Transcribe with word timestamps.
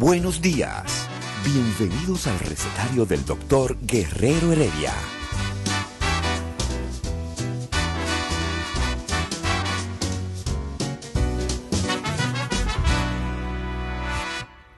Buenos 0.00 0.40
días. 0.40 1.06
Bienvenidos 1.44 2.26
al 2.26 2.38
recetario 2.38 3.04
del 3.04 3.22
doctor 3.26 3.76
Guerrero 3.82 4.50
Heredia. 4.50 4.94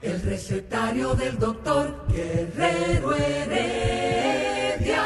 El 0.02 0.22
recetario 0.22 1.14
del 1.14 1.38
doctor 1.38 2.04
Guerrero 2.08 3.14
Heredia. 3.14 5.04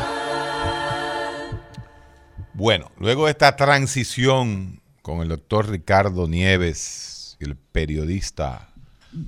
Bueno, 2.54 2.91
luego 2.98 3.26
de 3.26 3.32
esta 3.32 3.54
transición 3.54 4.80
con 5.02 5.20
el 5.20 5.28
doctor 5.28 5.69
Ricardo 5.69 6.26
Nieves 6.26 7.36
y 7.38 7.44
el 7.44 7.54
periodista 7.54 8.70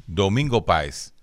Domingo 0.06 0.66
Páez, 0.66 1.14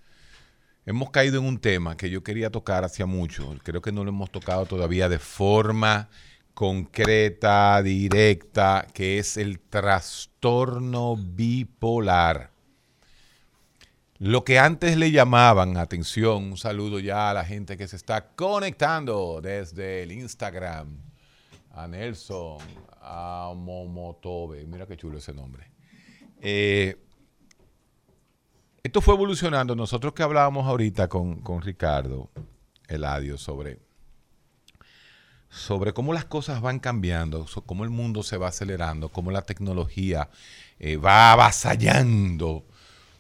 hemos 0.86 1.12
caído 1.12 1.40
en 1.40 1.46
un 1.46 1.60
tema 1.60 1.98
que 1.98 2.10
yo 2.10 2.24
quería 2.24 2.50
tocar 2.50 2.84
hacia 2.84 3.06
mucho. 3.06 3.56
Creo 3.64 3.82
que 3.82 3.92
no 3.92 4.04
lo 4.04 4.10
hemos 4.10 4.32
tocado 4.32 4.66
todavía 4.66 5.08
de 5.08 5.20
forma 5.20 6.10
concreta, 6.56 7.82
directa, 7.84 8.88
que 8.94 9.20
es 9.20 9.38
el 9.38 9.60
trastorno 9.60 11.16
bipolar. 11.16 12.52
Lo 14.18 14.46
que 14.46 14.58
antes 14.58 14.98
le 14.98 15.12
llamaban, 15.12 15.78
atención, 15.78 16.44
un 16.46 16.58
saludo 16.58 17.00
ya 17.00 17.30
a 17.30 17.34
la 17.34 17.44
gente 17.44 17.78
que 17.78 17.88
se 17.88 17.98
está 17.98 18.30
conectando 18.30 19.42
desde 19.44 20.04
el 20.04 20.14
Instagram, 20.14 20.98
a 21.72 21.88
Nelson, 21.88 22.60
a 23.02 23.54
Momotobe, 23.56 24.66
mira 24.66 24.88
qué 24.88 24.96
chulo 24.96 25.18
ese 25.18 25.34
nombre. 25.34 25.70
Eh, 26.42 27.05
esto 28.86 29.02
fue 29.02 29.16
evolucionando. 29.16 29.76
Nosotros 29.76 30.14
que 30.14 30.22
hablábamos 30.22 30.68
ahorita 30.68 31.08
con, 31.08 31.42
con 31.42 31.64
Ricardo 31.64 32.30
Eladio 32.88 33.36
sobre, 33.36 33.80
sobre 35.50 35.92
cómo 35.92 36.14
las 36.14 36.26
cosas 36.26 36.62
van 36.62 36.78
cambiando, 36.78 37.48
cómo 37.66 37.84
el 37.84 37.90
mundo 37.90 38.22
se 38.22 38.38
va 38.38 38.50
acelerando, 38.50 39.10
cómo 39.10 39.32
la 39.32 39.42
tecnología 39.42 40.30
eh, 40.78 40.98
va 40.98 41.32
avasallando. 41.32 42.64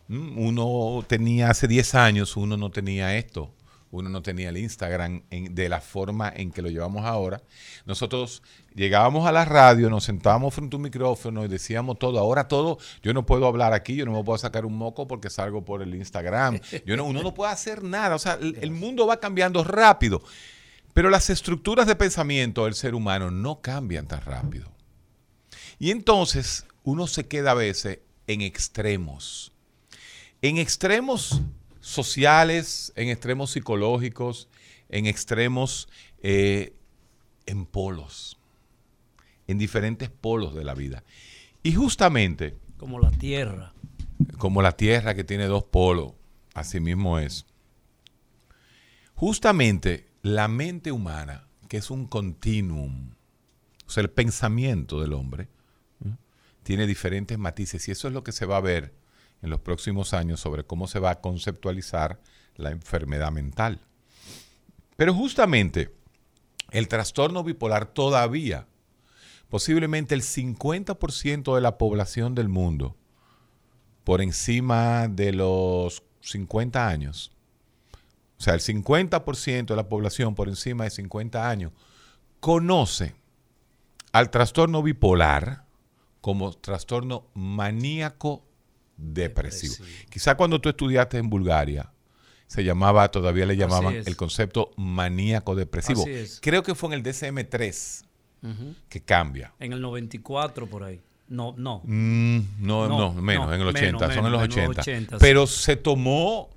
Mm, 0.07 0.37
Uno 0.37 1.03
tenía 1.07 1.49
hace 1.49 1.67
10 1.67 1.95
años, 1.95 2.37
uno 2.37 2.57
no 2.57 2.69
tenía 2.69 3.17
esto. 3.17 3.51
Uno 3.91 4.09
no 4.09 4.21
tenía 4.21 4.49
el 4.49 4.57
Instagram 4.57 5.23
en- 5.29 5.55
de 5.55 5.69
la 5.69 5.79
forma 5.79 6.31
en 6.35 6.51
que 6.51 6.61
lo 6.61 6.69
llevamos 6.69 7.05
ahora. 7.05 7.41
Nosotros 7.85 8.43
llegábamos 8.73 9.25
a 9.27 9.31
la 9.31 9.45
radio, 9.45 9.89
nos 9.89 10.03
sentábamos 10.03 10.53
frente 10.53 10.75
a 10.75 10.77
un 10.77 10.83
micrófono 10.83 11.45
y 11.45 11.47
decíamos 11.47 11.97
todo. 11.99 12.19
Ahora 12.19 12.47
todo, 12.47 12.77
yo 13.03 13.13
no 13.13 13.25
puedo 13.25 13.47
hablar 13.47 13.73
aquí, 13.73 13.95
yo 13.95 14.05
no 14.05 14.11
me 14.11 14.23
puedo 14.23 14.37
sacar 14.37 14.65
un 14.65 14.77
moco 14.77 15.07
porque 15.07 15.29
salgo 15.29 15.63
por 15.63 15.81
el 15.81 15.95
Instagram. 15.95 16.59
Yo 16.85 16.97
no, 16.97 17.05
uno 17.05 17.21
no 17.23 17.33
puede 17.33 17.51
hacer 17.53 17.83
nada. 17.83 18.15
O 18.15 18.19
sea, 18.19 18.33
el, 18.41 18.57
el 18.61 18.71
mundo 18.71 19.07
va 19.07 19.19
cambiando 19.19 19.63
rápido. 19.63 20.21
Pero 20.93 21.09
las 21.09 21.29
estructuras 21.29 21.87
de 21.87 21.95
pensamiento 21.95 22.65
del 22.65 22.73
ser 22.73 22.95
humano 22.95 23.29
no 23.31 23.61
cambian 23.61 24.07
tan 24.07 24.21
rápido. 24.21 24.71
Y 25.79 25.91
entonces 25.91 26.65
uno 26.83 27.05
se 27.07 27.27
queda 27.27 27.51
a 27.51 27.55
veces 27.55 27.99
en 28.27 28.41
extremos. 28.41 29.51
En 30.41 30.57
extremos 30.57 31.41
sociales, 31.85 32.91
en 32.95 33.09
extremos 33.09 33.51
psicológicos, 33.51 34.49
en 34.89 35.05
extremos 35.05 35.87
eh, 36.17 36.73
en 37.45 37.67
polos, 37.67 38.39
en 39.47 39.59
diferentes 39.59 40.09
polos 40.09 40.55
de 40.55 40.63
la 40.63 40.73
vida. 40.73 41.03
Y 41.61 41.73
justamente, 41.73 42.57
Como 42.77 42.99
la 42.99 43.11
tierra. 43.11 43.73
como 44.39 44.63
la 44.63 44.71
Tierra 44.71 45.13
que 45.13 45.23
tiene 45.23 45.45
dos 45.45 45.65
polos, 45.65 46.13
así 46.55 46.79
mismo 46.79 47.19
es. 47.19 47.45
Justamente 49.13 50.07
la 50.23 50.47
mente 50.47 50.91
humana, 50.91 51.47
que 51.69 51.77
es 51.77 51.91
un 51.91 52.07
continuum, 52.07 53.11
o 53.85 53.89
sea, 53.91 54.01
el 54.01 54.09
pensamiento 54.09 55.01
del 55.01 55.13
hombre, 55.13 55.49
tiene 56.63 56.87
diferentes 56.87 57.37
matices 57.37 57.87
y 57.87 57.91
eso 57.91 58.07
es 58.07 58.13
lo 58.15 58.23
que 58.23 58.31
se 58.31 58.47
va 58.47 58.57
a 58.57 58.61
ver 58.61 58.95
en 59.45 59.51
los 59.51 59.61
próximos 59.61 60.13
años 60.13 60.39
sobre 60.39 60.65
cómo 60.65 60.87
se 60.87 60.99
va 60.99 61.11
a 61.11 61.21
conceptualizar 61.21 62.19
la 62.55 62.71
enfermedad 62.71 63.31
mental. 63.31 63.79
Pero 64.97 65.13
justamente 65.13 65.93
el 66.71 66.87
trastorno 66.87 67.43
bipolar 67.43 67.85
todavía, 67.85 68.67
posiblemente 69.49 70.15
el 70.15 70.21
50% 70.21 71.55
de 71.55 71.61
la 71.61 71.77
población 71.77 72.33
del 72.35 72.49
mundo, 72.49 72.95
por 74.03 74.21
encima 74.21 75.07
de 75.07 75.31
los 75.31 76.03
50 76.21 76.87
años, 76.87 77.31
o 78.37 78.41
sea, 78.41 78.55
el 78.55 78.61
50% 78.61 79.67
de 79.67 79.75
la 79.75 79.87
población 79.87 80.35
por 80.35 80.49
encima 80.49 80.83
de 80.83 80.89
50 80.89 81.49
años, 81.49 81.71
conoce 82.39 83.15
al 84.11 84.29
trastorno 84.29 84.81
bipolar 84.81 85.65
como 86.21 86.51
trastorno 86.53 87.27
maníaco 87.33 88.43
depresivo. 88.97 89.75
Quizá 90.09 90.35
cuando 90.35 90.59
tú 90.59 90.69
estudiaste 90.69 91.17
en 91.17 91.29
Bulgaria, 91.29 91.91
se 92.47 92.63
llamaba, 92.63 93.09
todavía 93.09 93.45
le 93.45 93.57
llamaban 93.57 93.95
el 93.95 94.15
concepto 94.15 94.71
maníaco 94.77 95.55
depresivo. 95.55 96.05
Creo 96.41 96.63
que 96.63 96.75
fue 96.75 96.89
en 96.89 96.93
el 96.93 97.03
DSM-3 97.03 98.03
Ujú. 98.43 98.75
que 98.87 99.01
cambia. 99.01 99.53
En 99.59 99.73
el 99.73 99.81
94 99.81 100.67
por 100.67 100.83
ahí. 100.83 101.01
No, 101.27 101.55
no. 101.57 101.81
Mm, 101.85 102.39
no, 102.59 102.87
no, 102.87 102.97
No, 102.99 103.13
menos, 103.13 103.47
no, 103.47 103.53
en 103.55 103.61
el 103.61 103.67
80, 103.67 104.07
menos, 104.07 104.13
son 104.15 104.25
en 104.25 104.31
los 104.31 104.41
menos, 104.41 104.57
en 104.57 104.63
los 104.67 104.77
80. 104.77 104.81
80, 104.81 105.17
Pero 105.17 105.47
se 105.47 105.75
tomó 105.75 106.49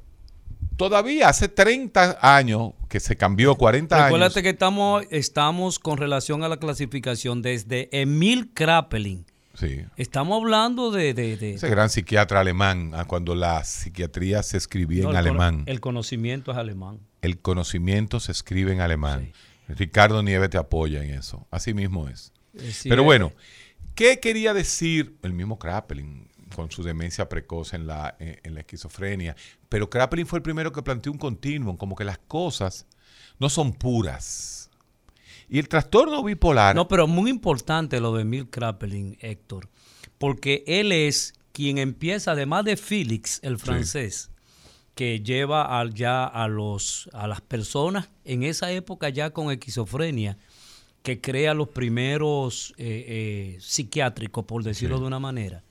todavía 0.77 1.29
hace 1.31 1.49
30 1.49 2.19
años 2.21 2.73
que 2.89 3.01
se 3.01 3.17
cambió, 3.17 3.55
40 3.57 3.97
años. 3.97 4.07
Recuérdate 4.09 4.43
que 4.43 4.51
estamos, 4.51 5.05
estamos 5.11 5.79
con 5.79 5.97
relación 5.97 6.45
a 6.45 6.49
la 6.49 6.59
clasificación 6.59 7.41
desde 7.41 7.89
Emil 7.99 8.53
Kraepelin. 8.53 9.25
Sí. 9.59 9.81
Estamos 9.97 10.41
hablando 10.41 10.91
de... 10.91 11.15
de- 11.15 11.37
de- 11.37 11.55
Ese 11.55 11.69
gran 11.69 11.91
psiquiatra 11.91 12.41
alemán, 12.41 12.93
ah, 12.95 13.05
cuando 13.07 13.35
la 13.35 13.65
psiquiatría 13.65 14.43
se 14.43 14.57
escribía 14.57 15.03
no, 15.05 15.11
en 15.11 15.17
el 15.17 15.27
alemán. 15.27 15.63
El 15.67 15.81
conocimiento 15.81 16.53
es 16.53 16.59
alemán. 16.59 17.01
El 17.23 17.39
conocimiento 17.41 18.21
se 18.21 18.33
escribe 18.33 18.73
en 18.73 18.81
alemán. 18.81 19.33
Ricardo 19.69 20.23
Nieves 20.23 20.51
te 20.51 20.59
apoya 20.59 21.03
en 21.05 21.11
eso. 21.11 21.47
Así 21.51 21.75
mismo 21.75 22.09
es. 22.09 22.33
Eh, 22.55 22.71
sí, 22.73 22.89
Pero 22.89 23.03
eh, 23.03 23.05
bueno, 23.05 23.33
¿qué 23.95 24.21
quería 24.21 24.55
decir 24.55 25.17
el 25.23 25.33
mismo 25.33 25.59
Kraepelin 25.59 26.29
con 26.55 26.71
su 26.71 26.83
demencia 26.83 27.29
precoz 27.29 27.75
en 27.75 27.87
la, 27.87 28.17
en, 28.21 28.39
en 28.45 28.55
la 28.55 28.61
esquizofrenia? 28.61 29.35
Pero 29.69 29.91
Kraepelin 29.91 30.27
fue 30.27 30.39
el 30.39 30.43
primero 30.43 30.73
que 30.73 30.83
planteó 30.83 31.11
un 31.13 31.19
continuum, 31.19 31.77
como 31.77 31.97
que 31.97 32.05
las 32.05 32.19
cosas 32.19 32.87
no 33.39 33.49
son 33.49 33.73
puras. 33.73 34.68
Y 35.49 35.59
el 35.59 35.69
trastorno 35.69 36.23
bipolar... 36.23 36.77
No, 36.77 36.89
pero 36.89 37.07
muy 37.07 37.31
importante 37.31 38.01
lo 38.01 38.15
de 38.15 38.23
Emil 38.23 38.49
Kraepelin, 38.51 39.17
Héctor, 39.21 39.69
porque 40.19 40.63
él 40.67 40.93
es 40.93 41.35
quien 41.53 41.79
empieza, 41.79 42.33
además 42.33 42.65
de 42.65 42.77
Félix, 42.77 43.41
el 43.43 43.59
francés, 43.59 44.31
que 44.95 45.21
lleva 45.21 45.79
al- 45.81 45.95
ya 45.95 46.25
a, 46.25 46.49
los, 46.49 47.09
a 47.13 47.27
las 47.27 47.41
personas 47.41 48.11
en 48.25 48.43
esa 48.43 48.71
época 48.73 49.09
ya 49.09 49.31
con 49.31 49.51
esquizofrenia, 49.51 50.39
que 51.03 51.21
crea 51.21 51.55
los 51.55 51.69
primeros 51.69 52.75
eh, 52.77 53.05
eh, 53.09 53.59
psiquiátricos, 53.61 54.45
por 54.45 54.63
decirlo 54.65 54.99
de 55.01 55.07
una 55.07 55.19
manera. 55.21 55.65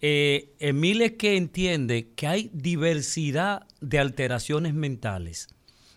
Eh, 0.00 0.54
Emil 0.58 1.02
es 1.02 1.12
que 1.12 1.36
entiende 1.36 2.10
que 2.14 2.26
hay 2.26 2.50
diversidad 2.52 3.66
de 3.80 3.98
alteraciones 3.98 4.72
mentales 4.74 5.48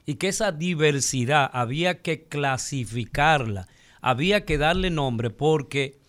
y 0.10 0.16
que 0.16 0.30
esa 0.30 0.52
diversidad 0.52 1.50
había 1.54 2.02
que 2.02 2.24
clasificarla, 2.24 3.68
había 4.02 4.44
que 4.44 4.58
darle 4.58 4.90
nombre 4.90 5.30
porque 5.30 6.00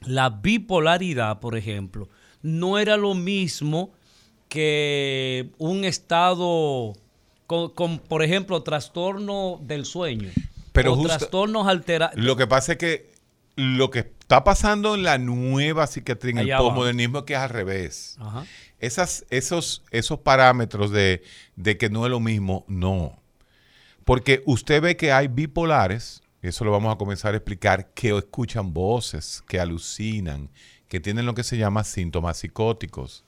la 0.00 0.28
bipolaridad, 0.30 1.38
por 1.38 1.56
ejemplo, 1.56 2.08
no 2.42 2.78
era 2.80 2.96
lo 2.96 3.14
mismo 3.14 3.92
que 4.48 5.50
un 5.58 5.84
estado 5.84 6.94
con, 7.46 7.70
con, 7.70 7.98
por 8.00 8.22
ejemplo, 8.24 8.62
trastorno 8.64 9.60
del 9.62 9.84
sueño. 9.84 10.30
Pero 10.72 10.94
o 10.94 10.96
justo- 10.96 11.16
trastornos 11.16 11.68
alterados. 11.68 12.16
Lo 12.18 12.36
que 12.36 12.46
pasa 12.48 12.72
es 12.72 12.78
que 12.78 13.10
lo 13.54 13.90
que 13.90 14.00
está 14.00 14.42
pasando 14.44 14.94
en 14.94 15.02
la 15.02 15.18
nueva 15.18 15.86
psiquiatría, 15.86 16.32
en 16.32 16.38
el 16.38 16.44
Allá 16.46 16.60
va. 16.60 16.68
posmodernismo, 16.68 17.18
es 17.20 17.24
que 17.24 17.34
es 17.34 17.38
al 17.40 17.50
revés. 17.50 18.16
Ajá. 18.18 18.44
Esas, 18.80 19.26
esos, 19.30 19.82
esos 19.90 20.20
parámetros 20.20 20.90
de, 20.90 21.22
de 21.56 21.76
que 21.76 21.88
no 21.90 22.04
es 22.04 22.10
lo 22.10 22.20
mismo, 22.20 22.64
no. 22.68 23.17
Porque 24.08 24.42
usted 24.46 24.80
ve 24.80 24.96
que 24.96 25.12
hay 25.12 25.28
bipolares, 25.28 26.22
y 26.42 26.48
eso 26.48 26.64
lo 26.64 26.70
vamos 26.70 26.94
a 26.94 26.96
comenzar 26.96 27.34
a 27.34 27.36
explicar, 27.36 27.92
que 27.92 28.16
escuchan 28.16 28.72
voces, 28.72 29.44
que 29.46 29.60
alucinan, 29.60 30.48
que 30.88 30.98
tienen 30.98 31.26
lo 31.26 31.34
que 31.34 31.42
se 31.42 31.58
llama 31.58 31.84
síntomas 31.84 32.38
psicóticos. 32.38 33.26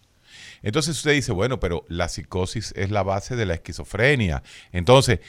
Entonces 0.63 0.97
usted 0.97 1.13
dice, 1.13 1.33
bueno, 1.33 1.61
pero 1.61 1.85
la 1.89 2.09
psicosis 2.09 2.73
es 2.75 2.91
la 2.91 3.03
base 3.03 3.37
de 3.37 3.45
la 3.45 3.53
esquizofrenia. 3.53 4.43
Entonces, 4.73 5.21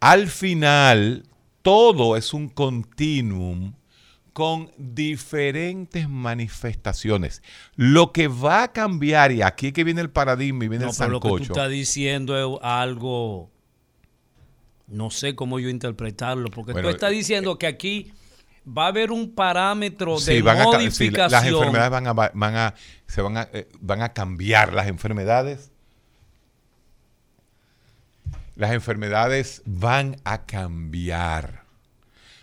al 0.00 0.28
final, 0.28 1.24
todo 1.62 2.18
es 2.18 2.34
un 2.34 2.50
continuum 2.50 3.72
con 4.34 4.70
diferentes 4.76 6.10
manifestaciones. 6.10 7.42
Lo 7.74 8.12
que 8.12 8.28
va 8.28 8.64
a 8.64 8.72
cambiar, 8.72 9.32
y 9.32 9.40
aquí 9.40 9.68
es 9.68 9.72
que 9.72 9.82
viene 9.82 10.02
el 10.02 10.10
paradigma 10.10 10.66
y 10.66 10.68
viene 10.68 10.84
No, 10.84 10.90
el 10.90 10.96
pero 10.98 11.10
lo 11.10 11.20
que 11.20 11.28
tú 11.30 11.38
sancocho. 11.38 11.52
estás 11.54 11.70
diciendo 11.70 12.36
es 12.36 12.60
algo. 12.62 13.50
No 14.90 15.10
sé 15.10 15.34
cómo 15.34 15.58
yo 15.58 15.68
interpretarlo, 15.68 16.50
porque 16.50 16.72
Bueno, 16.72 16.88
tú 16.88 16.94
estás 16.94 17.10
diciendo 17.12 17.58
que 17.58 17.66
aquí 17.66 18.12
va 18.66 18.84
a 18.84 18.88
haber 18.88 19.10
un 19.12 19.34
parámetro 19.34 20.18
Sí, 20.18 20.34
de 20.34 20.42
van 20.42 20.56
a 20.58 20.64
ca- 20.64 20.70
sí, 20.70 20.74
modificación. 20.76 21.30
las 21.30 21.44
enfermedades 21.46 21.90
van 21.90 22.06
a, 22.08 22.12
van 22.12 22.56
a- 22.56 22.74
se 23.06 23.22
van 23.22 23.36
a, 23.36 23.48
eh, 23.52 23.68
van 23.80 24.02
a 24.02 24.12
cambiar. 24.12 24.74
Las 24.74 24.88
enfermedades, 24.88 25.70
las 28.56 28.72
enfermedades 28.72 29.62
van 29.64 30.16
a 30.24 30.44
cambiar. 30.44 31.64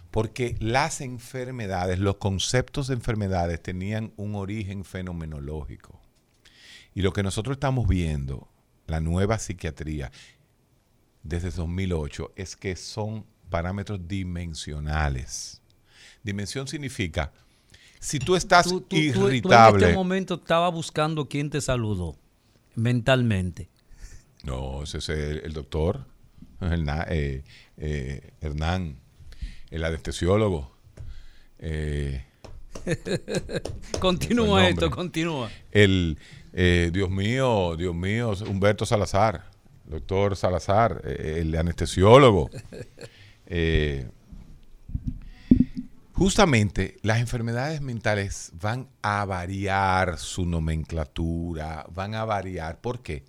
Porque 0.10 0.56
las 0.60 1.02
enfermedades, 1.02 2.00
los 2.00 2.16
conceptos 2.16 2.88
de 2.88 2.96
enfermedades 2.96 3.62
tenían 3.62 4.14
un 4.16 4.36
origen 4.36 4.84
fenomenológico. 4.84 6.00
Y 6.96 7.02
lo 7.02 7.14
que 7.14 7.22
nosotros 7.24 7.58
estamos 7.58 7.88
viendo, 7.88 8.48
la 8.88 9.00
nueva 9.02 9.38
psiquiatría, 9.38 10.12
desde 11.28 11.52
2008, 11.52 12.34
es 12.36 12.56
que 12.56 12.76
son 12.76 13.26
parámetros 13.50 14.08
dimensionales. 14.08 15.62
Dimensión 16.24 16.68
significa, 16.68 17.32
si 18.00 18.20
tú 18.20 18.36
estás 18.36 18.68
Tú- 18.68 18.82
tú 18.82 18.96
en 18.96 19.04
irritable... 19.04 19.86
este 19.86 19.96
momento 19.96 20.36
estaba 20.36 20.70
buscando 20.70 21.28
quién 21.28 21.50
te 21.50 21.62
saludó 21.62 22.18
mentalmente. 22.76 23.70
No, 24.44 24.84
ese 24.84 25.00
es 25.00 25.10
el, 25.10 25.42
el 25.46 25.54
doctor 25.54 26.06
Hernán, 26.62 27.06
eh, 27.10 27.44
eh, 27.78 28.32
Hernán, 28.42 28.98
el 29.72 29.84
anestesiólogo. 29.84 30.72
Eh, 31.60 32.24
Continúa 34.00 34.48
Buen 34.62 34.66
esto, 34.68 34.90
continúa. 34.92 35.50
el, 35.72 36.18
eh, 36.54 36.90
Dios 36.94 37.10
mío, 37.10 37.76
Dios 37.78 37.96
mío, 37.96 38.34
Humberto 38.48 38.86
Salazar, 38.86 39.50
doctor 39.88 40.36
Salazar, 40.36 41.02
eh, 41.06 41.40
el 41.42 41.56
anestesiólogo. 41.56 42.50
Eh, 43.50 44.06
justamente 46.12 46.98
las 47.02 47.20
enfermedades 47.20 47.80
mentales 47.80 48.52
van 48.60 48.90
a 49.02 49.24
variar 49.24 50.18
su 50.18 50.46
nomenclatura, 50.46 51.86
van 51.94 52.14
a 52.14 52.26
variar. 52.26 52.82
¿Por 52.82 53.02
qué? 53.02 53.24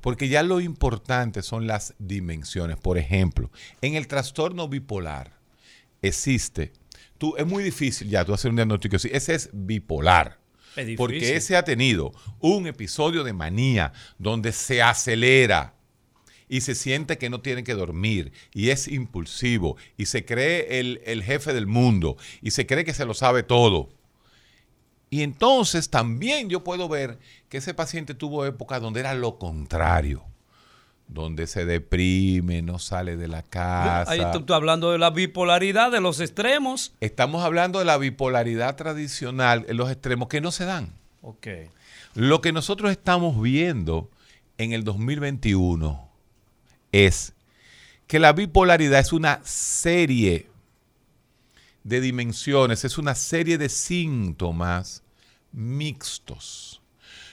Porque 0.00 0.30
ya 0.30 0.42
lo 0.42 0.62
importante 0.62 1.42
son 1.42 1.66
las 1.66 1.94
dimensiones. 1.98 2.78
Por 2.78 2.96
ejemplo, 2.96 3.50
en 3.82 3.94
el 3.94 4.08
trastorno 4.08 4.68
bipolar 4.68 5.32
existe, 6.00 6.72
tú, 7.18 7.36
es 7.36 7.46
muy 7.46 7.62
difícil 7.62 8.08
ya 8.08 8.24
tú 8.24 8.32
hacer 8.32 8.48
un 8.48 8.56
diagnóstico 8.56 8.96
así, 8.96 9.10
ese 9.12 9.34
es 9.34 9.50
bipolar. 9.52 10.38
Es. 10.76 10.96
Porque 10.96 11.36
ese 11.36 11.58
ha 11.58 11.62
tenido 11.62 12.12
un 12.40 12.66
episodio 12.66 13.22
de 13.22 13.34
manía 13.34 13.92
donde 14.16 14.52
se 14.52 14.80
acelera 14.80 15.74
y 16.48 16.62
se 16.62 16.74
siente 16.74 17.18
que 17.18 17.30
no 17.30 17.40
tiene 17.40 17.64
que 17.64 17.74
dormir 17.74 18.32
y 18.52 18.70
es 18.70 18.88
impulsivo 18.88 19.76
y 19.96 20.06
se 20.06 20.24
cree 20.24 20.80
el, 20.80 21.00
el 21.04 21.22
jefe 21.22 21.52
del 21.52 21.66
mundo 21.66 22.16
y 22.42 22.52
se 22.52 22.66
cree 22.66 22.84
que 22.84 22.94
se 22.94 23.04
lo 23.04 23.14
sabe 23.14 23.42
todo. 23.42 23.88
Y 25.10 25.22
entonces 25.22 25.88
también 25.88 26.48
yo 26.48 26.64
puedo 26.64 26.88
ver 26.88 27.18
que 27.48 27.58
ese 27.58 27.74
paciente 27.74 28.14
tuvo 28.14 28.44
épocas 28.44 28.80
donde 28.82 29.00
era 29.00 29.14
lo 29.14 29.38
contrario, 29.38 30.22
donde 31.06 31.46
se 31.46 31.64
deprime, 31.64 32.60
no 32.60 32.78
sale 32.78 33.16
de 33.16 33.28
la 33.28 33.42
casa. 33.42 34.10
Ahí 34.10 34.20
tú 34.32 34.40
estás 34.40 34.56
hablando 34.56 34.92
de 34.92 34.98
la 34.98 35.10
bipolaridad, 35.10 35.90
de 35.90 36.02
los 36.02 36.20
extremos. 36.20 36.92
Estamos 37.00 37.42
hablando 37.42 37.78
de 37.78 37.86
la 37.86 37.96
bipolaridad 37.96 38.76
tradicional 38.76 39.64
los 39.70 39.90
extremos 39.90 40.28
que 40.28 40.42
no 40.42 40.52
se 40.52 40.66
dan. 40.66 40.92
Ok. 41.22 41.46
Lo 42.14 42.42
que 42.42 42.52
nosotros 42.52 42.90
estamos 42.90 43.40
viendo 43.40 44.10
en 44.58 44.72
el 44.72 44.84
2021 44.84 46.07
es 46.92 47.34
que 48.06 48.18
la 48.18 48.32
bipolaridad 48.32 49.00
es 49.00 49.12
una 49.12 49.40
serie 49.44 50.48
de 51.84 52.00
dimensiones, 52.00 52.84
es 52.84 52.98
una 52.98 53.14
serie 53.14 53.58
de 53.58 53.68
síntomas 53.68 55.02
mixtos. 55.52 56.82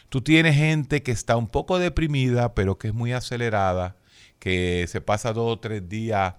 Tú 0.10 0.22
tienes 0.22 0.56
gente 0.56 1.04
que 1.04 1.12
está 1.12 1.36
un 1.36 1.48
poco 1.48 1.80
deprimida, 1.80 2.54
pero 2.54 2.78
que 2.78 2.90
es 2.90 2.94
muy 2.94 3.12
acelerada, 3.12 3.96
que 4.40 4.86
se 4.88 5.02
pasa 5.02 5.34
dos 5.34 5.54
o 5.54 5.60
tres 5.60 5.88
días 5.90 6.36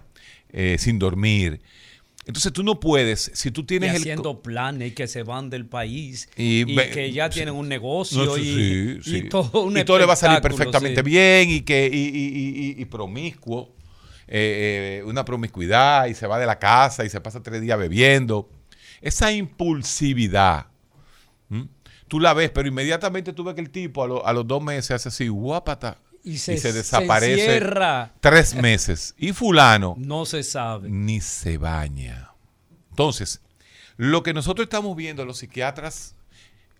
eh, 0.50 0.76
sin 0.78 0.98
dormir. 0.98 1.60
Entonces 2.26 2.52
tú 2.52 2.64
no 2.64 2.80
puedes, 2.80 3.30
si 3.34 3.52
tú 3.52 3.60
Y 3.60 3.64
tienes 3.64 3.90
el... 3.94 4.00
haciendo 4.02 4.42
planes 4.42 4.88
y 4.88 4.94
que 4.94 5.06
se 5.06 5.22
van 5.22 5.48
del 5.48 5.64
país 5.64 6.28
Y 6.36 6.62
y, 6.70 6.76
que 6.90 7.12
ya 7.12 7.28
sí. 7.30 7.34
tienen 7.34 7.54
un 7.54 7.68
negocio 7.68 8.24
No, 8.24 8.36
y, 8.36 8.42
sí, 8.44 8.98
sí. 9.02 9.16
y 9.18 9.28
todo 9.28 9.62
un 9.62 9.78
Y 9.78 9.84
todo 9.84 9.98
le 10.00 10.06
va 10.06 10.14
a 10.14 10.16
salir 10.16 10.40
perfectamente 10.42 11.02
sí. 11.02 11.08
bien 11.08 11.48
y 11.50 11.60
que 11.60 11.88
y, 11.90 11.96
y- 11.96 12.08
y- 12.08 12.70
y- 12.78 12.82
y 12.82 12.84
promiscuo, 12.86 13.76
eh, 14.26 14.98
eh, 15.00 15.04
una 15.06 15.24
promiscuidad 15.24 16.06
y 16.06 16.14
se 16.14 16.26
va 16.26 16.38
de 16.40 16.46
la 16.46 16.58
casa 16.58 17.04
y 17.04 17.08
se 17.10 17.20
pasa 17.20 17.42
tres 17.44 17.60
días 17.62 17.78
bebiendo. 17.78 18.50
Esa 19.00 19.30
impulsividad, 19.30 20.66
¿m? 21.48 21.68
tú 22.08 22.18
la 22.18 22.34
ves, 22.34 22.50
pero 22.50 22.66
inmediatamente 22.66 23.32
tú 23.32 23.44
ves 23.44 23.54
que 23.54 23.60
el 23.60 23.70
tipo 23.70 24.02
a, 24.02 24.08
lo- 24.08 24.26
a 24.26 24.32
los 24.32 24.46
dos 24.48 24.60
meses 24.62 24.90
hace 24.90 25.10
así, 25.10 25.28
guapata, 25.28 25.98
Y 26.26 26.38
se, 26.38 26.58
se 26.58 26.72
desaparece 26.72 27.56
encierra. 27.56 28.12
tres 28.20 28.54
meses. 28.54 29.14
Y 29.16 29.32
fulano 29.32 29.94
No 29.96 30.26
se 30.26 30.42
sabe. 30.42 30.88
ni 30.90 31.20
se 31.20 31.56
baña. 31.56 32.32
Entonces, 32.90 33.40
lo 33.96 34.22
que 34.22 34.34
nosotros 34.34 34.64
estamos 34.64 34.96
viendo 34.96 35.24
los 35.24 35.38
psiquiatras 35.38 36.16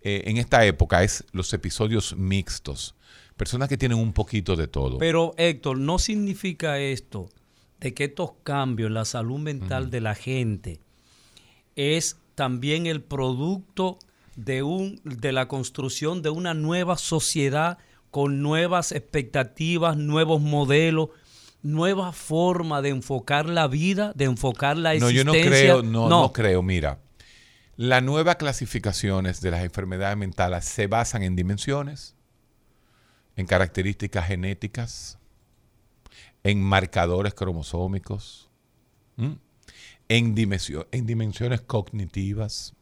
eh, 0.01 0.23
en 0.25 0.35
esta 0.37 0.65
época 0.65 1.01
es 1.03 1.23
los 1.31 1.53
episodios 1.53 2.15
mixtos. 2.17 2.93
Personas 3.37 3.69
que 3.69 3.77
tienen 3.77 3.97
un 3.99 4.11
poquito 4.13 4.55
de 4.55 4.67
todo. 4.67 4.97
Pero 4.97 5.33
Héctor, 5.37 5.77
¿no 5.79 5.97
significa 5.97 6.79
esto 6.79 7.29
de 7.79 7.93
que 7.93 8.05
estos 8.05 8.31
cambios 8.43 8.87
en 8.87 8.95
la 8.95 9.05
salud 9.05 9.39
mental 9.39 9.89
de 9.91 10.01
la 10.01 10.13
gente 10.15 10.81
es 11.75 12.17
también 12.35 12.85
el 12.85 13.01
producto 13.01 13.97
de, 14.35 14.61
un, 14.63 14.99
de 15.05 15.31
la 15.31 15.47
construcción 15.47 16.21
de 16.21 16.31
una 16.31 16.53
nueva 16.53 16.97
sociedad 16.97 17.77
con 18.17 18.41
nuevas 18.41 18.93
expectativas, 18.93 19.95
nuevos 19.95 20.41
modelos, 20.41 21.09
nueva 21.61 22.13
forma 22.13 22.81
de 22.81 22.89
enfocar 22.89 23.47
la 23.47 23.67
vida, 23.67 24.11
de 24.15 24.25
enfocar 24.25 24.75
la 24.75 24.95
no, 24.95 25.11
yo 25.11 25.21
existencia? 25.21 25.75
no 25.75 25.81
creo, 25.81 25.83
no, 25.83 26.09
no 26.09 26.33
creo. 26.33 26.63
Mira, 26.63 26.99
las 27.75 28.01
nuevas 28.01 28.37
clasificaciones 28.37 29.39
de 29.39 29.51
las 29.51 29.63
enfermedades 29.63 30.17
mentales 30.17 30.65
se 30.65 30.87
basan 30.87 31.21
en 31.21 31.35
dimensiones, 31.35 32.15
en 33.35 33.45
características 33.45 34.25
genéticas, 34.25 35.19
en 36.43 36.59
marcadores 36.59 37.35
cromosómicos, 37.35 38.49
¿m? 39.17 39.37
en, 40.09 40.33
dimensio- 40.33 40.87
en 40.91 41.05
dimensiones 41.05 41.61
cognitivas. 41.61 42.73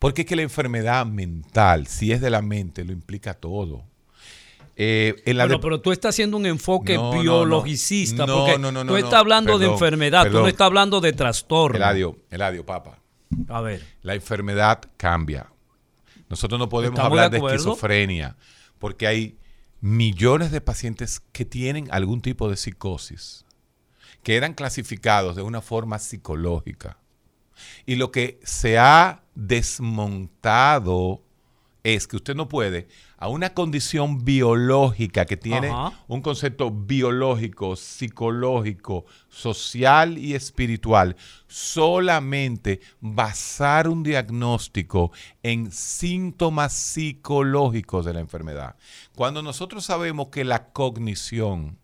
Porque 0.00 0.22
es 0.22 0.26
que 0.26 0.34
la 0.34 0.42
enfermedad 0.42 1.06
mental, 1.06 1.86
si 1.86 2.10
es 2.10 2.20
de 2.20 2.30
la 2.30 2.42
mente, 2.42 2.84
lo 2.84 2.90
implica 2.90 3.34
todo. 3.34 3.91
Eh, 4.76 5.22
en 5.26 5.36
la 5.36 5.44
Bueno, 5.44 5.58
de- 5.58 5.62
pero 5.62 5.80
tú 5.80 5.92
estás 5.92 6.14
haciendo 6.14 6.36
un 6.36 6.46
enfoque 6.46 6.94
No, 6.94 7.12
biologicista, 7.20 8.24
No, 8.26 8.38
porque 8.46 8.58
no, 8.58 8.86
tú 8.86 8.96
estás 8.96 9.14
hablando 9.14 9.52
de 9.58 9.66
Perdón, 9.66 9.74
enfermedad, 9.74 10.30
tú 10.30 10.38
no 10.40 10.48
estás 10.48 10.66
hablando 10.66 11.00
de 11.00 11.12
trastorno. 11.12 11.76
Eladio, 11.76 12.18
Eladio, 12.30 12.64
papa. 12.64 12.98
A 13.48 13.60
ver. 13.60 13.82
La 14.02 14.14
enfermedad 14.14 14.80
cambia. 14.96 15.46
Nosotros 16.28 16.58
no 16.58 16.68
podemos 16.68 16.98
Estamos 16.98 17.10
hablar 17.18 17.30
de 17.30 17.38
esquizofrenia 17.38 18.36
porque 18.78 19.06
hay 19.06 19.38
millones 19.80 20.50
de 20.50 20.60
pacientes 20.62 21.20
que 21.32 21.44
tienen 21.44 21.88
algún 21.90 22.22
tipo 22.22 22.48
de 22.48 22.56
psicosis, 22.56 23.44
que 24.22 24.36
eran 24.36 24.54
clasificados 24.54 25.36
de 25.36 25.42
una 25.42 25.60
forma 25.60 25.98
psicológica. 25.98 26.98
Y 27.84 27.96
lo 27.96 28.10
que 28.10 28.40
se 28.44 28.78
ha 28.78 29.22
desmontado 29.34 31.22
es 31.84 32.06
que 32.06 32.16
usted 32.16 32.34
no 32.34 32.48
puede 32.48 32.88
a 33.18 33.28
una 33.28 33.54
condición 33.54 34.24
biológica 34.24 35.24
que 35.24 35.36
tiene 35.36 35.68
Ajá. 35.68 35.92
un 36.08 36.22
concepto 36.22 36.70
biológico, 36.70 37.76
psicológico, 37.76 39.04
social 39.28 40.18
y 40.18 40.34
espiritual, 40.34 41.16
solamente 41.46 42.80
basar 43.00 43.88
un 43.88 44.02
diagnóstico 44.02 45.12
en 45.42 45.70
síntomas 45.72 46.72
psicológicos 46.72 48.04
de 48.04 48.14
la 48.14 48.20
enfermedad. 48.20 48.76
Cuando 49.14 49.42
nosotros 49.42 49.84
sabemos 49.84 50.28
que 50.28 50.44
la 50.44 50.72
cognición, 50.72 51.78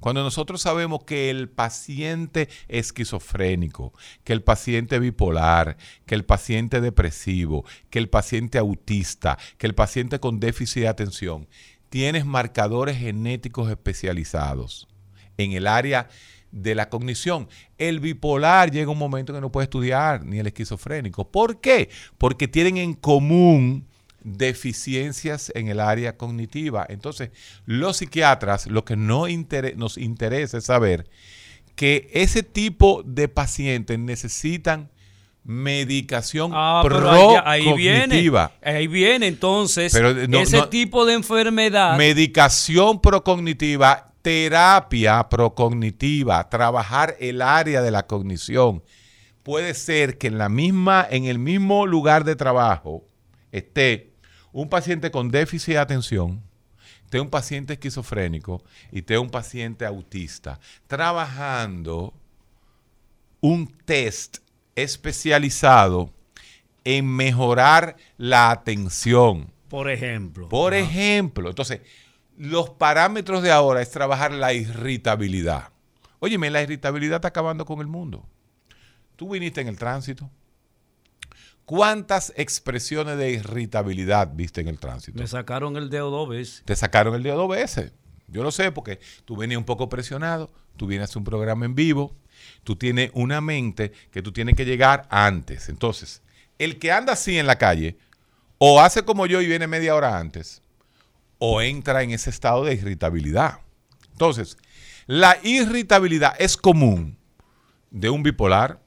cuando 0.00 0.22
nosotros 0.22 0.62
sabemos 0.62 1.04
que 1.04 1.30
el 1.30 1.48
paciente 1.48 2.48
esquizofrénico, 2.68 3.92
que 4.24 4.32
el 4.32 4.42
paciente 4.42 4.98
bipolar, 4.98 5.76
que 6.06 6.14
el 6.14 6.24
paciente 6.24 6.80
depresivo, 6.80 7.64
que 7.90 7.98
el 7.98 8.08
paciente 8.08 8.58
autista, 8.58 9.38
que 9.58 9.66
el 9.66 9.74
paciente 9.74 10.20
con 10.20 10.40
déficit 10.40 10.82
de 10.82 10.88
atención, 10.88 11.48
tienes 11.88 12.24
marcadores 12.24 12.98
genéticos 12.98 13.70
especializados 13.70 14.88
en 15.36 15.52
el 15.52 15.66
área 15.66 16.08
de 16.50 16.74
la 16.74 16.88
cognición. 16.88 17.48
El 17.78 18.00
bipolar 18.00 18.70
llega 18.70 18.90
un 18.90 18.98
momento 18.98 19.32
que 19.32 19.40
no 19.40 19.50
puede 19.50 19.64
estudiar, 19.64 20.24
ni 20.24 20.38
el 20.38 20.46
esquizofrénico. 20.46 21.30
¿Por 21.30 21.60
qué? 21.60 21.90
Porque 22.18 22.46
tienen 22.48 22.76
en 22.76 22.94
común 22.94 23.88
deficiencias 24.24 25.52
en 25.54 25.68
el 25.68 25.80
área 25.80 26.16
cognitiva. 26.16 26.86
Entonces, 26.88 27.30
los 27.66 27.98
psiquiatras, 27.98 28.66
lo 28.66 28.84
que 28.84 28.96
no 28.96 29.28
inter- 29.28 29.76
nos 29.76 29.98
interesa 29.98 30.58
es 30.58 30.64
saber 30.64 31.08
que 31.74 32.10
ese 32.12 32.42
tipo 32.42 33.02
de 33.04 33.28
pacientes 33.28 33.98
necesitan 33.98 34.90
medicación 35.44 36.52
Ah, 36.54 36.80
pero 36.84 37.10
ahí, 37.10 37.36
ahí 37.44 37.72
viene. 37.76 37.98
procognitiva. 38.00 38.52
Ahí 38.62 38.86
viene 38.86 39.26
entonces 39.26 39.92
Pero, 39.92 40.14
no, 40.28 40.38
ese 40.40 40.58
no- 40.58 40.68
tipo 40.68 41.04
de 41.04 41.14
enfermedad. 41.14 41.96
Medicación 41.96 43.00
procognitiva, 43.00 44.12
terapia 44.22 45.28
procognitiva, 45.28 46.48
trabajar 46.48 47.16
el 47.18 47.42
área 47.42 47.82
de 47.82 47.90
la 47.90 48.06
cognición. 48.06 48.82
Puede 49.42 49.74
ser 49.74 50.18
que 50.18 50.28
en 50.28 50.38
la 50.38 50.48
misma, 50.48 51.04
en 51.10 51.24
el 51.24 51.40
mismo 51.40 51.86
lugar 51.86 52.22
de 52.24 52.36
trabajo 52.36 53.04
esté 53.50 54.11
un 54.52 54.68
paciente 54.68 55.10
con 55.10 55.30
déficit 55.30 55.74
de 55.74 55.78
atención, 55.78 56.42
esté 57.04 57.20
un 57.20 57.30
paciente 57.30 57.74
esquizofrénico 57.74 58.62
y 58.90 59.00
esté 59.00 59.18
un 59.18 59.30
paciente 59.30 59.84
autista, 59.84 60.60
trabajando 60.86 62.14
un 63.40 63.66
test 63.66 64.38
especializado 64.74 66.10
en 66.84 67.06
mejorar 67.06 67.96
la 68.16 68.50
atención. 68.50 69.50
por 69.68 69.90
ejemplo. 69.90 70.48
Por 70.48 70.74
ejemplo, 70.74 71.48
entonces, 71.48 71.80
los 72.36 72.70
parámetros 72.70 73.42
de 73.42 73.50
ahora 73.50 73.80
es 73.80 73.90
trabajar 73.90 74.32
la 74.32 74.52
irritabilidad. 74.52 75.70
Óyeme, 76.18 76.50
la 76.50 76.62
irritabilidad 76.62 77.16
está 77.16 77.28
acabando 77.28 77.64
con 77.64 77.80
el 77.80 77.86
mundo. 77.86 78.26
Tú 79.16 79.30
viniste 79.30 79.60
en 79.60 79.68
el 79.68 79.78
tránsito. 79.78 80.30
¿Cuántas 81.72 82.34
expresiones 82.36 83.16
de 83.16 83.30
irritabilidad 83.30 84.30
viste 84.34 84.60
en 84.60 84.68
el 84.68 84.78
tránsito? 84.78 85.18
Me 85.18 85.26
sacaron 85.26 85.78
el 85.78 85.88
dedo 85.88 86.10
dos 86.10 86.28
veces. 86.28 86.62
Te 86.66 86.76
sacaron 86.76 87.14
el 87.14 87.22
dedo 87.22 87.36
dos 87.36 87.48
veces. 87.48 87.92
Yo 88.28 88.42
lo 88.42 88.50
sé 88.50 88.72
porque 88.72 89.00
tú 89.24 89.38
venías 89.38 89.56
un 89.56 89.64
poco 89.64 89.88
presionado, 89.88 90.52
tú 90.76 90.86
vienes 90.86 91.16
a 91.16 91.18
un 91.18 91.24
programa 91.24 91.64
en 91.64 91.74
vivo, 91.74 92.14
tú 92.62 92.76
tienes 92.76 93.10
una 93.14 93.40
mente 93.40 93.90
que 94.10 94.20
tú 94.20 94.32
tienes 94.32 94.54
que 94.54 94.66
llegar 94.66 95.06
antes. 95.08 95.70
Entonces, 95.70 96.20
el 96.58 96.78
que 96.78 96.92
anda 96.92 97.14
así 97.14 97.38
en 97.38 97.46
la 97.46 97.56
calle, 97.56 97.96
o 98.58 98.82
hace 98.82 99.02
como 99.02 99.24
yo 99.24 99.40
y 99.40 99.46
viene 99.46 99.66
media 99.66 99.94
hora 99.94 100.18
antes, 100.18 100.60
o 101.38 101.62
entra 101.62 102.02
en 102.02 102.10
ese 102.10 102.28
estado 102.28 102.66
de 102.66 102.74
irritabilidad. 102.74 103.60
Entonces, 104.10 104.58
la 105.06 105.38
irritabilidad 105.42 106.34
es 106.38 106.58
común 106.58 107.16
de 107.90 108.10
un 108.10 108.22
bipolar, 108.22 108.82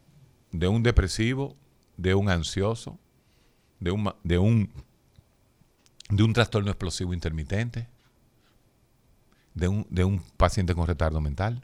de 0.52 0.68
un 0.68 0.84
depresivo, 0.84 1.58
de 1.98 2.14
un 2.16 2.30
ansioso, 2.30 3.00
de 3.80 3.92
un, 3.92 4.14
de 4.24 4.38
un, 4.38 4.72
de 6.10 6.24
un 6.24 6.34
trastorno 6.34 6.70
explosivo 6.72 7.14
intermitente, 7.14 7.88
de 9.54 9.68
un, 9.68 9.88
de 9.90 10.04
un 10.04 10.20
paciente 10.38 10.76
con 10.76 10.88
retardo 10.88 11.22
mental, 11.22 11.64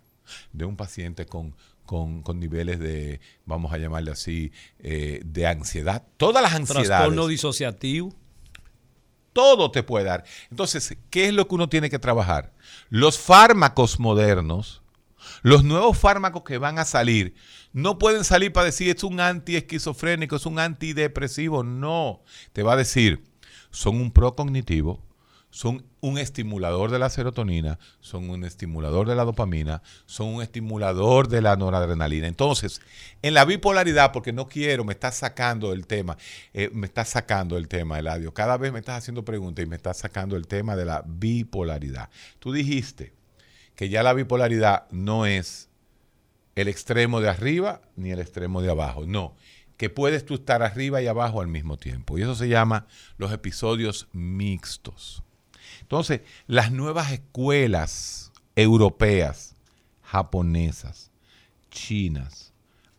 de 0.53 0.65
un 0.65 0.77
paciente 0.77 1.25
con, 1.25 1.55
con- 1.85 2.21
con 2.23 2.39
niveles 2.39 2.79
de, 2.79 3.19
vamos 3.45 3.73
a 3.73 3.77
llamarle 3.77 4.11
así, 4.11 4.51
eh, 4.79 5.21
de 5.25 5.45
ansiedad. 5.47 6.05
Todas 6.17 6.41
las 6.41 6.53
ansiedades 6.53 6.87
Trastorno 6.87 7.27
disociativo. 7.27 8.13
todo 9.33 9.71
te 9.71 9.83
puede 9.83 10.05
dar. 10.05 10.23
Entonces, 10.49 10.97
¿qué 11.09 11.27
es 11.27 11.33
lo 11.33 11.47
que 11.47 11.55
uno 11.55 11.67
tiene 11.69 11.89
que 11.89 11.99
trabajar? 11.99 12.53
Los 12.89 13.19
fármacos 13.19 13.99
modernos, 13.99 14.81
los 15.41 15.63
nuevos 15.63 15.97
fármacos 15.97 16.43
que 16.43 16.57
van 16.57 16.79
a 16.79 16.85
salir, 16.85 17.35
no 17.73 17.97
pueden 17.97 18.23
salir 18.23 18.51
para 18.51 18.65
decir 18.65 18.95
es 18.95 19.03
un 19.03 19.19
antiesquizofrénico, 19.19 20.35
es 20.35 20.45
un 20.45 20.59
antidepresivo. 20.59 21.63
No, 21.63 22.21
te 22.53 22.63
va 22.63 22.73
a 22.73 22.77
decir, 22.77 23.23
son 23.69 23.97
un 23.97 24.11
procognitivo, 24.11 25.01
son 25.49 25.85
un 25.99 26.17
estimulador 26.17 26.91
de 26.91 26.99
la 26.99 27.09
serotonina, 27.09 27.77
son 27.99 28.29
un 28.29 28.43
estimulador 28.43 29.07
de 29.07 29.15
la 29.15 29.25
dopamina, 29.25 29.83
son 30.05 30.27
un 30.27 30.41
estimulador 30.41 31.27
de 31.27 31.41
la 31.41 31.55
noradrenalina. 31.55 32.27
Entonces, 32.27 32.81
en 33.21 33.33
la 33.33 33.45
bipolaridad, 33.45 34.11
porque 34.11 34.33
no 34.33 34.47
quiero, 34.47 34.83
me 34.83 34.93
estás 34.93 35.15
sacando 35.15 35.73
el 35.73 35.87
tema, 35.87 36.17
eh, 36.53 36.69
me 36.73 36.87
estás 36.87 37.09
sacando 37.09 37.57
el 37.57 37.67
tema, 37.67 37.99
Eladio. 37.99 38.33
Cada 38.33 38.57
vez 38.57 38.71
me 38.71 38.79
estás 38.79 38.97
haciendo 38.99 39.23
preguntas 39.23 39.63
y 39.63 39.67
me 39.67 39.75
estás 39.75 39.97
sacando 39.97 40.35
el 40.35 40.47
tema 40.47 40.75
de 40.75 40.85
la 40.85 41.03
bipolaridad. 41.05 42.09
Tú 42.39 42.51
dijiste 42.51 43.13
que 43.75 43.89
ya 43.89 44.03
la 44.03 44.13
bipolaridad 44.13 44.87
no 44.91 45.25
es 45.25 45.70
el 46.55 46.67
extremo 46.67 47.21
de 47.21 47.29
arriba 47.29 47.81
ni 47.95 48.11
el 48.11 48.19
extremo 48.19 48.61
de 48.61 48.71
abajo. 48.71 49.05
No, 49.05 49.35
que 49.77 49.89
puedes 49.89 50.25
tú 50.25 50.35
estar 50.35 50.61
arriba 50.61 51.01
y 51.01 51.07
abajo 51.07 51.41
al 51.41 51.47
mismo 51.47 51.77
tiempo. 51.77 52.17
Y 52.17 52.21
eso 52.21 52.35
se 52.35 52.47
llama 52.47 52.87
los 53.17 53.31
episodios 53.31 54.07
mixtos. 54.13 55.23
Entonces, 55.81 56.21
las 56.47 56.71
nuevas 56.71 57.11
escuelas 57.11 58.31
europeas, 58.55 59.55
japonesas, 60.03 61.11
chinas, 61.69 62.53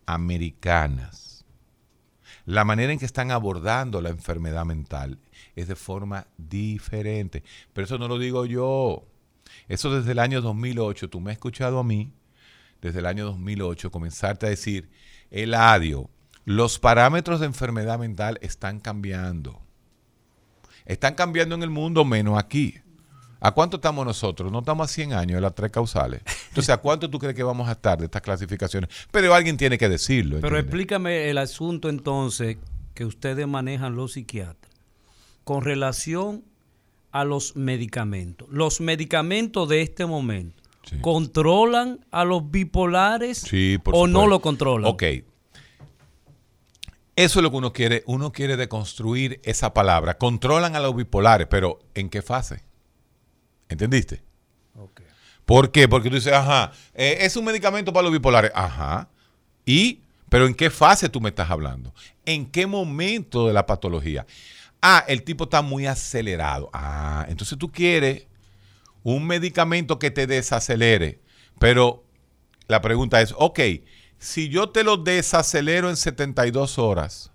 americanas, 0.06 1.44
la 2.44 2.64
manera 2.64 2.92
en 2.92 2.99
que 2.99 3.04
están 3.04 3.30
abordando 3.30 4.00
la 4.00 4.09
enfermedad 4.09 4.64
mental 4.64 5.18
es 5.54 5.68
de 5.68 5.76
forma 5.76 6.26
diferente. 6.37 7.44
Pero 7.73 7.85
eso 7.85 7.99
no 7.99 8.09
lo 8.09 8.18
digo 8.18 8.47
yo. 8.47 9.06
Eso 9.68 9.94
desde 9.94 10.12
el 10.12 10.18
año 10.18 10.40
2008, 10.40 11.09
tú 11.09 11.21
me 11.21 11.30
has 11.30 11.37
escuchado 11.37 11.78
a 11.78 11.85
mí, 11.85 12.12
desde 12.82 12.98
el 12.98 13.06
año 13.06 13.24
2008, 13.26 13.90
comenzarte 13.90 14.46
a 14.46 14.50
decir, 14.50 14.90
Eladio, 15.30 16.10
los 16.44 16.78
parámetros 16.78 17.40
de 17.40 17.46
enfermedad 17.46 17.98
mental 17.98 18.38
están 18.42 18.80
cambiando. 18.80 19.62
Están 20.84 21.14
cambiando 21.14 21.54
en 21.54 21.62
el 21.62 21.70
mundo 21.70 22.04
menos 22.04 22.36
aquí. 22.38 22.74
¿A 23.40 23.52
cuánto 23.52 23.76
estamos 23.76 24.04
nosotros? 24.04 24.52
No 24.52 24.58
estamos 24.58 24.90
a 24.90 24.92
100 24.92 25.12
años 25.14 25.36
de 25.36 25.40
las 25.40 25.54
tres 25.54 25.70
causales. 25.70 26.22
Entonces, 26.48 26.70
¿a 26.70 26.78
cuánto 26.78 27.08
tú 27.08 27.18
crees 27.18 27.34
que 27.34 27.42
vamos 27.42 27.68
a 27.68 27.72
estar 27.72 27.98
de 27.98 28.04
estas 28.04 28.22
clasificaciones? 28.22 28.90
Pero 29.10 29.34
alguien 29.34 29.56
tiene 29.56 29.78
que 29.78 29.88
decirlo. 29.88 30.38
Pero 30.40 30.58
explícame 30.58 31.30
el 31.30 31.38
asunto 31.38 31.88
entonces 31.88 32.58
que 32.94 33.04
ustedes 33.04 33.46
manejan 33.46 33.96
los 33.96 34.12
psiquiatras 34.12 34.72
con 35.44 35.62
relación 35.62 36.44
a 37.10 37.24
los 37.24 37.56
medicamentos. 37.56 38.48
Los 38.50 38.80
medicamentos 38.80 39.68
de 39.68 39.82
este 39.82 40.06
momento 40.06 40.62
Sí. 40.84 40.98
controlan 41.00 42.04
a 42.10 42.24
los 42.24 42.50
bipolares 42.50 43.38
Sí, 43.38 43.78
por 43.82 43.94
o 43.96 44.06
no 44.06 44.26
lo 44.26 44.40
controlan. 44.40 44.90
Ok. 44.90 45.02
Eso 47.14 47.38
es 47.38 47.42
lo 47.42 47.50
que 47.50 47.56
uno 47.56 47.72
quiere. 47.72 48.02
Uno 48.06 48.32
quiere 48.32 48.56
deconstruir 48.56 49.40
esa 49.44 49.74
palabra. 49.74 50.18
Controlan 50.18 50.74
a 50.76 50.80
los 50.80 50.96
bipolares, 50.96 51.46
pero 51.48 51.78
¿en 51.94 52.08
qué 52.08 52.22
fase? 52.22 52.64
¿Entendiste? 53.68 54.22
Ok. 54.76 55.02
¿Por 55.44 55.70
qué? 55.70 55.88
Porque 55.88 56.08
tú 56.08 56.16
dices, 56.16 56.32
ajá, 56.32 56.72
eh, 56.94 57.18
es 57.20 57.36
un 57.36 57.44
medicamento 57.44 57.92
para 57.92 58.04
los 58.04 58.12
bipolares. 58.12 58.50
Ajá. 58.54 59.08
¿Y? 59.66 60.00
¿Pero 60.28 60.46
en 60.46 60.54
qué 60.54 60.70
fase 60.70 61.10
tú 61.10 61.20
me 61.20 61.28
estás 61.28 61.50
hablando? 61.50 61.94
¿En 62.24 62.46
qué 62.46 62.66
momento 62.66 63.46
de 63.46 63.52
la 63.52 63.66
patología? 63.66 64.26
Ah, 64.80 65.04
el 65.06 65.22
tipo 65.22 65.44
está 65.44 65.60
muy 65.60 65.86
acelerado. 65.86 66.70
Ah, 66.72 67.26
entonces 67.28 67.58
tú 67.58 67.70
quieres 67.70 68.26
un 69.02 69.26
medicamento 69.26 69.99
que 69.99 70.11
te 70.11 70.26
desacelere. 70.26 71.21
Pero 71.59 72.04
la 72.68 72.80
pregunta 72.80 73.21
es, 73.21 73.35
ok, 73.37 73.61
si 74.18 74.49
yo 74.49 74.68
te 74.71 74.85
lo 74.85 74.97
desacelero 74.97 75.90
en 75.90 75.97
72 75.97 76.78
horas, 76.78 77.30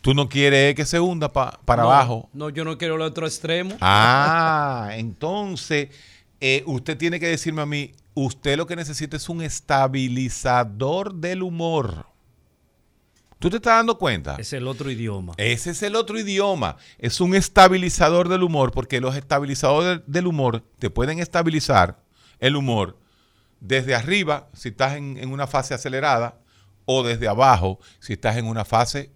tú 0.00 0.14
no 0.14 0.28
quieres 0.28 0.74
que 0.74 0.84
se 0.84 1.00
hunda 1.00 1.32
pa- 1.32 1.60
para 1.64 1.82
No, 1.82 1.90
abajo. 1.92 2.30
No, 2.32 2.48
yo 2.50 2.64
no 2.64 2.78
quiero 2.78 2.94
el 2.96 3.02
otro 3.02 3.26
extremo. 3.26 3.76
Ah, 3.80 4.90
entonces 4.94 5.88
eh, 6.40 6.62
usted 6.66 6.96
tiene 6.96 7.18
que 7.18 7.26
decirme 7.28 7.62
a 7.62 7.66
mí, 7.66 7.92
usted 8.14 8.56
lo 8.56 8.66
que 8.66 8.76
necesita 8.76 9.16
es 9.16 9.28
un 9.28 9.42
estabilizador 9.42 11.14
del 11.14 11.42
humor. 11.42 12.06
¿Tú 13.38 13.50
te 13.50 13.56
estás 13.56 13.76
dando 13.76 13.98
cuenta? 13.98 14.36
Es 14.38 14.52
el 14.52 14.66
otro 14.66 14.90
idioma. 14.90 15.34
Ese 15.36 15.70
es 15.70 15.82
el 15.82 15.94
otro 15.94 16.18
idioma. 16.18 16.76
Es 16.98 17.20
un 17.20 17.34
estabilizador 17.34 18.28
del 18.28 18.42
humor 18.42 18.72
porque 18.72 19.00
los 19.00 19.14
estabilizadores 19.16 20.02
del 20.06 20.26
humor 20.26 20.64
te 20.78 20.90
pueden 20.90 21.20
estabilizar 21.20 22.02
el 22.40 22.56
humor 22.56 22.98
desde 23.60 23.94
arriba 23.94 24.48
si 24.54 24.70
estás 24.70 24.96
en, 24.96 25.18
en 25.18 25.30
una 25.30 25.46
fase 25.46 25.74
acelerada 25.74 26.40
o 26.84 27.02
desde 27.02 27.28
abajo 27.28 27.78
si 28.00 28.14
estás 28.14 28.36
en 28.38 28.46
una 28.46 28.64
fase 28.64 29.12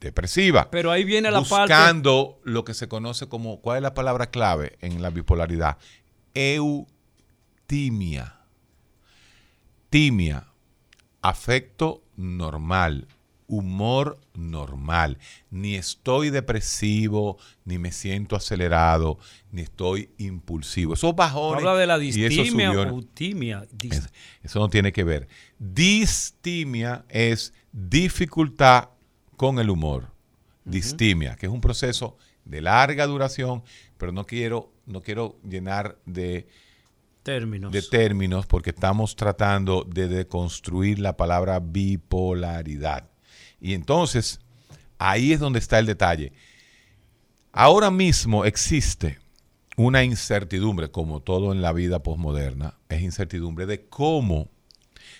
depresiva. 0.00 0.70
Pero 0.70 0.90
ahí 0.90 1.04
viene 1.04 1.30
la 1.30 1.40
parte... 1.42 1.72
Buscando 1.72 2.40
lo 2.44 2.64
que 2.64 2.74
se 2.74 2.88
conoce 2.88 3.28
como, 3.28 3.60
¿cuál 3.60 3.78
es 3.78 3.82
la 3.82 3.94
palabra 3.94 4.26
clave 4.30 4.76
en 4.80 5.00
la 5.00 5.10
bipolaridad? 5.10 5.78
Eutimia. 6.34 6.88
Timia, 9.88 10.46
afecto 11.20 12.02
normal, 12.16 13.06
humor 13.52 14.18
normal. 14.34 15.18
Ni 15.50 15.74
estoy 15.74 16.30
depresivo, 16.30 17.36
ni 17.66 17.76
me 17.78 17.92
siento 17.92 18.34
acelerado, 18.34 19.18
ni 19.50 19.60
estoy 19.60 20.08
impulsivo. 20.16 20.94
Esos 20.94 21.14
bajones. 21.14 21.58
Habla 21.62 21.76
de 21.78 21.86
la 21.86 21.98
distimia 21.98 22.70
o 22.70 22.82
eutimia. 22.88 23.66
Dis- 23.70 23.92
es- 23.98 24.12
Eso 24.42 24.58
no 24.58 24.68
tiene 24.70 24.90
que 24.92 25.04
ver. 25.04 25.28
Distimia 25.58 27.04
es 27.08 27.52
dificultad 27.72 28.88
con 29.36 29.58
el 29.58 29.68
humor. 29.70 30.10
Distimia, 30.64 31.36
que 31.36 31.46
es 31.46 31.52
un 31.52 31.60
proceso 31.60 32.16
de 32.44 32.60
larga 32.62 33.06
duración, 33.06 33.62
pero 33.98 34.12
no 34.12 34.24
quiero, 34.24 34.72
no 34.86 35.02
quiero 35.02 35.38
llenar 35.48 35.98
de, 36.06 36.46
términos. 37.22 37.70
de 37.72 37.82
términos 37.82 38.46
porque 38.46 38.70
estamos 38.70 39.14
tratando 39.14 39.84
de 39.84 40.08
deconstruir 40.08 40.98
la 41.00 41.16
palabra 41.16 41.60
bipolaridad. 41.60 43.08
Y 43.62 43.74
entonces, 43.74 44.40
ahí 44.98 45.32
es 45.32 45.40
donde 45.40 45.60
está 45.60 45.78
el 45.78 45.86
detalle. 45.86 46.32
Ahora 47.52 47.92
mismo 47.92 48.44
existe 48.44 49.20
una 49.76 50.02
incertidumbre, 50.02 50.90
como 50.90 51.20
todo 51.20 51.52
en 51.52 51.62
la 51.62 51.72
vida 51.72 52.02
posmoderna, 52.02 52.74
es 52.88 53.02
incertidumbre 53.02 53.64
de 53.66 53.86
cómo, 53.86 54.48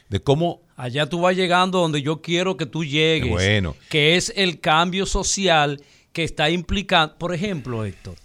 de 0.09 0.21
cómo 0.21 0.63
Allá 0.77 1.07
tú 1.07 1.21
vas 1.21 1.37
llegando 1.37 1.79
donde 1.79 2.03
yo 2.03 2.21
quiero 2.21 2.57
que 2.57 2.67
tú 2.67 2.85
llegues. 2.85 3.31
Bueno. 3.31 3.77
Que 3.89 4.17
es 4.17 4.33
el 4.35 4.59
cambio 4.59 5.07
social 5.07 5.81
que 6.13 6.25
está 6.25 6.51
implicando. 6.51 7.17
Por 7.19 7.33
ejemplo, 7.33 7.85
Héctor, 7.85 8.17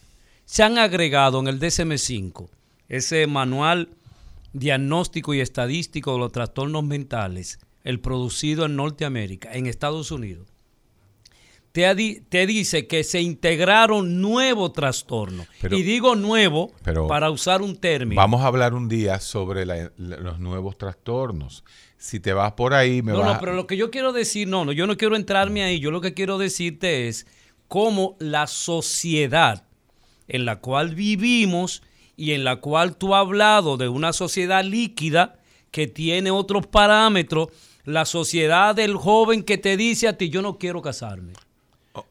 se 0.45 0.63
han 0.63 0.79
agregado 0.79 1.39
en 1.39 1.47
el 1.47 1.59
DSM-5, 1.59 2.50
ese 2.89 3.27
manual 3.27 3.89
diagnóstico 4.53 5.36
y 5.36 5.41
estadístico 5.41 6.13
de 6.13 6.19
los 6.19 6.31
trastornos 6.31 6.83
mentales, 6.83 7.59
el 7.84 8.00
producido 8.00 8.65
en 8.65 8.75
Norteamérica, 8.75 9.53
en 9.53 9.65
Estados 9.67 10.12
Unidos. 10.12 10.48
Te, 11.72 12.24
te 12.27 12.48
dice 12.48 12.88
que 12.88 13.03
se 13.03 13.22
integraron 13.22 14.19
nuevos 14.19 14.74
trastornos. 14.74 15.46
Pero- 15.62 15.77
y 15.77 15.84
digo 15.84 16.15
nuevo 16.15 16.72
pero- 16.84 17.07
para 17.07 17.29
usar 17.29 17.62
un 17.62 17.75
término. 17.77 18.19
vamos 18.19 18.41
a 18.41 18.48
hablar 18.48 18.74
un 18.74 18.89
día 18.89 19.19
sobre 19.19 19.63
la- 19.65 19.91
la- 19.98 20.17
los 20.17 20.39
nuevos 20.39 20.77
trastornos. 20.77 21.63
Si 22.00 22.19
te 22.19 22.34
vas 22.34 22.53
por 22.53 22.74
ahí, 22.74 23.01
me 23.03 23.12
No, 23.12 23.19
vas 23.19 23.34
no, 23.36 23.39
pero 23.39 23.53
lo 23.53 23.67
que 23.67 23.77
yo 23.77 23.91
quiero 23.91 24.12
decir, 24.12 24.48
no, 24.48 24.65
no, 24.65 24.72
yo 24.72 24.88
no 24.88 24.98
quiero 24.98 25.15
entrarme 25.15 25.63
ahí. 25.63 25.79
Yo 25.79 25.91
lo 25.91 26.01
que 26.01 26.13
quiero 26.15 26.39
decirte 26.39 27.07
es 27.10 27.27
cómo 27.67 28.15
la 28.19 28.48
sociedad 28.48 29.65
en 30.27 30.46
la 30.46 30.60
cual 30.60 30.96
vivimos 30.96 31.84
y 32.15 32.31
en 32.31 32.43
la 32.43 32.55
cual 32.55 32.98
tú 32.98 33.13
has 33.13 33.22
hablado 33.22 33.77
de 33.77 33.88
una 33.88 34.13
sociedad 34.13 34.63
líquida 34.63 35.39
que 35.69 35.86
tiene 35.86 36.31
otros 36.31 36.65
parámetros, 36.65 37.50
la 37.88 38.03
sociedad 38.03 38.75
del 38.75 38.98
joven 38.98 39.44
que 39.44 39.58
te 39.58 39.77
dice 39.77 40.10
a 40.10 40.17
ti, 40.17 40.29
yo 40.29 40.41
no 40.41 40.58
quiero 40.58 40.82
casarme, 40.82 41.32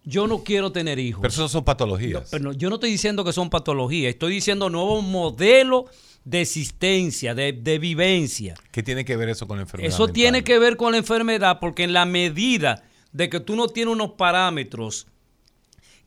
yo 0.04 0.26
no 0.26 0.42
quiero 0.42 0.72
tener 0.72 0.98
hijos. 0.98 1.20
Pero 1.20 1.32
eso 1.32 1.48
son 1.50 1.64
patologías. 1.64 2.28
Pero 2.30 2.44
no, 2.44 2.52
yo 2.54 2.70
no 2.70 2.76
estoy 2.76 2.90
diciendo 2.90 3.24
que 3.24 3.32
son 3.34 3.50
patologías, 3.50 4.08
estoy 4.08 4.32
diciendo 4.32 4.70
nuevos 4.70 5.04
modelos 5.04 5.84
de 6.24 6.40
existencia, 6.40 7.34
de, 7.34 7.52
de 7.52 7.78
vivencia. 7.78 8.54
¿Qué 8.72 8.82
tiene 8.82 9.04
que 9.04 9.18
ver 9.18 9.28
eso 9.28 9.46
con 9.46 9.58
la 9.58 9.64
enfermedad? 9.64 9.92
Eso 9.92 10.04
mental? 10.04 10.14
tiene 10.14 10.44
que 10.44 10.58
ver 10.58 10.78
con 10.78 10.92
la 10.92 10.98
enfermedad 10.98 11.58
porque 11.60 11.84
en 11.84 11.92
la 11.92 12.06
medida 12.06 12.82
de 13.12 13.28
que 13.28 13.40
tú 13.40 13.54
no 13.54 13.68
tienes 13.68 13.92
unos 13.92 14.12
parámetros 14.12 15.06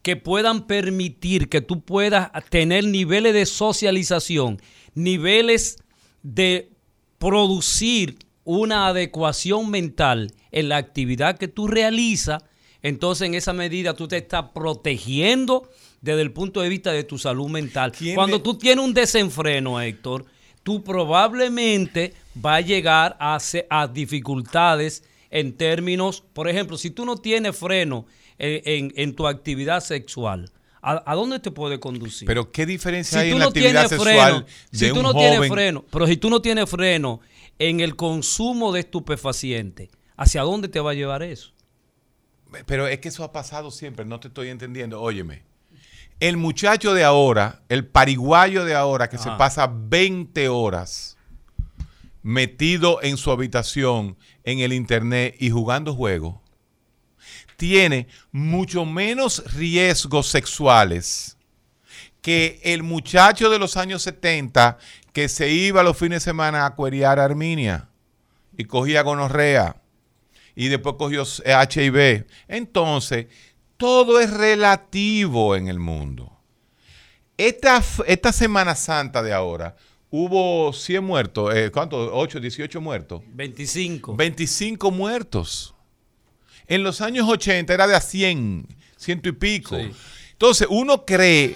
que 0.02 0.16
puedan 0.16 0.66
permitir 0.66 1.48
que 1.48 1.62
tú 1.62 1.82
puedas 1.82 2.32
tener 2.50 2.86
niveles 2.86 3.36
de 3.36 3.46
socialización, 3.46 4.60
niveles 4.96 5.78
de 6.24 6.72
producir 7.20 8.18
una 8.52 8.88
adecuación 8.88 9.70
mental 9.70 10.32
en 10.52 10.70
la 10.70 10.78
actividad 10.78 11.38
que 11.38 11.48
tú 11.48 11.68
realizas, 11.68 12.42
entonces 12.82 13.28
en 13.28 13.36
esa 13.36 13.54
medida 13.54 13.94
tú 13.94 14.08
te 14.08 14.18
estás 14.18 14.46
protegiendo 14.56 15.70
desde 16.02 16.22
el 16.22 16.32
punto 16.32 16.62
de 16.62 16.70
vista 16.70 16.92
de 16.92 17.04
tu 17.04 17.18
salud 17.20 17.48
mental. 17.50 17.92
¿Quién 17.92 18.16
Cuando 18.16 18.42
tú 18.42 18.58
tienes 18.58 18.84
un 18.84 18.94
desenfreno, 18.94 19.80
Héctor, 19.80 20.26
tú 20.64 20.84
probablemente 20.84 22.14
va 22.44 22.56
a 22.56 22.62
llegar 22.62 23.16
a, 23.20 23.38
a 23.70 23.88
dificultades 23.88 25.04
en 25.30 25.54
términos, 25.56 26.24
por 26.34 26.48
ejemplo, 26.50 26.78
si 26.78 26.90
tú 26.90 27.06
no 27.06 27.18
tienes 27.18 27.56
freno 27.56 28.06
en, 28.40 28.62
en- 28.66 28.94
en 28.96 29.16
tu 29.16 29.28
actividad 29.28 29.82
sexual, 29.82 30.50
¿a, 30.82 31.04
a 31.06 31.14
dónde 31.16 31.40
te 31.40 31.52
puede 31.52 31.80
conducir? 31.80 32.26
Pero 32.26 32.52
¿qué 32.52 32.66
diferencia 32.66 33.20
si 33.20 33.26
hay 33.26 33.32
en 33.32 33.38
la 33.40 33.46
no 33.46 33.50
actividad 33.50 33.72
tienes 33.88 33.90
sexual 33.90 34.16
freno, 34.32 34.46
de 34.72 34.78
si 34.80 34.88
tú 34.90 34.96
un 34.98 35.04
no 35.04 35.12
joven? 35.14 35.30
tienes 35.32 35.50
freno, 35.52 35.86
pero 35.92 36.08
si 36.08 36.18
tú 36.18 36.30
no 36.32 36.42
tienes 36.42 36.68
freno 36.70 37.20
en 37.60 37.82
el 37.82 37.96
consumo 37.96 38.72
de 38.72 38.80
estupefacientes, 38.80 39.90
¿hacia 40.18 40.42
dónde 40.42 40.70
te 40.70 40.80
va 40.80 40.92
a 40.92 40.96
llevar 40.96 41.22
eso? 41.22 41.54
Pero 42.66 42.88
es 42.88 43.00
que 43.00 43.10
eso 43.10 43.24
ha 43.24 43.32
pasado 43.32 43.70
siempre, 43.70 44.06
no 44.06 44.20
te 44.20 44.30
estoy 44.30 44.50
entendiendo. 44.50 45.02
Óyeme, 45.02 45.44
el 46.20 46.38
muchacho 46.38 46.94
de 46.94 47.04
ahora, 47.04 47.62
el 47.70 47.86
pariguayo 47.86 48.66
de 48.66 48.76
ahora 48.76 49.08
que 49.08 49.18
se 49.18 49.30
pasa 49.32 49.72
20 49.72 50.50
horas 50.50 51.18
metido 52.22 53.02
en 53.02 53.18
su 53.18 53.32
habitación, 53.32 54.18
en 54.44 54.60
el 54.60 54.74
internet 54.74 55.36
y 55.40 55.50
jugando 55.50 55.96
juegos, 55.96 56.36
tiene 57.56 58.08
mucho 58.32 58.86
menos 58.86 59.44
riesgos 59.54 60.28
sexuales 60.28 61.38
que 62.22 62.60
el 62.64 62.84
muchacho 62.84 63.50
de 63.50 63.60
los 63.60 63.78
años 63.78 64.02
70 64.04 64.78
que 65.14 65.30
se 65.30 65.50
iba 65.50 65.84
los 65.84 65.98
fines 65.98 66.24
de 66.24 66.32
semana 66.32 66.66
a 66.66 66.76
cuerear 66.76 67.20
a 67.20 67.26
Arminia 67.26 67.90
y 68.58 68.66
cogía 68.66 69.02
gonorrea 69.02 69.82
y 70.56 70.68
después 70.68 70.96
cogió 70.98 71.24
HIV. 71.24 72.26
Entonces, 72.48 73.28
todo 73.78 74.20
es 74.20 74.30
relativo 74.30 75.56
en 75.56 75.70
el 75.70 75.80
mundo. 75.80 76.38
Esta, 77.38 77.82
esta 78.06 78.34
Semana 78.34 78.76
Santa 78.76 79.24
de 79.24 79.32
ahora 79.32 79.78
hubo 80.10 80.74
100 80.74 81.02
muertos, 81.02 81.56
eh, 81.56 81.72
¿cuánto? 81.72 82.14
8, 82.14 82.42
18 82.42 82.82
muertos. 82.82 83.22
25. 83.28 84.18
25 84.18 84.92
muertos. 84.92 85.74
En 86.68 86.84
los 86.84 87.00
años 87.00 87.28
80 87.30 87.74
era 87.74 87.88
de 87.88 87.96
a 87.96 88.02
100, 88.02 88.68
ciento 88.98 89.30
y 89.30 89.32
pico. 89.32 89.78
Sí. 89.78 89.92
Entonces, 90.34 90.68
uno 90.70 91.06
cree, 91.06 91.56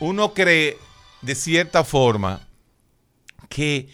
uno 0.00 0.32
cree 0.32 0.78
de 1.20 1.34
cierta 1.34 1.84
forma 1.84 2.47
que 3.48 3.88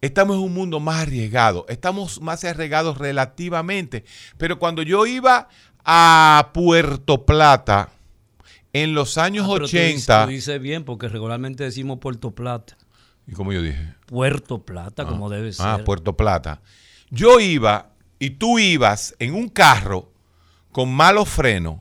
estamos 0.00 0.36
en 0.36 0.42
un 0.42 0.54
mundo 0.54 0.80
más 0.80 1.02
arriesgado, 1.02 1.66
estamos 1.68 2.20
más 2.20 2.44
arriesgados 2.44 2.98
relativamente. 2.98 4.04
Pero 4.36 4.58
cuando 4.58 4.82
yo 4.82 5.06
iba 5.06 5.48
a 5.84 6.50
Puerto 6.54 7.24
Plata 7.24 7.90
en 8.72 8.94
los 8.94 9.16
años 9.18 9.44
Ah, 9.46 9.52
pero 9.54 9.66
tú 9.66 9.76
80, 9.76 9.94
dices- 9.94 10.24
Tú 10.24 10.30
dices 10.30 10.60
bien, 10.60 10.84
porque 10.84 11.08
regularmente 11.08 11.64
decimos 11.64 11.98
Puerto 11.98 12.30
Plata. 12.32 12.76
y 13.26 13.32
como 13.32 13.52
yo 13.52 13.60
dije, 13.62 13.94
Puerto 14.06 14.62
Plata, 14.64 15.04
como 15.06 15.28
debe 15.28 15.52
ser. 15.52 15.66
Ah, 15.66 15.78
Puerto 15.84 16.16
Plata. 16.16 16.62
Yo 17.10 17.40
iba 17.40 17.90
y 18.18 18.30
tú 18.30 18.58
ibas 18.58 19.14
en 19.18 19.34
un 19.34 19.48
carro 19.48 20.12
con 20.72 20.92
malos 20.92 21.28
frenos, 21.28 21.80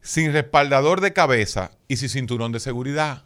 sin 0.00 0.32
respaldador 0.32 1.00
de 1.00 1.12
cabeza 1.12 1.70
y 1.88 1.96
sin 1.96 2.08
cinturón 2.10 2.52
de 2.52 2.60
seguridad. 2.60 3.24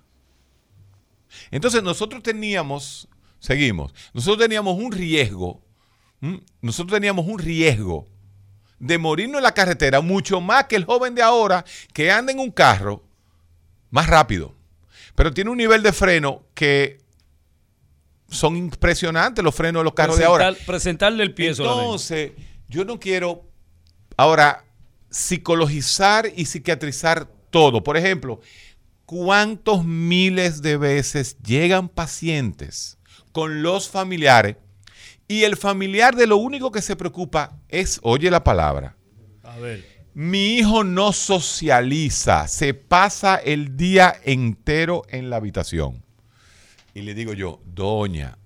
Entonces 1.50 1.82
nosotros 1.82 2.22
teníamos, 2.22 3.08
seguimos, 3.38 3.92
nosotros 4.12 4.38
teníamos 4.38 4.76
un 4.78 4.92
riesgo, 4.92 5.62
¿m? 6.20 6.40
nosotros 6.60 6.94
teníamos 6.96 7.26
un 7.26 7.38
riesgo 7.38 8.06
de 8.78 8.96
morirnos 8.98 9.38
en 9.38 9.42
la 9.44 9.54
carretera 9.54 10.00
mucho 10.00 10.40
más 10.40 10.64
que 10.66 10.76
el 10.76 10.84
joven 10.84 11.14
de 11.14 11.22
ahora 11.22 11.64
que 11.92 12.10
anda 12.10 12.30
en 12.32 12.38
un 12.38 12.50
carro 12.50 13.02
más 13.90 14.06
rápido, 14.06 14.54
pero 15.14 15.32
tiene 15.32 15.50
un 15.50 15.56
nivel 15.58 15.82
de 15.82 15.92
freno 15.92 16.44
que 16.54 16.98
son 18.30 18.56
impresionantes 18.56 19.42
los 19.42 19.54
frenos 19.54 19.80
de 19.80 19.84
los 19.84 19.94
carros 19.94 20.18
de 20.18 20.24
ahora. 20.24 20.50
Presentar- 20.50 20.66
Presentarle 20.66 21.22
el 21.24 21.34
pie 21.34 21.54
solamente. 21.54 21.84
Entonces, 21.84 22.32
yo 22.68 22.84
no 22.84 23.00
quiero 23.00 23.44
ahora 24.16 24.64
psicologizar 25.10 26.30
y 26.36 26.44
psiquiatrizar 26.46 27.26
todo. 27.50 27.82
Por 27.82 27.96
ejemplo, 27.96 28.40
¿cuántos 29.08 29.86
miles 29.86 30.60
de 30.60 30.76
veces 30.76 31.38
llegan 31.38 31.88
pacientes 31.88 32.98
con 33.32 33.62
los 33.62 33.88
familiares 33.88 34.56
y 35.26 35.44
el 35.44 35.56
familiar 35.56 36.14
de 36.14 36.26
lo 36.26 36.36
único 36.36 36.70
que 36.70 36.82
se 36.82 36.94
preocupa 36.94 37.58
es, 37.68 38.00
oye 38.02 38.30
la 38.30 38.44
palabra, 38.44 38.96
A 39.44 39.56
ver. 39.56 39.82
Mi 40.12 40.56
hijo 40.56 40.84
no 40.84 41.14
socializa, 41.14 42.48
se 42.48 42.74
pasa 42.74 43.36
el 43.36 43.78
día 43.78 44.14
entero 44.24 45.04
en 45.08 45.30
la 45.30 45.36
habitación. 45.36 46.04
Y 46.92 47.00
le 47.00 47.14
digo 47.14 47.32
yo, 47.32 47.62
doña, 47.64 48.36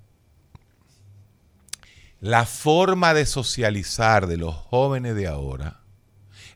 la 2.20 2.46
forma 2.46 3.14
de 3.14 3.26
socializar 3.26 4.28
de 4.28 4.36
los 4.36 4.54
jóvenes 4.54 5.16
de 5.16 5.26
ahora 5.26 5.80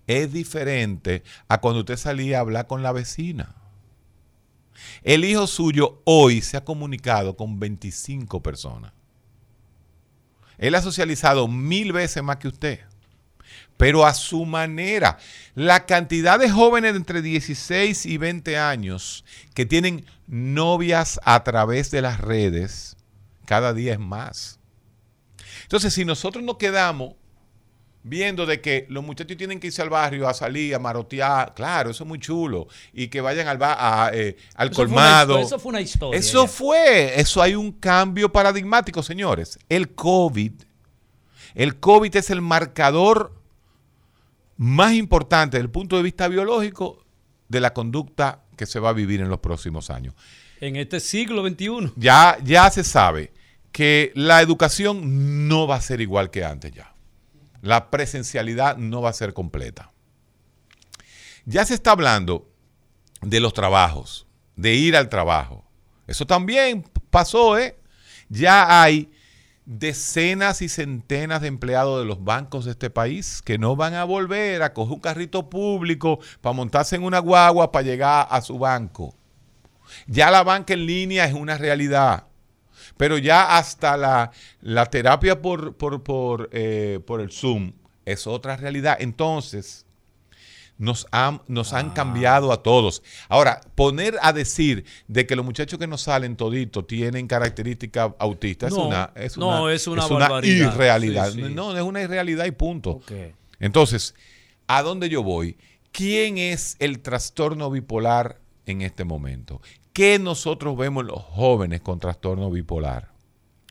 es 0.06 0.32
diferente 0.32 1.24
a 1.48 1.60
cuando 1.60 1.80
usted 1.80 1.96
salía 1.96 2.38
a 2.38 2.42
hablar 2.42 2.68
con 2.68 2.84
la 2.84 2.92
vecina. 2.92 3.56
El 5.02 5.24
hijo 5.24 5.46
suyo 5.46 6.00
hoy 6.04 6.42
se 6.42 6.56
ha 6.56 6.64
comunicado 6.64 7.36
con 7.36 7.58
25 7.58 8.42
personas. 8.42 8.92
Él 10.58 10.74
ha 10.74 10.82
socializado 10.82 11.48
mil 11.48 11.92
veces 11.92 12.22
más 12.22 12.36
que 12.36 12.48
usted 12.48 12.80
pero 13.76 14.06
a 14.06 14.14
su 14.14 14.44
manera. 14.44 15.18
La 15.54 15.86
cantidad 15.86 16.38
de 16.38 16.50
jóvenes 16.50 16.92
de 16.92 16.98
entre 16.98 17.22
16 17.22 18.06
y 18.06 18.18
20 18.18 18.58
años 18.58 19.24
que 19.54 19.66
tienen 19.66 20.06
novias 20.26 21.20
a 21.24 21.42
través 21.44 21.90
de 21.90 22.02
las 22.02 22.20
redes, 22.20 22.96
cada 23.44 23.72
día 23.72 23.92
es 23.92 23.98
más. 23.98 24.58
Entonces, 25.62 25.94
si 25.94 26.04
nosotros 26.04 26.44
nos 26.44 26.56
quedamos 26.56 27.14
viendo 28.08 28.46
de 28.46 28.60
que 28.60 28.86
los 28.88 29.02
muchachos 29.02 29.36
tienen 29.36 29.58
que 29.58 29.66
irse 29.66 29.82
al 29.82 29.90
barrio 29.90 30.28
a 30.28 30.34
salir, 30.34 30.74
a 30.76 30.78
marotear, 30.78 31.54
claro, 31.54 31.90
eso 31.90 32.04
es 32.04 32.08
muy 32.08 32.20
chulo, 32.20 32.68
y 32.92 33.08
que 33.08 33.20
vayan 33.20 33.48
al, 33.48 33.58
eh, 34.14 34.36
al 34.54 34.70
colmado. 34.70 35.38
eso 35.38 35.58
fue 35.58 35.70
una 35.70 35.80
historia. 35.80 36.18
Eso 36.18 36.46
fue, 36.46 37.20
eso 37.20 37.42
hay 37.42 37.56
un 37.56 37.72
cambio 37.72 38.30
paradigmático, 38.30 39.02
señores. 39.02 39.58
El 39.68 39.94
COVID, 39.94 40.52
el 41.56 41.80
COVID 41.80 42.14
es 42.14 42.30
el 42.30 42.40
marcador 42.42 43.34
más 44.56 44.92
importante 44.92 45.56
desde 45.56 45.64
el 45.64 45.70
punto 45.70 45.96
de 45.96 46.04
vista 46.04 46.28
biológico 46.28 47.04
de 47.48 47.60
la 47.60 47.74
conducta 47.74 48.44
que 48.56 48.66
se 48.66 48.78
va 48.78 48.90
a 48.90 48.92
vivir 48.92 49.20
en 49.20 49.28
los 49.28 49.40
próximos 49.40 49.90
años. 49.90 50.14
En 50.60 50.76
este 50.76 51.00
siglo 51.00 51.46
XXI. 51.46 51.92
Ya, 51.96 52.38
ya 52.42 52.70
se 52.70 52.84
sabe 52.84 53.32
que 53.72 54.12
la 54.14 54.40
educación 54.40 55.48
no 55.48 55.66
va 55.66 55.74
a 55.76 55.80
ser 55.80 56.00
igual 56.00 56.30
que 56.30 56.44
antes 56.44 56.72
ya. 56.72 56.95
La 57.66 57.90
presencialidad 57.90 58.76
no 58.76 59.02
va 59.02 59.11
a 59.11 59.12
ser 59.12 59.35
completa. 59.35 59.90
Ya 61.46 61.64
se 61.64 61.74
está 61.74 61.90
hablando 61.90 62.48
de 63.22 63.40
los 63.40 63.55
trabajos, 63.55 64.29
de 64.55 64.74
ir 64.74 64.96
al 64.96 65.09
trabajo. 65.09 65.64
Eso 66.07 66.29
también 66.29 66.85
pasó, 67.11 67.59
¿eh? 67.59 67.76
Ya 68.29 68.83
hay 68.83 69.11
decenas 69.64 70.62
y 70.62 70.68
centenas 70.68 71.42
de 71.42 71.48
empleados 71.48 71.98
de 71.98 72.05
los 72.05 72.22
bancos 72.22 72.66
de 72.66 72.70
este 72.70 72.88
país 72.88 73.42
que 73.42 73.59
no 73.59 73.74
van 73.74 73.94
a 73.94 74.05
volver 74.05 74.62
a 74.62 74.72
coger 74.72 74.94
un 74.94 75.00
carrito 75.00 75.50
público 75.50 76.20
para 76.40 76.52
montarse 76.52 76.94
en 76.94 77.02
una 77.02 77.18
guagua 77.18 77.72
para 77.72 77.85
llegar 77.85 78.29
a 78.31 78.42
su 78.42 78.61
banco. 78.61 79.16
Ya 80.07 80.31
la 80.31 80.44
banca 80.44 80.72
en 80.72 80.87
línea 80.87 81.24
es 81.24 81.35
una 81.35 81.59
realidad. 81.59 82.29
Pero 82.96 83.18
ya 83.18 83.56
hasta 83.56 83.96
la, 83.96 84.87
terapia 84.87 85.42
por, 85.42 85.74
por, 85.74 86.02
por, 86.02 86.48
eh, 86.52 87.00
por 87.06 87.20
el 87.20 87.30
Zoom 87.30 87.72
es 88.04 88.26
otra 88.26 88.56
realidad. 88.56 88.96
Entonces, 89.00 89.87
nos 90.78 91.06
han, 91.11 91.40
nos 91.48 91.72
han 91.72 91.90
cambiado 91.90 92.52
a 92.52 92.62
todos. 92.62 93.02
Ahora, 93.28 93.61
poner 93.74 94.16
a 94.22 94.32
decir 94.32 94.85
de 95.09 95.26
que 95.26 95.37
los 95.37 95.44
muchachos 95.44 95.78
que 95.78 95.87
nos 95.87 96.02
salen 96.02 96.37
toditos 96.37 96.87
tienen 96.87 97.26
características 97.26 98.12
autistas 98.18 98.72
es 98.72 98.78
una, 98.78 99.11
es 99.14 99.37
una, 99.37 99.72
es 99.72 99.87
una, 99.87 100.40
irrealidad. 100.42 101.32
No, 101.35 101.76
es 101.76 101.82
una 101.82 102.02
irrealidad 102.02 102.44
y 102.46 102.52
punto. 102.52 103.00
Entonces, 103.59 104.14
¿a 104.66 104.82
dónde 104.82 105.09
yo 105.09 105.22
voy? 105.22 105.56
¿Quién 105.92 106.37
es 106.37 106.76
el 106.78 107.00
trastorno 107.00 107.70
bipolar 107.70 108.38
en 108.66 108.82
este 108.82 109.04
momento? 109.04 109.62
¿Qué 109.96 110.18
nosotros 110.18 110.76
vemos 110.76 111.06
los 111.06 111.22
jóvenes 111.22 111.80
con 111.80 111.98
trastorno 111.98 112.50
bipolar? 112.50 113.09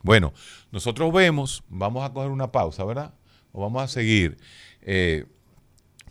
Bueno, 0.02 0.32
nosotros 0.72 1.12
vemos, 1.12 1.62
vamos 1.68 2.04
a 2.04 2.12
coger 2.12 2.32
una 2.32 2.50
pausa, 2.50 2.84
¿verdad? 2.84 3.14
O 3.52 3.60
vamos 3.60 3.80
a 3.80 3.86
seguir. 3.86 4.36
Eh, 4.82 5.24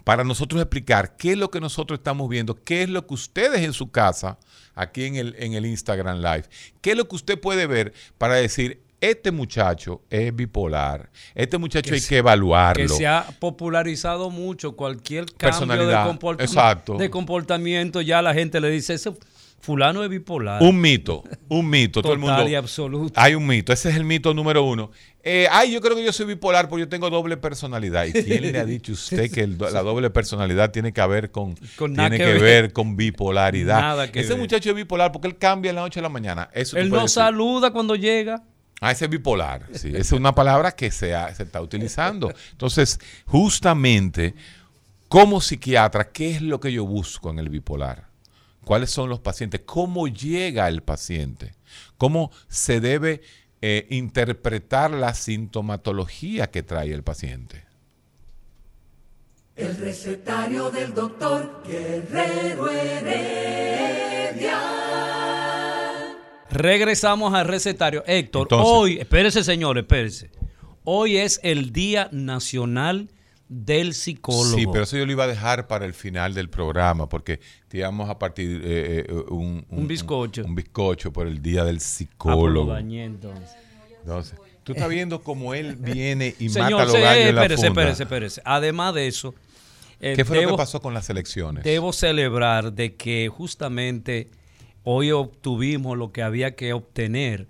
para 0.06 0.24
nosotros 0.24 0.62
explicar 0.62 1.18
qué 1.18 1.34
es 1.34 1.38
lo 1.38 1.52
que 1.52 1.60
nosotros 1.60 2.00
estamos 2.00 2.30
viendo, 2.30 2.56
qué 2.64 2.84
es 2.84 2.90
lo 2.90 3.06
que 3.06 3.14
ustedes 3.14 3.60
en 3.64 3.74
su 3.74 3.92
casa, 3.92 4.40
aquí 4.74 5.04
en 5.04 5.18
el, 5.18 5.36
en 5.38 5.52
el 5.52 5.66
Instagram 5.66 6.20
Live, 6.20 6.46
qué 6.80 6.92
es 6.92 6.98
lo 6.98 7.10
que 7.10 7.16
usted 7.18 7.38
puede 7.38 7.68
ver 7.68 7.92
para 8.18 8.36
decir, 8.36 8.82
este 9.02 9.32
muchacho 9.32 10.02
es 10.10 10.34
bipolar, 10.34 11.10
este 11.34 11.58
muchacho 11.58 11.94
hay 11.94 12.00
que 12.00 12.20
evaluarlo. 12.20 12.88
Que 12.88 12.88
se 12.88 13.06
ha 13.06 13.28
popularizado 13.42 14.30
mucho 14.30 14.78
cualquier 14.78 15.26
cambio 15.36 15.86
de, 15.86 16.04
comportamiento, 16.06 16.98
de 16.98 17.10
comportamiento, 17.10 18.00
ya 18.00 18.22
la 18.22 18.34
gente 18.34 18.62
le 18.62 18.70
dice, 18.70 18.94
ese 18.94 19.12
fulano 19.66 20.04
es 20.04 20.10
bipolar. 20.10 20.62
Un 20.62 20.80
mito, 20.80 21.24
un 21.50 21.70
mito. 21.70 22.02
todo 22.02 22.14
el 22.14 22.20
mundo, 22.20 22.48
y 22.48 22.56
absoluto. 22.56 23.20
Hay 23.20 23.36
un 23.36 23.48
mito, 23.48 23.74
ese 23.74 23.90
es 23.90 23.96
el 23.96 24.04
mito 24.04 24.34
número 24.34 24.64
uno. 24.64 24.92
Eh, 25.24 25.48
ay, 25.52 25.72
yo 25.72 25.82
creo 25.82 25.96
que 25.96 26.06
yo 26.06 26.14
soy 26.14 26.28
bipolar 26.28 26.70
porque 26.70 26.82
yo 26.82 26.88
tengo 26.88 27.10
doble 27.10 27.36
personalidad. 27.36 28.06
¿Y 28.06 28.14
quién 28.14 28.44
le 28.44 28.60
ha 28.60 28.66
dicho 28.66 28.92
a 28.92 28.94
usted 28.94 29.32
que 29.32 29.48
la 29.48 29.82
doble 29.82 30.12
personalidad 30.12 30.72
tiene 30.72 30.94
que 30.94 31.06
ver 31.08 31.32
con, 31.32 31.56
tiene 31.56 32.18
que, 32.18 32.34
ver. 32.36 32.72
con 32.72 32.96
bipolaridad? 32.96 33.82
Nada 33.82 34.12
que 34.12 34.20
Ese 34.20 34.36
muchacho 34.36 34.70
es 34.70 34.76
bipolar 34.76 35.12
porque 35.12 35.28
él 35.28 35.38
cambia 35.38 35.70
en 35.70 35.78
la 35.78 35.82
noche 35.82 36.00
a 36.00 36.04
la 36.04 36.10
mañana. 36.10 36.50
Eso 36.54 36.78
él 36.78 36.92
no 36.92 37.08
saluda 37.08 37.72
cuando 37.72 37.96
llega. 37.96 38.44
Ah, 38.82 38.92
ese 38.92 39.06
es 39.06 39.12
bipolar. 39.12 39.66
Sí, 39.74 39.90
esa 39.90 39.98
es 39.98 40.12
una 40.12 40.36
palabra 40.36 40.74
que 40.74 40.92
se, 40.92 41.16
se 41.36 41.44
está 41.44 41.60
utilizando. 41.60 42.32
Entonces, 42.52 43.00
justamente, 43.26 44.36
como 45.08 45.42
psiquiatra, 45.42 46.12
¿qué 46.12 46.36
es 46.36 46.42
lo 46.44 46.60
que 46.60 46.72
yo 46.72 46.86
busco 46.86 47.32
en 47.32 47.40
el 47.40 47.50
bipolar? 47.50 48.15
¿Cuáles 48.66 48.90
son 48.90 49.10
los 49.10 49.20
pacientes? 49.20 49.62
¿Cómo 49.66 50.08
llega 50.08 50.68
el 50.68 50.82
paciente? 50.84 51.54
¿Cómo 51.98 52.32
se 52.50 52.82
debe 52.82 53.22
eh, 53.68 53.88
interpretar 53.90 54.92
la 54.92 55.16
sintomatología 55.16 56.52
que 56.52 56.62
trae 56.62 56.94
el 56.94 57.02
paciente. 57.02 57.64
El 59.56 59.76
recetario 59.78 60.70
del 60.70 60.94
doctor 60.94 61.64
Guerrero 61.66 62.70
Heredia. 62.70 64.60
Regresamos 66.52 67.34
al 67.34 67.48
recetario. 67.48 68.04
Héctor, 68.06 68.50
hoy, 68.52 69.00
espérese 69.00 69.44
señor, 69.44 69.80
espérese. 69.80 70.30
Hoy 70.84 71.18
es 71.18 71.40
el 71.42 71.74
Día 71.74 72.10
Nacional 72.12 73.10
del 73.48 73.94
psicólogo. 73.94 74.58
Sí, 74.58 74.66
pero 74.72 74.84
eso 74.84 74.98
yo 74.98 75.06
lo 75.06 75.12
iba 75.12 75.26
a 75.26 75.28
dejar 75.28 75.68
para 75.68 75.86
el 75.86 75.94
final 75.94 76.34
del 76.34 76.50
programa, 76.50 77.08
porque 77.08 77.40
te 77.68 77.78
íbamos 77.78 78.10
a 78.10 78.18
partir 78.18 78.62
eh, 78.64 79.06
eh, 79.08 79.14
un, 79.30 79.66
un, 79.70 79.88
bizcocho. 79.88 80.44
Un, 80.44 80.56
bizcocho 80.56 81.14
por 81.14 81.28
el 81.28 81.42
día 81.42 81.64
del 81.64 81.80
psicólogo. 81.80 82.74
Ah, 82.74 82.80
entonces. 82.80 83.56
tú 84.64 84.74
estás 84.74 84.90
viendo 84.90 85.22
cómo 85.22 85.54
él 85.54 85.76
viene 85.76 86.36
y 86.40 86.50
mata 86.50 86.66
a 86.66 86.86
los 86.86 86.94
gallos 86.94 87.30
en 87.30 87.36
la 87.36 87.42
espérese, 87.44 87.68
espérese, 87.68 88.04
espérese. 88.04 88.42
Además 88.46 88.94
de 88.94 89.08
eso... 89.08 89.36
Eh, 90.02 90.14
¿Qué 90.16 90.26
fue 90.26 90.42
lo 90.42 90.52
que 90.52 90.58
pasó 90.58 90.82
con 90.82 90.94
las 90.94 91.10
elecciones? 91.10 91.64
Debo 91.64 91.94
celebrar 91.94 92.74
de 92.74 92.96
que 92.96 93.30
justamente 93.30 94.30
hoy 94.84 95.12
obtuvimos 95.12 95.98
lo 95.98 96.12
que 96.12 96.22
había 96.22 96.56
que 96.56 96.74
obtener, 96.74 97.48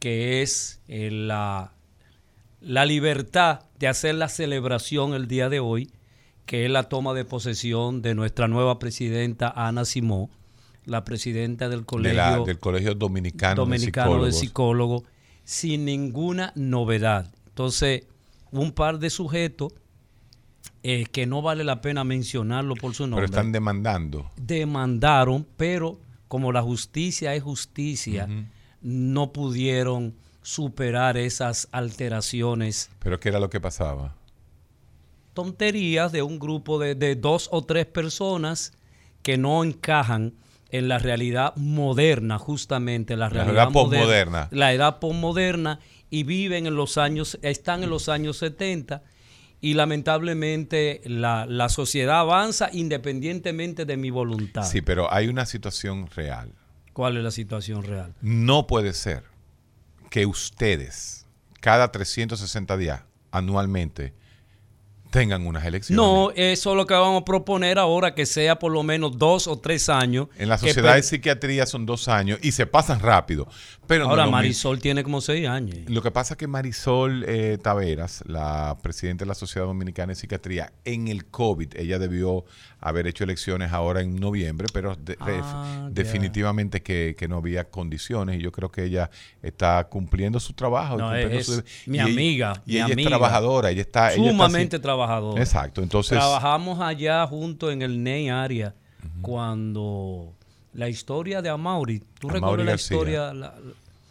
que 0.00 0.42
es 0.42 0.80
la 0.88 1.72
la 2.60 2.84
libertad 2.84 3.60
de 3.78 3.88
hacer 3.88 4.14
la 4.14 4.28
celebración 4.28 5.14
el 5.14 5.28
día 5.28 5.48
de 5.48 5.60
hoy, 5.60 5.90
que 6.46 6.64
es 6.64 6.70
la 6.70 6.84
toma 6.84 7.14
de 7.14 7.24
posesión 7.24 8.02
de 8.02 8.14
nuestra 8.14 8.48
nueva 8.48 8.78
presidenta 8.78 9.52
Ana 9.54 9.84
Simó, 9.84 10.30
la 10.84 11.04
presidenta 11.04 11.68
del 11.68 11.84
Colegio, 11.84 12.44
del 12.44 12.58
colegio 12.58 12.94
Dominicano, 12.94 13.66
de, 13.66 14.32
Psicólogos, 14.32 15.02
sin 15.44 15.84
ninguna 15.84 16.52
novedad. 16.56 17.32
Entonces, 17.48 18.06
un 18.50 18.72
par 18.72 18.98
de 18.98 19.10
sujetos 19.10 19.72
eh, 20.82 21.06
que 21.12 21.26
no 21.26 21.42
vale 21.42 21.64
la 21.64 21.80
pena 21.82 22.04
mencionarlo 22.04 22.74
por 22.74 22.94
su 22.94 23.06
nombre. 23.06 23.26
Pero 23.26 23.38
están 23.38 23.52
demandando. 23.52 24.30
Demandaron, 24.36 25.46
pero 25.56 26.00
como 26.28 26.52
la 26.52 26.62
justicia 26.62 27.34
es 27.34 27.42
justicia, 27.42 28.28
no 28.80 29.32
pudieron 29.32 30.14
superar 30.48 31.18
esas 31.18 31.68
alteraciones. 31.72 32.88
¿Pero 33.00 33.20
qué 33.20 33.28
era 33.28 33.38
lo 33.38 33.50
que 33.50 33.60
pasaba? 33.60 34.14
Tonterías 35.34 36.10
de 36.10 36.22
un 36.22 36.38
grupo 36.38 36.78
de, 36.78 37.16
dos 37.16 37.50
o 37.52 37.66
tres 37.66 37.84
personas 37.84 38.72
que 39.22 39.36
no 39.36 39.62
encajan 39.62 40.32
en 40.70 40.88
la 40.88 40.98
realidad 40.98 41.54
moderna, 41.56 42.38
justamente 42.38 43.14
la 43.14 43.28
realidad 43.28 43.54
la 43.54 43.62
edad 43.62 43.72
postmoderna. 43.72 44.48
La 44.50 44.72
edad 44.72 44.98
postmoderna 45.00 45.80
y 46.08 46.22
viven 46.22 46.66
en 46.66 46.76
los 46.76 46.96
años, 46.96 47.38
están 47.42 47.84
en 47.84 47.90
los 47.90 48.08
años 48.08 48.38
70 48.38 49.02
y 49.60 49.74
lamentablemente 49.74 51.02
la, 51.04 51.44
la 51.44 51.68
sociedad 51.68 52.20
avanza 52.20 52.70
independientemente 52.72 53.84
de 53.84 53.98
mi 53.98 54.08
voluntad. 54.08 54.64
Sí, 54.64 54.80
pero 54.80 55.12
hay 55.12 55.28
una 55.28 55.44
situación 55.44 56.06
real. 56.06 56.52
¿Cuál 56.94 57.18
es 57.18 57.22
la 57.22 57.32
situación 57.32 57.82
real? 57.82 58.14
No 58.22 58.66
puede 58.66 58.94
ser 58.94 59.27
que 60.10 60.26
ustedes, 60.26 61.26
cada 61.60 61.90
360 61.90 62.76
días, 62.76 63.02
anualmente, 63.30 64.14
tengan 65.10 65.46
unas 65.46 65.64
elecciones. 65.64 65.96
No, 65.96 66.30
eso 66.30 66.70
es 66.70 66.76
lo 66.76 66.86
que 66.86 66.94
vamos 66.94 67.22
a 67.22 67.24
proponer 67.24 67.78
ahora, 67.78 68.14
que 68.14 68.26
sea 68.26 68.58
por 68.58 68.72
lo 68.72 68.82
menos 68.82 69.18
dos 69.18 69.46
o 69.46 69.58
tres 69.58 69.88
años. 69.88 70.28
En 70.36 70.48
la 70.48 70.58
sociedad 70.58 70.94
de 70.94 71.02
psiquiatría 71.02 71.66
son 71.66 71.86
dos 71.86 72.08
años 72.08 72.38
y 72.42 72.52
se 72.52 72.66
pasan 72.66 73.00
rápido. 73.00 73.48
Pero 73.86 74.04
Ahora 74.04 74.24
mismo. 74.24 74.36
Marisol 74.36 74.80
tiene 74.80 75.02
como 75.02 75.20
seis 75.20 75.48
años. 75.48 75.78
Lo 75.88 76.02
que 76.02 76.10
pasa 76.10 76.34
es 76.34 76.38
que 76.38 76.46
Marisol 76.46 77.24
eh, 77.26 77.58
Taveras, 77.60 78.22
la 78.26 78.76
presidenta 78.82 79.24
de 79.24 79.28
la 79.28 79.34
Sociedad 79.34 79.66
Dominicana 79.66 80.08
de 80.08 80.16
Psiquiatría, 80.16 80.72
en 80.84 81.08
el 81.08 81.24
COVID, 81.26 81.76
ella 81.76 81.98
debió 81.98 82.44
haber 82.80 83.06
hecho 83.08 83.24
elecciones 83.24 83.72
ahora 83.72 84.02
en 84.02 84.16
noviembre, 84.20 84.68
pero 84.72 84.94
de- 84.94 85.16
Ah, 85.20 85.88
definitivamente 85.90 86.80
que, 86.82 87.16
que 87.18 87.26
no 87.26 87.38
había 87.38 87.64
condiciones 87.68 88.38
y 88.38 88.42
yo 88.42 88.52
creo 88.52 88.70
que 88.70 88.84
ella 88.84 89.10
está 89.42 89.82
cumpliendo 89.88 90.38
su 90.38 90.52
trabajo. 90.52 90.94
y 90.94 90.98
No, 90.98 91.06
cumpliendo 91.08 91.38
es 91.38 91.46
su- 91.46 91.62
mi 91.90 91.96
y 91.98 92.00
ella- 92.00 92.04
amiga, 92.12 92.62
Y 92.66 92.70
mi 92.70 92.76
ella 92.76 92.84
amiga. 92.86 93.00
es 93.00 93.06
trabajadora, 93.08 93.70
ella 93.70 93.80
está... 93.82 94.12
ella 94.12 94.22
está 94.22 94.30
Sumamente 94.30 94.76
así- 94.76 94.82
trabajador. 94.82 95.38
Exacto, 95.40 95.82
entonces... 95.82 96.16
Trabajamos 96.18 96.80
allá 96.80 97.26
junto 97.26 97.70
en 97.70 97.82
el 97.82 98.02
NEI 98.02 98.28
área 98.30 98.74
cuando 99.20 100.32
la 100.72 100.88
historia 100.88 101.42
de 101.42 101.48
Amaury, 101.48 102.02
¿tú 102.18 102.28
recuerdas 102.28 102.66
la 102.66 102.74
historia? 102.74 103.26
La- 103.32 103.34
la- 103.34 103.54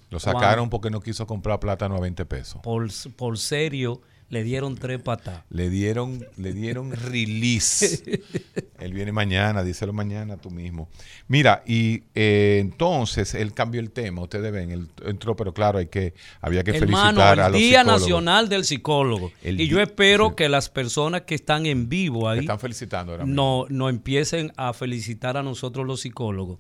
Lo 0.09 0.19
sacaron 0.19 0.69
porque 0.69 0.89
no 0.89 0.99
quiso 1.01 1.25
comprar 1.25 1.59
plátano 1.59 1.95
a 1.95 1.99
20 1.99 2.25
pesos. 2.25 2.61
por, 2.61 2.87
por 3.15 3.37
serio, 3.37 4.01
le 4.29 4.43
dieron 4.43 4.75
tres 4.75 5.01
patas. 5.01 5.43
Le 5.49 5.69
dieron, 5.69 6.25
le 6.37 6.53
dieron 6.53 6.91
release. 7.09 8.21
él 8.79 8.93
viene 8.93 9.11
mañana, 9.11 9.63
díselo 9.63 9.93
mañana 9.93 10.37
tú 10.37 10.51
mismo. 10.51 10.89
Mira, 11.27 11.63
y 11.65 12.03
eh, 12.13 12.57
entonces 12.61 13.33
él 13.33 13.53
cambió 13.53 13.79
el 13.79 13.91
tema, 13.91 14.21
ustedes 14.21 14.51
ven, 14.51 14.71
él 14.71 14.89
entró, 15.05 15.35
pero 15.35 15.53
claro, 15.53 15.79
hay 15.79 15.87
que, 15.87 16.13
había 16.41 16.63
que 16.63 16.71
Hermano, 16.71 17.21
felicitar 17.21 17.39
a 17.39 17.45
el 17.47 17.51
los 17.53 17.61
Día 17.61 17.79
psicólogos 17.79 18.01
Nacional 18.01 18.49
del 18.49 18.65
Psicólogo. 18.65 19.31
El 19.43 19.61
y 19.61 19.67
yo 19.67 19.81
espero 19.81 20.29
sí. 20.29 20.35
que 20.35 20.49
las 20.49 20.69
personas 20.69 21.21
que 21.21 21.35
están 21.35 21.65
en 21.65 21.87
vivo 21.87 22.21
que 22.21 22.27
ahí 22.27 22.39
están 22.39 22.59
felicitando 22.59 23.13
ahora 23.13 23.25
mismo. 23.25 23.65
no, 23.69 23.75
no 23.75 23.89
empiecen 23.89 24.51
a 24.57 24.73
felicitar 24.73 25.37
a 25.37 25.43
nosotros 25.43 25.85
los 25.85 26.01
psicólogos. 26.01 26.59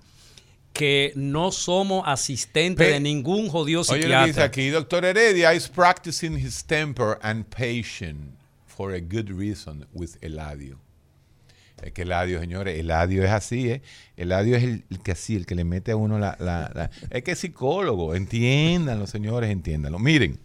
Que 0.77 1.11
no 1.15 1.51
somos 1.51 2.03
asistentes 2.05 2.85
Pe- 2.87 2.93
de 2.93 2.99
ningún 2.99 3.49
jodido 3.49 3.81
Oye, 3.81 3.93
lo 3.93 4.07
que 4.07 4.07
dice 4.07 4.17
psiquiatra. 4.25 4.43
aquí, 4.45 4.69
doctor 4.69 5.03
Heredia 5.05 5.53
is 5.53 5.67
practicing 5.67 6.37
his 6.37 6.63
temper 6.63 7.17
and 7.21 7.45
patience 7.45 8.35
for 8.65 8.93
a 8.93 8.99
good 8.99 9.29
reason 9.29 9.87
with 9.93 10.11
Eladio. 10.21 10.77
Es 11.81 11.91
que 11.93 12.01
Eladio, 12.03 12.39
señores, 12.39 12.79
Eladio 12.79 13.23
es 13.23 13.29
así, 13.31 13.69
¿eh? 13.69 13.81
Eladio 14.15 14.55
es 14.55 14.63
el, 14.63 14.83
el 14.89 14.99
que 14.99 15.11
así, 15.11 15.35
el 15.35 15.45
que 15.45 15.53
le 15.55 15.63
mete 15.63 15.91
a 15.91 15.95
uno 15.95 16.17
la, 16.19 16.35
la- 16.39 16.71
la- 16.73 16.89
Es 17.11 17.23
que 17.23 17.31
es 17.31 17.39
psicólogo, 17.39 18.15
entiéndanlo, 18.15 19.05
señores, 19.07 19.49
entiéndanlo. 19.51 19.99
Miren, 19.99 20.39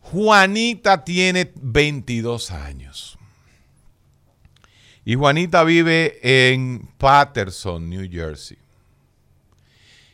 Juanita 0.00 1.04
tiene 1.04 1.52
22 1.56 2.50
años. 2.50 3.18
Y 5.10 5.16
Juanita 5.16 5.64
vive 5.64 6.20
en 6.22 6.88
Patterson, 6.96 7.90
New 7.90 8.08
Jersey. 8.08 8.56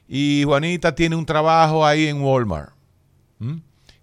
Y 0.09 0.43
Juanita 0.45 0.95
tiene 0.95 1.17
un 1.17 1.27
trabajo 1.27 1.85
ahí 1.85 2.07
en 2.07 2.23
Walmart. 2.23 2.73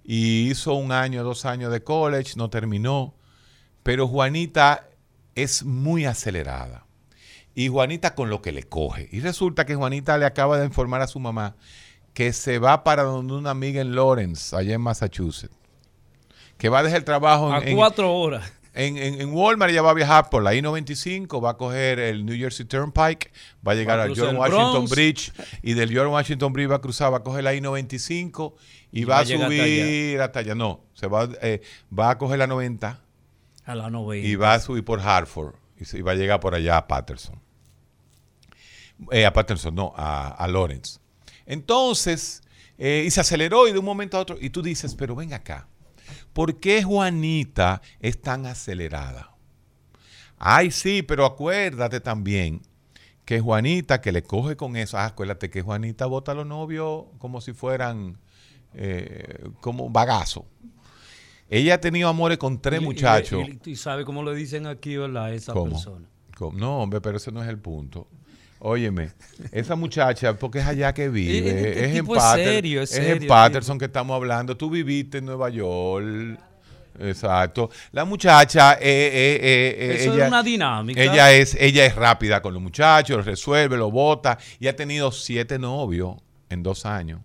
Y 0.04 0.52
hizo 0.52 0.76
un 0.76 0.92
año, 0.92 1.24
dos 1.24 1.46
años 1.46 1.72
de 1.72 1.82
college, 1.82 2.34
no 2.36 2.52
terminó. 2.52 3.16
Pero 3.82 4.08
Juanita 4.08 4.88
es 5.34 5.64
muy 5.64 6.06
acelerada. 6.06 6.86
Y 7.56 7.70
Juanita 7.70 8.14
con 8.14 8.30
lo 8.30 8.44
que 8.44 8.52
le 8.52 8.62
coge. 8.62 9.10
Y 9.12 9.20
resulta 9.22 9.66
que 9.66 9.74
Juanita 9.74 10.20
le 10.20 10.28
acaba 10.28 10.60
de 10.60 10.66
informar 10.68 11.02
a 11.02 11.08
su 11.08 11.20
mamá 11.20 11.56
que 12.14 12.34
se 12.34 12.60
va 12.60 12.84
para 12.84 13.02
donde 13.02 13.34
una 13.34 13.50
amiga 13.50 13.82
en 13.82 13.96
Lawrence, 13.96 14.56
allá 14.56 14.76
en 14.76 14.82
Massachusetts. 14.82 15.56
Que 16.60 16.70
va 16.70 16.82
a 16.82 16.84
dejar 16.84 17.00
el 17.00 17.04
trabajo 17.06 17.48
en, 17.50 17.54
A 17.56 17.68
en- 17.68 17.76
cuatro 17.76 18.14
horas. 18.14 18.54
En, 18.74 18.98
en- 18.98 19.22
en 19.22 19.34
Walmart 19.34 19.72
ella 19.72 19.82
va 19.84 19.92
a 19.92 19.94
viajar 19.94 20.30
por 20.30 20.42
la 20.44 20.54
I-95, 20.56 21.44
va 21.44 21.52
a 21.52 21.58
coger 21.58 22.00
el 22.00 22.26
New 22.26 22.36
Jersey 22.38 22.66
Turnpike, 22.66 23.32
va 23.68 23.74
a 23.74 23.76
llegar 23.76 23.98
Va 24.00 24.04
a 24.04 24.06
al 24.06 24.16
George 24.16 24.36
Washington. 24.36 24.86
Bridge 24.90 25.32
y 25.62 25.74
del 25.74 25.90
George 25.92 26.12
Washington 26.12 26.54
Bridge 26.54 26.72
va 26.72 26.76
a 26.78 26.82
cruzar, 26.82 27.14
va 27.14 27.18
a 27.18 27.24
coger 27.24 27.44
la 27.44 27.54
I-95 27.54 28.54
y, 28.92 29.02
Y 29.02 29.04
va, 29.06 29.16
va 29.16 29.20
a 29.20 29.22
hasta 29.24 29.38
subir 29.46 30.20
hasta 30.22 30.40
allá. 30.40 30.56
No, 30.56 30.82
se 30.94 31.08
va, 31.08 31.30
eh, 31.42 31.62
va 31.98 32.10
a 32.12 32.18
coger 32.18 32.40
la 32.40 32.48
90 32.48 33.00
A 33.66 33.76
la 33.76 33.90
90. 33.90 34.28
y 34.28 34.36
va 34.36 34.54
a 34.56 34.60
subir 34.60 34.84
por 34.84 35.00
Hartford 35.02 35.54
y, 35.80 35.86
se- 35.86 35.98
y 36.00 36.02
va 36.02 36.14
a 36.14 36.16
llegar 36.16 36.40
por 36.40 36.56
allá 36.56 36.78
a 36.78 36.88
Patterson. 36.88 37.40
Eh, 39.12 39.26
a 39.26 39.34
Patterson, 39.34 39.74
no, 39.76 39.94
a, 39.96 40.30
a 40.30 40.48
Lawrence. 40.48 41.00
Entonces, 41.46 42.42
eh, 42.78 43.04
y 43.06 43.12
se 43.12 43.20
aceleró 43.22 43.68
y 43.68 43.74
de 43.74 43.80
un 43.80 43.86
momento 43.86 44.18
a 44.18 44.22
otro, 44.22 44.38
y 44.40 44.50
tú 44.50 44.62
dices, 44.62 44.96
pero 44.96 45.16
ven 45.16 45.34
acá, 45.34 45.68
¿por 46.34 46.60
qué 46.60 46.84
Juanita 46.84 47.82
es 48.00 48.22
tan 48.22 48.46
acelerada? 48.46 49.32
Ay, 50.38 50.72
sí, 50.72 51.04
pero 51.04 51.26
acuérdate 51.26 52.00
también 52.02 52.62
que 53.26 53.40
Juanita, 53.40 54.02
que 54.02 54.12
le 54.12 54.24
coge 54.24 54.58
con 54.58 54.76
eso, 54.76 54.98
ah, 54.98 55.06
acuérdate 55.06 55.50
que 55.50 55.62
Juanita 55.62 56.06
bota 56.08 56.34
a 56.34 56.36
los 56.36 56.46
novios 56.46 57.06
como 57.20 57.40
si 57.40 57.54
fueran 57.54 58.18
eh, 58.74 59.46
como 59.62 59.90
bagazo. 59.90 60.46
Ella 61.50 61.76
ha 61.76 61.80
tenido 61.80 62.10
amores 62.10 62.38
con 62.40 62.60
tres 62.62 62.82
Y- 62.82 62.84
muchachos. 62.84 63.44
Y, 63.66 63.72
y 63.72 63.76
sabe 63.76 64.04
cómo 64.06 64.24
le 64.24 64.34
dicen 64.36 64.66
aquí, 64.66 64.98
¿verdad? 64.98 65.34
Esa 65.34 65.54
¿Cómo? 65.54 65.72
persona. 65.74 66.08
¿Cómo? 66.36 66.58
No, 66.58 66.80
hombre, 66.82 67.00
pero 67.00 67.18
ese 67.18 67.32
no 67.32 67.42
es 67.44 67.48
el 67.48 67.60
punto. 67.60 68.08
Óyeme, 68.66 69.10
esa 69.52 69.76
muchacha, 69.76 70.38
porque 70.40 70.60
es 70.60 70.66
allá 70.66 70.94
que 70.94 71.10
vive, 71.10 71.50
es, 71.50 71.90
en, 71.92 71.96
es 71.98 72.04
Patter- 72.04 72.46
serio, 72.46 72.82
es 72.82 72.96
en 72.96 73.28
Patterson 73.28 73.78
que 73.78 73.86
estamos 73.86 74.16
hablando. 74.16 74.56
Tú 74.56 74.70
viviste 74.70 75.18
en 75.18 75.26
Nueva 75.26 75.50
York. 75.50 76.40
Exacto. 76.98 77.70
La 77.92 78.06
muchacha, 78.06 78.76
eh, 78.76 78.78
eh, 78.82 79.40
eh, 79.42 79.76
eh, 79.80 79.96
Eso 80.00 80.14
ella, 80.14 80.24
es 80.24 80.28
una 80.30 80.44
dinámica. 80.44 81.02
ella 81.04 81.34
es, 81.34 81.58
ella 81.60 81.86
es 81.86 81.94
rápida 81.94 82.42
con 82.42 82.54
los 82.54 82.64
muchachos, 82.64 83.18
los 83.18 83.26
resuelve, 83.26 83.76
los 83.76 83.92
bota 83.92 84.38
y 84.60 84.68
ha 84.68 84.76
tenido 84.78 85.12
siete 85.12 85.60
novios 85.60 86.16
en 86.50 86.64
dos 86.64 86.86
años. 86.86 87.20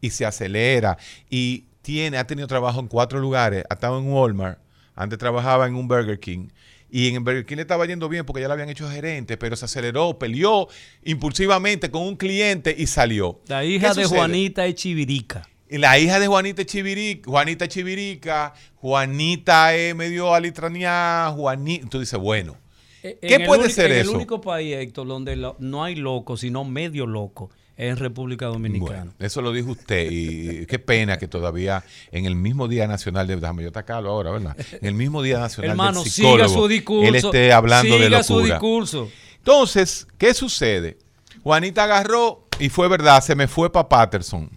Y 0.00 0.10
se 0.10 0.24
acelera 0.24 0.96
y 1.28 1.64
tiene, 1.82 2.18
ha 2.18 2.26
tenido 2.26 2.46
trabajo 2.46 2.78
en 2.78 2.86
cuatro 2.86 3.18
lugares. 3.18 3.64
Ha 3.68 3.74
estado 3.74 3.98
en 3.98 4.06
Walmart, 4.12 4.60
antes 4.94 5.18
trabajaba 5.18 5.66
en 5.66 5.74
un 5.74 5.88
Burger 5.88 6.20
King. 6.20 6.50
Y 6.90 7.08
en 7.08 7.14
el 7.16 7.20
Burger 7.20 7.44
King 7.44 7.56
le 7.56 7.62
estaba 7.62 7.84
yendo 7.86 8.08
bien 8.08 8.24
porque 8.24 8.40
ya 8.40 8.48
la 8.48 8.54
habían 8.54 8.70
hecho 8.70 8.90
gerente, 8.90 9.36
pero 9.36 9.56
se 9.56 9.64
aceleró, 9.66 10.18
peleó 10.18 10.68
impulsivamente 11.04 11.90
con 11.90 12.02
un 12.02 12.16
cliente 12.16 12.74
y 12.76 12.86
salió. 12.86 13.40
La 13.48 13.64
hija 13.64 13.88
¿Qué 13.92 14.00
de 14.00 14.04
sucede? 14.04 14.18
Juanita 14.20 14.66
es 14.66 14.74
Chivirica. 14.76 15.48
Y 15.70 15.76
La 15.78 15.98
hija 15.98 16.18
de 16.18 16.26
Juanita 16.28 16.64
Chivirica, 16.64 17.30
Juanita 17.30 17.68
Chivirica, 17.68 18.54
Juanita 18.76 19.74
es 19.74 19.94
medio 19.94 20.32
alitraneada, 20.34 21.30
Juanita. 21.32 21.88
Tú 21.90 22.00
dices, 22.00 22.18
bueno, 22.18 22.56
Eh, 23.02 23.16
¿Qué 23.20 23.34
en 23.34 23.40
el 23.42 23.46
puede 23.46 23.60
único- 23.64 23.74
ser 23.74 23.92
en 23.92 23.98
eso? 23.98 24.10
el 24.10 24.16
único 24.16 24.40
país, 24.40 24.74
Héctor, 24.76 25.06
donde 25.06 25.36
lo- 25.36 25.56
no 25.60 25.84
hay 25.84 25.94
locos, 25.94 26.40
sino 26.40 26.64
medio 26.64 27.06
loco, 27.06 27.50
es 27.52 27.67
en 27.78 27.96
República 27.96 28.46
Dominicana. 28.46 29.04
Bueno, 29.04 29.12
eso 29.20 29.40
lo 29.40 29.52
dijo 29.52 29.70
usted 29.70 30.08
y 30.10 30.66
qué 30.66 30.80
pena 30.80 31.16
que 31.16 31.28
todavía 31.28 31.84
en 32.10 32.26
el 32.26 32.34
mismo 32.34 32.66
Día 32.66 32.88
Nacional 32.88 33.28
de 33.28 33.36
déjame 33.36 33.62
yo 33.62 33.68
atacarlo 33.68 34.10
ahora, 34.10 34.32
¿verdad? 34.32 34.56
En 34.72 34.88
el 34.88 34.94
mismo 34.94 35.22
Día 35.22 35.38
Nacional 35.38 35.70
Hermano, 35.70 36.02
del 36.02 36.10
siga 36.10 36.28
psicólogo, 36.28 36.54
su 36.54 36.68
discurso. 36.68 37.08
él 37.08 37.14
esté 37.14 37.52
hablando 37.52 37.96
de 37.96 38.06
siga 38.06 38.22
su 38.24 38.34
locura. 38.34 38.54
discurso. 38.54 39.10
Entonces, 39.36 40.08
¿qué 40.18 40.34
sucede? 40.34 40.98
Juanita 41.44 41.84
agarró 41.84 42.48
y 42.58 42.68
fue 42.68 42.88
verdad, 42.88 43.22
se 43.22 43.36
me 43.36 43.46
fue 43.46 43.70
para 43.70 43.88
Patterson. 43.88 44.50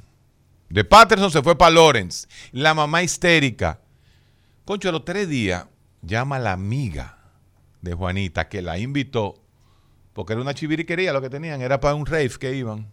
De 0.67 0.84
Patterson 0.84 1.29
se 1.29 1.43
fue 1.43 1.55
para 1.55 1.75
Lawrence. 1.75 2.27
La 2.51 2.73
mamá 2.73 3.03
histérica. 3.03 3.79
Concho, 4.65 4.89
a 4.89 4.91
los 4.91 5.05
tres 5.05 5.29
días 5.29 5.67
llama 6.01 6.38
a 6.38 6.39
la 6.39 6.53
amiga 6.53 7.19
de 7.81 7.93
Juanita 7.93 8.49
que 8.49 8.63
la 8.63 8.79
invitó, 8.79 9.36
porque 10.13 10.34
era 10.34 10.41
una 10.41 10.55
chiviriquería 10.55 11.13
lo 11.13 11.21
que 11.21 11.29
tenían, 11.29 11.62
era 11.62 11.79
para 11.79 11.93
un 11.93 12.07
rave 12.07 12.31
que 12.39 12.55
iban. 12.55 12.88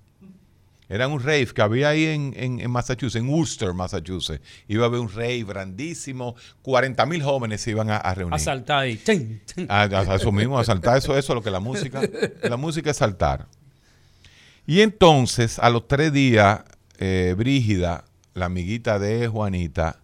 Era 0.90 1.06
un 1.08 1.20
rave 1.20 1.46
que 1.46 1.60
había 1.60 1.90
ahí 1.90 2.06
en, 2.06 2.32
en- 2.36 2.60
en 2.60 2.70
Massachusetts, 2.70 3.16
en 3.22 3.28
Worcester, 3.28 3.74
Massachusetts. 3.74 4.40
Iba 4.68 4.84
a 4.84 4.86
haber 4.86 5.00
un 5.00 5.08
rave 5.10 5.44
grandísimo, 5.44 6.34
40 6.62 7.04
mil 7.06 7.22
jóvenes 7.22 7.60
se 7.60 7.72
iban 7.72 7.90
a, 7.90 7.96
a 7.98 8.14
reunir. 8.14 8.34
A 8.34 8.38
saltar 8.38 8.78
ahí. 8.80 8.96
A 9.68 10.14
eso 10.14 10.32
mismo, 10.32 10.58
a 10.58 10.64
saltar, 10.64 10.96
eso, 10.98 11.16
eso 11.16 11.32
es 11.32 11.34
lo 11.34 11.42
que 11.42 11.50
la 11.50 11.60
música. 11.60 12.00
La 12.42 12.56
música 12.56 12.90
es 12.90 12.96
saltar. 12.96 13.46
Y 14.66 14.80
entonces, 14.80 15.58
a 15.58 15.70
los 15.70 15.86
tres 15.88 16.12
días, 16.12 16.60
eh, 16.98 17.34
Brígida, 17.36 18.04
la 18.34 18.46
amiguita 18.46 18.98
de 18.98 19.28
Juanita, 19.28 19.98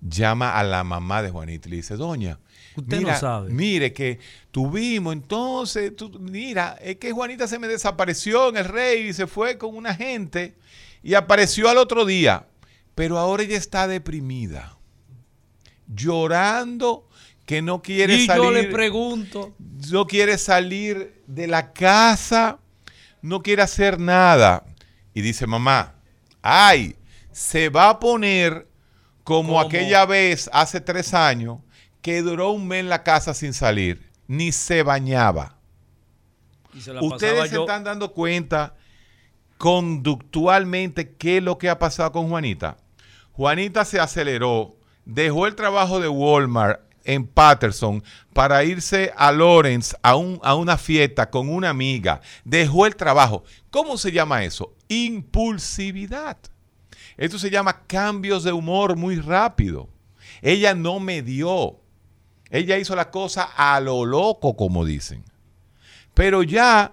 llama 0.00 0.58
a 0.58 0.64
la 0.64 0.84
mamá 0.84 1.22
de 1.22 1.30
Juanita 1.30 1.68
y 1.68 1.70
le 1.70 1.76
dice, 1.78 1.96
doña, 1.96 2.38
Usted 2.76 2.96
no 2.96 3.02
mira, 3.02 3.18
sabe. 3.18 3.50
mire 3.50 3.92
que 3.92 4.18
tuvimos 4.50 5.12
entonces, 5.12 5.94
tú- 5.94 6.18
mira, 6.20 6.76
es 6.82 6.96
que 6.96 7.12
Juanita 7.12 7.46
se 7.46 7.58
me 7.58 7.68
desapareció 7.68 8.48
en 8.48 8.56
el 8.56 8.64
rey 8.64 9.08
y 9.08 9.12
se 9.12 9.26
fue 9.26 9.58
con 9.58 9.76
una 9.76 9.94
gente 9.94 10.56
y 11.02 11.14
apareció 11.14 11.68
al 11.68 11.78
otro 11.78 12.04
día, 12.04 12.46
pero 12.94 13.18
ahora 13.18 13.42
ella 13.44 13.56
está 13.56 13.86
deprimida, 13.86 14.76
llorando 15.86 17.08
que 17.46 17.62
no 17.62 17.82
quiere 17.82 18.14
Y 18.16 18.26
salir 18.26 18.42
yo 18.44 18.50
le 18.50 18.64
pregunto, 18.64 19.54
no 19.90 20.06
quiere 20.06 20.38
salir 20.38 21.22
de 21.26 21.46
la 21.46 21.72
casa, 21.72 22.58
no 23.20 23.42
quiere 23.42 23.62
hacer 23.62 24.00
nada. 24.00 24.64
Y 25.12 25.20
dice, 25.20 25.46
mamá, 25.46 25.94
ay, 26.42 26.96
se 27.32 27.68
va 27.68 27.90
a 27.90 28.00
poner 28.00 28.66
como 29.24 29.60
aquella 29.60 30.04
vez 30.06 30.48
hace 30.52 30.80
tres 30.80 31.14
años 31.14 31.58
que 32.04 32.20
duró 32.20 32.50
un 32.50 32.68
mes 32.68 32.80
en 32.80 32.90
la 32.90 33.02
casa 33.02 33.32
sin 33.32 33.54
salir, 33.54 34.10
ni 34.28 34.52
se 34.52 34.82
bañaba. 34.82 35.56
Y 36.74 36.82
se 36.82 36.92
la 36.92 37.00
pasaba 37.00 37.14
Ustedes 37.16 37.48
se 37.48 37.54
yo- 37.54 37.62
están 37.62 37.82
dando 37.82 38.12
cuenta 38.12 38.74
conductualmente 39.56 41.14
qué 41.14 41.38
es 41.38 41.42
lo 41.42 41.56
que 41.56 41.70
ha 41.70 41.78
pasado 41.78 42.12
con 42.12 42.28
Juanita. 42.28 42.76
Juanita 43.32 43.86
se 43.86 44.00
aceleró, 44.00 44.76
dejó 45.06 45.46
el 45.46 45.54
trabajo 45.54 45.98
de 45.98 46.08
Walmart 46.08 46.80
en 47.04 47.26
Patterson 47.26 48.04
para 48.34 48.64
irse 48.64 49.10
a 49.16 49.32
Lawrence 49.32 49.96
a, 50.02 50.14
un- 50.16 50.40
a 50.42 50.54
una 50.56 50.76
fiesta 50.76 51.30
con 51.30 51.48
una 51.48 51.70
amiga. 51.70 52.20
Dejó 52.44 52.84
el 52.84 52.96
trabajo. 52.96 53.44
¿Cómo 53.70 53.96
se 53.96 54.12
llama 54.12 54.44
eso? 54.44 54.74
Impulsividad. 54.88 56.36
Esto 57.16 57.38
se 57.38 57.48
llama 57.48 57.80
cambios 57.86 58.44
de 58.44 58.52
humor 58.52 58.94
muy 58.96 59.16
rápido. 59.16 59.88
Ella 60.42 60.74
no 60.74 61.00
me 61.00 61.22
dio. 61.22 61.80
Ella 62.50 62.78
hizo 62.78 62.94
la 62.94 63.10
cosa 63.10 63.50
a 63.56 63.80
lo 63.80 64.04
loco, 64.04 64.56
como 64.56 64.84
dicen. 64.84 65.24
Pero 66.14 66.42
ya 66.42 66.92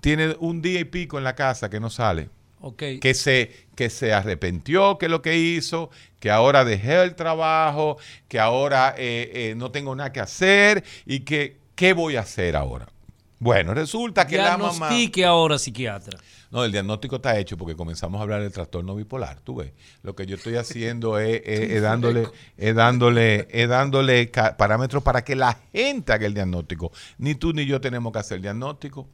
tiene 0.00 0.36
un 0.38 0.62
día 0.62 0.80
y 0.80 0.84
pico 0.84 1.18
en 1.18 1.24
la 1.24 1.34
casa 1.34 1.68
que 1.68 1.80
no 1.80 1.90
sale. 1.90 2.30
Que 3.00 3.12
se, 3.12 3.66
que 3.74 3.90
se 3.90 4.14
arrepintió 4.14 4.96
que 4.96 5.10
lo 5.10 5.20
que 5.20 5.36
hizo, 5.36 5.90
que 6.18 6.30
ahora 6.30 6.64
dejé 6.64 7.02
el 7.02 7.14
trabajo, 7.14 7.98
que 8.26 8.40
ahora 8.40 8.94
eh, 8.96 9.30
eh, 9.34 9.54
no 9.54 9.70
tengo 9.70 9.94
nada 9.94 10.12
que 10.12 10.20
hacer 10.20 10.82
y 11.04 11.20
que 11.20 11.58
¿qué 11.74 11.92
voy 11.92 12.16
a 12.16 12.20
hacer 12.20 12.56
ahora? 12.56 12.88
Bueno, 13.38 13.74
resulta 13.74 14.26
que 14.26 14.38
la 14.38 14.56
mamá... 14.56 14.88
Ahora, 15.26 15.58
psiquiatra. 15.58 16.18
No, 16.54 16.64
el 16.64 16.70
diagnóstico 16.70 17.16
está 17.16 17.36
hecho 17.36 17.56
porque 17.58 17.74
comenzamos 17.74 18.20
a 18.20 18.22
hablar 18.22 18.40
del 18.40 18.52
trastorno 18.52 18.94
bipolar. 18.94 19.40
Tú 19.40 19.56
ves, 19.56 19.72
lo 20.04 20.14
que 20.14 20.24
yo 20.24 20.36
estoy 20.36 20.54
haciendo 20.54 21.18
es, 21.18 21.42
es- 21.44 21.68
es 21.72 21.82
dándole, 21.82 22.28
es 22.56 22.76
dándole, 22.76 23.48
es 23.50 23.68
dándole 23.68 24.28
parámetros 24.56 25.02
para 25.02 25.24
que 25.24 25.34
la 25.34 25.58
gente 25.72 26.12
haga 26.12 26.26
el 26.26 26.34
diagnóstico. 26.34 26.92
Ni 27.18 27.34
tú 27.34 27.52
ni 27.52 27.66
yo 27.66 27.80
tenemos 27.80 28.12
que 28.12 28.20
hacer 28.20 28.36
el 28.36 28.42
diagnóstico. 28.42 29.08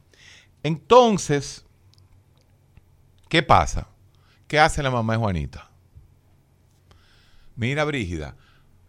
Entonces, 0.61 1.65
¿qué 3.27 3.41
pasa? 3.41 3.87
¿Qué 4.47 4.59
hace 4.59 4.83
la 4.83 4.91
mamá 4.91 5.13
de 5.13 5.19
Juanita? 5.19 5.71
Mira, 7.55 7.85
Brígida, 7.85 8.35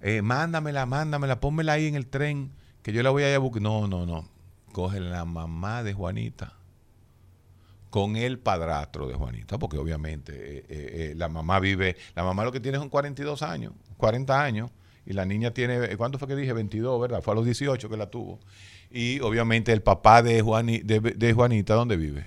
eh, 0.03 0.21
mándamela, 0.21 0.85
mándamela, 0.85 1.41
pónmela 1.41 1.73
ahí 1.73 1.87
en 1.87 1.95
el 1.95 2.07
tren, 2.07 2.53
que 2.83 2.93
yo 2.93 3.03
la 3.03 3.09
voy 3.09 3.23
a 3.23 3.31
ir 3.31 3.37
a 3.37 3.38
buscar. 3.38 3.62
No, 3.62 3.88
no, 3.88 4.05
no. 4.05 4.29
Coge 4.73 5.01
la 5.01 5.25
mamá 5.25 5.83
de 5.83 5.95
Juanita 5.95 6.53
con 7.93 8.17
el 8.17 8.39
padrastro 8.39 9.07
de 9.07 9.13
Juanita, 9.15 9.59
porque 9.59 9.77
obviamente 9.77 10.33
eh, 10.33 10.65
eh, 10.67 11.11
eh, 11.11 11.15
la 11.15 11.29
mamá 11.29 11.61
vive, 11.61 11.95
la 12.17 12.25
mamá 12.25 12.43
lo 12.43 12.51
que 12.51 12.59
tiene 12.59 12.79
son 12.79 12.89
42 12.89 13.43
años, 13.43 13.75
40 13.99 14.43
años, 14.43 14.71
y 15.05 15.13
la 15.13 15.27
niña 15.27 15.51
tiene, 15.53 15.95
¿cuánto 15.99 16.19
fue 16.19 16.27
que 16.27 16.35
dije? 16.35 16.55
22, 16.55 16.99
¿verdad? 17.03 17.21
Fue 17.21 17.33
a 17.33 17.35
los 17.35 17.45
18 17.45 17.91
que 17.91 17.97
la 17.99 18.07
tuvo. 18.07 18.41
Y 18.91 19.21
obviamente 19.21 19.73
el 19.75 19.83
papá 19.83 20.23
de, 20.23 20.43
Juani- 20.43 20.83
de, 20.83 21.01
de 21.01 21.33
Juanita, 21.35 21.75
¿dónde 21.75 21.99
vive? 21.99 22.25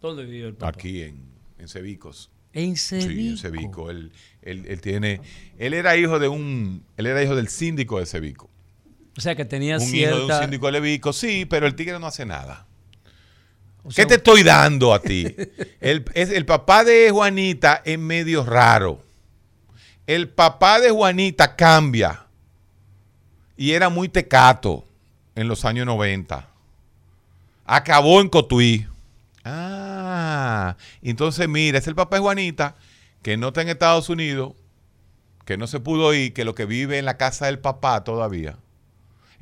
¿Dónde 0.00 0.24
vive 0.24 0.48
el 0.48 0.54
papá? 0.54 0.70
Aquí 0.76 1.02
en, 1.02 1.22
en 1.56 1.68
Cebicos. 1.68 2.30
En 2.52 2.76
Sí, 2.76 3.28
en 3.28 3.36
Cevico. 3.38 3.90
Él, 3.92 4.10
él- 4.42 4.64
él 4.66 4.80
tiene, 4.80 5.20
él 5.56 5.72
era 5.72 5.96
hijo 5.96 6.18
de 6.18 6.26
un, 6.26 6.82
él 6.96 7.06
era 7.06 7.22
hijo 7.22 7.36
del 7.36 7.46
síndico 7.48 8.00
de 8.00 8.06
Cebico. 8.06 8.50
O 9.16 9.20
sea 9.20 9.36
que 9.36 9.44
tenía 9.44 9.76
Un 9.76 9.82
hijo 9.82 9.90
de 9.92 9.96
cierta... 9.96 10.36
un 10.38 10.42
síndico 10.42 10.66
de 10.66 10.78
Cebico, 10.78 11.12
sí, 11.12 11.46
pero 11.48 11.66
el 11.68 11.76
tigre 11.76 12.00
no 12.00 12.06
hace 12.08 12.26
nada. 12.26 12.66
O 13.84 13.90
¿Qué 13.90 14.06
te 14.06 14.14
estoy 14.14 14.42
dando 14.42 14.92
a 14.92 15.00
ti? 15.00 15.24
El, 15.80 16.04
es, 16.14 16.30
el 16.30 16.46
papá 16.46 16.84
de 16.84 17.10
Juanita 17.10 17.82
es 17.84 17.98
medio 17.98 18.44
raro. 18.44 19.00
El 20.06 20.28
papá 20.28 20.80
de 20.80 20.90
Juanita 20.90 21.54
cambia. 21.54 22.24
Y 23.56 23.72
era 23.72 23.90
muy 23.90 24.08
tecato 24.08 24.84
en 25.34 25.46
los 25.46 25.64
años 25.64 25.86
90. 25.86 26.48
Acabó 27.66 28.20
en 28.20 28.28
Cotuí. 28.28 28.86
Ah, 29.44 30.76
entonces 31.02 31.48
mira, 31.48 31.78
es 31.78 31.86
el 31.86 31.94
papá 31.94 32.16
de 32.16 32.22
Juanita 32.22 32.76
que 33.24 33.36
no 33.38 33.48
está 33.48 33.62
en 33.62 33.70
Estados 33.70 34.10
Unidos, 34.10 34.52
que 35.46 35.56
no 35.56 35.66
se 35.66 35.80
pudo 35.80 36.12
ir, 36.12 36.34
que 36.34 36.44
lo 36.44 36.54
que 36.54 36.66
vive 36.66 36.98
en 36.98 37.06
la 37.06 37.16
casa 37.16 37.46
del 37.46 37.58
papá 37.58 38.04
todavía. 38.04 38.58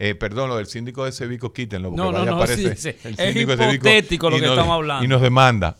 Eh, 0.04 0.16
perdón, 0.16 0.48
lo 0.48 0.56
del 0.56 0.66
síndico 0.66 1.04
de 1.04 1.12
Cebico, 1.12 1.52
quítenlo. 1.52 1.90
Porque 1.90 2.02
No, 2.02 2.10
no, 2.10 2.24
no, 2.24 2.34
aparece 2.34 2.74
sí, 2.74 2.90
sí. 2.90 2.96
el 3.04 3.20
Es 3.20 3.34
de 3.34 3.40
hipotético 3.42 4.30
lo 4.30 4.36
que 4.36 4.42
nos- 4.42 4.50
estamos 4.50 4.74
hablando. 4.74 5.04
Y 5.04 5.06
nos 5.08 5.20
demanda. 5.22 5.76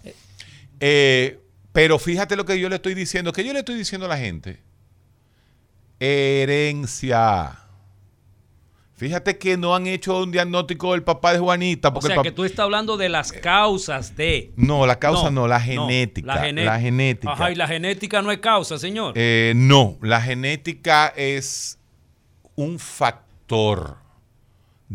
Eh, 0.78 1.40
pero 1.72 1.98
fíjate 1.98 2.36
lo 2.36 2.44
que 2.44 2.60
yo 2.60 2.68
le 2.68 2.76
estoy 2.76 2.94
diciendo, 2.94 3.32
que 3.32 3.42
yo 3.44 3.52
le 3.52 3.58
estoy 3.58 3.74
diciendo 3.74 4.06
a 4.06 4.08
la 4.10 4.18
gente. 4.18 4.60
Herencia. 5.98 7.58
Fíjate 8.94 9.38
que 9.38 9.56
no 9.56 9.74
han 9.74 9.88
hecho 9.88 10.22
un 10.22 10.30
diagnóstico 10.30 10.92
del 10.92 11.02
papá 11.02 11.32
de 11.32 11.40
Juanita. 11.40 11.88
O 11.88 11.94
Porque 11.94 12.06
sea 12.06 12.16
el 12.18 12.22
que 12.22 12.30
tú 12.30 12.44
estás 12.44 12.60
hablando 12.62 12.96
de 12.96 13.08
las 13.08 13.32
causas 13.32 14.14
de... 14.16 14.52
No, 14.54 14.86
la 14.86 15.00
causa 15.00 15.30
no, 15.32 15.48
la 15.48 15.58
genética. 15.60 16.28
la, 16.28 16.34
la, 16.36 16.48
gené- 16.48 16.80
genética. 16.80 17.32
Ajá, 17.32 17.50
y 17.50 17.56
la 17.56 17.66
genética 17.66 18.22
no 18.22 18.30
es 18.30 18.38
causa, 18.38 18.78
señor. 18.78 19.14
Eh, 19.16 19.52
no, 19.56 19.98
la 20.00 20.20
genética 20.22 21.12
es 21.16 21.80
un 22.54 22.78
factor 22.78 23.96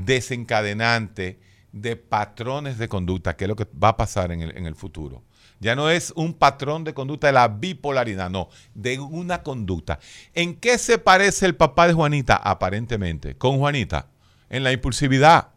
desencadenante 0.05 1.39
de 1.71 1.95
patrones 1.95 2.77
de 2.77 2.88
conducta, 2.88 3.36
que 3.36 3.45
es 3.45 3.47
lo 3.47 3.55
que 3.55 3.67
va 3.81 3.89
a 3.89 3.97
pasar 3.97 4.31
en 4.31 4.41
el, 4.41 4.57
en 4.57 4.65
el 4.65 4.75
futuro. 4.75 5.23
Ya 5.60 5.75
no 5.75 5.89
es 5.89 6.13
un 6.15 6.33
patrón 6.33 6.83
de 6.83 6.93
conducta 6.93 7.27
de 7.27 7.33
la 7.33 7.47
bipolaridad, 7.47 8.29
no, 8.29 8.49
de 8.75 8.99
una 8.99 9.41
conducta. 9.41 9.99
¿En 10.36 10.55
qué 10.55 10.77
se 10.77 10.99
parece 10.99 11.47
el 11.47 11.55
papá 11.55 11.88
de 11.88 11.93
Juanita? 11.93 12.36
Aparentemente, 12.36 13.36
con 13.38 13.57
Juanita, 13.57 14.07
en 14.49 14.63
la 14.63 14.71
impulsividad. 14.71 15.49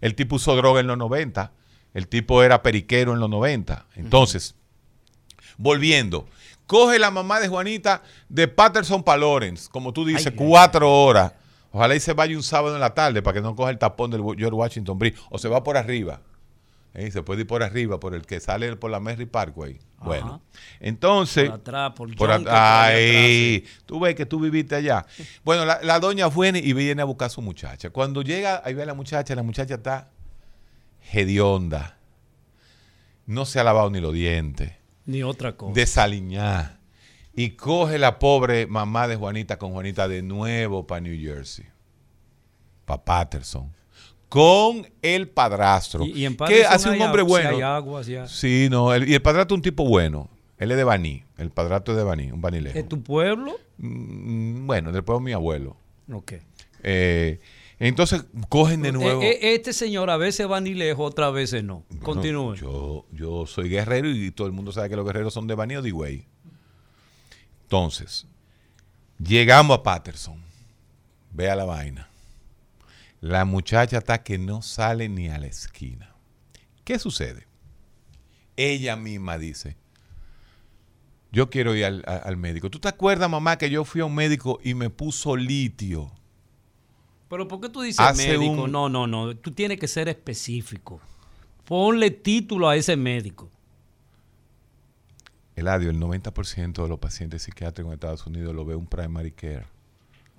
El 0.00 0.16
tipo 0.16 0.36
usó 0.36 0.56
droga 0.56 0.80
en 0.80 0.88
los 0.88 0.98
90, 0.98 1.52
el 1.94 2.08
tipo 2.08 2.42
era 2.42 2.62
periquero 2.62 3.12
en 3.12 3.20
los 3.20 3.30
90. 3.30 3.86
Entonces, 3.94 4.56
volviendo, 5.56 6.26
coge 6.66 6.98
la 6.98 7.12
mamá 7.12 7.38
de 7.38 7.46
Juanita 7.46 8.02
de 8.28 8.48
Patterson 8.48 9.04
para 9.04 9.18
Lawrence, 9.18 9.68
como 9.70 9.92
tú 9.92 10.04
dices, 10.04 10.26
Ay, 10.26 10.36
ay, 10.36 10.46
cuatro 10.46 11.04
horas. 11.04 11.32
Ojalá 11.76 11.96
y 11.96 12.00
se 12.00 12.12
vaya 12.12 12.36
un 12.36 12.44
sábado 12.44 12.76
en 12.76 12.80
la 12.80 12.94
tarde 12.94 13.20
para 13.20 13.34
que 13.34 13.40
no 13.40 13.56
coja 13.56 13.70
el 13.70 13.78
tapón 13.78 14.08
del 14.12 14.22
George 14.22 14.50
Washington 14.54 14.96
Bridge. 14.96 15.18
O 15.30 15.38
se 15.38 15.48
va 15.48 15.64
por 15.64 15.76
arriba. 15.76 16.20
Eh, 16.94 17.10
Se 17.10 17.24
puede 17.24 17.40
ir 17.40 17.46
por 17.48 17.64
arriba, 17.64 17.98
por 17.98 18.14
el 18.14 18.22
que 18.24 18.38
sale 18.38 18.76
por 18.76 18.92
la 18.92 19.00
Merry 19.00 19.26
Parkway. 19.26 19.80
Bueno, 19.98 20.40
entonces... 20.78 21.46
Por 21.50 21.58
atrás, 21.58 21.92
por, 21.96 22.14
Por 22.14 22.30
at- 22.30 22.46
ay, 22.48 23.56
atrás, 23.66 23.82
tú 23.86 23.98
ves 23.98 24.14
que 24.14 24.24
tú 24.24 24.38
viviste 24.38 24.76
allá. 24.76 25.04
Bueno, 25.44 25.64
la, 25.64 25.80
la 25.82 25.98
doña 25.98 26.28
viene 26.28 26.60
y 26.60 26.72
viene 26.74 27.02
a 27.02 27.04
buscar 27.06 27.26
a 27.26 27.30
su 27.30 27.42
muchacha. 27.42 27.90
Cuando 27.90 28.22
llega, 28.22 28.62
ahí 28.64 28.74
ve 28.74 28.84
a 28.84 28.86
la 28.86 28.94
muchacha, 28.94 29.34
la 29.34 29.42
muchacha 29.42 29.74
está 29.74 30.10
hedionda. 31.12 31.96
No 33.26 33.44
se 33.46 33.58
ha 33.58 33.64
lavado 33.64 33.90
ni 33.90 34.00
los 34.00 34.12
dientes. 34.12 34.72
Ni 35.06 35.22
otra 35.24 35.56
cosa. 35.56 35.72
Desaliñada. 35.74 36.78
Y 37.36 37.50
coge 37.50 37.98
la 37.98 38.18
pobre 38.18 38.66
mamá 38.66 39.08
de 39.08 39.16
Juanita 39.16 39.58
con 39.58 39.72
Juanita 39.72 40.06
de 40.08 40.22
nuevo 40.22 40.86
para 40.86 41.00
New 41.00 41.18
Jersey. 41.20 41.64
Para 42.84 43.04
Patterson. 43.04 43.72
Con 44.28 44.86
el 45.02 45.28
padrastro. 45.28 46.04
y, 46.04 46.10
y 46.22 46.24
en 46.26 46.36
que 46.36 46.64
hace 46.64 46.90
un 46.90 47.00
hombre 47.00 47.22
si 47.22 47.28
bueno. 47.28 47.48
hay 47.50 47.62
agua, 47.62 48.04
si 48.04 48.16
hay- 48.16 48.28
Sí, 48.28 48.68
no, 48.70 48.92
el- 48.92 49.08
y 49.08 49.14
el 49.14 49.22
padrastro 49.22 49.54
es 49.54 49.58
un 49.58 49.62
tipo 49.62 49.84
bueno. 49.84 50.28
Él 50.58 50.70
es 50.70 50.76
de 50.76 50.84
Baní. 50.84 51.24
El 51.36 51.50
padrastro 51.50 51.94
es 51.94 51.98
de 51.98 52.04
Baní, 52.04 52.30
un 52.30 52.40
banilejo. 52.40 52.78
¿Es 52.78 52.88
tu 52.88 53.02
pueblo? 53.02 53.56
Mm, 53.78 54.66
bueno, 54.66 54.92
después 54.92 55.20
mi 55.20 55.32
abuelo. 55.32 55.76
Ok. 56.12 56.34
Eh, 56.82 57.40
entonces 57.78 58.24
cogen 58.48 58.82
de 58.82 58.92
nuevo. 58.92 59.22
Eh, 59.22 59.30
eh, 59.30 59.54
este 59.54 59.72
señor 59.72 60.10
a 60.10 60.16
veces 60.16 60.46
lejos, 60.48 61.10
otras 61.10 61.32
veces 61.32 61.64
no. 61.64 61.84
Bueno, 61.88 62.04
Continúe. 62.04 62.54
Yo, 62.54 63.06
yo 63.12 63.46
soy 63.46 63.68
guerrero 63.68 64.08
y 64.08 64.30
todo 64.30 64.46
el 64.46 64.52
mundo 64.52 64.70
sabe 64.70 64.88
que 64.88 64.96
los 64.96 65.04
guerreros 65.04 65.34
son 65.34 65.46
de 65.46 65.54
Baní 65.54 65.76
o 65.76 65.82
de 65.82 65.88
Higüey. 65.88 66.26
Entonces, 67.74 68.24
llegamos 69.18 69.76
a 69.76 69.82
Patterson. 69.82 70.40
Vea 71.32 71.56
la 71.56 71.64
vaina. 71.64 72.08
La 73.20 73.44
muchacha 73.44 73.98
está 73.98 74.22
que 74.22 74.38
no 74.38 74.62
sale 74.62 75.08
ni 75.08 75.28
a 75.28 75.38
la 75.38 75.48
esquina. 75.48 76.14
¿Qué 76.84 77.00
sucede? 77.00 77.48
Ella 78.56 78.94
misma 78.94 79.38
dice, 79.38 79.76
yo 81.32 81.50
quiero 81.50 81.74
ir 81.74 81.84
al, 81.84 82.36
médico. 82.36 82.70
¿Tú 82.70 82.78
te 82.78 82.86
acuerdas, 82.86 83.28
mamá, 83.28 83.58
que 83.58 83.68
yo 83.68 83.84
fui 83.84 84.02
a 84.02 84.04
un 84.04 84.14
médico 84.14 84.60
y 84.62 84.74
me 84.74 84.88
puso 84.88 85.34
litio? 85.34 86.12
Pero 87.28 87.48
¿por 87.48 87.60
qué 87.60 87.68
tú 87.70 87.82
dices 87.82 87.98
Hace 87.98 88.38
médico? 88.38 88.62
un- 88.62 88.70
No, 88.70 88.88
no, 88.88 89.08
no. 89.08 89.36
Tú 89.36 89.50
tienes 89.50 89.80
que 89.80 89.88
ser 89.88 90.08
específico. 90.08 91.00
Ponle 91.64 92.12
título 92.12 92.68
a 92.68 92.76
ese 92.76 92.94
médico. 92.94 93.50
Eladio, 95.56 95.90
el 95.90 95.98
90% 96.00 96.82
de 96.82 96.88
los 96.88 96.98
pacientes 96.98 97.42
psiquiátricos 97.42 97.90
en 97.90 97.94
Estados 97.94 98.26
Unidos 98.26 98.54
lo 98.54 98.64
ve 98.64 98.74
un 98.74 98.86
primary 98.86 99.30
care. 99.32 99.66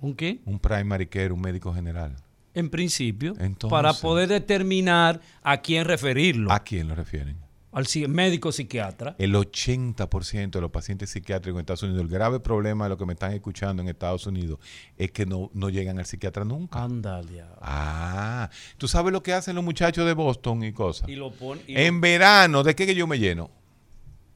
¿Un 0.00 0.14
qué? 0.14 0.40
Un 0.44 0.58
primary 0.58 1.06
care, 1.06 1.32
un 1.32 1.40
médico 1.40 1.72
general. 1.72 2.16
En 2.54 2.70
principio, 2.70 3.34
Entonces- 3.38 3.70
para 3.70 3.92
poder 3.94 4.28
determinar 4.28 5.20
a 5.42 5.58
quién 5.60 5.84
referirlo. 5.84 6.52
¿A 6.52 6.60
quién 6.60 6.88
lo 6.88 6.94
refieren? 6.94 7.46
al 7.76 7.86
médico 8.08 8.52
psiquiatra. 8.52 9.14
El 9.18 9.34
80% 9.34 10.58
de 10.58 10.62
los 10.62 10.70
pacientes 10.70 11.10
psiquiátricos 11.10 11.58
en 11.58 11.60
Estados 11.60 11.82
Unidos, 11.82 12.00
el 12.00 12.08
grave 12.08 12.40
problema 12.40 12.86
de 12.86 12.88
lo 12.88 12.96
que 12.96 13.04
me 13.04 13.12
están 13.12 13.32
escuchando 13.32 13.82
en 13.82 13.90
Estados 13.90 14.26
Unidos 14.26 14.58
es 14.96 15.10
que 15.12 15.26
no, 15.26 15.50
no 15.52 15.68
llegan 15.68 15.98
al 15.98 16.06
psiquiatra 16.06 16.42
nunca. 16.46 16.82
Ándale. 16.82 17.44
Ah, 17.60 18.48
tú 18.78 18.88
sabes 18.88 19.12
lo 19.12 19.22
que 19.22 19.34
hacen 19.34 19.54
los 19.54 19.62
muchachos 19.62 20.06
de 20.06 20.14
Boston 20.14 20.64
y 20.64 20.72
cosas. 20.72 21.06
Y 21.06 21.16
lo 21.16 21.30
pon, 21.32 21.60
en 21.66 22.00
verano, 22.00 22.62
¿de 22.62 22.74
qué 22.74 22.86
que 22.86 22.94
yo 22.94 23.06
me 23.06 23.18
lleno? 23.18 23.50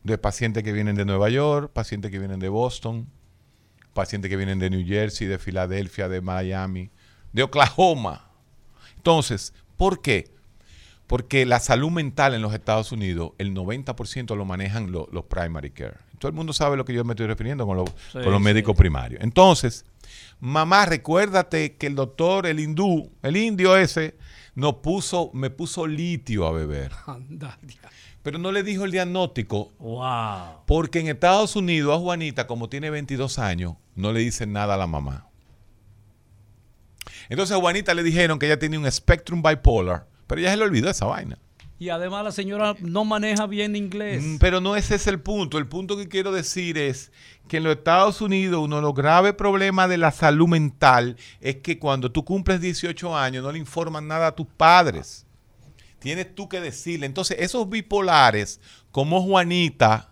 De 0.03 0.19
pacientes 0.19 0.63
que 0.63 0.73
vienen 0.73 0.97
de 0.97 1.05
Nueva 1.05 1.29
York, 1.29 1.73
pacientes 1.73 2.11
que 2.11 2.19
vienen 2.19 2.41
de 2.41 2.49
Boston, 2.49 3.07
pacientes 3.93 4.31
que 4.31 4.37
vienen 4.37 4.59
de 4.59 4.71
New 4.71 4.87
Jersey, 4.87 5.27
de 5.27 5.39
Filadelfia, 5.39 6.09
de 6.09 6.21
Miami, 6.21 6.91
de 7.33 7.43
Oklahoma. 7.43 8.31
Entonces, 8.97 9.53
¿por 9.77 10.01
qué? 10.01 10.33
Porque 11.07 11.45
la 11.45 11.59
salud 11.59 11.91
mental 11.91 12.35
en 12.35 12.43
los 12.43 12.55
Estados 12.55 12.93
Unidos, 12.93 13.33
el 13.39 13.55
90% 13.55 14.37
lo 14.37 14.45
manejan 14.45 14.93
los 14.93 15.25
primary 15.25 15.71
care. 15.71 15.97
Todo 16.19 16.29
el 16.29 16.35
mundo 16.35 16.53
sabe 16.53 16.77
lo 16.77 16.85
que 16.85 16.93
yo 16.93 17.03
me 17.03 17.15
estoy 17.15 17.27
refiriendo 17.27 17.67
con, 17.67 17.79
los 17.79 18.41
médicos 18.41 18.77
primarios. 18.77 19.23
Entonces, 19.23 19.87
mamá, 20.39 20.85
recuérdate 20.85 21.77
que 21.77 21.87
el 21.87 21.95
doctor, 21.95 22.47
el 22.47 22.61
hindú, 22.61 23.11
el 23.23 23.37
indio 23.39 23.77
ese, 23.77 24.17
nos 24.55 24.75
puso, 24.77 25.31
me 25.33 25.49
puso 25.49 25.87
litio 25.87 26.47
a 26.47 26.53
beber. 26.53 26.93
Pero 28.23 28.39
no 28.39 28.53
le 28.53 28.63
dijo 28.63 28.85
el 28.85 28.91
diagnóstico. 28.91 29.73
Wow. 29.79 30.65
Porque 30.67 31.01
en 31.01 31.09
Estados 31.09 31.57
Unidos 31.57 31.97
a 31.97 32.01
Juanita, 32.01 32.47
como 32.47 32.69
tiene 32.69 32.91
22 32.91 33.39
años, 33.39 33.75
no 33.95 34.13
le 34.13 34.21
dicen 34.21 34.53
nada 34.53 34.75
a 34.75 34.77
la 34.77 34.87
mamá. 34.87 35.27
Entonces 37.29 37.57
a 37.57 37.61
Juanita 37.61 37.95
le 37.95 38.03
dijeron 38.03 38.39
que 38.39 38.47
ella 38.47 38.59
tenía 38.59 38.79
un 38.79 38.91
spectrum 38.91 39.43
bipolar 39.43 40.07
pero 40.27 40.41
ya 40.43 40.51
se 40.51 40.57
le 40.57 40.63
olvidó 40.63 40.89
esa 40.89 41.07
vaina. 41.07 41.39
Y 41.81 41.89
además 41.89 42.23
la 42.23 42.31
señora 42.31 42.77
no 42.79 43.05
maneja 43.05 43.47
bien 43.47 43.75
inglés. 43.75 44.23
Mm, 44.23 44.37
pero 44.37 44.61
no 44.61 44.77
ese 44.77 44.95
es 44.95 45.07
el 45.07 45.19
punto. 45.19 45.59
El 45.59 45.67
punto 45.67 45.97
que 45.97 46.09
quiero 46.09 46.31
decir 46.31 46.79
es 46.79 47.11
que 47.49 47.57
en 47.57 47.65
los 47.65 47.75
Estados 47.75 48.21
Unidos 48.21 48.61
uno 48.63 48.77
de 48.77 48.83
los 48.83 48.95
graves 48.95 49.33
problemas 49.33 49.89
de 49.89 49.99
la 49.99 50.13
salud 50.13 50.47
mental 50.47 51.17
es 51.41 51.57
que 51.57 51.81
cuando 51.81 52.13
tú 52.13 52.25
cumples 52.25 52.61
18 52.61 53.17
años 53.17 53.43
no 53.43 53.51
le 53.51 53.59
informan 53.59 54.07
nada 54.07 54.29
a 54.29 54.37
tus 54.37 54.47
padres. 54.47 55.27
Tienes 56.01 56.35
tú 56.35 56.49
que 56.49 56.61
decirle. 56.61 57.07
Entonces 57.07 57.37
esos 57.41 57.69
bipolares, 57.69 58.61
como 58.91 59.23
Juanita, 59.23 60.11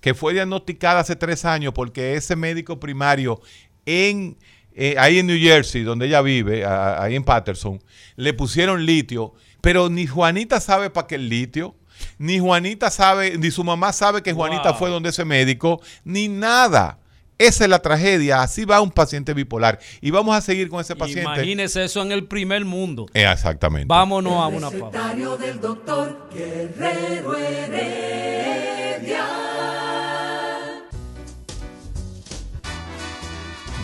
que 0.00 0.14
fue 0.14 0.34
diagnosticada 0.34 1.00
hace 1.00 1.16
tres 1.16 1.44
años 1.44 1.72
porque 1.74 2.14
ese 2.14 2.36
médico 2.36 2.78
primario 2.78 3.40
en 3.86 4.36
eh, 4.72 4.94
ahí 4.98 5.18
en 5.18 5.26
New 5.26 5.38
Jersey, 5.38 5.82
donde 5.82 6.06
ella 6.06 6.22
vive, 6.22 6.64
ahí 6.64 7.16
en 7.16 7.24
Patterson, 7.24 7.82
le 8.16 8.32
pusieron 8.34 8.84
litio 8.84 9.34
pero 9.60 9.88
ni 9.90 10.06
Juanita 10.06 10.60
sabe 10.60 10.90
para 10.90 11.06
qué 11.06 11.16
el 11.16 11.28
litio, 11.28 11.76
ni 12.18 12.38
Juanita 12.38 12.90
sabe, 12.90 13.36
ni 13.36 13.50
su 13.50 13.62
mamá 13.62 13.92
sabe 13.92 14.22
que 14.22 14.32
Juanita 14.32 14.74
fue 14.74 14.90
donde 14.90 15.10
ese 15.10 15.24
médico, 15.24 15.80
ni 16.04 16.28
nada. 16.28 16.98
Esa 17.40 17.64
es 17.64 17.70
la 17.70 17.80
tragedia. 17.80 18.42
Así 18.42 18.66
va 18.66 18.82
un 18.82 18.90
paciente 18.90 19.32
bipolar. 19.32 19.78
Y 20.02 20.10
vamos 20.10 20.36
a 20.36 20.42
seguir 20.42 20.68
con 20.68 20.78
ese 20.80 20.94
paciente. 20.94 21.22
Imagínese 21.22 21.84
eso 21.84 22.02
en 22.02 22.12
el 22.12 22.26
primer 22.26 22.66
mundo. 22.66 23.06
Eh, 23.14 23.24
exactamente. 23.24 23.86
Vámonos 23.88 24.34
a 24.34 24.46
una 24.48 24.70
pausa. 24.70 25.14
del 25.38 25.58
doctor 25.58 26.28
Guerrero 26.34 27.34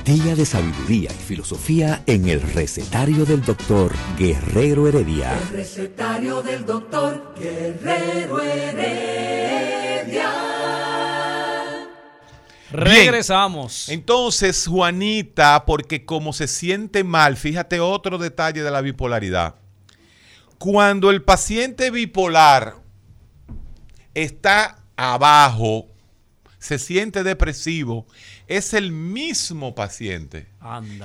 Día 0.06 0.36
de 0.36 0.46
sabiduría 0.46 1.10
y 1.10 1.14
filosofía 1.14 2.02
en 2.06 2.28
el 2.28 2.40
recetario 2.40 3.24
del 3.24 3.42
doctor 3.42 3.92
Guerrero 4.16 4.86
Heredia. 4.86 5.36
El 5.36 5.48
recetario 5.48 6.42
del 6.42 6.64
doctor 6.64 7.34
Guerrero 7.36 8.40
Heredia. 8.40 10.30
Regresamos. 12.70 13.88
Entonces, 13.88 14.66
Juanita, 14.66 15.64
porque 15.66 16.04
como 16.04 16.32
se 16.32 16.48
siente 16.48 17.04
mal, 17.04 17.36
fíjate 17.36 17.80
otro 17.80 18.18
detalle 18.18 18.62
de 18.62 18.70
la 18.70 18.80
bipolaridad. 18.80 19.56
Cuando 20.58 21.10
el 21.10 21.22
paciente 21.22 21.90
bipolar 21.90 22.76
está 24.14 24.82
abajo, 24.96 25.86
se 26.58 26.78
siente 26.78 27.22
depresivo, 27.22 28.06
es 28.48 28.74
el 28.74 28.90
mismo 28.90 29.74
paciente 29.74 30.48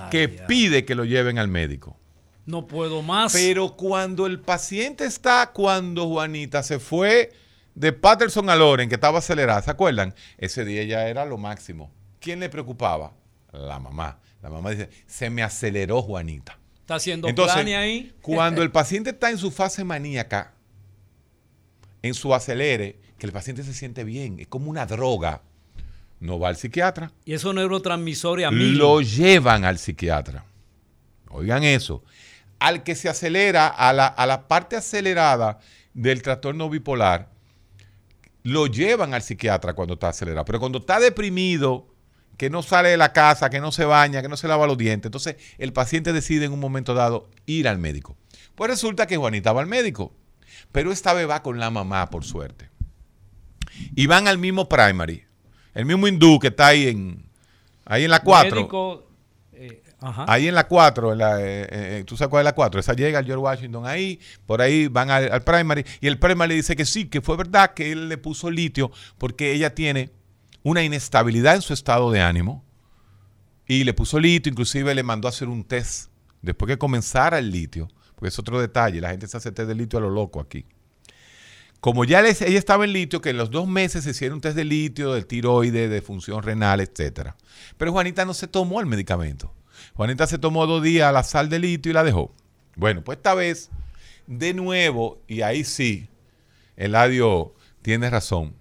que 0.09 0.30
pide 0.30 0.86
que 0.86 0.95
lo 0.95 1.05
lleven 1.05 1.38
al 1.38 1.47
médico. 1.47 1.97
No 2.45 2.66
puedo 2.66 3.01
más. 3.01 3.34
Pero 3.34 3.76
cuando 3.76 4.26
el 4.26 4.39
paciente 4.39 5.05
está, 5.05 5.51
cuando 5.53 6.07
Juanita 6.07 6.64
se 6.64 6.80
fue 6.80 7.32
de 7.76 7.93
Patterson 7.93 8.49
a 8.49 8.55
Loren, 8.55 8.89
que 8.89 8.95
estaba 8.95 9.19
acelerada, 9.19 9.61
¿se 9.61 9.72
acuerdan? 9.72 10.13
Ese 10.38 10.65
día 10.65 10.84
ya 10.84 11.07
era 11.07 11.26
lo 11.26 11.38
máximo. 11.38 11.91
¿Quién 12.19 12.39
le 12.39 12.49
preocupaba? 12.49 13.13
La 13.51 13.80
mamá. 13.80 14.19
La 14.41 14.49
mamá 14.49 14.72
dice, 14.72 14.89
se 15.07 15.30
me 15.30 15.43
aceleró 15.43 16.01
Juanita. 16.01 16.57
Está 16.80 16.95
haciendo 16.95 17.28
Entonces, 17.28 17.65
ahí. 17.76 18.13
Cuando 18.22 18.61
el 18.63 18.72
paciente 18.72 19.11
está 19.11 19.30
en 19.30 19.38
su 19.38 19.51
fase 19.51 19.84
maníaca, 19.84 20.53
en 22.01 22.13
su 22.13 22.34
acelere, 22.34 22.99
que 23.17 23.28
el 23.28 23.32
paciente 23.32 23.63
se 23.63 23.74
siente 23.74 24.03
bien, 24.03 24.39
es 24.39 24.47
como 24.47 24.69
una 24.69 24.86
droga 24.86 25.41
no 26.22 26.39
va 26.39 26.49
al 26.49 26.55
psiquiatra. 26.55 27.11
Y 27.26 27.34
esos 27.34 27.53
neurotransmisores 27.53 28.45
a 28.45 28.51
mí. 28.51 28.72
Lo 28.74 29.01
llevan 29.01 29.65
al 29.65 29.80
psiquiatra. 29.80 30.45
Oigan 31.30 31.63
eso. 31.63 32.03
Al 32.59 32.84
que 32.84 32.95
se 32.95 33.09
acelera, 33.09 33.67
a 33.67 33.91
la, 33.91 34.05
a 34.05 34.26
la 34.28 34.47
parte 34.47 34.76
acelerada 34.76 35.59
del 35.93 36.22
trastorno 36.22 36.69
bipolar, 36.69 37.30
lo 38.43 38.67
llevan 38.67 39.13
al 39.13 39.21
psiquiatra 39.21 39.73
cuando 39.73 39.95
está 39.95 40.09
acelerado. 40.09 40.45
Pero 40.45 40.59
cuando 40.59 40.79
está 40.79 40.99
deprimido, 40.99 41.87
que 42.37 42.49
no 42.49 42.63
sale 42.63 42.89
de 42.89 42.97
la 42.97 43.13
casa, 43.13 43.49
que 43.49 43.59
no 43.59 43.71
se 43.71 43.85
baña, 43.85 44.21
que 44.21 44.27
no 44.27 44.37
se 44.37 44.47
lava 44.47 44.65
los 44.65 44.77
dientes, 44.77 45.09
entonces 45.09 45.35
el 45.57 45.73
paciente 45.73 46.11
decide 46.13 46.45
en 46.45 46.53
un 46.53 46.59
momento 46.59 46.93
dado 46.93 47.29
ir 47.45 47.67
al 47.67 47.77
médico. 47.77 48.17
Pues 48.55 48.69
resulta 48.69 49.07
que 49.07 49.17
Juanita 49.17 49.53
va 49.53 49.61
al 49.61 49.67
médico, 49.67 50.13
pero 50.71 50.91
esta 50.91 51.13
vez 51.13 51.29
va 51.29 51.43
con 51.43 51.59
la 51.59 51.69
mamá, 51.69 52.09
por 52.09 52.23
suerte. 52.23 52.69
Y 53.95 54.07
van 54.07 54.27
al 54.27 54.37
mismo 54.37 54.67
primary. 54.67 55.23
El 55.73 55.85
mismo 55.85 56.07
hindú 56.07 56.39
que 56.39 56.47
está 56.47 56.67
ahí 56.67 56.87
en, 56.87 57.25
ahí 57.85 58.03
en 58.03 58.11
la 58.11 58.21
4. 58.21 59.07
Eh, 60.01 60.25
ahí 60.27 60.47
en 60.47 60.55
la 60.55 60.67
4, 60.67 61.13
eh, 61.13 61.17
eh, 61.39 62.03
tú 62.07 62.17
sabes 62.17 62.29
cuál 62.29 62.41
es 62.41 62.45
la 62.45 62.55
4, 62.55 62.79
esa 62.79 62.93
llega 62.93 63.19
al 63.19 63.25
George 63.25 63.41
Washington 63.41 63.85
ahí, 63.85 64.19
por 64.47 64.61
ahí 64.61 64.87
van 64.87 65.11
al, 65.11 65.43
primary 65.43 65.85
y 65.99 66.07
el 66.07 66.17
primary 66.17 66.49
le 66.49 66.55
dice 66.55 66.75
que 66.75 66.85
sí, 66.85 67.05
que 67.05 67.21
fue 67.21 67.37
verdad 67.37 67.73
que 67.75 67.91
él 67.91 68.09
le 68.09 68.17
puso 68.17 68.49
litio 68.49 68.91
porque 69.19 69.51
ella 69.51 69.75
tiene 69.75 70.11
una 70.63 70.81
inestabilidad 70.81 71.55
en 71.55 71.61
su 71.61 71.73
estado 71.73 72.11
de 72.11 72.19
ánimo 72.19 72.65
y 73.67 73.83
le 73.83 73.93
puso 73.93 74.19
litio, 74.19 74.49
inclusive 74.49 74.95
le 74.95 75.03
mandó 75.03 75.27
a 75.27 75.29
hacer 75.29 75.47
un 75.47 75.63
test 75.63 76.09
después 76.41 76.67
que 76.67 76.77
comenzara 76.79 77.37
el 77.37 77.51
litio, 77.51 77.87
porque 78.15 78.29
es 78.29 78.39
otro 78.39 78.59
detalle, 78.59 79.01
la 79.01 79.11
gente 79.11 79.27
se 79.27 79.37
hace 79.37 79.51
test 79.51 79.67
de 79.67 79.75
litio 79.75 79.99
a 79.99 80.01
lo 80.01 80.09
loco 80.09 80.39
aquí 80.39 80.65
como 81.79 82.05
ya 82.05 82.19
ella 82.21 82.59
estaba 82.59 82.85
en 82.85 82.93
litio, 82.93 83.21
que 83.21 83.31
en 83.31 83.37
los 83.37 83.49
dos 83.49 83.67
meses 83.67 84.03
se 84.03 84.11
hicieron 84.11 84.35
un 84.35 84.41
test 84.41 84.55
de 84.55 84.63
litio, 84.63 85.13
del 85.13 85.25
tiroide, 85.25 85.89
de 85.89 86.01
función 86.03 86.43
renal, 86.43 86.79
etc. 86.79 87.31
Pero 87.75 87.91
Juanita 87.91 88.23
no 88.23 88.35
se 88.35 88.47
tomó 88.47 88.79
el 88.79 88.85
medicamento. 88.85 89.51
Juanita 89.95 90.27
se 90.27 90.37
tomó 90.37 90.65
dos 90.67 90.83
días 90.83 91.13
la 91.13 91.23
sal 91.23 91.49
de 91.49 91.59
litio 91.59 91.91
y 91.91 91.93
la 91.93 92.03
dejó. 92.03 92.33
Bueno, 92.75 93.03
pues 93.03 93.17
esta 93.17 93.33
vez, 93.33 93.69
de 94.27 94.53
nuevo, 94.53 95.21
y 95.27 95.41
ahí 95.41 95.63
sí, 95.63 96.09
Eladio 96.77 97.53
tiene 97.81 98.09
razón. 98.09 98.55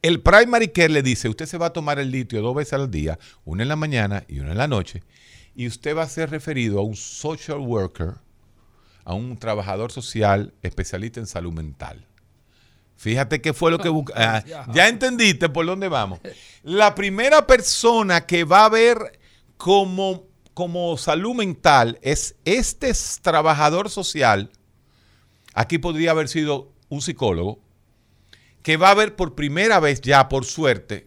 El 0.00 0.20
primary 0.20 0.68
care 0.68 0.88
le 0.88 1.02
dice, 1.02 1.28
usted 1.28 1.46
se 1.46 1.58
va 1.58 1.66
a 1.66 1.72
tomar 1.72 1.98
el 1.98 2.10
litio 2.10 2.40
dos 2.40 2.54
veces 2.54 2.74
al 2.74 2.90
día, 2.90 3.18
una 3.44 3.64
en 3.64 3.68
la 3.68 3.76
mañana 3.76 4.24
y 4.28 4.40
una 4.40 4.52
en 4.52 4.58
la 4.58 4.68
noche, 4.68 5.02
y 5.54 5.66
usted 5.66 5.96
va 5.96 6.02
a 6.02 6.08
ser 6.08 6.30
referido 6.30 6.78
a 6.78 6.82
un 6.82 6.96
social 6.96 7.58
worker, 7.58 8.14
a 9.04 9.14
un 9.14 9.36
trabajador 9.38 9.90
social 9.90 10.54
especialista 10.62 11.18
en 11.18 11.26
salud 11.26 11.52
mental. 11.52 12.06
Fíjate 12.96 13.40
qué 13.40 13.52
fue 13.52 13.70
lo 13.70 13.78
que 13.78 13.88
busca. 13.88 14.14
Ah, 14.16 14.66
ya 14.72 14.88
entendiste 14.88 15.48
por 15.48 15.64
dónde 15.64 15.88
vamos. 15.88 16.20
La 16.62 16.94
primera 16.94 17.46
persona 17.46 18.26
que 18.26 18.44
va 18.44 18.64
a 18.64 18.68
ver 18.68 19.18
como, 19.56 20.27
como 20.58 20.96
salud 20.96 21.36
mental 21.36 22.00
es 22.02 22.34
este 22.44 22.90
trabajador 23.22 23.90
social. 23.90 24.50
Aquí 25.54 25.78
podría 25.78 26.10
haber 26.10 26.26
sido 26.26 26.72
un 26.88 27.00
psicólogo 27.00 27.60
que 28.64 28.76
va 28.76 28.90
a 28.90 28.94
ver 28.94 29.14
por 29.14 29.36
primera 29.36 29.78
vez 29.78 30.00
ya, 30.00 30.28
por 30.28 30.44
suerte, 30.44 31.06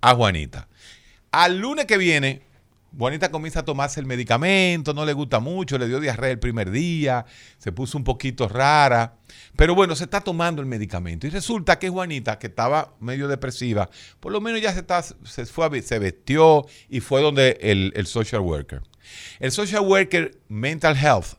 a 0.00 0.14
Juanita. 0.14 0.68
Al 1.32 1.58
lunes 1.58 1.84
que 1.84 1.98
viene, 1.98 2.45
Juanita 2.96 3.30
comienza 3.30 3.60
a 3.60 3.64
tomarse 3.64 4.00
el 4.00 4.06
medicamento, 4.06 4.94
no 4.94 5.04
le 5.04 5.12
gusta 5.12 5.40
mucho, 5.40 5.78
le 5.78 5.86
dio 5.86 6.00
diarrea 6.00 6.30
el 6.30 6.38
primer 6.38 6.70
día, 6.70 7.26
se 7.58 7.72
puso 7.72 7.98
un 7.98 8.04
poquito 8.04 8.48
rara, 8.48 9.16
pero 9.54 9.74
bueno, 9.74 9.94
se 9.94 10.04
está 10.04 10.20
tomando 10.20 10.62
el 10.62 10.66
medicamento. 10.66 11.26
Y 11.26 11.30
resulta 11.30 11.78
que 11.78 11.88
Juanita, 11.88 12.38
que 12.38 12.46
estaba 12.46 12.94
medio 13.00 13.28
depresiva, 13.28 13.90
por 14.20 14.32
lo 14.32 14.40
menos 14.40 14.60
ya 14.60 14.72
se, 14.72 14.80
está, 14.80 15.02
se, 15.02 15.46
fue, 15.46 15.82
se 15.82 15.98
vestió 15.98 16.66
y 16.88 17.00
fue 17.00 17.20
donde 17.20 17.58
el, 17.60 17.92
el 17.96 18.06
social 18.06 18.40
worker. 18.40 18.82
El 19.40 19.52
social 19.52 19.82
worker 19.82 20.38
mental 20.48 20.96
health 20.96 21.36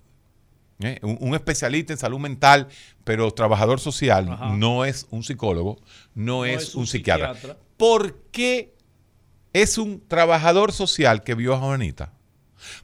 ¿eh? 0.79 0.99
Un, 1.01 1.17
un 1.19 1.35
especialista 1.35 1.93
en 1.93 1.99
salud 1.99 2.19
mental, 2.19 2.67
pero 3.03 3.31
trabajador 3.31 3.79
social, 3.79 4.29
Ajá. 4.29 4.49
no 4.55 4.85
es 4.85 5.07
un 5.09 5.23
psicólogo, 5.23 5.79
no, 6.13 6.45
es, 6.45 6.75
un 6.75 6.87
psiquiatra. 6.87 7.33
psiquiatra. 7.33 7.59
¿Por 7.77 8.21
qué 8.31 8.73
es 9.53 9.77
un 9.77 10.05
trabajador 10.07 10.71
social 10.71 11.23
que 11.23 11.35
vio 11.35 11.53
a 11.53 11.59
Juanita? 11.59 12.13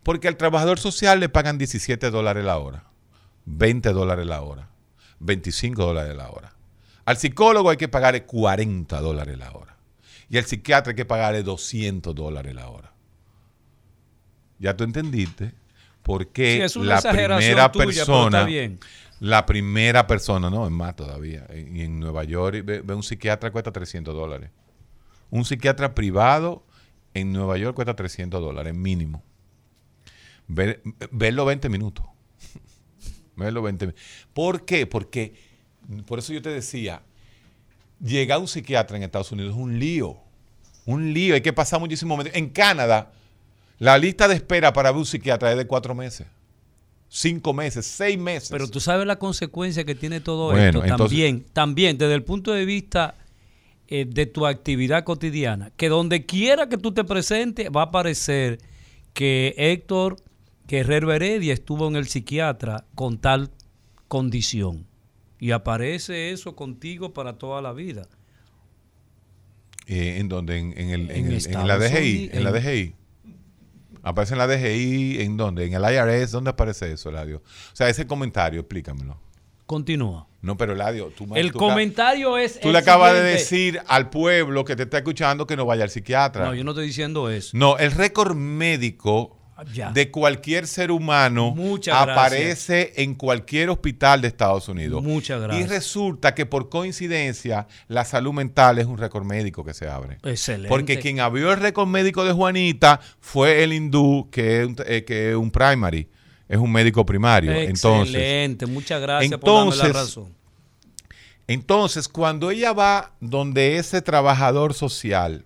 Porque 0.04 0.28
al 0.28 0.38
trabajador 0.38 0.80
social 0.80 1.20
le 1.20 1.30
pagan 1.30 1.58
17 1.58 2.12
dólares 2.12 2.46
la 2.46 2.58
hora, 2.58 2.86
20 3.46 3.92
dólares 3.92 4.26
la 4.26 4.42
hora, 4.42 4.70
25 5.20 5.84
dólares 5.84 6.16
la 6.16 6.30
hora. 6.30 6.54
Al 7.06 7.18
psicólogo 7.18 7.70
hay 7.70 7.78
que 7.78 7.88
pagarle 7.88 8.24
40 8.24 9.02
dólares 9.02 9.38
la 9.38 9.52
hora. 9.52 9.78
Y 10.30 10.38
al 10.38 10.46
psiquiatra 10.46 10.92
hay 10.92 10.96
que 10.96 11.06
pagarle 11.06 11.44
200 11.44 12.16
dólares 12.16 12.56
la 12.56 12.70
hora. 12.70 12.94
Ya 14.60 14.76
tú 14.76 14.84
entendiste 14.84 15.54
por 16.02 16.28
qué 16.28 16.68
Sí, 16.70 16.80
la 16.80 17.02
primera 17.02 17.72
tuya, 17.72 17.86
persona, 17.86 18.48
la 19.20 19.46
primera 19.46 20.08
persona, 20.08 20.50
no, 20.50 20.66
es 20.66 20.72
más 20.72 20.96
todavía, 20.96 21.46
en, 21.50 21.76
en 21.78 22.00
Nueva 22.00 22.24
York 22.24 22.64
ve, 22.64 22.82
ve 22.82 22.94
un 22.94 23.04
psiquiatra 23.04 23.52
cuesta 23.52 23.72
300 23.72 24.14
dólares. 24.14 24.50
Un 25.34 25.46
psiquiatra 25.46 25.96
privado 25.96 26.64
en 27.16 27.34
Nueva 27.34 27.58
York 27.58 27.74
cuesta 27.74 27.96
300 27.96 28.40
dólares 28.40 28.76
mínimo. 28.76 29.24
Ver, 30.48 30.84
verlo 31.10 31.44
20 31.46 31.70
minutos. 31.70 32.06
verlo 33.36 33.64
20 33.64 33.88
minutos. 33.88 34.04
¿Por 34.32 34.64
qué? 34.64 34.86
Porque, 34.86 35.34
por 36.06 36.20
eso 36.20 36.34
yo 36.34 36.42
te 36.44 36.50
decía, 36.50 37.02
llegar 38.00 38.36
a 38.36 38.42
un 38.42 38.48
psiquiatra 38.48 38.96
en 38.96 39.02
Estados 39.02 39.32
Unidos 39.32 39.56
es 39.56 39.60
un 39.60 39.80
lío. 39.80 40.18
Un 40.86 41.14
lío, 41.16 41.34
hay 41.34 41.42
que 41.42 41.52
pasar 41.52 41.80
muchísimo 41.80 42.16
momento. 42.16 42.38
En 42.38 42.50
Canadá, 42.50 43.12
la 43.80 43.98
lista 43.98 44.28
de 44.28 44.36
espera 44.36 44.72
para 44.72 44.92
ver 44.92 45.00
un 45.00 45.06
psiquiatra 45.08 45.50
es 45.52 45.58
de 45.58 45.66
cuatro 45.66 45.96
meses, 45.96 46.28
cinco 47.10 47.54
meses, 47.54 47.88
seis 47.88 48.20
meses. 48.20 48.50
Pero 48.52 48.68
tú 48.68 48.80
sabes 48.80 49.08
la 49.08 49.18
consecuencia 49.18 49.84
que 49.84 49.96
tiene 49.96 50.20
todo 50.20 50.52
Bueno, 50.52 50.64
esto 50.80 50.84
entonces- 50.84 51.08
también, 51.18 51.46
también 51.54 51.98
desde 51.98 52.14
el 52.14 52.24
punto 52.24 52.52
de 52.54 52.66
vista 52.66 53.16
eh, 53.96 54.06
de 54.10 54.26
tu 54.26 54.48
actividad 54.48 55.04
cotidiana, 55.04 55.70
que 55.78 55.88
donde 55.90 56.26
quiera 56.26 56.68
que 56.68 56.78
tú 56.78 56.94
te 56.94 57.04
presentes 57.04 57.70
va 57.70 57.82
a 57.82 57.86
aparecer 57.86 58.58
que 59.14 59.54
Héctor 59.58 60.16
Guerrero 60.68 61.14
Heredia 61.14 61.54
estuvo 61.54 61.88
en 61.88 61.96
el 61.96 62.08
psiquiatra 62.08 62.86
con 62.96 63.20
tal 63.20 63.52
condición 64.08 64.88
y 65.40 65.52
aparece 65.52 66.32
eso 66.32 66.56
contigo 66.56 67.14
para 67.14 67.38
toda 67.38 67.62
la 67.62 67.72
vida. 67.74 68.08
Eh, 69.86 70.18
¿En 70.20 70.30
donde 70.30 70.58
En, 70.58 70.72
en 70.78 70.90
el- 70.90 71.12
en 71.12 71.26
En 71.28 71.34
el- 71.34 71.68
la 71.68 71.78
DGI. 71.78 72.30
En 72.34 72.44
la 72.44 72.52
DGI. 72.52 72.96
Aparece 74.02 74.34
en 74.34 74.38
la 74.40 74.48
DGI. 74.48 75.22
¿En 75.22 75.38
dónde? 75.38 75.66
En 75.66 75.74
el 75.74 75.82
IRS. 75.84 76.32
¿Dónde 76.32 76.50
aparece 76.52 76.92
eso, 76.94 77.10
Eladio? 77.10 77.38
O 77.38 77.76
sea, 77.76 77.90
ese 77.90 78.08
comentario, 78.08 78.62
explícamelo. 78.62 79.20
Continúa. 79.74 80.28
No, 80.42 80.56
pero 80.58 80.74
Eladio, 80.74 81.08
tú, 81.18 81.26
El 81.36 81.52
tú, 81.52 81.58
comentario 81.58 82.38
es 82.38 82.60
tú 82.60 82.72
le 82.72 82.78
acabas 82.78 83.14
de 83.14 83.24
decir 83.24 83.80
al 83.88 84.10
pueblo 84.10 84.64
que 84.66 84.76
te 84.76 84.84
está 84.84 84.98
escuchando 84.98 85.48
que 85.48 85.56
no 85.56 85.66
vaya 85.66 85.84
al 85.84 85.90
psiquiatra. 85.90 86.46
No, 86.46 86.54
yo 86.54 86.64
no 86.64 86.72
estoy 86.72 86.86
diciendo 86.88 87.30
eso. 87.30 87.52
No, 87.58 87.78
el 87.78 87.92
récord 87.92 88.36
médico 88.36 89.38
Ya. 89.74 89.92
de 89.92 90.12
cualquier 90.12 90.68
ser 90.68 90.92
humano 90.92 91.52
Muchas 91.56 91.96
aparece 91.96 92.92
en 92.98 93.16
cualquier 93.16 93.70
hospital 93.70 94.20
de 94.22 94.28
Estados 94.28 94.68
Unidos. 94.68 95.02
Muchas 95.02 95.40
Y 95.40 95.44
gracias. 95.44 95.70
resulta 95.70 96.36
que 96.36 96.46
por 96.46 96.68
coincidencia 96.70 97.68
la 97.88 98.04
salud 98.04 98.34
mental 98.34 98.78
es 98.80 98.86
un 98.86 98.98
récord 98.98 99.24
médico 99.26 99.64
que 99.64 99.74
se 99.74 99.88
abre. 99.88 100.18
Excelente. 100.24 100.68
Porque 100.70 101.00
quien 101.00 101.20
abrió 101.20 101.52
el 101.54 101.60
récord 101.60 101.88
médico 101.88 102.26
de 102.26 102.34
Juanita 102.34 103.00
fue 103.20 103.64
el 103.64 103.74
hindú, 103.74 104.28
que 104.32 104.62
es 104.62 104.68
un, 104.68 104.76
eh, 104.86 105.04
que 105.06 105.30
es 105.32 105.36
un 105.36 105.50
primary, 105.52 106.10
es 106.48 106.58
un 106.58 106.72
médico 106.72 107.06
primario. 107.06 107.52
Entonces, 107.52 108.16
Excelente, 108.16 108.66
muchas 108.66 109.02
gracias 109.02 109.40
por 109.40 109.50
darme 109.50 109.76
la 109.76 109.86
entonces, 109.86 109.94
razón. 109.94 110.36
entonces, 111.48 112.08
cuando 112.08 112.52
ella 112.52 112.74
va 112.74 113.14
donde 113.20 113.78
ese 113.78 114.02
trabajador 114.02 114.74
social, 114.74 115.46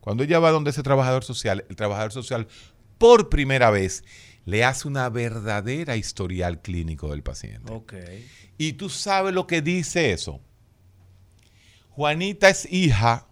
cuando 0.00 0.24
ella 0.24 0.38
va 0.38 0.50
donde 0.50 0.70
ese 0.70 0.82
trabajador 0.82 1.24
social, 1.24 1.64
el 1.68 1.76
trabajador 1.76 2.12
social 2.12 2.48
por 2.98 3.28
primera 3.28 3.70
vez 3.70 4.04
le 4.44 4.64
hace 4.64 4.88
una 4.88 5.08
verdadera 5.10 5.96
historial 5.96 6.60
clínico 6.62 7.10
del 7.10 7.22
paciente. 7.22 7.72
Y 8.56 8.72
tú 8.72 8.88
sabes 8.88 9.34
lo 9.34 9.46
que 9.46 9.60
dice 9.60 10.12
eso. 10.12 10.40
Juanita 11.90 12.48
es 12.48 12.66
hija 12.72 13.26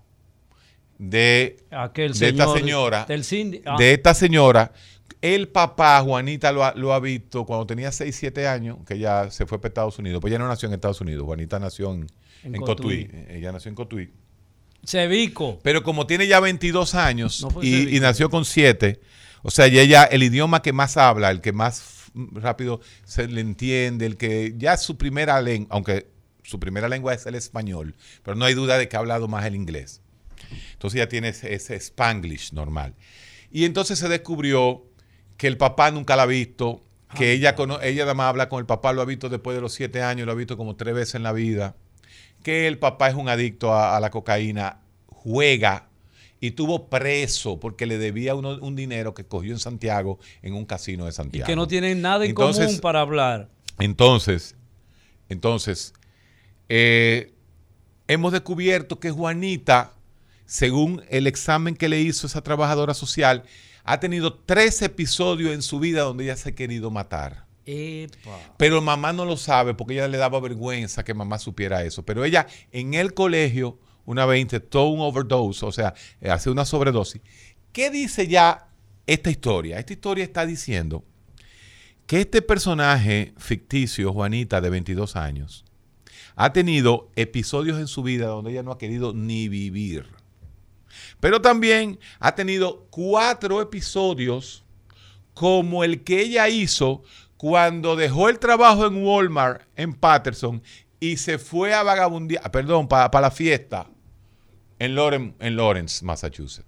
de, 0.99 1.65
Aquel 1.71 2.13
de 2.13 2.29
esta 2.29 2.45
señor 2.45 2.59
señora, 2.59 3.05
Del 3.07 3.63
ah, 3.65 3.77
de 3.79 3.93
esta 3.93 4.15
señora. 4.15 4.73
El 5.23 5.49
papá, 5.49 6.01
Juanita, 6.03 6.53
lo 6.53 6.65
ha, 6.65 6.75
lo 6.75 6.93
ha 6.93 7.01
visto 7.01 7.45
cuando 7.45 7.67
tenía 7.67 7.91
6, 7.91 8.15
7 8.15 8.47
años, 8.47 8.79
que 8.87 8.95
ella 8.95 9.31
se 9.31 9.47
fue 9.47 9.59
para 9.59 9.69
Estados 9.69 9.99
Unidos. 9.99 10.21
Pues 10.21 10.31
ella 10.31 10.39
no 10.39 10.49
nació 10.49 10.69
en 10.69 10.75
Estados 10.75 11.01
Unidos, 11.01 11.25
Juanita 11.25 11.59
nació 11.59 11.93
en, 11.93 12.07
En 12.45 12.55
en 12.55 12.61
Cotuí. 12.61 13.07
Cotuí. 13.07 13.25
Ella 13.29 13.53
nació 13.53 13.71
en 13.71 13.75
Cotuí. 13.75 14.11
Cevico. 14.85 15.59
Pero 15.63 15.83
como 15.83 16.07
tiene 16.07 16.27
ya 16.27 16.39
22 16.41 16.95
años 16.95 17.43
No 17.43 17.63
y, 17.63 17.99
nació 18.01 18.31
con 18.31 18.45
7, 18.45 19.01
o 19.43 19.51
sea, 19.51 19.67
y 19.67 19.79
ella, 19.79 20.05
el 20.05 20.23
idioma 20.23 20.63
que 20.63 20.73
más 20.73 20.97
habla, 20.97 21.31
el 21.31 21.41
que 21.41 21.53
más 21.53 22.11
rápido 22.15 22.81
se 23.05 23.29
le 23.29 23.41
entiende, 23.41 24.07
el 24.07 24.17
que 24.17 24.55
ya 24.57 24.77
su 24.77 24.97
primera 24.97 25.41
lengua, 25.41 25.69
aunque 25.71 26.09
su 26.43 26.61
primera 26.61 26.89
lengua 26.89 27.15
es 27.15 27.27
el 27.27 27.35
español, 27.35 27.95
pero 28.23 28.37
no 28.37 28.45
hay 28.45 28.55
duda 28.55 28.79
de 28.79 28.89
que 28.89 28.97
ha 28.97 29.01
hablado 29.01 29.29
más 29.29 29.45
el 29.45 29.57
inglés. 29.57 30.01
Entonces 30.73 30.99
ya 30.99 31.09
tiene 31.09 31.29
ese, 31.29 31.55
ese 31.55 31.75
spanglish 31.77 32.53
normal. 32.53 32.95
Y 33.51 33.65
entonces 33.65 33.99
se 33.99 34.09
descubrió 34.09 34.85
que 35.37 35.47
el 35.47 35.57
papá 35.57 35.91
nunca 35.91 36.17
la 36.17 36.23
ha 36.23 36.27
visto, 36.27 36.83
que 37.17 37.33
ella, 37.33 37.55
ella 37.83 38.03
nada 38.05 38.15
más 38.15 38.29
habla 38.29 38.49
con 38.49 38.59
el 38.61 38.67
papá, 38.67 38.93
lo 38.93 39.03
ha 39.03 39.05
visto 39.05 39.29
después 39.29 39.55
de 39.55 39.61
los 39.61 39.73
7 39.75 40.03
años, 40.03 40.27
lo 40.27 40.33
ha 40.33 40.37
visto 40.37 40.57
como 40.57 40.77
tres 40.77 40.95
veces 40.95 41.15
en 41.17 41.23
la 41.23 41.33
vida 41.33 41.77
que 42.43 42.69
el 42.69 42.79
papá 42.79 43.09
es 43.09 43.15
un 43.17 43.29
adicto 43.29 43.73
a, 43.73 43.97
a 43.97 44.01
la 44.01 44.11
cocaína, 44.11 44.81
juega 45.09 45.89
y 46.39 46.53
tuvo 46.53 46.89
preso 46.89 47.59
porque 47.59 47.87
le 47.87 47.99
debía 47.99 48.35
uno- 48.37 48.59
un 48.61 48.77
dinero 48.77 49.15
que 49.15 49.25
cogió 49.25 49.53
en 49.53 49.59
Santiago 49.59 50.21
en 50.43 50.55
un 50.55 50.65
casino 50.65 51.05
de 51.05 51.11
Y 51.11 51.13
Santiago. 51.13 51.47
que 51.47 51.57
no 51.57 51.67
tienen 51.67 52.03
nada 52.03 52.25
en 52.25 52.31
Entonces- 52.31 52.67
común 52.67 52.81
para 52.81 53.01
hablar. 53.01 53.49
Entonces, 53.81 54.55
entonces, 55.29 55.93
eh, 56.69 57.33
hemos 58.09 58.33
descubierto 58.33 59.01
que 59.01 59.11
Juanita, 59.11 59.93
según 60.45 61.03
el 61.11 61.27
examen 61.27 61.75
que 61.75 61.89
le 61.89 62.01
hizo 62.01 62.27
esa 62.27 62.43
trabajadora 62.43 62.95
social, 62.95 63.43
ha 63.87 64.01
tenido 64.01 64.35
tres 64.35 64.83
episodios 64.83 65.55
en 65.55 65.63
su 65.63 65.79
vida 65.79 66.03
donde 66.03 66.25
ella 66.25 66.37
se 66.37 66.51
ha 66.51 66.55
querido 66.55 66.91
matar. 66.91 67.47
Epa. 67.65 68.39
Pero 68.57 68.83
mamá 68.83 69.13
no 69.13 69.25
lo 69.25 69.37
sabe 69.37 69.75
porque 69.75 69.95
ella 69.95 70.09
le 70.09 70.19
daba 70.19 70.41
vergüenza 70.41 71.05
que 71.05 71.15
mamá 71.15 71.39
supiera 71.39 71.85
eso. 71.85 72.05
Pero 72.05 72.25
ella 72.25 72.47
en 72.73 72.95
el 72.95 73.15
colegio 73.15 73.79
una 74.05 74.27
vez 74.27 74.41
intentó 74.41 74.87
un 74.87 75.01
overdose, 75.01 75.65
o 75.65 75.73
sea, 75.73 75.95
eh, 76.21 76.31
hace 76.31 76.51
una 76.51 76.65
sobredosis. 76.65 77.23
¿Qué 77.73 77.91
dice 77.91 78.27
ya 78.27 78.69
esta 79.07 79.31
historia? 79.31 79.79
Esta 79.79 79.93
historia 79.93 80.25
está 80.25 80.47
diciendo 80.47 81.05
que 82.07 82.21
este 82.21 82.43
personaje 82.43 83.35
ficticio, 83.37 84.13
Juanita, 84.13 84.61
de 84.61 84.71
22 84.71 85.17
años, 85.17 85.65
ha 86.37 86.53
tenido 86.53 87.11
episodios 87.17 87.79
en 87.79 87.89
su 87.89 88.03
vida 88.03 88.27
donde 88.27 88.53
ella 88.53 88.63
no 88.63 88.73
ha 88.73 88.79
querido 88.79 89.13
ni 89.13 89.49
vivir. 89.49 90.16
Pero 91.21 91.41
también 91.41 91.99
ha 92.21 92.35
tenido 92.35 92.87
cuatro 92.91 93.61
episodios 93.63 94.65
como 95.35 95.85
el 95.85 96.03
que 96.05 96.21
ella 96.21 96.49
hizo 96.49 97.03
cuando 97.37 97.97
dejó 97.97 98.29
el 98.29 98.39
trabajo 98.39 98.87
en 98.87 99.05
Walmart 99.05 99.63
en 99.77 99.93
Patterson 99.95 100.63
y 100.99 101.19
se 101.19 101.39
fue 101.39 101.75
a 101.75 101.83
vagabundear, 101.83 102.51
perdón, 102.51 102.89
para 102.89 103.21
la 103.21 103.31
fiesta 103.31 103.91
en, 104.79 104.95
Loren- 104.95 105.35
en 105.41 105.57
Lawrence, 105.57 106.05
Massachusetts. 106.05 106.67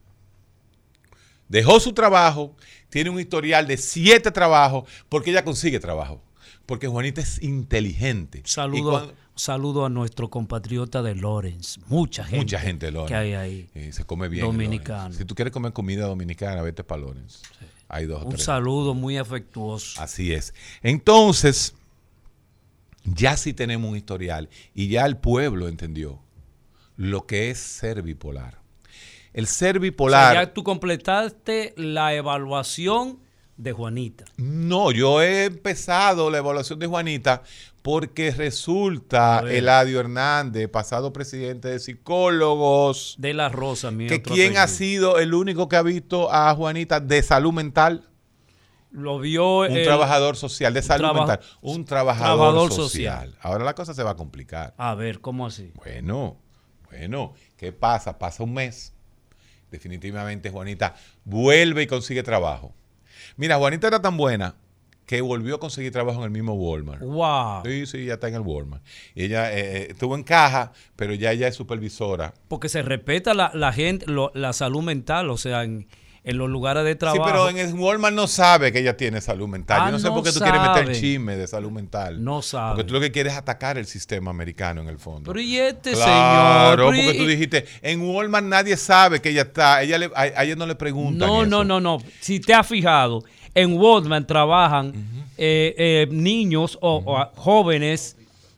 Dejó 1.49 1.81
su 1.81 1.95
trabajo, 1.95 2.55
tiene 2.91 3.09
un 3.09 3.19
historial 3.21 3.67
de 3.67 3.79
siete 3.79 4.31
trabajos, 4.31 4.89
porque 5.09 5.31
ella 5.31 5.45
consigue 5.45 5.81
trabajo. 5.81 6.23
Porque 6.67 6.87
Juanita 6.87 7.23
es 7.23 7.43
inteligente. 7.43 8.43
Saludo, 8.45 9.15
saludo 9.39 9.85
a 9.87 9.89
nuestro 9.89 10.29
compatriota 10.31 11.03
de 11.03 11.15
Lawrence. 11.15 11.81
Mucha 11.87 12.25
gente. 12.25 12.39
mucha 12.39 12.59
gente 12.61 12.87
de 12.87 12.93
Lawrence. 12.93 13.13
que 13.15 13.19
hay 13.19 13.33
ahí. 13.35 13.69
Eh, 13.75 13.93
se 13.93 14.05
come 14.05 14.29
bien. 14.29 14.45
en 14.47 14.53
Dominicano. 14.53 15.15
Si 15.15 15.25
tú 15.25 15.35
quieres 15.35 15.53
comer 15.53 15.73
comida 15.73 16.07
dominicana, 16.07 16.61
vete 16.63 16.85
para 16.85 17.03
Lawrence. 17.03 17.39
Hay 17.89 18.07
dos 18.07 18.23
Un 18.25 18.31
tres. 18.31 18.43
saludo 18.45 18.95
muy 18.95 19.17
afectuoso. 19.17 20.01
Así 20.01 20.33
es. 20.33 20.53
Entonces, 20.83 21.75
ya 23.05 23.37
sí 23.37 23.55
tenemos 23.55 23.91
un 23.91 23.97
historial 23.97 24.49
y 24.75 24.89
ya 24.89 25.07
el 25.07 25.17
pueblo 25.17 25.69
entendió 25.69 26.21
lo 26.97 27.27
que 27.27 27.51
es 27.51 27.59
ser 27.59 28.03
bipolar. 28.03 28.59
El 29.33 29.47
ser 29.47 29.77
O 29.77 29.81
sea, 29.81 29.81
bipolar. 29.81 30.35
ya 30.35 30.53
tú 30.53 30.65
completaste 30.65 31.73
la 31.77 32.15
evaluación 32.15 33.21
de 33.59 33.73
Juanita. 33.73 34.25
No, 34.39 34.91
yo 34.93 35.21
he 35.21 35.45
empezado 35.47 36.31
la 36.31 36.39
evaluación 36.39 36.79
de 36.79 36.87
Juanita 36.87 37.43
porque 37.83 38.31
resulta. 38.31 39.41
Eladio 39.49 40.01
Hernández, 40.01 40.69
pasado 40.69 41.13
presidente 41.13 41.69
de 41.69 41.79
psicólogos, 41.79 43.17
De 43.19 43.35
la 43.35 43.49
Rosa, 43.49 43.91
mi 43.91 44.07
que 44.07 44.23
quién 44.23 44.57
ha 44.57 44.69
sido 44.69 45.19
el 45.19 45.35
único 45.35 45.69
que 45.69 45.77
ha 45.77 45.83
visto 45.83 46.33
a 46.33 46.55
Juanita 46.55 47.01
de 47.01 47.23
salud 47.23 47.53
mental 47.53 48.05
Lo 48.91 49.19
vio 49.19 49.59
Un 49.61 49.77
el- 49.77 49.85
trabajador 49.85 50.37
social 50.37 50.73
de 50.73 50.81
salud 50.81 51.05
traba- 51.09 51.27
mental. 51.27 51.41
Un 51.61 51.85
trabajador, 51.85 52.37
trabajador 52.39 52.73
social. 52.73 53.27
social. 53.29 53.39
Ahora 53.43 53.65
la 53.65 53.75
cosa 53.75 53.93
se 53.93 54.03
va 54.03 54.13
a 54.13 54.17
complicar. 54.17 54.73
A 54.79 54.95
ver, 54.95 55.21
¿cómo 55.21 55.47
así? 55.47 55.73
Bueno, 55.75 56.39
bueno, 56.91 57.35
¿qué 57.59 57.71
pasa? 57.73 58.19
Pasa 58.19 58.43
un 58.45 58.55
mes. 58.55 58.95
Definitivamente 59.71 60.49
Juanita 60.51 60.95
vuelve 61.25 61.83
y 61.83 61.87
consigue 61.87 62.23
trabajo. 62.23 62.73
Mira, 63.39 63.57
Juanita 63.57 63.87
era 63.87 64.03
tan 64.03 64.17
buena 64.19 64.55
que 65.07 65.23
volvió 65.23 65.55
a 65.55 65.59
conseguir 65.61 65.91
trabajo 65.91 66.19
en 66.19 66.25
el 66.25 66.31
mismo 66.31 66.53
Walmart. 66.53 67.01
Wow. 67.01 67.63
Sí, 67.65 67.87
sí, 67.87 68.05
ya 68.05 68.15
está 68.15 68.29
en 68.29 68.35
el 68.35 68.41
Walmart. 68.43 68.83
Y 69.15 69.25
ella 69.25 69.51
eh, 69.57 69.61
eh, 69.61 69.87
estuvo 69.93 70.15
en 70.15 70.23
caja, 70.23 70.73
pero 70.97 71.15
ya 71.15 71.33
ella 71.33 71.49
es 71.49 71.55
supervisora. 71.55 72.35
Porque 72.49 72.69
se 72.69 72.83
respeta 72.83 73.33
la, 73.33 73.51
la 73.55 73.73
gente, 73.73 74.05
lo- 74.07 74.31
la 74.35 74.53
salud 74.53 74.83
mental, 74.83 75.31
o 75.31 75.39
sea, 75.39 75.65
en, 75.65 75.87
en 76.29 76.39
los 76.39 76.49
lugares 76.51 76.85
de 76.85 76.95
trabajo. 76.95 77.25
Sí, 77.25 77.31
pero 77.31 77.49
en 77.49 77.59
el 77.59 77.73
Walmart 77.75 78.15
no 78.15 78.27
sabe 78.29 78.71
que 78.71 78.81
ella 78.81 78.97
tiene 78.97 79.21
salud 79.21 79.49
mental. 79.49 79.79
Ah, 79.81 79.87
Yo 79.87 79.93
no 79.93 79.99
sé 79.99 80.09
no 80.09 80.15
por 80.15 80.25
qué 80.25 80.33
tú 80.33 80.41
quieres 80.41 80.61
meter 80.61 80.93
chisme 80.95 81.37
de 81.37 81.47
salud 81.47 81.71
mental. 81.71 82.23
No 82.23 82.43
sabe. 82.43 82.77
Porque 82.77 82.85
tú 82.89 82.95
lo 82.95 83.01
que 83.01 83.11
quieres 83.11 83.33
es 83.33 83.39
atacar 83.39 83.79
el 83.79 83.87
sistema 83.87 84.31
americano 84.31 84.81
en 84.83 84.89
el 84.89 84.99
fondo. 84.99 85.33
Pero 85.33 85.41
y 85.41 85.57
este 85.59 85.93
Claro, 85.93 86.91
señor. 86.93 86.97
Y- 86.97 87.07
porque 87.07 87.19
tú 87.19 87.27
dijiste, 87.27 87.65
en 87.83 88.03
Walmart 88.03 88.45
nadie 88.45 88.77
sabe 88.77 89.21
que 89.21 89.31
ella 89.31 89.43
está, 89.43 89.83
ella 89.83 89.99
le, 89.99 90.07
a, 90.15 90.21
a 90.21 90.45
ella 90.45 90.55
no 90.57 90.67
le 90.67 90.75
preguntan 90.75 91.27
No, 91.29 91.47
no, 91.47 91.59
eso. 91.59 91.65
no, 91.65 91.81
no. 91.81 91.99
Si 92.21 92.41
te 92.41 92.53
has 92.55 92.67
fijado, 92.67 93.25
en 93.55 93.79
Walmart 93.79 94.27
trabajan 94.27 94.93
eh, 95.39 95.75
eh, 95.79 96.09
niños 96.11 96.79
o, 96.83 97.27
jóvenes 97.37 98.17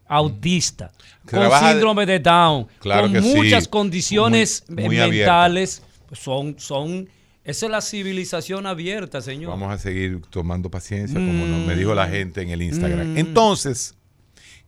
autistas 0.09 0.91
con 1.31 1.41
de- 1.41 1.59
síndrome 1.71 2.07
de 2.07 2.19
Down, 2.19 2.67
Claro 2.81 3.03
con 3.03 3.13
que 3.13 3.23
sí. 3.23 3.35
muchas 3.37 3.69
condiciones 3.69 4.65
Muy- 4.69 4.85
muy 4.85 4.97
mentales. 4.97 5.83
Son, 6.13 6.57
son, 6.59 7.09
esa 7.51 7.67
es 7.67 7.73
la 7.73 7.81
civilización 7.81 8.67
abierta, 8.67 9.21
señor. 9.21 9.51
Vamos 9.51 9.73
a 9.73 9.79
seguir 9.79 10.23
tomando 10.31 10.71
paciencia, 10.71 11.19
como 11.19 11.45
nos- 11.47 11.67
me 11.67 11.75
dijo 11.77 11.95
la 11.95 12.07
Mm. 12.07 12.11
gente 12.11 12.43
en 12.43 12.51
el 12.51 12.63
Instagram. 12.63 13.17
Entonces, 13.17 13.95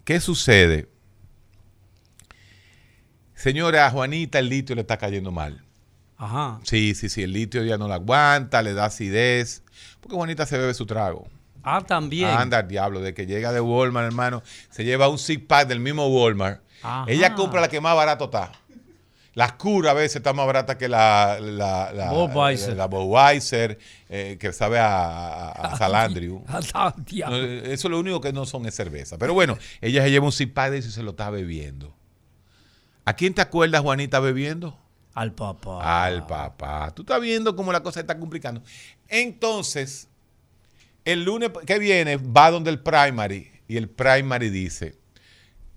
¿qué 0.04 0.20
sucede? 0.20 0.88
Señora, 3.34 3.86
a 3.86 3.90
Juanita 3.90 4.38
el 4.38 4.48
litio 4.48 4.74
le 4.74 4.82
está 4.82 4.96
cayendo 4.98 5.32
mal. 5.32 5.64
Ajá. 6.16 6.60
Sí, 6.62 6.94
sí, 6.94 7.08
sí, 7.08 7.22
el 7.22 7.32
litio 7.32 7.64
ya 7.64 7.76
no 7.78 7.88
la 7.88 7.96
aguanta, 7.96 8.62
le 8.62 8.74
da 8.74 8.84
acidez, 8.84 9.62
porque 10.00 10.14
Juanita 10.14 10.46
se 10.46 10.56
bebe 10.58 10.74
su 10.74 10.86
trago. 10.86 11.26
Ah, 11.64 11.80
también. 11.84 12.28
Anda 12.28 12.62
diablo, 12.62 13.00
de 13.00 13.14
que 13.14 13.26
llega 13.26 13.52
de 13.52 13.60
Walmart, 13.60 14.06
hermano, 14.06 14.42
se 14.70 14.84
lleva 14.84 15.08
un 15.08 15.18
six 15.18 15.42
pack 15.44 15.68
del 15.68 15.80
mismo 15.80 16.06
Walmart. 16.08 16.60
Ajá. 16.82 17.04
Ella 17.08 17.34
compra 17.34 17.60
la 17.60 17.68
que 17.68 17.80
más 17.80 17.94
barato 17.96 18.24
está. 18.26 18.52
Las 19.34 19.52
curas 19.54 19.92
a 19.92 19.94
veces 19.94 20.16
está 20.16 20.32
más 20.34 20.46
barata 20.46 20.76
que 20.76 20.88
la, 20.88 21.38
la, 21.40 21.90
la, 21.92 22.12
Budweiser. 22.12 22.76
la 22.76 22.86
Budweiser, 22.86 23.78
eh, 24.10 24.36
que 24.38 24.52
sabe 24.52 24.78
a, 24.78 25.48
a, 25.48 25.50
a 25.72 25.76
Salandriu. 25.78 26.44
No, 26.74 26.94
diablo. 26.98 27.38
Eso 27.38 27.88
es 27.88 27.90
lo 27.90 27.98
único 27.98 28.20
que 28.20 28.32
no 28.32 28.44
son 28.44 28.66
es 28.66 28.74
cerveza. 28.74 29.16
Pero 29.16 29.32
bueno, 29.32 29.56
ella 29.80 30.02
se 30.02 30.10
lleva 30.10 30.26
un 30.26 30.32
six 30.32 30.52
pack 30.52 30.72
de 30.72 30.78
eso 30.78 30.88
y 30.88 30.92
se 30.92 31.02
lo 31.02 31.12
está 31.12 31.30
bebiendo. 31.30 31.94
¿A 33.04 33.14
quién 33.14 33.32
te 33.34 33.40
acuerdas, 33.40 33.80
Juanita, 33.80 34.20
bebiendo? 34.20 34.78
Al 35.14 35.32
papá. 35.32 36.04
Al 36.04 36.26
papá. 36.26 36.90
Tú 36.94 37.02
estás 37.02 37.20
viendo 37.20 37.56
cómo 37.56 37.72
la 37.72 37.82
cosa 37.82 38.00
está 38.00 38.18
complicando. 38.18 38.62
Entonces, 39.08 40.08
el 41.04 41.24
lunes 41.24 41.50
que 41.66 41.78
viene 41.78 42.16
va 42.16 42.50
donde 42.50 42.70
el 42.70 42.80
primary 42.80 43.50
y 43.66 43.76
el 43.76 43.88
primary 43.88 44.50
dice, 44.50 44.98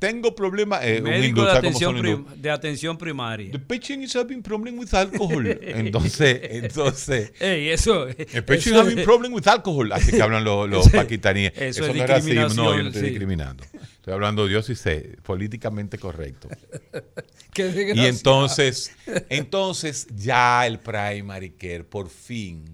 tengo 0.07 0.35
problemas, 0.35 0.83
eh, 0.83 0.97
un 1.01 1.09
Médico 1.09 1.41
de 1.41 1.47
¿sabes 1.47 1.73
cómo 1.73 1.89
atención, 1.89 2.01
prim- 2.01 2.41
de 2.41 2.49
atención 2.51 2.97
primaria. 2.97 3.51
The 3.51 3.59
patient 3.59 4.03
is 4.03 4.15
having 4.15 4.41
problem 4.41 4.77
with 4.77 4.93
alcohol. 4.93 5.45
Entonces, 5.61 6.39
entonces, 6.43 7.31
Ey, 7.39 7.69
eso. 7.69 8.05
the 8.07 8.41
patient 8.41 8.75
eso- 8.75 8.81
having 8.81 9.03
problem 9.03 9.33
with 9.33 9.47
alcohol. 9.47 9.91
Así 9.91 10.11
que 10.11 10.21
hablan 10.21 10.43
los, 10.43 10.69
los 10.69 10.87
Eso- 10.87 10.95
paquistaníes. 10.97 11.51
eso 11.55 11.83
Eso, 11.83 11.85
es 11.91 11.95
no 11.95 12.03
es 12.03 12.09
racismo, 12.09 12.63
no, 12.63 12.75
yo 12.77 12.83
no 12.83 12.87
estoy 12.89 13.01
sí. 13.01 13.07
discriminando. 13.09 13.63
Estoy 13.73 14.13
hablando, 14.13 14.47
yo 14.47 14.61
sí 14.61 14.75
sé, 14.75 15.17
políticamente 15.23 15.97
correcto. 15.97 16.47
Qué 17.53 17.93
Y 17.95 18.05
entonces, 18.05 18.91
entonces 19.29 20.07
ya 20.15 20.67
el 20.67 20.79
primary 20.79 21.51
care 21.51 21.83
por 21.85 22.09
fin 22.09 22.65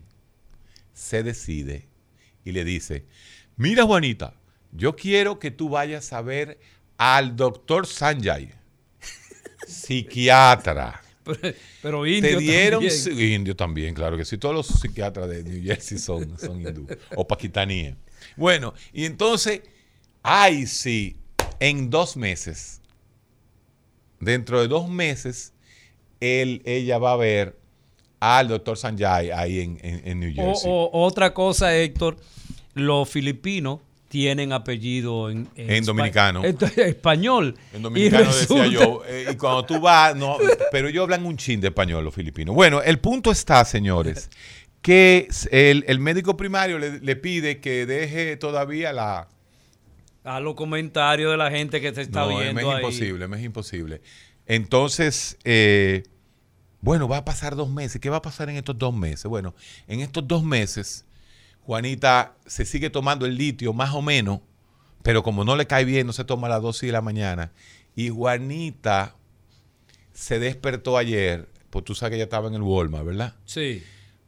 se 0.93 1.23
decide 1.23 1.87
y 2.43 2.51
le 2.51 2.63
dice, 2.63 3.05
mira 3.57 3.83
Juanita, 3.85 4.33
yo 4.71 4.95
quiero 4.95 5.37
que 5.39 5.51
tú 5.51 5.69
vayas 5.69 6.13
a 6.13 6.21
ver 6.21 6.59
al 7.03 7.35
doctor 7.35 7.87
Sanjay, 7.87 8.51
psiquiatra. 9.67 11.01
Pero, 11.23 11.55
pero 11.83 12.07
indio 12.07 12.37
Te 12.39 12.43
dieron 12.43 12.83
también. 12.87 13.31
indio 13.31 13.55
también, 13.55 13.93
claro 13.93 14.17
que 14.17 14.25
sí. 14.25 14.39
Todos 14.39 14.55
los 14.55 14.65
psiquiatras 14.67 15.29
de 15.29 15.43
New 15.43 15.63
Jersey 15.63 15.99
son, 15.99 16.35
son 16.39 16.59
hindú 16.61 16.87
o 17.15 17.27
paquistaníes. 17.27 17.95
Bueno, 18.35 18.73
y 18.91 19.05
entonces, 19.05 19.61
ay, 20.23 20.65
sí, 20.65 21.15
en 21.59 21.91
dos 21.91 22.17
meses, 22.17 22.81
dentro 24.19 24.59
de 24.61 24.67
dos 24.67 24.89
meses, 24.89 25.53
él, 26.19 26.63
ella 26.65 26.97
va 26.97 27.13
a 27.13 27.17
ver 27.17 27.55
al 28.19 28.47
doctor 28.47 28.75
Sanjay 28.77 29.29
ahí 29.29 29.59
en, 29.59 29.77
en- 29.83 30.07
en 30.07 30.19
New 30.21 30.31
O- 30.31 30.33
Jersey. 30.33 30.71
o- 30.73 30.89
otra 30.91 31.35
cosa, 31.35 31.75
Héctor, 31.77 32.17
los 32.73 33.07
filipinos 33.07 33.79
tienen 34.11 34.51
apellido 34.51 35.29
en, 35.29 35.47
dominicano. 35.85 36.43
español. 36.43 37.55
En 37.71 37.79
Y 37.79 37.83
dominicano 37.83 38.35
decía 38.35 38.67
yo, 38.67 39.03
eh, 39.07 39.27
y 39.31 39.35
cuando 39.37 39.63
tú 39.65 39.79
vas, 39.79 40.17
no, 40.17 40.35
pero 40.69 40.89
ellos 40.89 41.03
hablan 41.03 41.25
un 41.25 41.37
chin 41.37 41.61
de 41.61 41.69
español, 41.69 42.03
los 42.03 42.13
filipinos. 42.13 42.53
Bueno, 42.53 42.81
el 42.81 42.99
punto 42.99 43.31
está, 43.31 43.63
señores, 43.63 44.29
que 44.81 45.29
el, 45.51 45.85
el 45.87 45.99
médico 45.99 46.35
primario 46.35 46.77
le, 46.77 46.99
le 46.99 47.15
pide 47.15 47.61
que 47.61 47.85
deje 47.85 48.35
todavía 48.35 48.91
la... 48.91 49.29
A 50.25 50.41
los 50.41 50.55
comentarios 50.55 51.31
de 51.31 51.37
la 51.37 51.49
gente 51.49 51.79
que 51.79 51.95
se 51.95 52.01
está 52.01 52.25
no, 52.25 52.37
viendo 52.37 52.53
me 52.53 52.61
es 52.63 52.67
ahí. 52.67 52.75
imposible, 52.83 53.27
me 53.29 53.37
es 53.37 53.43
imposible. 53.45 54.01
Entonces, 54.45 55.37
eh, 55.45 56.03
bueno, 56.81 57.07
va 57.07 57.17
a 57.17 57.23
pasar 57.25 57.55
dos 57.55 57.69
meses. 57.69 58.01
¿Qué 58.01 58.09
va 58.09 58.17
a 58.17 58.21
pasar 58.21 58.49
en 58.49 58.57
estos 58.57 58.77
dos 58.77 58.93
meses? 58.93 59.23
Bueno, 59.27 59.55
en 59.87 60.01
estos 60.01 60.27
dos 60.27 60.43
meses, 60.43 61.05
Juanita 61.65 62.33
se 62.45 62.65
sigue 62.65 62.89
tomando 62.89 63.25
el 63.25 63.35
litio 63.35 63.73
más 63.73 63.93
o 63.93 64.01
menos, 64.01 64.39
pero 65.03 65.23
como 65.23 65.43
no 65.43 65.55
le 65.55 65.67
cae 65.67 65.85
bien, 65.85 66.07
no 66.07 66.13
se 66.13 66.23
toma 66.23 66.47
a 66.47 66.51
las 66.51 66.61
12 66.61 66.85
de 66.87 66.91
la 66.91 67.01
mañana. 67.01 67.51
Y 67.95 68.09
Juanita 68.09 69.15
se 70.13 70.39
despertó 70.39 70.97
ayer, 70.97 71.47
pues 71.69 71.85
tú 71.85 71.95
sabes 71.95 72.11
que 72.11 72.15
ella 72.15 72.23
estaba 72.25 72.47
en 72.47 72.55
el 72.55 72.61
Walmart, 72.61 73.05
¿verdad? 73.05 73.35
Sí. 73.45 73.83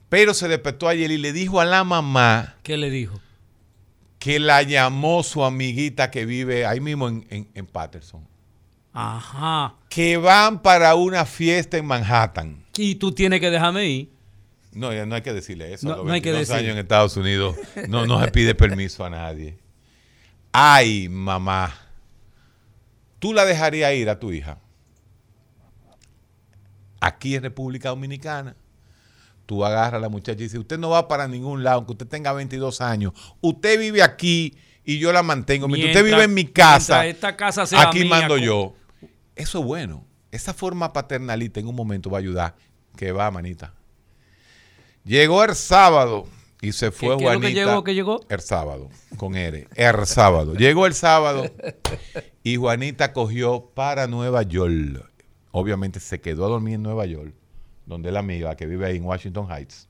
Pero 0.10 0.34
se 0.34 0.48
despertó 0.48 0.88
ayer 0.88 1.10
y 1.12 1.18
le 1.18 1.34
dijo 1.34 1.60
a 1.60 1.66
la 1.66 1.84
mamá 1.84 2.56
¿Qué 2.64 2.78
le 2.78 2.90
dijo? 2.90 3.20
que 4.20 4.40
la 4.40 4.62
llamó 4.64 5.22
su 5.24 5.44
amiguita 5.44 6.10
que 6.12 6.26
vive 6.26 6.66
ahí 6.66 6.80
mismo 6.80 7.10
en, 7.10 7.26
en- 7.30 7.48
en 7.54 7.66
Patterson. 7.66 8.26
Ajá. 8.94 9.76
Que 9.90 10.18
van 10.18 10.62
para 10.62 10.96
una 10.96 11.26
fiesta 11.26 11.78
en 11.78 11.86
Manhattan. 11.86 12.64
Y 12.78 12.96
tú 12.96 13.12
tienes 13.12 13.40
que 13.42 13.50
dejarme 13.50 13.86
ir. 13.88 14.10
No, 14.74 14.94
ya 14.94 15.06
no 15.06 15.16
hay 15.16 15.22
que 15.22 15.34
decirle 15.34 15.74
eso. 15.74 15.88
No, 15.88 15.94
a 15.94 15.98
los 15.98 16.06
no 16.06 16.14
hay 16.14 16.22
que 16.22 16.32
22 16.32 16.48
decir. 16.48 16.66
años 16.66 16.74
en 16.74 16.80
Estados 16.80 17.18
Unidos 17.18 17.56
no, 17.88 18.06
no 18.06 18.24
se 18.24 18.32
pide 18.32 18.56
permiso 18.56 19.06
a 19.06 19.10
nadie. 19.10 19.58
Ay, 20.52 21.10
mamá. 21.10 21.74
¿Tú 23.20 23.34
la 23.34 23.46
dejarías 23.46 23.94
ir 23.94 24.10
a 24.10 24.20
tu 24.20 24.32
hija? 24.32 24.60
Aquí 27.00 27.36
en 27.36 27.44
República 27.44 27.90
Dominicana. 27.90 28.56
Tú 29.46 29.66
agarras 29.66 29.96
a 29.96 30.00
la 30.00 30.10
muchacha 30.10 30.40
y 30.40 30.44
dices, 30.44 30.60
usted 30.60 30.78
no 30.78 30.90
va 30.90 31.08
para 31.08 31.28
ningún 31.28 31.64
lado, 31.64 31.78
aunque 31.78 31.92
usted 31.94 32.08
tenga 32.08 32.32
22 32.34 32.82
años. 32.82 33.14
Usted 33.42 33.80
vive 33.80 34.02
aquí 34.02 34.56
y 34.86 35.00
yo 35.00 35.12
la 35.12 35.22
mantengo. 35.22 35.68
Mientras, 35.68 35.96
usted 35.96 36.06
vive 36.06 36.24
en 36.24 36.34
mi 36.34 36.46
casa, 36.46 37.06
esta 37.06 37.36
casa 37.36 37.66
sea 37.66 37.82
aquí 37.82 38.00
mía, 38.02 38.10
mando 38.10 38.38
yo. 38.38 38.74
Eso 39.36 39.60
es 39.60 39.66
bueno. 39.66 40.06
Esa 40.32 40.54
forma 40.54 40.94
paternalista 40.94 41.60
en 41.60 41.68
un 41.68 41.76
momento 41.76 42.10
va 42.10 42.18
a 42.18 42.22
ayudar. 42.22 42.56
Que 42.96 43.12
va, 43.12 43.30
manita. 43.32 43.74
Llegó 45.04 45.44
el 45.44 45.56
sábado 45.56 46.26
y 46.62 46.72
se 46.72 46.92
fue 46.92 47.18
qué 47.18 47.24
Juanita. 47.26 47.50
llegó, 47.50 47.84
qué 47.84 47.94
llegó? 47.94 48.22
El 48.30 48.40
sábado, 48.40 48.90
con 49.18 49.36
R. 49.36 49.68
El 49.76 50.06
sábado. 50.06 50.56
Llegó 50.56 50.86
el 50.86 50.94
sábado 50.94 51.52
y 52.44 52.56
Juanita 52.56 53.12
cogió 53.12 53.70
para 53.74 54.08
Nueva 54.08 54.44
York. 54.44 55.12
Obviamente 55.52 56.00
se 56.00 56.22
quedó 56.22 56.46
a 56.46 56.50
dormir 56.50 56.76
en 56.76 56.84
Nueva 56.84 57.06
York, 57.06 57.34
donde 57.86 58.12
la 58.12 58.20
amiga 58.20 58.56
que 58.56 58.66
vive 58.66 58.86
ahí 58.86 58.96
en 58.98 59.04
Washington 59.04 59.48
Heights, 59.52 59.90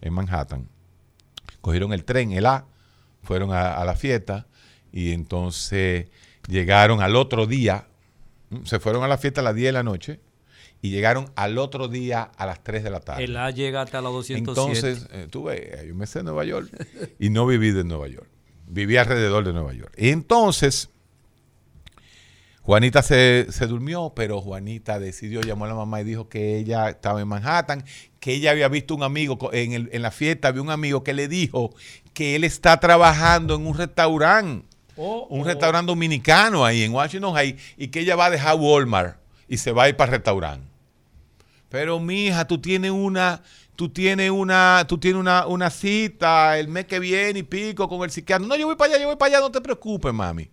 en 0.00 0.14
Manhattan. 0.14 0.66
Cogieron 1.60 1.92
el 1.92 2.04
tren, 2.04 2.32
el 2.32 2.46
A, 2.46 2.64
fueron 3.22 3.52
a, 3.52 3.74
a 3.74 3.84
la 3.84 3.94
fiesta 3.96 4.46
y 4.92 5.12
entonces 5.12 6.06
llegaron 6.48 7.02
al 7.02 7.16
otro 7.16 7.46
día, 7.46 7.86
se 8.64 8.80
fueron 8.80 9.04
a 9.04 9.08
la 9.08 9.18
fiesta 9.18 9.42
a 9.42 9.44
las 9.44 9.54
10 9.54 9.66
de 9.66 9.72
la 9.72 9.82
noche 9.82 10.20
y 10.84 10.90
llegaron 10.90 11.30
al 11.34 11.56
otro 11.56 11.88
día 11.88 12.24
a 12.36 12.44
las 12.44 12.62
3 12.62 12.84
de 12.84 12.90
la 12.90 13.00
tarde. 13.00 13.24
El 13.24 13.38
A 13.38 13.50
llega 13.50 13.80
hasta 13.80 14.02
la 14.02 14.10
207. 14.10 14.38
Entonces, 14.50 15.06
eh, 15.12 15.28
tú 15.30 15.44
ves, 15.44 15.86
yo 15.86 15.94
me 15.94 16.06
sé 16.06 16.18
de 16.18 16.24
Nueva 16.24 16.44
York 16.44 16.68
y 17.18 17.30
no 17.30 17.46
viví 17.46 17.70
de 17.70 17.84
Nueva 17.84 18.06
York. 18.08 18.28
Viví 18.66 18.98
alrededor 18.98 19.44
de 19.46 19.54
Nueva 19.54 19.72
York. 19.72 19.94
Y 19.96 20.10
entonces, 20.10 20.90
Juanita 22.60 23.02
se, 23.02 23.46
se 23.50 23.66
durmió, 23.66 24.12
pero 24.14 24.42
Juanita 24.42 24.98
decidió, 24.98 25.40
llamó 25.40 25.64
a 25.64 25.68
la 25.68 25.74
mamá 25.74 26.00
y 26.00 26.04
dijo 26.04 26.28
que 26.28 26.58
ella 26.58 26.90
estaba 26.90 27.20
en 27.22 27.28
Manhattan, 27.28 27.84
que 28.20 28.34
ella 28.34 28.50
había 28.50 28.68
visto 28.68 28.94
un 28.94 29.02
amigo 29.02 29.38
en, 29.54 29.72
el- 29.72 29.88
en 29.90 30.02
la 30.02 30.10
fiesta, 30.10 30.48
había 30.48 30.60
un 30.60 30.70
amigo 30.70 31.02
que 31.02 31.14
le 31.14 31.28
dijo 31.28 31.74
que 32.12 32.36
él 32.36 32.44
está 32.44 32.78
trabajando 32.78 33.54
en 33.54 33.66
un 33.66 33.76
restaurante, 33.76 34.66
Oh, 34.96 35.26
un 35.28 35.40
oh. 35.40 35.44
restaurante 35.44 35.90
dominicano 35.90 36.64
ahí 36.64 36.82
en 36.84 36.92
Washington 36.92 37.36
Heights, 37.36 37.60
y 37.76 37.88
que 37.88 38.00
ella 38.00 38.16
va 38.16 38.26
a 38.26 38.30
dejar 38.30 38.56
Walmart 38.56 39.16
y 39.48 39.56
se 39.56 39.72
va 39.72 39.84
a 39.84 39.88
ir 39.88 39.96
para 39.96 40.10
el 40.12 40.18
restaurante. 40.18 40.66
Pero 41.74 41.98
mija, 41.98 42.46
tú 42.46 42.60
tienes 42.60 42.92
una, 42.92 43.42
tú 43.74 43.88
tienes 43.88 44.30
una, 44.30 44.84
tú 44.86 44.96
tienes 44.96 45.18
una, 45.18 45.44
una 45.48 45.70
cita 45.70 46.56
el 46.56 46.68
mes 46.68 46.84
que 46.84 47.00
viene 47.00 47.40
y 47.40 47.42
pico 47.42 47.88
con 47.88 48.04
el 48.04 48.12
psiquiatra. 48.12 48.46
No, 48.46 48.54
yo 48.54 48.66
voy 48.66 48.76
para 48.76 48.92
allá, 48.92 49.02
yo 49.02 49.08
voy 49.08 49.16
para 49.16 49.38
allá, 49.38 49.40
no 49.40 49.50
te 49.50 49.60
preocupes, 49.60 50.14
mami. 50.14 50.48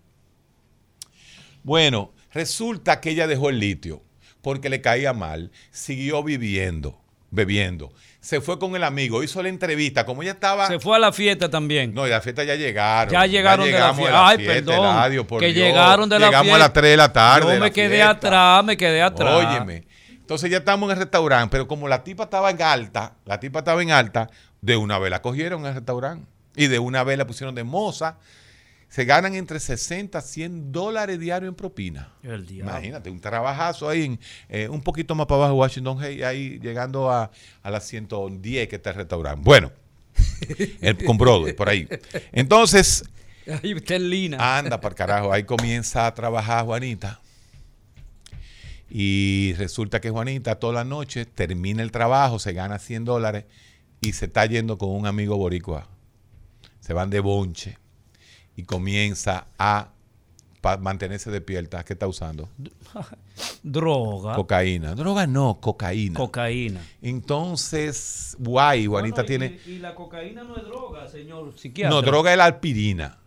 Bueno, 1.61 2.11
resulta 2.33 2.99
que 2.99 3.11
ella 3.11 3.27
dejó 3.27 3.51
el 3.51 3.59
litio 3.59 4.01
porque 4.41 4.67
le 4.67 4.81
caía 4.81 5.13
mal, 5.13 5.51
siguió 5.69 6.23
viviendo, 6.23 6.99
bebiendo. 7.29 7.93
Se 8.19 8.41
fue 8.41 8.57
con 8.57 8.75
el 8.75 8.83
amigo, 8.83 9.21
hizo 9.21 9.43
la 9.43 9.49
entrevista, 9.49 10.07
como 10.07 10.23
ella 10.23 10.31
estaba... 10.31 10.65
Se 10.65 10.79
fue 10.79 10.95
a 10.95 10.99
la 10.99 11.13
fiesta 11.13 11.51
también. 11.51 11.93
No, 11.93 12.07
y 12.07 12.09
la 12.09 12.21
fiesta 12.21 12.43
ya 12.43 12.55
llegaron. 12.55 13.13
Ya 13.13 13.27
llegaron 13.27 13.67
de 13.67 13.73
la 13.73 13.93
fiesta. 13.93 14.27
Ay, 14.27 14.37
fiesta, 14.37 14.53
perdón. 14.55 14.85
Eladio, 14.89 15.27
por 15.27 15.39
Que 15.39 15.53
Dios. 15.53 15.67
llegaron 15.67 16.09
de 16.09 16.17
la 16.17 16.25
Llegamos 16.25 16.55
a 16.55 16.57
las 16.57 16.67
fiesta. 16.69 16.81
3 16.81 16.89
de 16.91 16.97
la 16.97 17.13
tarde. 17.13 17.53
Yo 17.53 17.59
me 17.59 17.71
quedé 17.71 17.89
fiesta. 17.97 18.09
atrás, 18.09 18.65
me 18.65 18.75
quedé 18.75 19.03
atrás. 19.03 19.35
Óyeme. 19.35 19.91
Entonces 20.21 20.49
ya 20.49 20.59
estamos 20.59 20.87
en 20.87 20.97
el 20.97 21.03
restaurante, 21.03 21.51
pero 21.51 21.67
como 21.67 21.87
la 21.87 22.03
tipa 22.03 22.23
estaba 22.23 22.49
en 22.49 22.61
alta, 22.61 23.15
la 23.25 23.39
tipa 23.39 23.59
estaba 23.59 23.81
en 23.81 23.91
alta, 23.91 24.29
de 24.61 24.77
una 24.77 24.97
vez 24.97 25.11
la 25.11 25.21
cogieron 25.21 25.61
en 25.61 25.67
el 25.67 25.73
restaurante. 25.75 26.25
Y 26.55 26.67
de 26.67 26.79
una 26.79 27.03
vez 27.03 27.17
la 27.17 27.27
pusieron 27.27 27.55
de 27.55 27.63
moza. 27.63 28.17
Se 28.89 29.05
ganan 29.05 29.35
entre 29.35 29.59
60 29.59 30.17
a 30.17 30.21
100 30.21 30.71
dólares 30.73 31.17
diarios 31.17 31.49
en 31.49 31.55
propina. 31.55 32.11
El. 32.23 32.49
Imagínate, 32.51 33.09
un 33.09 33.21
trabajazo 33.21 33.87
ahí, 33.87 34.03
en, 34.03 34.19
eh, 34.49 34.67
un 34.67 34.81
poquito 34.81 35.15
más 35.15 35.27
para 35.27 35.37
abajo 35.37 35.53
de 35.53 35.59
Washington, 35.59 36.03
Heights, 36.03 36.23
ahí 36.23 36.59
llegando 36.59 37.09
a, 37.09 37.31
a 37.63 37.71
las 37.71 37.85
110 37.87 38.67
que 38.67 38.75
está 38.75 38.89
el 38.89 38.97
restaurante. 38.97 39.41
Bueno, 39.45 39.71
el, 40.81 41.05
con 41.05 41.17
Broadway, 41.17 41.53
por 41.53 41.69
ahí. 41.69 41.87
Entonces, 42.33 43.05
Ahí 43.47 43.71
está 43.71 43.97
Lina. 43.97 44.57
Anda 44.57 44.79
para 44.79 44.95
carajo, 44.95 45.33
ahí 45.33 45.43
comienza 45.43 46.05
a 46.05 46.13
trabajar 46.13 46.65
Juanita. 46.65 47.19
Y 48.93 49.53
resulta 49.57 50.01
que 50.01 50.09
Juanita 50.09 50.55
toda 50.59 50.73
la 50.73 50.83
noche 50.83 51.25
termina 51.25 51.81
el 51.81 51.91
trabajo, 51.91 52.39
se 52.39 52.51
gana 52.51 52.77
100 52.77 53.05
dólares 53.05 53.45
y 54.01 54.11
se 54.11 54.25
está 54.25 54.45
yendo 54.45 54.77
con 54.77 54.89
un 54.89 55.07
amigo 55.07 55.37
boricua. 55.37 55.87
Se 56.81 56.91
van 56.91 57.09
de 57.09 57.21
bonche 57.21 57.77
y 58.57 58.63
comienza 58.63 59.47
a 59.57 59.91
mantenerse 60.81 61.31
despierta. 61.31 61.85
¿Qué 61.85 61.93
está 61.93 62.05
usando? 62.05 62.49
Droga. 63.63 64.35
Cocaína. 64.35 64.93
Droga 64.93 65.25
no, 65.25 65.59
cocaína. 65.61 66.19
cocaína. 66.19 66.81
Entonces, 67.01 68.35
guay, 68.39 68.87
Juanita 68.87 69.23
Bueno, 69.23 69.45
y- 69.45 69.47
tiene... 69.47 69.59
Y, 69.67 69.79
la 69.79 69.95
cocaína 69.95 70.43
no 70.43 70.57
es 70.57 70.63
droga, 70.63 71.07
señor 71.07 71.57
psiquiatra. 71.57 71.95
No, 71.95 72.01
droga 72.01 72.31
es 72.31 72.37
la 72.37 72.45
aspirina. 72.45 73.19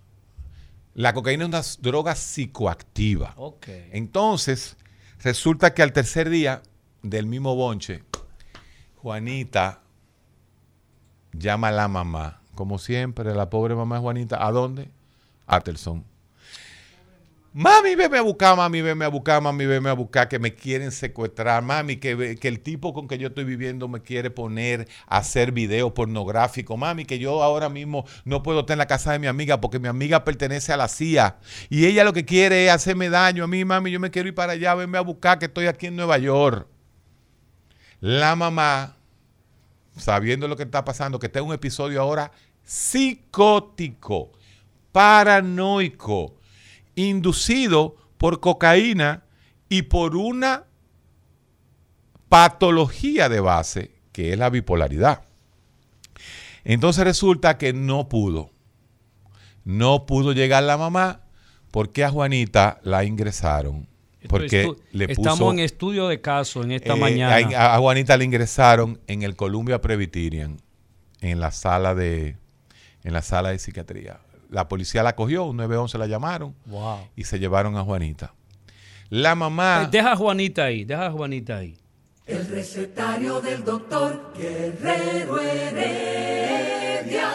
La 0.92 1.14
cocaína 1.14 1.44
es 1.44 1.48
una 1.48 1.62
droga 1.80 2.14
psicoactiva. 2.14 3.32
Ok. 3.36 3.66
Entonces, 3.92 4.76
resulta 5.24 5.72
que 5.72 5.82
al 5.82 5.92
tercer 5.92 6.28
día 6.28 6.62
del 7.02 7.26
mismo 7.26 7.56
bonche, 7.56 8.04
Juanita 8.96 9.80
llama 11.32 11.68
a 11.68 11.72
la 11.72 11.88
mamá. 11.88 12.42
Como 12.54 12.78
siempre, 12.78 13.34
la 13.34 13.50
pobre 13.50 13.74
mamá 13.74 13.96
de 13.96 14.02
Juanita. 14.02 14.46
¿A 14.46 14.52
dónde? 14.52 14.90
A. 15.46 15.60
Mami, 17.56 17.94
veme 17.94 18.18
a 18.18 18.22
buscar, 18.22 18.56
mami, 18.56 18.82
veme 18.82 19.04
a 19.04 19.08
buscar, 19.08 19.40
mami, 19.40 19.64
veme 19.64 19.88
a 19.88 19.92
buscar, 19.92 20.28
que 20.28 20.40
me 20.40 20.56
quieren 20.56 20.90
secuestrar, 20.90 21.62
mami, 21.62 21.98
que, 21.98 22.34
que 22.34 22.48
el 22.48 22.58
tipo 22.58 22.92
con 22.92 23.06
que 23.06 23.16
yo 23.16 23.28
estoy 23.28 23.44
viviendo 23.44 23.86
me 23.86 24.02
quiere 24.02 24.28
poner 24.28 24.88
a 25.06 25.18
hacer 25.18 25.52
video 25.52 25.94
pornográfico, 25.94 26.76
mami, 26.76 27.04
que 27.04 27.20
yo 27.20 27.44
ahora 27.44 27.68
mismo 27.68 28.06
no 28.24 28.42
puedo 28.42 28.60
estar 28.60 28.74
en 28.74 28.80
la 28.80 28.88
casa 28.88 29.12
de 29.12 29.20
mi 29.20 29.28
amiga 29.28 29.60
porque 29.60 29.78
mi 29.78 29.86
amiga 29.86 30.24
pertenece 30.24 30.72
a 30.72 30.76
la 30.76 30.88
CIA. 30.88 31.36
Y 31.70 31.86
ella 31.86 32.02
lo 32.02 32.12
que 32.12 32.24
quiere 32.24 32.66
es 32.66 32.72
hacerme 32.72 33.08
daño 33.08 33.44
a 33.44 33.46
mí, 33.46 33.64
mami, 33.64 33.92
yo 33.92 34.00
me 34.00 34.10
quiero 34.10 34.28
ir 34.28 34.34
para 34.34 34.54
allá, 34.54 34.74
venme 34.74 34.98
a 34.98 35.02
buscar, 35.02 35.38
que 35.38 35.44
estoy 35.44 35.68
aquí 35.68 35.86
en 35.86 35.94
Nueva 35.94 36.18
York. 36.18 36.66
La 38.00 38.34
mamá, 38.34 38.96
sabiendo 39.96 40.48
lo 40.48 40.56
que 40.56 40.64
está 40.64 40.84
pasando, 40.84 41.20
que 41.20 41.26
está 41.26 41.38
en 41.38 41.44
un 41.44 41.54
episodio 41.54 42.00
ahora 42.02 42.32
psicótico, 42.64 44.32
paranoico, 44.90 46.34
inducido 46.94 47.96
por 48.18 48.40
cocaína 48.40 49.24
y 49.68 49.82
por 49.82 50.16
una 50.16 50.64
patología 52.28 53.28
de 53.28 53.40
base, 53.40 53.90
que 54.12 54.32
es 54.32 54.38
la 54.38 54.50
bipolaridad. 54.50 55.24
Entonces 56.64 57.04
resulta 57.04 57.58
que 57.58 57.72
no 57.72 58.08
pudo. 58.08 58.50
No 59.64 60.06
pudo 60.06 60.32
llegar 60.32 60.62
la 60.62 60.76
mamá 60.76 61.22
porque 61.70 62.04
a 62.04 62.10
Juanita 62.10 62.80
la 62.82 63.04
ingresaron. 63.04 63.88
Porque 64.28 64.72
le 64.92 65.08
puso, 65.08 65.20
Estamos 65.20 65.52
en 65.52 65.58
estudio 65.60 66.08
de 66.08 66.20
caso 66.20 66.62
en 66.62 66.72
esta 66.72 66.94
eh, 66.94 66.98
mañana. 66.98 67.58
A, 67.58 67.74
a 67.74 67.78
Juanita 67.78 68.16
le 68.16 68.24
ingresaron 68.24 69.00
en 69.06 69.22
el 69.22 69.36
Columbia 69.36 69.80
Presbyterian, 69.82 70.56
en 71.20 71.40
la 71.40 71.50
sala 71.50 71.94
de, 71.94 72.36
en 73.02 73.12
la 73.12 73.20
sala 73.20 73.50
de 73.50 73.58
psiquiatría. 73.58 74.20
La 74.54 74.68
policía 74.68 75.02
la 75.02 75.16
cogió, 75.16 75.42
un 75.46 75.56
911 75.56 75.98
la 75.98 76.06
llamaron 76.06 76.54
wow. 76.66 77.08
y 77.16 77.24
se 77.24 77.40
llevaron 77.40 77.76
a 77.76 77.82
Juanita. 77.82 78.34
La 79.10 79.34
mamá. 79.34 79.88
Deja 79.90 80.12
a 80.12 80.16
Juanita 80.16 80.66
ahí, 80.66 80.84
deja 80.84 81.06
a 81.06 81.10
Juanita 81.10 81.56
ahí. 81.56 81.76
El 82.24 82.46
recetario 82.46 83.40
del 83.40 83.64
doctor 83.64 84.32
Guerrero 84.38 85.40
Heredia. 85.40 87.32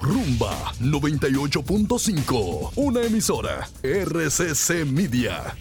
Rumba 0.00 0.72
98.5, 0.80 2.72
una 2.74 3.02
emisora 3.02 3.68
RCC 3.84 4.84
Media. 4.86 5.54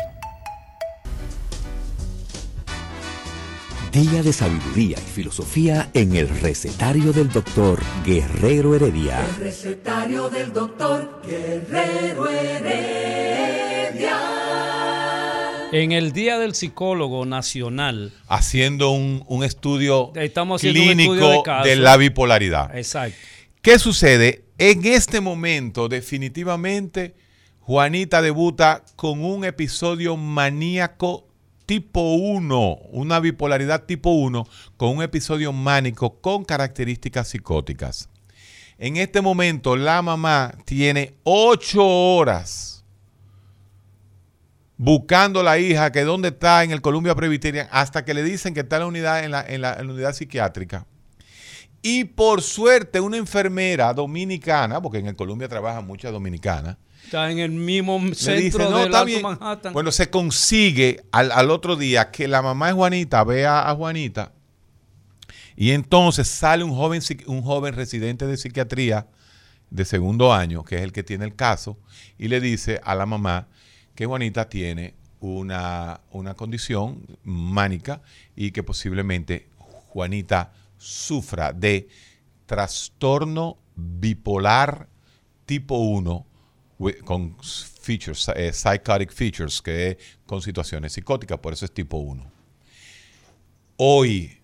Día 3.96 4.22
de 4.22 4.34
sabiduría 4.34 4.98
y 4.98 5.10
filosofía 5.10 5.89
en 5.93 6.18
el 6.18 6.28
recetario 6.28 7.14
del 7.14 7.30
doctor 7.30 7.82
Guerrero 8.06 8.76
Heredia. 8.76 9.26
El 9.26 9.36
recetario 9.38 10.30
del 10.30 10.52
doctor 10.52 11.22
Guerrero 11.26 12.28
Heredia. 12.28 14.20
En 15.72 15.93
el 15.93 16.12
Día 16.12 16.38
del 16.39 16.56
Psicólogo 16.56 17.26
Nacional, 17.26 18.12
haciendo 18.28 18.89
un, 18.89 19.24
un 19.28 19.46
estudio 19.46 20.12
Estamos 20.16 20.60
haciendo 20.60 20.82
un 20.82 20.88
clínico 20.88 21.14
estudio 21.14 21.32
de 21.32 21.43
caso. 21.43 21.70
de 21.70 21.76
la 21.78 21.96
bipolaridad. 21.96 22.78
exacto. 22.78 23.16
¿Qué 23.62 23.80
sucede? 23.80 24.43
En 24.58 24.86
este 24.86 25.22
momento, 25.22 25.88
definitivamente, 25.88 27.16
Juanita 27.62 28.22
debuta 28.22 28.84
con 28.98 29.24
un 29.24 29.46
episodio 29.46 30.18
maníaco 30.18 31.24
tipo 31.66 32.13
1, 32.16 32.78
una 32.91 33.20
bipolaridad 33.20 33.84
tipo 33.84 34.11
1, 34.11 34.47
con 34.78 34.89
un 34.97 35.03
episodio 35.03 35.51
mánico 35.51 36.20
con 36.22 36.45
características 36.45 37.30
psicóticas. 37.30 38.09
En 38.78 38.97
este 38.97 39.22
momento, 39.22 39.76
la 39.76 40.01
mamá 40.01 40.53
tiene 40.66 41.16
ocho 41.24 41.86
horas 41.86 42.84
buscando 44.78 45.39
a 45.39 45.43
la 45.43 45.57
hija 45.57 45.91
que 45.91 46.03
dónde 46.03 46.30
está 46.30 46.63
en 46.63 46.72
el 46.72 46.82
Columbia 46.82 47.16
Presbyterian 47.16 47.68
hasta 47.72 48.03
que 48.03 48.13
le 48.13 48.24
dicen 48.24 48.53
que 48.53 48.59
está 48.61 48.76
en 48.76 48.82
la 48.82 48.88
unidad, 48.88 49.24
en 49.24 49.32
la- 49.32 49.45
en 49.47 49.61
la 49.61 49.78
unidad 49.82 50.13
psiquiátrica. 50.13 50.86
Y 51.82 52.03
por 52.05 52.41
suerte, 52.41 52.99
una 52.99 53.18
enfermera 53.18 53.93
dominicana, 53.93 54.82
porque 54.82 54.97
en 54.97 55.07
el 55.07 55.16
Columbia 55.16 55.47
trabajan 55.47 55.86
muchas 55.86 56.11
dominicanas, 56.11 56.78
Está 57.06 57.32
en 57.32 57.39
el 57.39 57.51
mismo 57.51 57.99
centro 58.14 58.36
dice, 58.36 58.58
no, 58.60 58.78
del 58.78 58.86
está 58.88 58.97
Alto 58.99 59.06
bien. 59.06 59.22
Manhattan. 59.22 59.74
Bueno, 59.74 59.91
se 59.91 60.10
consigue 60.10 61.03
al, 61.12 61.32
al 61.32 61.49
otro 61.51 61.76
día 61.76 62.12
que 62.12 62.28
la 62.28 62.41
mamá 62.41 62.68
de 62.68 62.74
Juanita 62.74 63.24
vea 63.24 63.70
a 63.70 63.76
Juanita 63.76 64.32
y 65.56 65.72
entonces 65.72 66.28
sale 66.28 66.64
un 66.64 66.74
joven, 66.76 67.01
un 67.28 67.41
joven 67.41 67.74
residente 67.76 68.28
de 68.28 68.36
psiquiatría 68.38 69.08
de 69.70 69.86
segundo 69.86 70.34
año, 70.34 70.64
que 70.64 70.76
es 70.76 70.82
el 70.82 70.91
que 70.91 71.03
tiene 71.03 71.26
el 71.26 71.36
caso, 71.36 71.78
y 72.18 72.28
le 72.28 72.39
dice 72.41 72.82
a 72.84 72.93
la 72.95 73.06
mamá 73.06 73.47
que 73.95 74.06
Juanita 74.06 74.49
tiene 74.49 74.93
una, 75.22 76.01
una 76.12 76.34
condición 76.34 77.01
mánica 77.24 78.01
y 78.36 78.51
que 78.51 78.64
posiblemente 78.64 79.47
Juanita 79.58 80.51
sufra 80.78 81.53
de 81.53 81.88
trastorno 82.45 83.58
bipolar 83.76 84.88
tipo 85.45 85.78
1 85.78 86.12
wi- 86.12 86.34
con 87.03 87.36
features, 87.41 88.30
eh, 88.36 88.51
psychotic 88.53 89.11
features, 89.13 89.61
que 89.61 89.89
es 89.91 89.97
con 90.26 90.41
situaciones 90.41 90.93
psicóticas, 90.93 91.39
por 91.39 91.53
eso 91.53 91.65
es 91.65 91.71
tipo 91.73 91.97
1. 91.97 92.32
Hoy 93.78 94.39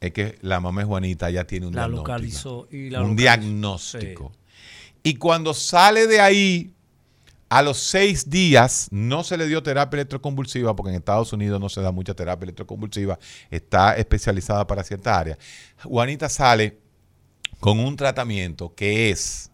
es 0.00 0.12
que 0.12 0.38
la 0.42 0.60
mamá 0.60 0.82
de 0.82 0.86
Juanita 0.86 1.30
ya 1.30 1.44
tiene 1.44 1.66
un 1.66 1.74
La 1.74 1.82
diagnóstico. 1.88 2.12
localizó 2.12 2.68
y 2.70 2.90
la 2.90 3.02
un 3.02 3.16
diagnóstico. 3.16 4.32
Y 5.02 5.14
cuando 5.16 5.54
sale 5.54 6.06
de 6.06 6.20
ahí, 6.20 6.72
A 7.48 7.62
los 7.62 7.78
seis 7.78 8.28
días 8.28 8.88
no 8.90 9.22
se 9.22 9.36
le 9.36 9.46
dio 9.46 9.62
terapia 9.62 9.98
electroconvulsiva, 9.98 10.74
porque 10.74 10.90
en 10.90 10.96
Estados 10.96 11.32
Unidos 11.32 11.60
no 11.60 11.68
se 11.68 11.80
da 11.80 11.92
mucha 11.92 12.12
terapia 12.12 12.42
electroconvulsiva, 12.42 13.20
está 13.50 13.96
especializada 13.96 14.66
para 14.66 14.82
cierta 14.82 15.16
área. 15.16 15.38
Juanita 15.84 16.28
sale 16.28 16.80
con 17.60 17.78
un 17.78 17.94
tratamiento 17.94 18.74
que 18.74 19.10
es, 19.10 19.52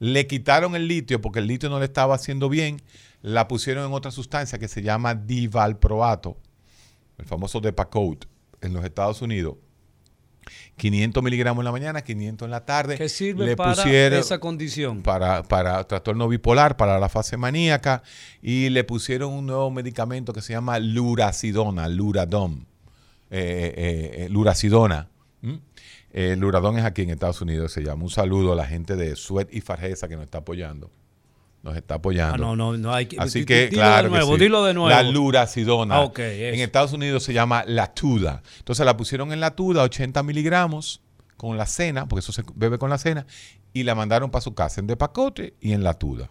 le 0.00 0.26
quitaron 0.26 0.74
el 0.74 0.88
litio 0.88 1.20
porque 1.20 1.38
el 1.38 1.46
litio 1.46 1.68
no 1.68 1.78
le 1.78 1.84
estaba 1.84 2.16
haciendo 2.16 2.48
bien, 2.48 2.82
la 3.22 3.46
pusieron 3.46 3.86
en 3.86 3.92
otra 3.92 4.10
sustancia 4.10 4.58
que 4.58 4.66
se 4.66 4.82
llama 4.82 5.14
divalproato, 5.14 6.36
el 7.18 7.26
famoso 7.26 7.60
Depakote 7.60 8.26
en 8.62 8.72
los 8.72 8.84
Estados 8.84 9.22
Unidos. 9.22 9.56
500 10.78 11.22
miligramos 11.22 11.60
en 11.60 11.64
la 11.66 11.72
mañana, 11.72 12.02
500 12.02 12.46
en 12.46 12.50
la 12.50 12.64
tarde. 12.64 12.96
¿Qué 12.96 13.10
sirve 13.10 13.44
Le 13.44 13.56
para 13.56 13.84
esa 14.18 14.40
condición? 14.40 15.02
para, 15.02 15.42
para 15.42 15.84
trastorno 15.84 16.26
bipolar, 16.26 16.78
para 16.78 16.98
la 16.98 17.10
fase 17.10 17.36
maníaca, 17.36 18.02
y 18.42 18.70
le 18.70 18.82
pusieron 18.84 19.32
un 19.34 19.46
nuevo 19.46 19.70
medicamento 19.70 20.32
que 20.32 20.40
se 20.40 20.54
llama 20.54 20.78
luracidona, 20.78 21.88
luradom, 21.88 22.64
eh, 23.30 23.74
eh, 23.76 24.24
eh, 24.24 24.28
luracidona. 24.30 25.10
¿m? 25.42 25.60
Eh, 26.12 26.36
luradón 26.36 26.78
es 26.78 26.84
aquí 26.84 27.02
en 27.02 27.10
Estados 27.10 27.40
Unidos, 27.40 27.72
se 27.72 27.82
llama. 27.82 28.02
Un 28.02 28.10
saludo 28.10 28.52
a 28.52 28.56
la 28.56 28.66
gente 28.66 28.96
de 28.96 29.14
Suet 29.16 29.48
y 29.52 29.60
Fargesa 29.60 30.08
que 30.08 30.16
nos 30.16 30.24
está 30.24 30.38
apoyando. 30.38 30.90
Nos 31.62 31.76
está 31.76 31.96
apoyando. 31.96 32.34
Ah, 32.34 32.38
no, 32.38 32.56
no, 32.56 32.76
no 32.76 32.92
hay 32.92 33.06
que. 33.06 33.18
Así 33.18 33.44
que, 33.44 33.68
dilo 33.68 33.82
claro. 33.82 34.04
de 34.04 34.10
nuevo, 34.10 34.32
que 34.32 34.38
sí. 34.38 34.44
dilo 34.44 34.64
de 34.64 34.74
nuevo. 34.74 34.88
La 34.88 35.02
luracidona. 35.02 35.96
Ah, 35.96 36.00
ok, 36.00 36.18
eso. 36.18 36.54
en 36.54 36.60
Estados 36.60 36.92
Unidos 36.92 37.22
se 37.22 37.32
llama 37.32 37.64
latuda. 37.66 38.42
Entonces 38.58 38.84
la 38.86 38.96
pusieron 38.96 39.32
en 39.32 39.40
latuda, 39.40 39.82
80 39.82 40.22
miligramos, 40.22 41.02
con 41.36 41.56
la 41.56 41.66
cena, 41.66 42.08
porque 42.08 42.20
eso 42.20 42.32
se 42.32 42.42
bebe 42.54 42.78
con 42.78 42.90
la 42.90 42.98
cena, 42.98 43.26
y 43.72 43.82
la 43.82 43.94
mandaron 43.94 44.30
para 44.30 44.42
su 44.42 44.54
casa 44.54 44.80
en 44.80 44.86
de 44.86 44.96
pacote 44.96 45.54
y 45.60 45.72
en 45.72 45.84
latuda. 45.84 46.30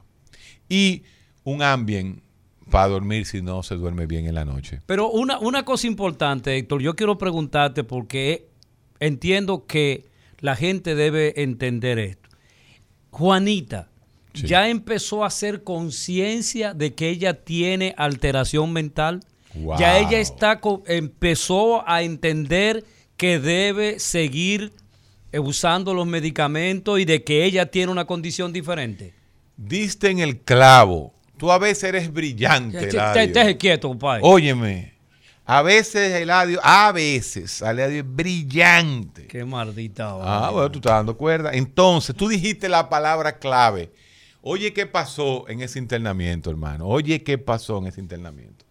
Y 0.67 1.03
un 1.43 1.61
ambien 1.61 2.23
para 2.69 2.88
dormir 2.88 3.25
si 3.25 3.41
no 3.41 3.63
se 3.63 3.75
duerme 3.75 4.05
bien 4.05 4.25
en 4.25 4.36
la 4.36 4.45
noche. 4.45 4.82
Pero 4.86 5.09
una, 5.09 5.39
una 5.39 5.63
cosa 5.63 5.88
importante, 5.88 6.55
Héctor, 6.57 6.82
yo 6.82 6.95
quiero 6.95 7.17
preguntarte 7.17 7.84
porque 7.84 8.48
entiendo 8.99 9.65
que 9.65 10.05
la 10.39 10.55
gente 10.55 10.95
debe 10.95 11.41
entender 11.41 11.99
esto. 11.99 12.29
Juanita, 13.11 13.89
Sí. 14.33 14.45
¿ya 14.47 14.69
empezó 14.69 15.23
a 15.23 15.27
hacer 15.27 15.63
conciencia 15.63 16.73
de 16.73 16.93
que 16.93 17.09
ella 17.09 17.33
tiene 17.43 17.95
alteración 17.97 18.71
mental? 18.71 19.21
Wow. 19.55 19.79
Ya 19.79 19.97
ella 19.97 20.19
está 20.19 20.61
empezó 20.85 21.87
a 21.89 22.03
entender 22.03 22.85
que 23.17 23.39
debe 23.39 23.99
seguir 23.99 24.71
eh, 25.31 25.39
usando 25.39 25.93
los 25.93 26.05
medicamentos 26.07 26.99
y 26.99 27.05
de 27.05 27.23
que 27.23 27.43
ella 27.43 27.65
tiene 27.65 27.91
una 27.91 28.05
condición 28.05 28.53
diferente. 28.53 29.13
Diste 29.57 30.09
en 30.09 30.19
el 30.19 30.39
clavo. 30.39 31.13
Tú 31.37 31.51
a 31.51 31.57
veces 31.57 31.85
eres 31.85 32.13
brillante. 32.13 32.87
Te- 32.87 33.57
quieto, 33.57 33.89
compadre. 33.89 34.21
Óyeme. 34.23 34.93
A 35.51 35.63
veces 35.63 36.13
Eladio, 36.13 36.59
a 36.61 36.91
veces 36.91 37.63
Eladio 37.63 38.01
es 38.01 38.05
brillante. 38.15 39.25
Qué 39.25 39.43
maldita. 39.45 40.11
Ah, 40.11 40.15
vaina. 40.15 40.49
bueno, 40.51 40.71
tú 40.71 40.77
estás 40.77 40.91
dando 40.93 41.17
cuerda. 41.17 41.51
Entonces, 41.53 42.15
tú 42.15 42.27
dijiste 42.27 42.69
la 42.69 42.87
palabra 42.87 43.39
clave. 43.39 43.91
Oye, 44.43 44.73
¿qué 44.73 44.85
pasó 44.85 45.49
en 45.49 45.61
ese 45.61 45.79
internamiento, 45.79 46.51
hermano? 46.51 46.85
Oye, 46.85 47.23
¿qué 47.23 47.39
pasó 47.39 47.79
en 47.79 47.87
ese 47.87 47.99
internamiento? 47.99 48.63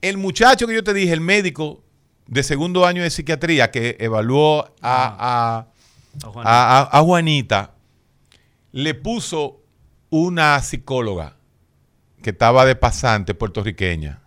El 0.00 0.18
muchacho 0.18 0.68
que 0.68 0.74
yo 0.74 0.84
te 0.84 0.94
dije, 0.94 1.12
el 1.12 1.20
médico 1.20 1.82
de 2.28 2.44
segundo 2.44 2.86
año 2.86 3.02
de 3.02 3.10
psiquiatría 3.10 3.72
que 3.72 3.96
evaluó 3.98 4.60
a, 4.82 5.16
a- 5.18 5.66
A 6.22 6.30
Juanita. 6.30 6.50
a- 6.50 6.78
a- 6.80 6.98
a 6.98 7.02
Juanita, 7.02 7.74
le 8.70 8.94
puso 8.94 9.62
una 10.10 10.60
psicóloga 10.62 11.36
que 12.22 12.30
estaba 12.30 12.64
de 12.64 12.76
pasante 12.76 13.34
puertorriqueña 13.34 14.20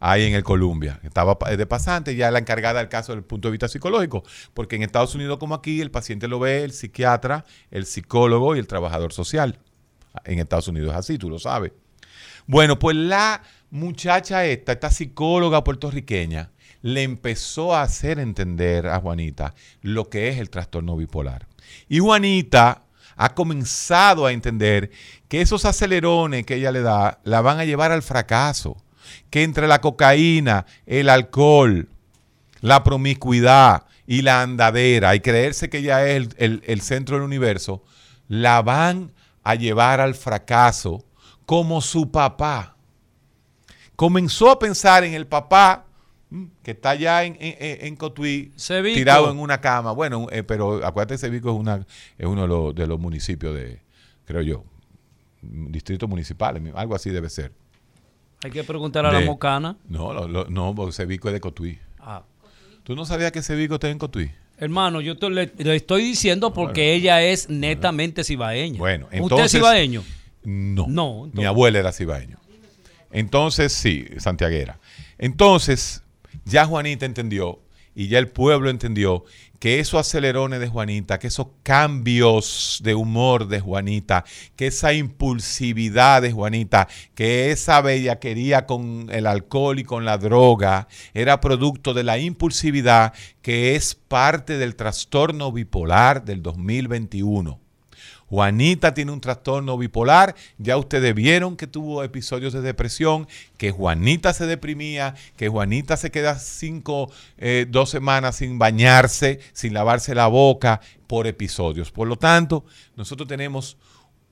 ahí 0.00 0.24
en 0.24 0.34
el 0.34 0.42
Columbia. 0.42 1.00
Estaba 1.02 1.36
de 1.56 1.66
pasante, 1.66 2.16
ya 2.16 2.30
la 2.30 2.38
encargada 2.38 2.80
del 2.80 2.88
caso 2.88 3.12
desde 3.12 3.20
el 3.20 3.26
punto 3.26 3.48
de 3.48 3.52
vista 3.52 3.68
psicológico, 3.68 4.24
porque 4.54 4.76
en 4.76 4.82
Estados 4.82 5.14
Unidos 5.14 5.38
como 5.38 5.54
aquí 5.54 5.80
el 5.80 5.90
paciente 5.90 6.28
lo 6.28 6.38
ve 6.38 6.64
el 6.64 6.72
psiquiatra, 6.72 7.44
el 7.70 7.86
psicólogo 7.86 8.56
y 8.56 8.58
el 8.58 8.66
trabajador 8.66 9.12
social. 9.12 9.58
En 10.24 10.38
Estados 10.38 10.68
Unidos 10.68 10.92
es 10.92 10.96
así, 10.96 11.18
tú 11.18 11.28
lo 11.28 11.38
sabes. 11.38 11.72
Bueno, 12.46 12.78
pues 12.78 12.96
la 12.96 13.42
muchacha 13.70 14.44
esta, 14.44 14.72
esta 14.72 14.90
psicóloga 14.90 15.64
puertorriqueña, 15.64 16.50
le 16.82 17.02
empezó 17.02 17.74
a 17.74 17.82
hacer 17.82 18.18
entender 18.18 18.86
a 18.86 19.00
Juanita 19.00 19.54
lo 19.82 20.08
que 20.08 20.28
es 20.28 20.38
el 20.38 20.50
trastorno 20.50 20.96
bipolar. 20.96 21.48
Y 21.88 21.98
Juanita 21.98 22.82
ha 23.16 23.34
comenzado 23.34 24.26
a 24.26 24.32
entender 24.32 24.90
que 25.28 25.40
esos 25.40 25.64
acelerones 25.64 26.46
que 26.46 26.54
ella 26.54 26.70
le 26.70 26.82
da 26.82 27.18
la 27.24 27.40
van 27.40 27.58
a 27.58 27.64
llevar 27.64 27.90
al 27.90 28.02
fracaso. 28.02 28.76
Que 29.30 29.42
entre 29.42 29.66
la 29.66 29.80
cocaína, 29.80 30.66
el 30.86 31.08
alcohol, 31.08 31.88
la 32.60 32.82
promiscuidad 32.84 33.84
y 34.06 34.22
la 34.22 34.42
andadera 34.42 35.14
y 35.14 35.20
creerse 35.20 35.68
que 35.68 35.78
ella 35.78 36.06
es 36.06 36.16
el, 36.16 36.28
el- 36.38 36.62
el 36.66 36.80
centro 36.80 37.16
del 37.16 37.24
universo, 37.24 37.82
la 38.28 38.62
van 38.62 39.12
a 39.42 39.54
llevar 39.54 40.00
al 40.00 40.14
fracaso 40.14 41.04
como 41.44 41.80
su 41.80 42.10
papá. 42.10 42.76
Comenzó 43.94 44.50
a 44.50 44.58
pensar 44.58 45.04
en 45.04 45.14
el 45.14 45.26
papá 45.26 45.86
mm, 46.30 46.44
que 46.62 46.72
está 46.72 46.90
allá 46.90 47.24
en, 47.24 47.36
en, 47.40 47.86
en- 47.86 47.96
Cotuí, 47.96 48.52
Cebico. 48.56 48.94
tirado 48.96 49.30
en 49.30 49.38
una 49.38 49.60
cama. 49.60 49.92
Bueno, 49.92 50.26
eh, 50.30 50.42
pero 50.42 50.84
acuérdate, 50.84 51.18
Cebico 51.18 51.50
es, 51.50 51.56
una, 51.58 51.86
es 52.18 52.26
uno 52.26 52.42
de 52.42 52.48
los, 52.48 52.74
de 52.74 52.86
los 52.86 52.98
municipios 53.00 53.54
de, 53.54 53.80
creo 54.24 54.42
yo, 54.42 54.64
distritos 55.42 56.08
municipales, 56.08 56.62
algo 56.74 56.94
así 56.94 57.10
debe 57.10 57.30
ser. 57.30 57.52
Hay 58.44 58.50
que 58.50 58.62
preguntar 58.64 59.06
a 59.06 59.12
la 59.12 59.20
mocana. 59.20 59.76
No, 59.88 60.12
lo- 60.12 60.28
lo- 60.28 60.44
no, 60.46 60.74
porque 60.74 60.92
es 61.28 61.34
de 61.34 61.40
Cotuí. 61.40 61.78
Ah. 61.98 62.22
¿Tú 62.84 62.94
no 62.94 63.04
sabías 63.04 63.32
que 63.32 63.42
Cebico 63.42 63.74
está 63.74 63.88
en 63.90 63.98
Cotuí? 63.98 64.30
Hermano, 64.58 65.00
yo 65.00 65.16
te- 65.18 65.28
le, 65.28 65.52
le 65.58 65.76
estoy 65.76 66.02
diciendo 66.02 66.52
porque 66.52 66.94
ella 66.94 67.22
es 67.22 67.48
netamente 67.50 68.24
cibaeña. 68.24 68.78
Bueno, 68.78 69.06
¿Usted 69.06 69.18
entonces- 69.18 69.46
es 69.46 69.52
cibaeño? 69.60 70.04
No. 70.44 70.86
No, 70.88 71.30
Mi 71.32 71.44
abuela 71.44 71.78
era 71.80 71.92
cibaeño. 71.92 72.38
Entonces, 73.10 73.72
sí, 73.72 74.06
santiaguera. 74.18 74.78
Entonces, 75.18 76.02
ya 76.44 76.64
Juanita 76.66 77.06
entendió 77.06 77.58
y 77.96 78.08
ya 78.08 78.18
el 78.18 78.28
pueblo 78.28 78.68
entendió 78.68 79.24
que 79.58 79.80
esos 79.80 80.00
acelerones 80.00 80.60
de 80.60 80.68
Juanita, 80.68 81.18
que 81.18 81.28
esos 81.28 81.46
cambios 81.62 82.80
de 82.84 82.94
humor 82.94 83.48
de 83.48 83.60
Juanita, 83.60 84.24
que 84.54 84.66
esa 84.66 84.92
impulsividad 84.92 86.20
de 86.20 86.30
Juanita, 86.30 86.88
que 87.14 87.50
esa 87.50 87.80
bellaquería 87.80 88.66
con 88.66 89.08
el 89.10 89.26
alcohol 89.26 89.78
y 89.78 89.84
con 89.84 90.04
la 90.04 90.18
droga 90.18 90.88
era 91.14 91.40
producto 91.40 91.94
de 91.94 92.04
la 92.04 92.18
impulsividad 92.18 93.14
que 93.40 93.74
es 93.76 93.94
parte 93.94 94.58
del 94.58 94.76
trastorno 94.76 95.50
bipolar 95.50 96.22
del 96.22 96.42
2021. 96.42 97.65
Juanita 98.28 98.92
tiene 98.94 99.12
un 99.12 99.20
trastorno 99.20 99.78
bipolar. 99.78 100.34
Ya 100.58 100.76
ustedes 100.76 101.14
vieron 101.14 101.56
que 101.56 101.66
tuvo 101.66 102.02
episodios 102.02 102.52
de 102.52 102.60
depresión, 102.60 103.28
que 103.56 103.70
Juanita 103.70 104.32
se 104.32 104.46
deprimía, 104.46 105.14
que 105.36 105.48
Juanita 105.48 105.96
se 105.96 106.10
queda 106.10 106.38
cinco, 106.38 107.10
eh, 107.38 107.66
dos 107.68 107.90
semanas 107.90 108.36
sin 108.36 108.58
bañarse, 108.58 109.40
sin 109.52 109.74
lavarse 109.74 110.14
la 110.14 110.26
boca 110.26 110.80
por 111.06 111.26
episodios. 111.26 111.90
Por 111.92 112.08
lo 112.08 112.16
tanto, 112.16 112.64
nosotros 112.96 113.28
tenemos 113.28 113.76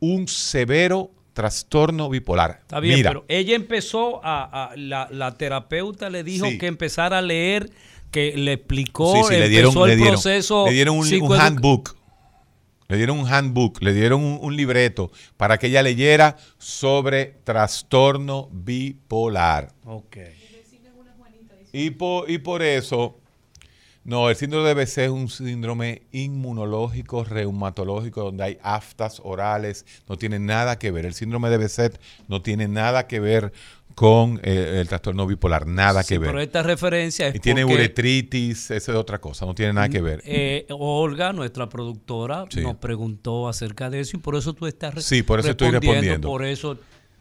un 0.01 0.27
severo 0.29 1.11
trastorno 1.33 2.09
bipolar. 2.09 2.59
Está 2.63 2.81
bien, 2.81 2.97
Mira, 2.97 3.11
pero 3.11 3.25
ella 3.29 3.57
empezó 3.57 4.25
a, 4.25 4.71
a- 4.71 4.77
la, 4.77 5.09
la 5.11 5.37
terapeuta 5.37 6.11
le 6.11 6.23
dijo 6.23 6.47
Sí. 6.47 6.59
que 6.59 6.67
empezara 6.67 7.19
a 7.19 7.23
leer, 7.23 7.71
que 8.11 8.37
le 8.37 8.53
explicó, 8.53 9.17
Sí, 9.17 9.35
sí, 9.35 9.41
le 9.41 9.49
dieron, 9.49 9.71
empezó 9.71 9.87
le 9.87 9.93
el 9.95 9.99
dieron, 9.99 10.15
proceso 10.15 10.65
le 10.67 10.73
dieron 10.73 10.97
un, 10.99 11.23
un 11.23 11.33
handbook. 11.41 11.97
Le 12.89 12.97
dieron 12.97 13.19
un 13.19 13.27
handbook, 13.27 13.83
le 13.83 13.93
dieron 13.93 14.23
un, 14.23 14.39
un 14.41 14.57
libreto 14.57 15.11
para 15.37 15.59
que 15.59 15.69
ella 15.69 15.83
leyera 15.83 16.37
sobre 16.59 17.37
trastorno 17.45 18.49
bipolar. 18.53 19.73
Ok. 19.85 20.19
Y 21.77 21.91
por, 21.91 22.31
y 22.31 22.39
por 22.39 22.63
eso, 22.63 23.19
no, 24.05 24.31
el 24.31 24.37
síndrome 24.37 24.69
de 24.69 24.75
BC 24.75 24.99
es 25.07 25.11
un 25.11 25.29
síndrome 25.29 26.03
inmunológico, 26.13 27.25
reumatológico, 27.25 28.23
donde 28.23 28.45
hay 28.45 28.59
aftas 28.63 29.21
orales, 29.25 29.85
no 30.09 30.17
tiene 30.17 30.39
nada 30.39 30.79
que 30.79 30.93
ver. 30.93 31.05
El 31.05 31.15
síndrome 31.15 31.51
de 31.51 31.59
BC 31.59 31.99
no 32.29 32.43
tiene 32.43 32.69
nada 32.69 33.09
que 33.09 33.19
ver 33.19 33.53
con 33.95 34.41
eh, 34.43 34.79
el 34.81 34.89
trastorno 34.89 35.25
bipolar, 35.27 35.67
nada 35.67 36.03
Sí, 36.03 36.09
que 36.15 36.19
ver. 36.19 36.31
Pero 36.31 36.41
esta 36.41 36.63
referencia 36.65 37.29
es 37.29 37.37
y 37.37 37.39
tiene 37.39 37.63
porque, 37.63 37.75
uretritis, 37.77 38.71
esa 38.73 38.93
es 38.93 38.99
otra 38.99 39.21
cosa, 39.21 39.47
no 39.47 39.55
tiene 39.55 39.73
nada 39.73 39.89
que 39.89 40.01
ver. 40.01 40.21
eh, 40.25 40.67
Olga, 40.71 41.33
nuestra 41.33 41.69
productora, 41.69 42.47
Sí. 42.51 42.61
nos 42.61 42.77
preguntó 42.77 43.49
acerca 43.49 43.91
de 43.91 44.01
eso 44.01 44.17
y 44.17 44.21
por 44.21 44.35
eso 44.35 44.53
tú 44.53 44.67
estás 44.67 44.95
re- 44.95 45.03
Sí, 45.03 45.23
por 45.23 45.39
eso 45.39 45.51
estoy 45.51 45.71
respondiendo. 45.71 46.27
Por 46.29 46.45
eso, 46.45 46.79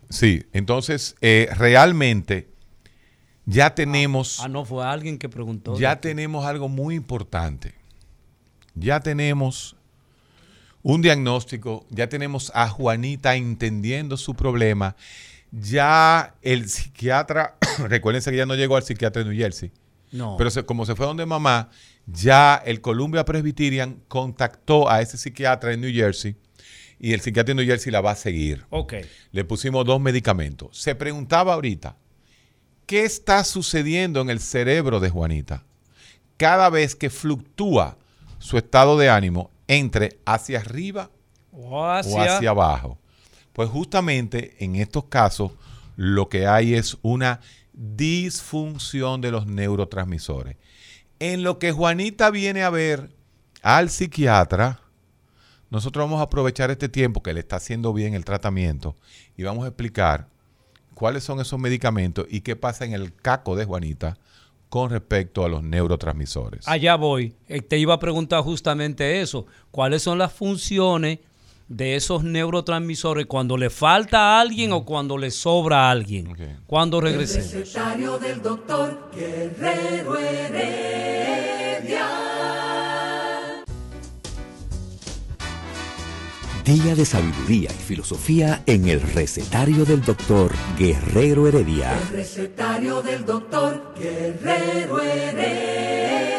Sí, 0.10 0.44
entonces 0.54 1.16
eh, 1.22 1.48
realmente 1.58 2.48
ya 3.46 3.74
tenemos, 3.76 4.40
ah, 4.40 4.48
no, 4.48 4.66
fue 4.66 4.86
alguien 4.86 5.18
que 5.18 5.30
preguntó. 5.30 5.78
ya 5.78 6.00
tenemos 6.02 6.46
algo 6.46 6.70
muy 6.70 6.96
importante. 6.96 7.74
Ya 8.76 9.00
tenemos 9.00 9.76
un 10.82 11.02
diagnóstico, 11.02 11.86
ya 11.90 12.10
tenemos 12.10 12.52
a 12.56 12.68
Juanita 12.68 13.36
entendiendo 13.36 14.18
su 14.18 14.34
problema. 14.34 14.96
Ya 15.56 16.36
el 16.42 16.68
psiquiatra, 16.68 17.56
recuérdense 17.88 18.32
que 18.32 18.38
ya 18.38 18.46
no 18.46 18.56
llegó 18.56 18.76
al 18.76 18.84
psiquiatra 18.84 19.24
de 19.24 19.30
New 19.30 19.38
Jersey. 19.40 19.72
No. 20.12 20.36
Pero 20.38 20.50
se- 20.50 20.64
como 20.66 20.86
se 20.86 20.96
fue 20.96 21.06
donde 21.06 21.26
mamá, 21.26 21.70
ya 22.08 22.56
el 22.66 22.82
Columbia 22.82 23.24
Presbyterian 23.24 24.02
contactó 24.08 24.90
a 24.90 25.02
ese 25.02 25.18
psiquiatra 25.18 25.74
en 25.74 25.82
New 25.82 25.94
Jersey 25.94 26.36
y 27.00 27.14
el 27.14 27.22
psiquiatra 27.22 27.52
en 27.52 27.58
New 27.58 27.66
Jersey 27.68 27.92
la 27.92 28.02
va 28.02 28.12
a 28.12 28.16
seguir. 28.16 28.66
ok. 28.72 28.94
Le 29.32 29.44
pusimos 29.46 29.86
dos 29.86 30.02
medicamentos. 30.02 30.78
Se 30.78 30.96
preguntaba 30.96 31.54
ahorita, 31.54 31.96
¿qué 32.86 33.04
está 33.04 33.44
sucediendo 33.44 34.22
en 34.22 34.30
el 34.30 34.40
cerebro 34.40 35.00
de 35.00 35.10
Juanita? 35.10 35.64
Cada 36.38 36.70
vez 36.70 36.96
que 36.96 37.10
fluctúa 37.10 37.98
su 38.40 38.58
estado 38.58 38.98
de 38.98 39.10
ánimo 39.10 39.52
entre 39.68 40.18
hacia 40.26 40.60
arriba 40.60 41.10
O 41.52 42.20
hacia 42.36 42.50
abajo. 42.50 42.98
Pues 43.54 43.70
justamente 43.70 44.56
en 44.60 44.76
estos 44.76 45.06
casos 45.06 45.52
lo 45.96 46.28
que 46.30 46.48
hay 46.48 46.74
es 46.74 46.98
una 47.02 47.40
disfunción 47.74 49.22
de 49.22 49.32
los 49.32 49.46
neurotransmisores. 49.48 50.58
En 51.20 51.44
lo 51.44 51.60
que 51.60 51.72
Juanita 51.72 52.30
viene 52.32 52.64
a 52.64 52.70
ver 52.70 53.10
al 53.62 53.90
psiquiatra, 53.90 54.80
nosotros 55.70 56.06
vamos 56.06 56.20
a 56.20 56.26
aprovechar 56.26 56.70
este 56.72 56.90
tiempo 56.90 57.24
que 57.24 57.34
le 57.34 57.40
está 57.40 57.56
haciendo 57.56 57.94
bien 57.94 58.14
el 58.14 58.26
tratamiento 58.26 58.96
y 59.38 59.44
vamos 59.44 59.66
a 59.66 59.70
explicar 59.70 60.28
cuáles 60.94 61.24
son 61.24 61.40
esos 61.40 61.60
medicamentos 61.60 62.28
y 62.30 62.42
qué 62.42 62.56
pasa 62.56 62.86
en 62.86 62.94
el 62.94 63.14
caco 63.14 63.56
de 63.56 63.66
Juanita 63.66 64.18
con 64.70 64.90
respecto 64.90 65.46
a 65.46 65.50
los 65.50 65.64
neurotransmisores. 65.64 66.68
Allá 66.68 66.96
voy. 66.96 67.36
Eh, 67.48 67.62
Te 67.62 67.78
iba 67.78 67.94
a 67.94 68.00
preguntar 68.00 68.42
justamente 68.44 69.22
eso. 69.22 69.46
¿Cuáles 69.72 70.02
son 70.02 70.18
las 70.18 70.34
funciones 70.34 71.20
de 71.74 71.96
esos 71.96 72.24
neurotransmisores 72.24 73.26
cuando 73.26 73.58
le 73.58 73.70
falta 73.70 74.20
a 74.20 74.42
alguien 74.42 74.72
o 74.72 74.86
cuando 74.86 75.18
le 75.18 75.32
sobra 75.32 75.88
a 75.88 75.92
alguien? 75.92 76.28
Ok. 76.32 76.40
Cuando 76.68 77.02
regresemos. 77.02 77.52
Recetario 77.52 78.20
del 78.20 78.42
doctor 78.42 79.10
Guerrero 79.16 80.18
Heredia. 80.18 82.08
Día 86.64 86.96
de 86.96 87.06
sabiduría 87.06 87.70
y 87.72 87.84
filosofía 87.84 88.62
en 88.66 88.88
el 88.88 89.02
recetario 89.02 89.84
del 89.84 90.02
doctor 90.02 90.54
Guerrero 90.78 91.48
Heredia. 91.48 91.92
El 91.94 92.08
recetario 92.18 93.02
del 93.02 93.26
doctor 93.26 93.94
Guerrero 94.00 95.02
Heredia. 95.02 96.34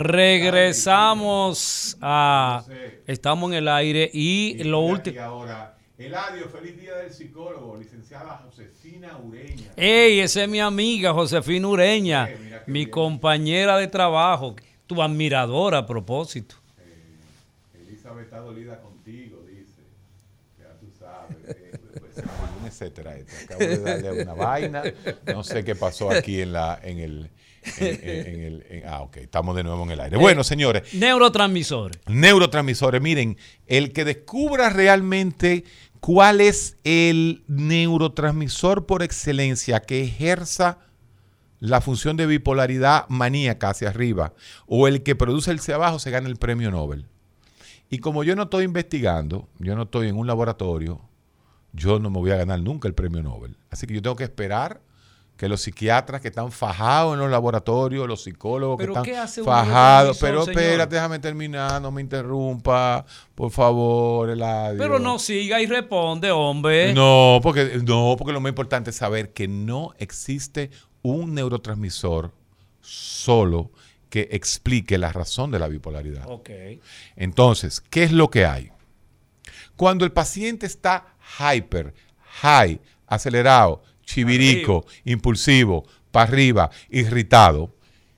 Regresamos 0.00 1.96
a... 2.00 2.64
Estamos 3.06 3.50
en 3.50 3.58
el 3.58 3.68
aire 3.68 4.10
y 4.12 4.62
lo 4.64 4.80
último... 4.80 5.20
ahora, 5.20 5.76
Eladio, 5.98 6.48
feliz 6.48 6.80
día 6.80 6.94
del 6.96 7.12
psicólogo, 7.12 7.76
licenciada 7.76 8.42
Josefina 8.46 9.18
Ureña. 9.18 9.70
¡Ey! 9.76 10.20
Esa 10.20 10.44
es 10.44 10.48
mi 10.48 10.58
amiga 10.60 11.12
Josefina 11.12 11.68
Ureña, 11.68 12.30
Eh, 12.30 12.62
mi 12.66 12.80
bien. 12.80 12.90
compañera 12.90 13.76
de 13.76 13.88
trabajo, 13.88 14.56
tu 14.86 15.02
admiradora 15.02 15.78
a 15.78 15.86
propósito. 15.86 16.54
Elizabeth 17.86 18.24
está 18.24 18.38
dolida 18.38 18.80
contigo, 18.80 19.44
dice. 19.46 19.82
Ya 20.58 20.70
tú 20.80 20.86
sabes. 20.98 21.36
eh, 21.56 21.72
pues, 22.00 22.16
un 22.60 22.66
etcétera. 22.66 23.16
este. 23.18 23.44
Acabo 23.44 23.60
de 23.60 23.78
darle 23.78 24.22
una 24.22 24.34
vaina. 24.34 24.82
No 25.26 25.44
sé 25.44 25.62
qué 25.64 25.74
pasó 25.74 26.10
aquí 26.10 26.40
en 26.40 26.52
la, 26.54 26.80
en 26.82 26.98
el, 26.98 27.30
en, 27.78 27.86
en- 27.86 28.26
en 28.34 28.40
el, 28.42 28.66
en- 28.70 28.88
ah, 28.88 29.00
ok, 29.02 29.16
estamos 29.18 29.54
de 29.56 29.62
nuevo 29.64 29.82
en 29.84 29.90
el 29.90 30.00
aire. 30.00 30.16
Bueno, 30.16 30.44
señores, 30.44 30.92
Neurotransmisores. 30.94 31.98
neurotransmisores. 32.06 33.00
Miren, 33.02 33.36
el 33.66 33.92
que 33.92 34.04
descubra 34.04 34.70
realmente 34.70 35.64
cuál 36.00 36.40
es 36.40 36.76
el 36.84 37.44
neurotransmisor 37.46 38.86
por 38.86 39.02
excelencia 39.02 39.80
que 39.80 40.02
ejerza 40.02 40.78
la 41.58 41.80
función 41.82 42.16
de 42.16 42.26
bipolaridad 42.26 43.04
maníaca 43.08 43.68
hacia 43.70 43.90
arriba 43.90 44.32
o 44.66 44.88
el 44.88 45.02
que 45.02 45.14
produce 45.14 45.50
el 45.50 45.58
hacia 45.58 45.74
abajo 45.74 45.98
se 45.98 46.10
gana 46.10 46.28
el 46.28 46.36
premio 46.36 46.70
Nobel. 46.70 47.06
Y 47.90 47.98
como 47.98 48.24
yo 48.24 48.34
no 48.36 48.44
estoy 48.44 48.64
investigando, 48.64 49.48
yo 49.58 49.74
no 49.76 49.82
estoy 49.82 50.08
en 50.08 50.16
un 50.16 50.26
laboratorio, 50.26 51.00
yo 51.72 51.98
no 51.98 52.08
me 52.08 52.18
voy 52.18 52.30
a 52.30 52.36
ganar 52.36 52.60
nunca 52.60 52.88
el 52.88 52.94
premio 52.94 53.22
Nobel. 53.22 53.56
Así 53.68 53.86
que 53.86 53.94
yo 53.94 54.00
tengo 54.00 54.16
que 54.16 54.24
esperar 54.24 54.80
que 55.40 55.48
los 55.48 55.62
psiquiatras 55.62 56.20
que 56.20 56.28
están 56.28 56.52
fajados 56.52 57.14
en 57.14 57.20
los 57.20 57.30
laboratorios, 57.30 58.06
los 58.06 58.24
psicólogos 58.24 58.76
que 58.76 58.82
¿Pero 58.82 58.92
están 58.92 59.04
qué 59.04 59.16
hace 59.16 59.40
un 59.40 59.46
fajados, 59.46 60.18
pero 60.20 60.42
espérate, 60.42 60.96
déjame 60.96 61.18
terminar, 61.18 61.80
no 61.80 61.90
me 61.90 62.02
interrumpa, 62.02 63.06
por 63.34 63.50
favor, 63.50 64.28
Eladio. 64.28 64.76
Pero 64.76 64.98
no 64.98 65.18
siga 65.18 65.58
y 65.62 65.64
responde, 65.64 66.30
hombre. 66.30 66.92
No, 66.92 67.40
porque, 67.42 67.80
no, 67.82 68.16
porque 68.18 68.34
lo 68.34 68.42
más 68.42 68.50
importante 68.50 68.90
es 68.90 68.96
saber 68.96 69.32
que 69.32 69.48
no 69.48 69.94
existe 69.96 70.70
un 71.00 71.34
neurotransmisor 71.34 72.32
solo 72.82 73.70
que 74.10 74.28
explique 74.32 74.98
la 74.98 75.10
razón 75.10 75.50
de 75.50 75.58
la 75.58 75.68
bipolaridad. 75.68 76.26
Ok. 76.28 76.50
Entonces, 77.16 77.80
¿qué 77.80 78.02
es 78.02 78.12
lo 78.12 78.28
que 78.28 78.44
hay? 78.44 78.72
Cuando 79.74 80.04
el 80.04 80.12
paciente 80.12 80.66
está 80.66 81.14
hyper, 81.38 81.94
high, 82.42 82.78
acelerado, 83.06 83.82
chivirico, 84.14 84.84
impulsivo, 85.04 85.86
para 86.10 86.30
arriba, 86.30 86.70
irritado, 86.90 87.74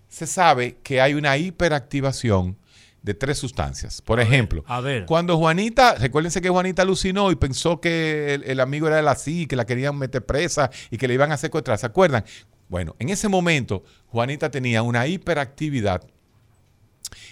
se 0.08 0.26
sabe 0.26 0.78
que 0.82 1.00
hay 1.00 1.14
una 1.14 1.36
hiperactivación 1.36 2.56
de 3.02 3.14
tres 3.14 3.38
sustancias. 3.38 4.00
Por 4.00 4.20
ejemplo, 4.20 4.64
a 4.66 4.80
ver. 4.80 5.06
cuando 5.06 5.36
Juanita, 5.36 5.96
recuérdense 5.96 6.40
que 6.40 6.48
Juanita 6.48 6.82
alucinó 6.82 7.30
y 7.30 7.36
pensó 7.36 7.80
que 7.80 8.34
el, 8.34 8.44
el 8.44 8.60
amigo 8.60 8.86
era 8.86 9.00
el 9.00 9.08
así, 9.08 9.46
que 9.46 9.56
la 9.56 9.66
querían 9.66 9.96
meter 9.96 10.24
presa 10.24 10.70
y 10.90 10.98
que 10.98 11.08
le 11.08 11.14
iban 11.14 11.32
a 11.32 11.36
secuestrar, 11.36 11.78
¿se 11.78 11.86
acuerdan? 11.86 12.24
Bueno, 12.68 12.96
en 12.98 13.10
ese 13.10 13.28
momento 13.28 13.84
Juanita 14.06 14.50
tenía 14.50 14.82
una 14.82 15.06
hiperactividad 15.06 16.02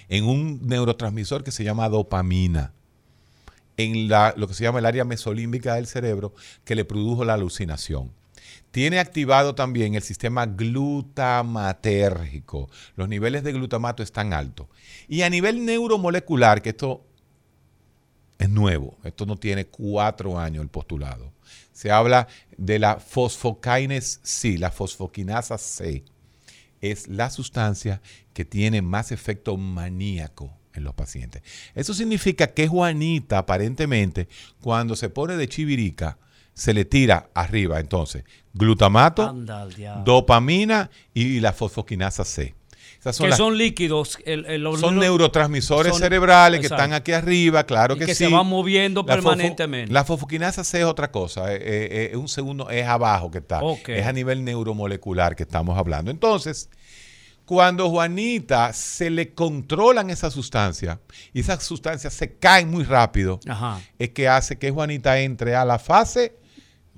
en 0.09 0.25
un 0.25 0.61
neurotransmisor 0.67 1.45
que 1.45 1.53
se 1.53 1.65
llama 1.65 1.89
dopamina, 1.89 2.73
en 3.77 4.09
la, 4.09 4.35
lo 4.37 4.49
que 4.49 4.55
se 4.55 4.65
llama 4.65 4.81
el 4.81 4.87
área 4.87 5.05
mesolímbica 5.05 5.77
del 5.77 5.87
cerebro, 5.87 6.35
que 6.65 6.75
le 6.75 6.85
produjo 6.85 7.25
la 7.25 7.35
alucinación. 7.35 8.13
Tiene 8.71 9.01
activado 9.01 9.55
también 9.55 9.95
el 9.95 10.03
sistema 10.03 10.47
glutamatérgico. 10.47 12.71
Los 12.95 13.09
niveles 13.09 13.43
de 13.43 13.53
glutamato 13.53 14.03
están 14.03 14.33
altos. 14.33 14.69
Y 15.09 15.23
a 15.23 15.31
nivel 15.31 15.65
neuromolecular, 15.65 16.63
que 16.63 16.71
esto 16.71 17.05
es 18.39 18.49
nuevo, 18.49 18.97
esto 19.05 19.27
no 19.27 19.37
tiene 19.37 19.67
cuatro 19.67 20.39
años 20.39 20.63
el 20.63 20.71
postulado. 20.71 21.33
Se 21.73 21.91
habla 21.91 22.29
de 22.57 22.79
la 22.79 23.01
fosfokinase 23.01 24.21
C, 24.23 24.59
la 24.59 24.71
fosfoquinasa 24.71 25.59
C. 25.59 26.05
Es 26.81 27.09
la 27.09 27.29
sustancia 27.29 28.01
que 28.33 28.45
tiene 28.45 28.83
más 28.83 29.11
efecto 29.13 29.57
maníaco 29.57 30.57
en 30.75 30.85
los 30.85 30.95
pacientes. 30.95 31.43
Eso 31.75 31.93
significa 31.93 32.47
que 32.49 32.69
Juanita, 32.69 33.39
aparentemente, 33.39 34.29
cuando 34.61 34.97
se 34.97 35.11
pone 35.11 35.37
de 35.37 35.49
chivirica, 35.49 36.19
se 36.61 36.75
le 36.75 36.85
tira 36.85 37.31
arriba, 37.33 37.81
entonces, 37.81 38.25
glutamato, 38.53 39.35
dopamina 40.05 40.91
y 41.15 41.41
la 41.41 41.53
fosfoquinasa 41.55 42.25
C. 42.25 42.55
Esas 43.01 43.17
son 43.17 43.25
que 43.25 43.31
las- 43.31 43.39
son 43.39 43.57
líquidos. 43.57 44.19
el- 44.27 44.45
el- 44.45 44.63
los 44.63 44.79
son 44.79 44.97
neuro- 44.97 45.01
neurotransmisores 45.01 45.93
son- 45.93 46.03
cerebrales 46.03 46.61
que 46.61 46.67
están 46.67 46.93
aquí 46.93 47.13
arriba, 47.13 47.65
claro 47.65 47.95
Y 47.97 48.01
que, 48.01 48.07
que 48.07 48.15
sí. 48.15 48.27
se 48.27 48.31
van 48.31 48.47
moviendo 48.47 49.01
La 49.07 49.15
permanentemente. 49.15 49.91
La 49.91 50.05
fosfoquinasa 50.05 50.65
C 50.65 50.81
es 50.81 50.85
otra 50.85 51.11
cosa, 51.11 51.51
eh, 51.55 51.57
eh, 51.63 52.11
eh, 52.13 52.17
un 52.19 52.29
segundo 52.29 52.69
es 52.69 52.87
abajo 52.87 53.31
que 53.31 53.39
está, 53.39 53.63
es 53.89 54.07
a 54.07 54.13
nivel 54.13 54.45
neuromolecular 54.45 55.35
que 55.35 55.45
estamos 55.45 55.79
hablando. 55.79 56.11
Entonces, 56.11 56.69
cuando 57.47 57.89
Juanita 57.89 58.73
se 58.75 59.09
le 59.09 59.33
controlan 59.33 60.11
esas 60.11 60.35
sustancias 60.35 60.99
y 61.33 61.41
esas 61.41 61.63
sustancias 61.65 62.13
se 62.13 62.35
caen 62.35 62.71
muy 62.71 62.85
rápido, 62.85 63.41
Ajá. 63.49 63.81
es 63.99 64.11
que 64.11 64.29
hace 64.29 64.59
que 64.59 64.71
Juanita 64.71 65.19
entre 65.21 65.57
a 65.57 65.65
la 65.65 65.79
fase 65.79 66.35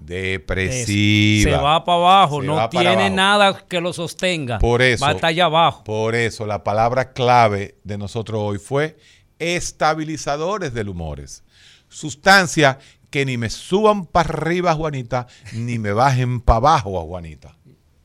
depresiva. 0.05 1.51
Se 1.51 1.57
va 1.57 1.85
para 1.85 1.99
abajo, 1.99 2.41
Se 2.41 2.47
no 2.47 2.69
tiene 2.69 2.89
abajo. 2.89 3.11
nada 3.15 3.65
que 3.69 3.81
lo 3.81 3.93
sostenga. 3.93 4.59
Por 4.59 4.83
eso. 4.83 5.05
Va 5.05 5.11
hasta 5.13 5.29
allá 5.29 5.47
abajo. 5.47 5.85
Por 5.85 6.15
eso 6.15 6.47
la 6.47 6.65
palabra 6.65 7.13
clave 7.13 7.77
de 7.85 7.99
nosotros 7.99 8.41
hoy 8.43 8.59
fue 8.59 8.97
estabilizadores 9.39 10.75
del 10.75 10.89
humores. 10.89 11.43
Sustancias 11.89 12.79
que 13.11 13.27
ni 13.27 13.37
me 13.37 13.51
suban 13.51 14.07
para 14.07 14.31
arriba, 14.31 14.75
Juanita, 14.75 15.27
ni 15.53 15.79
me 15.79 15.93
bajen 15.93 16.41
para 16.41 16.57
abajo 16.59 16.99
a 16.99 17.03
Juanita. 17.03 17.57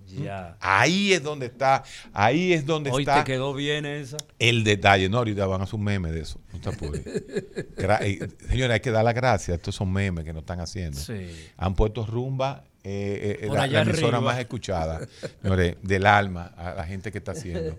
Ya. 0.07 0.57
Ahí 0.59 1.13
es 1.13 1.21
donde 1.21 1.47
está, 1.47 1.83
ahí 2.13 2.53
es 2.53 2.65
donde 2.65 2.91
Hoy 2.91 3.03
está 3.03 3.23
te 3.23 3.31
quedó 3.31 3.53
bien 3.53 3.85
esa. 3.85 4.17
el 4.39 4.63
detalle. 4.63 5.09
No, 5.09 5.17
ahorita 5.17 5.45
van 5.45 5.61
a 5.61 5.63
hacer 5.65 5.75
un 5.75 5.83
meme 5.83 6.11
de 6.11 6.21
eso. 6.21 6.39
No 6.53 6.71
eh, 8.01 8.27
Señora, 8.49 8.75
hay 8.75 8.79
que 8.79 8.91
dar 8.91 9.03
las 9.03 9.13
gracias. 9.13 9.57
Estos 9.57 9.75
son 9.75 9.91
memes 9.91 10.23
que 10.23 10.33
nos 10.33 10.41
están 10.41 10.59
haciendo. 10.59 10.99
Sí. 10.99 11.27
Han 11.57 11.75
puesto 11.75 12.05
rumba, 12.05 12.63
eh, 12.83 13.39
eh, 13.41 13.47
Por 13.47 13.57
la, 13.57 13.67
la 13.67 13.81
emisora 13.81 14.17
arriba. 14.17 14.31
más 14.31 14.39
escuchada, 14.39 15.01
señores, 15.41 15.75
del 15.81 16.05
alma, 16.05 16.53
a 16.55 16.73
la 16.73 16.85
gente 16.85 17.11
que 17.11 17.17
está 17.17 17.33
haciendo. 17.33 17.77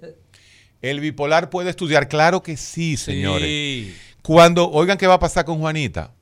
El 0.83 1.01
bipolar 1.01 1.51
puede 1.51 1.71
estudiar, 1.71 2.09
claro 2.09 2.43
que 2.43 2.57
sí, 2.57 2.97
señores. 2.97 3.49
Sí. 3.49 3.97
Cuando, 4.23 4.71
oigan 4.71 4.99
qué 4.99 5.07
va 5.07 5.15
a 5.15 5.19
pasar 5.19 5.45
con 5.45 5.59
Juanita. 5.59 6.13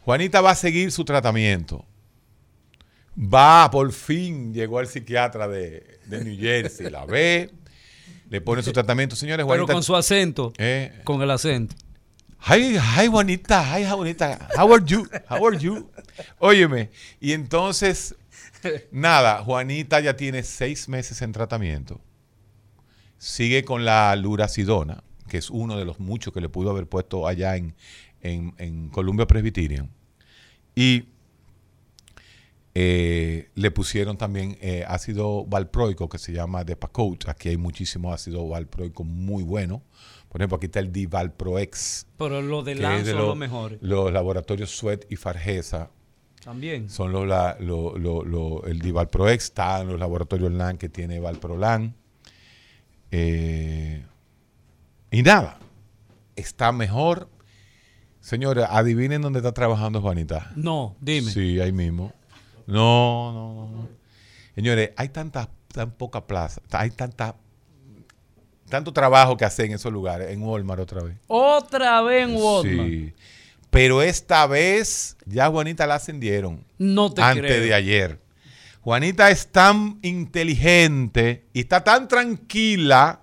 Juanita 0.00 0.40
va 0.40 0.52
a 0.52 0.54
seguir 0.54 0.90
su 0.90 1.04
tratamiento. 1.04 1.84
Va, 3.20 3.68
por 3.70 3.90
fin, 3.92 4.54
llegó 4.54 4.78
al 4.78 4.86
psiquiatra 4.86 5.48
de, 5.48 5.98
de 6.06 6.24
New 6.24 6.38
Jersey, 6.38 6.88
la 6.88 7.04
ve, 7.04 7.50
le 8.30 8.40
pone 8.40 8.62
su 8.62 8.72
tratamiento. 8.72 9.16
Señores, 9.16 9.44
Pero 9.44 9.56
Juanita... 9.56 9.72
con 9.72 9.82
su 9.82 9.96
acento. 9.96 10.52
eh, 10.58 11.00
Con 11.04 11.20
el 11.22 11.30
acento. 11.30 11.74
Hi, 12.48 12.76
hi, 12.78 13.08
Juanita, 13.08 13.80
hi, 13.80 13.84
Juanita. 13.90 14.48
How 14.56 14.72
are 14.72 14.84
you? 14.86 15.08
How 15.28 15.46
are 15.48 15.58
you? 15.58 15.90
Óyeme, 16.38 16.90
y 17.20 17.32
entonces, 17.32 18.14
nada, 18.92 19.42
Juanita 19.42 19.98
ya 19.98 20.16
tiene 20.16 20.44
seis 20.44 20.88
meses 20.88 21.20
en 21.22 21.32
tratamiento. 21.32 22.00
Sigue 23.18 23.64
con 23.64 23.84
la 23.84 24.14
luracidona, 24.14 25.02
que 25.28 25.38
es 25.38 25.50
uno 25.50 25.76
de 25.76 25.84
los 25.84 25.98
muchos 25.98 26.32
que 26.32 26.40
le 26.40 26.48
pudo 26.48 26.70
haber 26.70 26.86
puesto 26.86 27.26
allá 27.26 27.56
en, 27.56 27.74
en, 28.20 28.54
en 28.58 28.88
Columbia 28.90 29.26
Presbyterian. 29.26 29.90
Y 30.76 31.06
eh, 32.80 33.50
le 33.56 33.70
pusieron 33.72 34.16
también 34.16 34.56
eh, 34.60 34.84
ácido 34.86 35.44
valproico 35.46 36.08
que 36.08 36.18
se 36.18 36.32
llama 36.32 36.62
Depakote. 36.62 37.28
Aquí 37.28 37.48
hay 37.48 37.56
muchísimo 37.56 38.12
ácido 38.12 38.46
valproico 38.46 39.02
muy 39.02 39.42
bueno. 39.42 39.82
Por 40.28 40.40
ejemplo, 40.40 40.58
aquí 40.58 40.66
está 40.66 40.78
el 40.78 40.92
Divalproex 40.92 42.06
Pero 42.16 42.40
lo 42.40 42.62
de 42.62 42.74
que 42.74 42.78
es 42.78 42.82
Lan 42.82 43.02
de 43.04 43.10
son 43.10 43.18
los- 43.18 43.28
los 43.28 43.36
mejores. 43.36 43.78
Los 43.82 44.12
laboratorios 44.12 44.70
Sweat 44.70 45.10
y 45.10 45.16
Fargesa 45.16 45.90
También. 46.44 46.88
son 46.88 47.10
los, 47.10 47.26
la- 47.26 47.56
lo- 47.58 47.98
lo- 47.98 48.22
lo- 48.22 48.64
el 48.66 48.78
Divalproex, 48.78 49.42
está 49.44 49.80
en 49.80 49.88
los 49.88 49.98
laboratorios 49.98 50.52
LAN 50.52 50.78
que 50.78 50.88
tiene 50.88 51.18
Valprolan. 51.18 51.96
Eh, 53.10 54.04
y 55.10 55.22
nada, 55.22 55.58
está 56.36 56.70
mejor. 56.70 57.28
Señores, 58.20 58.66
adivinen 58.68 59.22
dónde 59.22 59.38
está 59.40 59.52
trabajando 59.52 60.00
Juanita. 60.00 60.52
No, 60.54 60.94
dime. 61.00 61.30
Sí, 61.32 61.58
ahí 61.60 61.72
mismo. 61.72 62.12
No, 62.68 63.32
no, 63.32 63.54
no, 63.54 63.76
no. 63.76 63.88
Señores, 64.54 64.90
hay 64.96 65.08
tanta, 65.08 65.48
tan 65.72 65.90
poca 65.92 66.26
plaza, 66.26 66.60
hay 66.70 66.90
tanta, 66.90 67.34
tanto 68.68 68.92
trabajo 68.92 69.38
que 69.38 69.46
hacer 69.46 69.66
en 69.66 69.72
esos 69.72 69.90
lugares, 69.90 70.30
en 70.30 70.42
Walmart 70.42 70.80
otra 70.80 71.02
vez. 71.02 71.16
Otra 71.28 72.02
vez 72.02 72.28
en 72.28 72.36
Walmart. 72.36 72.88
Sí. 72.88 73.14
Pero 73.70 74.02
esta 74.02 74.46
vez 74.46 75.16
ya 75.24 75.48
Juanita 75.48 75.86
la 75.86 75.94
ascendieron. 75.94 76.62
No 76.76 77.10
te 77.12 77.22
antes 77.22 77.44
creo. 77.44 77.62
de 77.62 77.72
ayer. 77.72 78.20
Juanita 78.82 79.30
es 79.30 79.48
tan 79.48 79.98
inteligente 80.02 81.46
y 81.54 81.60
está 81.60 81.82
tan 81.82 82.06
tranquila 82.06 83.22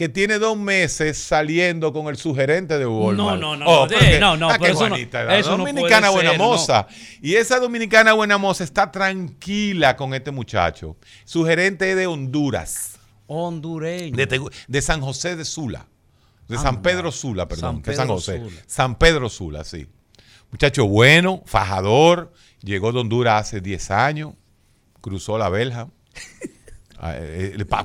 que 0.00 0.08
tiene 0.08 0.38
dos 0.38 0.56
meses 0.56 1.18
saliendo 1.18 1.92
con 1.92 2.06
el 2.06 2.16
sugerente 2.16 2.78
de 2.78 2.86
Walmart. 2.86 3.38
No, 3.38 3.54
no, 3.54 3.56
no, 3.58 3.66
Oh, 3.66 3.82
no, 3.82 3.88
pero 3.88 4.00
de- 4.00 4.12
que- 4.12 4.18
no, 4.18 4.34
no, 4.34 4.48
ah, 4.48 4.52
pero 4.58 4.64
que 4.64 4.70
eso 4.70 4.84
no- 4.88 4.94
Juanita, 4.94 5.24
la 5.24 5.36
eso 5.38 5.50
no 5.50 5.58
dominicana 5.58 6.08
buena 6.08 6.30
ser, 6.30 6.38
no. 6.38 6.44
moza. 6.46 6.86
Y 7.20 7.34
esa 7.34 7.58
dominicana 7.60 8.14
buena 8.14 8.38
moza 8.38 8.64
está 8.64 8.90
tranquila 8.90 9.96
con 9.96 10.14
este 10.14 10.30
muchacho. 10.30 10.96
Su 11.26 11.44
gerente 11.44 11.90
es 11.90 11.96
de 11.98 12.06
Honduras, 12.06 12.98
Hondureño. 13.26 14.16
de, 14.16 14.40
de 14.68 14.80
San 14.80 15.02
José 15.02 15.36
de 15.36 15.44
Sula. 15.44 15.86
De 16.48 16.56
San 16.56 16.68
Anda. 16.76 16.82
Pedro 16.82 17.12
Sula, 17.12 17.46
perdón, 17.46 17.74
San 17.76 17.82
que 17.82 17.90
es 17.90 17.96
San 17.98 18.06
Pedro 18.06 18.16
José. 18.16 18.38
Sula. 18.38 18.62
San 18.66 18.94
Pedro 18.98 19.28
Sula, 19.28 19.64
sí. 19.64 19.86
Muchacho 20.50 20.86
bueno, 20.86 21.42
fajador, 21.44 22.32
llegó 22.62 22.90
de 22.92 23.00
Honduras 23.00 23.48
hace 23.48 23.60
10 23.60 23.90
años, 23.90 24.32
cruzó 25.02 25.36
la 25.36 25.44
ah, 25.46 25.50
pa- 25.50 25.90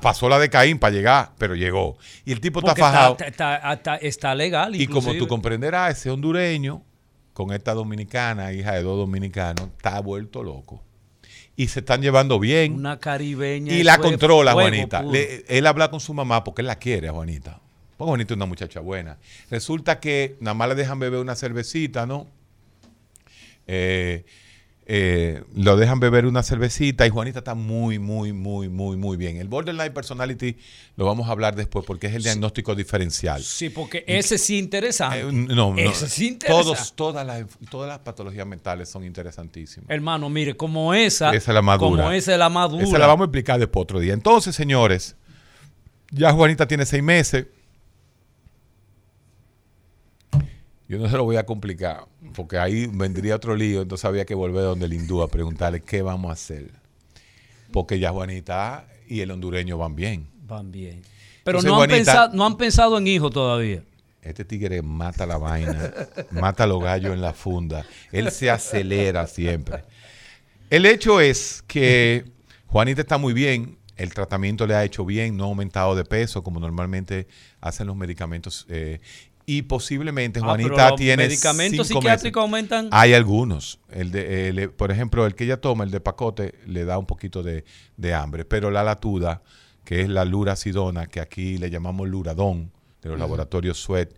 pasó 0.01 0.29
la 0.29 0.39
de 0.39 0.49
Caín 0.49 0.77
para 0.79 0.93
llegar, 0.93 1.31
pero 1.37 1.55
llegó. 1.55 1.97
Y 2.25 2.31
el 2.31 2.39
tipo 2.41 2.61
Porque 2.61 2.79
está 2.81 2.91
fajado. 2.91 3.11
está, 3.13 3.27
está- 3.27 3.73
está- 3.73 3.95
está 3.97 4.35
legal. 4.35 4.75
y 4.75 4.87
como 4.87 5.13
tú 5.15 5.27
comprenderás, 5.27 5.97
ese 5.97 6.09
hondureño, 6.09 6.83
con 7.33 7.51
esta 7.53 7.73
dominicana, 7.73 8.53
hija 8.53 8.73
de 8.73 8.83
dos 8.83 8.97
dominicanos, 8.97 9.69
está 9.77 9.99
vuelto 10.01 10.43
loco. 10.43 10.81
Y 11.57 11.67
se 11.67 11.79
están 11.79 12.01
llevando 12.01 12.37
bien. 12.39 12.73
Una 12.73 12.99
caribeña. 12.99 13.71
Y 13.73 13.83
la 13.83 13.97
controla, 13.97 14.51
fuego 14.53 14.69
Juanita. 14.69 15.01
Le- 15.03 15.45
él 15.47 15.65
habla 15.67 15.89
con 15.89 15.99
su 16.01 16.13
mamá 16.13 16.43
porque 16.43 16.61
él 16.61 16.67
la 16.67 16.75
quiere, 16.77 17.09
Juanita. 17.09 17.61
Porque 17.97 18.09
Juanita 18.09 18.33
es 18.33 18.35
una 18.35 18.45
muchacha 18.45 18.81
buena. 18.81 19.17
Resulta 19.49 20.01
que 20.01 20.35
nada 20.41 20.53
más 20.53 20.67
le 20.67 20.75
dejan 20.75 20.99
beber 20.99 21.19
una 21.21 21.35
cervecita, 21.35 22.05
¿no? 22.05 22.27
Eh, 23.67 24.25
eh, 24.87 25.43
lo 25.55 25.77
dejan 25.77 25.99
beber 25.99 26.27
una 26.27 26.43
cervecita 26.43 27.07
y 27.07 27.09
Juanita 27.09 27.39
está 27.39 27.55
muy, 27.55 27.97
muy, 27.97 28.33
muy, 28.33 28.69
muy, 28.69 28.95
muy 28.97 29.17
bien. 29.17 29.37
El 29.37 29.47
borderline 29.47 29.91
personality 29.91 30.57
lo 30.95 31.05
vamos 31.05 31.27
a 31.27 31.31
hablar 31.31 31.55
después 31.55 31.83
porque 31.85 32.05
es 32.05 32.13
el 32.13 32.21
diagnóstico 32.21 32.75
diferencial. 32.75 33.41
Sí, 33.41 33.69
porque 33.69 34.03
ese 34.07 34.37
sí 34.37 34.59
interesa. 34.59 35.17
Eh, 35.17 35.23
no, 35.31 35.73
no. 35.73 35.77
Ese 35.77 36.07
sí 36.07 36.27
interesa. 36.27 36.61
Todos, 36.61 36.93
todas, 36.95 37.25
las, 37.25 37.45
todas 37.71 37.89
las 37.89 37.99
patologías 37.99 38.45
mentales 38.45 38.87
son 38.87 39.03
interesantísimas. 39.03 39.89
Hermano, 39.89 40.29
mire, 40.29 40.55
como 40.55 40.93
esa. 40.93 41.33
Esa 41.33 41.51
es 41.51 41.55
la 41.55 41.63
más 41.63 41.79
dura. 41.79 42.03
Como 42.03 42.11
esa 42.11 42.33
es 42.33 42.39
la 42.39 42.49
más 42.49 42.69
dura. 42.69 42.83
Esa 42.83 42.99
la 42.99 43.07
vamos 43.07 43.23
a 43.23 43.25
explicar 43.25 43.59
después 43.59 43.81
otro 43.81 43.99
día. 43.99 44.13
Entonces, 44.13 44.55
señores, 44.55 45.15
ya 46.11 46.31
Juanita 46.31 46.67
tiene 46.67 46.85
seis 46.85 47.01
meses. 47.01 47.47
Yo 50.87 50.99
no 50.99 51.09
se 51.09 51.17
lo 51.17 51.23
voy 51.23 51.37
a 51.37 51.45
complicar, 51.45 52.05
porque 52.35 52.57
ahí 52.59 52.85
vendría 52.87 53.35
otro 53.35 53.55
lío, 53.55 53.81
entonces 53.81 54.05
había 54.05 54.25
que 54.25 54.35
volver 54.35 54.63
donde 54.63 54.85
el 54.85 54.93
hindú 54.93 55.21
a 55.23 55.27
preguntarle 55.27 55.81
qué 55.81 56.01
vamos 56.03 56.29
a 56.29 56.33
hacer. 56.33 56.69
Porque 57.71 57.97
ya 57.99 58.11
Juanita 58.11 58.87
y 59.07 59.21
el 59.21 59.31
hondureño 59.31 59.77
van 59.77 59.95
bien. 59.95 60.27
Van 60.45 60.71
bien. 60.71 61.01
Pero 61.43 61.59
Entonces, 61.59 61.69
no, 61.71 61.73
han 61.81 61.89
Juanita- 61.89 61.95
pensado, 62.11 62.33
no 62.35 62.45
han 62.45 62.57
pensado 62.57 62.97
en 62.99 63.07
hijos 63.07 63.31
todavía. 63.31 63.83
Este 64.21 64.45
tigre 64.45 64.81
mata 64.81 65.25
la 65.25 65.37
vaina, 65.37 65.91
mata 66.31 66.63
a 66.63 66.67
los 66.67 66.81
gallos 66.81 67.13
en 67.13 67.21
la 67.21 67.33
funda. 67.33 67.85
Él 68.11 68.31
se 68.31 68.49
acelera 68.49 69.27
siempre. 69.27 69.83
El 70.69 70.85
hecho 70.87 71.19
es 71.21 71.63
que 71.67 72.25
Juanita 72.67 73.01
está 73.01 73.17
muy 73.19 73.33
bien, 73.33 73.77
el 73.97 74.13
tratamiento 74.13 74.65
le 74.65 74.73
ha 74.75 74.83
hecho 74.83 75.05
bien, 75.05 75.37
no 75.37 75.43
ha 75.43 75.47
aumentado 75.47 75.95
de 75.95 76.03
peso 76.05 76.43
como 76.43 76.59
normalmente 76.59 77.27
hacen 77.61 77.85
los 77.87 77.95
medicamentos. 77.95 78.65
eh, 78.69 78.99
y 79.45 79.61
posiblemente 79.63 80.39
Ah, 80.41 80.45
Juanita 80.45 80.69
pero 80.75 80.89
los 80.89 80.95
tiene 80.99 81.17
medicamentos 81.27 81.87
cinco 81.87 81.99
psiquiátricos 82.01 82.49
meses. 82.49 82.71
aumentan. 82.71 82.89
Hay 82.91 83.13
algunos. 83.13 83.79
El 83.91 84.11
de, 84.11 84.49
el- 84.49 84.71
por 84.71 84.91
ejemplo, 84.91 85.25
el 85.25 85.35
que 85.35 85.43
ella 85.43 85.61
toma, 85.61 85.83
el 85.83 85.91
de 85.91 85.99
pacote, 85.99 86.55
le 86.65 86.83
da 86.85 86.97
un 86.97 87.05
poquito 87.05 87.43
de, 87.43 87.63
de 87.97 88.13
hambre. 88.13 88.43
Pero 88.45 88.71
la 88.71 88.83
latuda, 88.83 89.43
que 89.83 90.01
es 90.01 90.09
la 90.09 90.25
luracidona, 90.25 91.07
que 91.07 91.19
aquí 91.19 91.57
le 91.59 91.69
llamamos 91.69 92.07
luradón, 92.09 92.71
de 93.03 93.09
los 93.09 93.19
laboratorios 93.19 93.77
Sweat, 93.79 94.09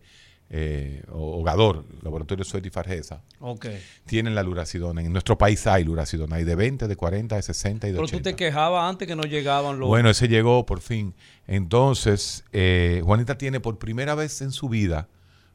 eh, 0.49 1.03
o, 1.11 1.41
o 1.41 1.43
Gador, 1.43 1.83
laboratorios 2.03 2.47
Sweat 2.47 2.65
y 2.65 2.69
Fargesa, 2.69 3.21
Ok. 3.41 3.65
tienen 4.05 4.33
la 4.33 4.43
luracidona. 4.43 5.01
En 5.01 5.11
nuestro 5.11 5.37
país 5.37 5.67
hay 5.67 5.83
luracidona. 5.83 6.37
Hay 6.37 6.45
de 6.45 6.55
20, 6.55 6.87
de 6.87 6.95
40, 6.95 7.35
de 7.35 7.41
60 7.41 7.87
y 7.87 7.91
de 7.91 7.97
Pero 7.97 8.07
tú 8.07 8.15
80. 8.15 8.29
te 8.29 8.35
quejabas 8.37 8.89
antes 8.89 9.09
que 9.09 9.15
no 9.17 9.23
llegaban 9.23 9.77
los. 9.77 9.89
Bueno, 9.89 10.09
ese 10.09 10.29
llegó 10.29 10.65
por 10.65 10.79
fin. 10.79 11.13
Entonces, 11.47 12.45
eh, 12.53 13.01
Juanita 13.03 13.37
tiene 13.37 13.59
por 13.59 13.77
primera 13.77 14.15
vez 14.15 14.41
en 14.41 14.51
su 14.53 14.69
vida, 14.69 15.09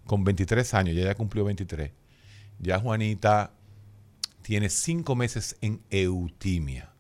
con 0.07 0.25
23 0.25 0.75
años, 0.75 0.97
ya 0.97 1.05
ya 1.05 1.15
cumplió 1.15 1.45
23, 1.45 1.91
ya 2.59 2.79
Juanita 2.79 3.53
tiene 4.43 4.69
cinco 4.69 5.15
meses 5.15 5.57
en 5.61 5.81
eutimia. 5.91 6.91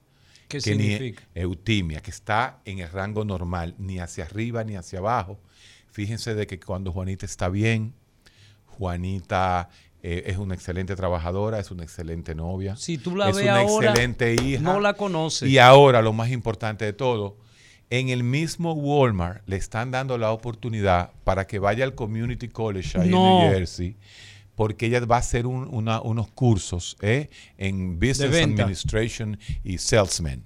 ¿Qué 0.48 0.58
que 0.60 0.74
ni- 0.76 0.82
significa? 0.90 1.22
eutimia, 1.34 2.00
que 2.00 2.10
está 2.10 2.60
en 2.64 2.78
el 2.80 2.90
rango 2.90 3.24
normal, 3.24 3.74
ni 3.78 3.98
hacia 3.98 4.24
arriba 4.24 4.62
ni 4.64 4.76
hacia 4.76 4.98
abajo. 5.00 5.40
Fíjense 5.90 6.34
de 6.34 6.46
que 6.46 6.60
cuando 6.60 6.92
Juanita 6.92 7.26
está 7.26 7.48
bien, 7.48 7.94
Juanita 8.66 9.68
eh, 10.02 10.24
es 10.26 10.36
una 10.38 10.54
excelente 10.54 10.96
trabajadora, 10.96 11.58
es 11.60 11.70
una 11.70 11.84
excelente 11.84 12.34
novia. 12.34 12.76
Si 12.76 12.98
tú 12.98 13.14
la 13.16 13.28
es 13.30 13.36
ves 13.36 13.44
una 13.44 13.60
ahora, 13.60 13.88
excelente 13.90 14.34
hija. 14.34 14.60
no 14.62 14.80
la 14.80 14.94
conoces. 14.94 15.48
Y 15.48 15.58
ahora, 15.58 16.02
lo 16.02 16.12
más 16.12 16.30
importante 16.30 16.84
de 16.84 16.92
todo, 16.92 17.36
en 17.98 18.08
el 18.08 18.22
mismo 18.24 18.72
Walmart 18.72 19.42
le 19.46 19.56
están 19.56 19.90
dando 19.90 20.16
la 20.16 20.30
oportunidad 20.32 21.10
para 21.24 21.46
que 21.46 21.58
vaya 21.58 21.84
al 21.84 21.94
Community 21.94 22.48
College 22.48 22.98
ahí 22.98 23.10
No. 23.10 23.40
en 23.40 23.44
New 23.48 23.52
Jersey, 23.54 23.96
porque 24.54 24.86
ella 24.86 25.00
va 25.04 25.16
a 25.16 25.18
hacer 25.18 25.46
un- 25.46 25.68
una- 25.70 26.00
unos 26.00 26.28
cursos 26.30 26.96
¿eh? 27.02 27.28
en 27.58 27.98
Business. 27.98 28.34
Administration 28.34 29.38
y 29.62 29.76
Salesman. 29.76 30.42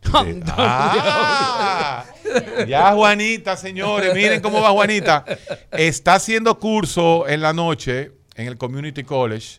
De- 0.02 0.42
Ah, 0.46 2.04
ya 2.68 2.92
Juanita, 2.92 3.56
señores, 3.56 4.14
miren 4.14 4.40
cómo 4.40 4.60
va 4.62 4.70
Juanita. 4.70 5.24
Está 5.72 6.14
haciendo 6.14 6.58
curso 6.60 7.26
en 7.28 7.40
la 7.40 7.52
noche 7.52 8.12
en 8.36 8.46
el 8.46 8.56
Community 8.56 9.02
College. 9.02 9.58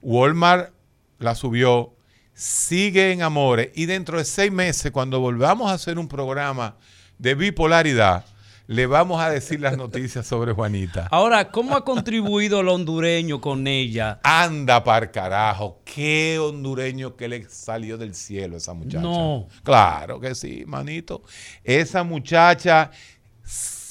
Walmart 0.00 0.72
la 1.18 1.34
subió, 1.34 1.94
sigue 2.38 3.10
en 3.10 3.22
Amores 3.22 3.70
y 3.74 3.86
dentro 3.86 4.16
de 4.16 4.24
seis 4.24 4.52
meses, 4.52 4.92
cuando 4.92 5.18
volvamos 5.18 5.68
a 5.70 5.74
hacer 5.74 5.98
un 5.98 6.06
programa 6.06 6.76
de 7.18 7.34
bipolaridad, 7.34 8.24
le 8.68 8.86
vamos 8.86 9.20
a 9.20 9.28
decir 9.28 9.58
las 9.60 9.76
noticias 9.76 10.24
sobre 10.24 10.52
Juanita. 10.52 11.08
Ahora, 11.10 11.50
¿cómo 11.50 11.74
ha 11.74 11.84
contribuido 11.84 12.60
el 12.60 12.68
hondureño 12.68 13.40
con 13.40 13.66
ella? 13.66 14.20
Anda 14.22 14.84
par 14.84 15.10
carajo, 15.10 15.80
qué 15.84 16.38
hondureño 16.38 17.16
que 17.16 17.26
le 17.26 17.48
salió 17.48 17.98
del 17.98 18.14
cielo 18.14 18.58
esa 18.58 18.72
muchacha. 18.72 19.00
No. 19.00 19.48
Claro 19.64 20.20
que 20.20 20.36
sí, 20.36 20.62
manito. 20.64 21.22
Esa 21.64 22.04
muchacha 22.04 22.92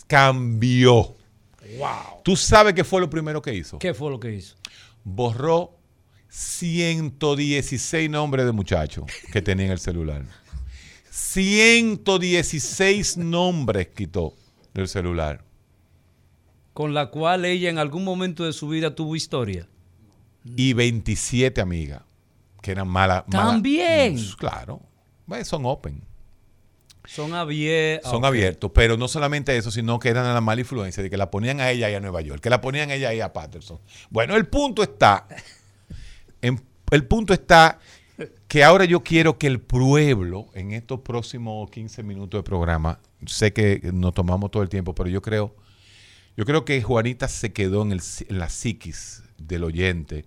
cambió. 0.08 1.16
Wow. 1.78 2.22
¿Tú 2.24 2.38
sabes 2.38 2.74
qué 2.74 2.86
fue 2.86 3.02
lo 3.02 3.10
primero 3.10 3.42
que 3.42 3.54
hizo? 3.54 3.78
¿Qué 3.78 3.94
fue 3.94 4.10
lo 4.10 4.22
que 4.22 4.32
hizo? 4.32 4.56
Borró 5.04 5.77
116 6.30 8.10
nombres 8.10 8.46
de 8.46 8.52
muchachos 8.52 9.06
que 9.32 9.42
tenía 9.42 9.66
en 9.68 9.72
el 9.72 9.80
celular. 9.80 10.24
116 11.12 13.18
nombres 13.18 13.88
quitó 13.96 14.34
del 14.74 14.88
celular. 14.88 15.44
Con 16.74 16.94
la 16.94 17.10
cual 17.10 17.46
ella 17.46 17.70
en 17.70 17.80
algún 17.80 18.04
momento 18.04 18.44
de 18.44 18.54
su 18.54 18.68
vida 18.70 18.94
tuvo 18.94 19.16
historia. 19.16 19.68
Y 20.56 20.74
27 20.74 21.60
amigas 21.62 22.02
que 22.62 22.72
eran 22.72 22.88
malas. 22.88 23.24
malas- 23.28 23.48
También. 23.54 24.16
Mm, 24.16 24.36
Claro. 24.38 24.82
Bueno, 25.26 25.46
Son 25.46 25.66
open. 25.66 26.04
Son 27.06 27.34
abiertos. 27.34 28.12
Son 28.12 28.26
abiertos, 28.26 28.70
pero 28.74 28.98
no 28.98 29.08
solamente 29.08 29.56
eso, 29.56 29.72
sino 29.72 29.98
que 29.98 30.10
eran 30.10 30.26
a 30.26 30.34
la 30.34 30.42
mala 30.42 30.60
influencia 30.62 31.02
de 31.02 31.10
que 31.10 31.16
la 31.16 31.32
ponían 31.32 31.62
a 31.62 31.72
ella 31.72 31.90
y 31.90 31.96
a 31.96 32.02
Nueva 32.02 32.20
York, 32.22 32.42
que 32.42 32.50
la 32.50 32.60
ponían 32.60 32.90
a 32.92 32.96
ella 32.96 33.14
y 33.14 33.22
a 33.22 33.32
Patterson. 33.32 33.80
Bueno, 34.10 34.36
el 34.36 34.46
punto 34.48 34.84
está, 34.84 35.26
el 36.42 37.06
punto 37.06 37.34
está 37.34 37.80
que 38.48 38.64
ahora 38.64 38.86
yo 38.86 39.04
quiero 39.04 39.38
que 39.38 39.48
el 39.48 39.60
pueblo, 39.60 40.48
en 40.54 40.72
estos 40.72 41.02
próximos 41.02 41.70
15 41.70 42.04
minutos 42.04 42.40
de 42.40 42.44
programa, 42.44 43.00
sé 43.26 43.54
que 43.54 43.82
nos 43.94 44.14
tomamos 44.14 44.52
todo 44.52 44.64
el 44.64 44.70
tiempo, 44.70 44.96
pero 44.96 45.10
yo 45.10 45.22
creo, 45.22 45.56
yo 46.36 46.46
creo 46.46 46.66
que 46.66 46.82
Juanita 46.82 47.28
se 47.28 47.52
quedó 47.52 47.82
en, 47.82 47.92
en 47.92 48.40
la 48.40 48.50
psiquis 48.50 49.24
del 49.38 49.64
oyente, 49.64 50.26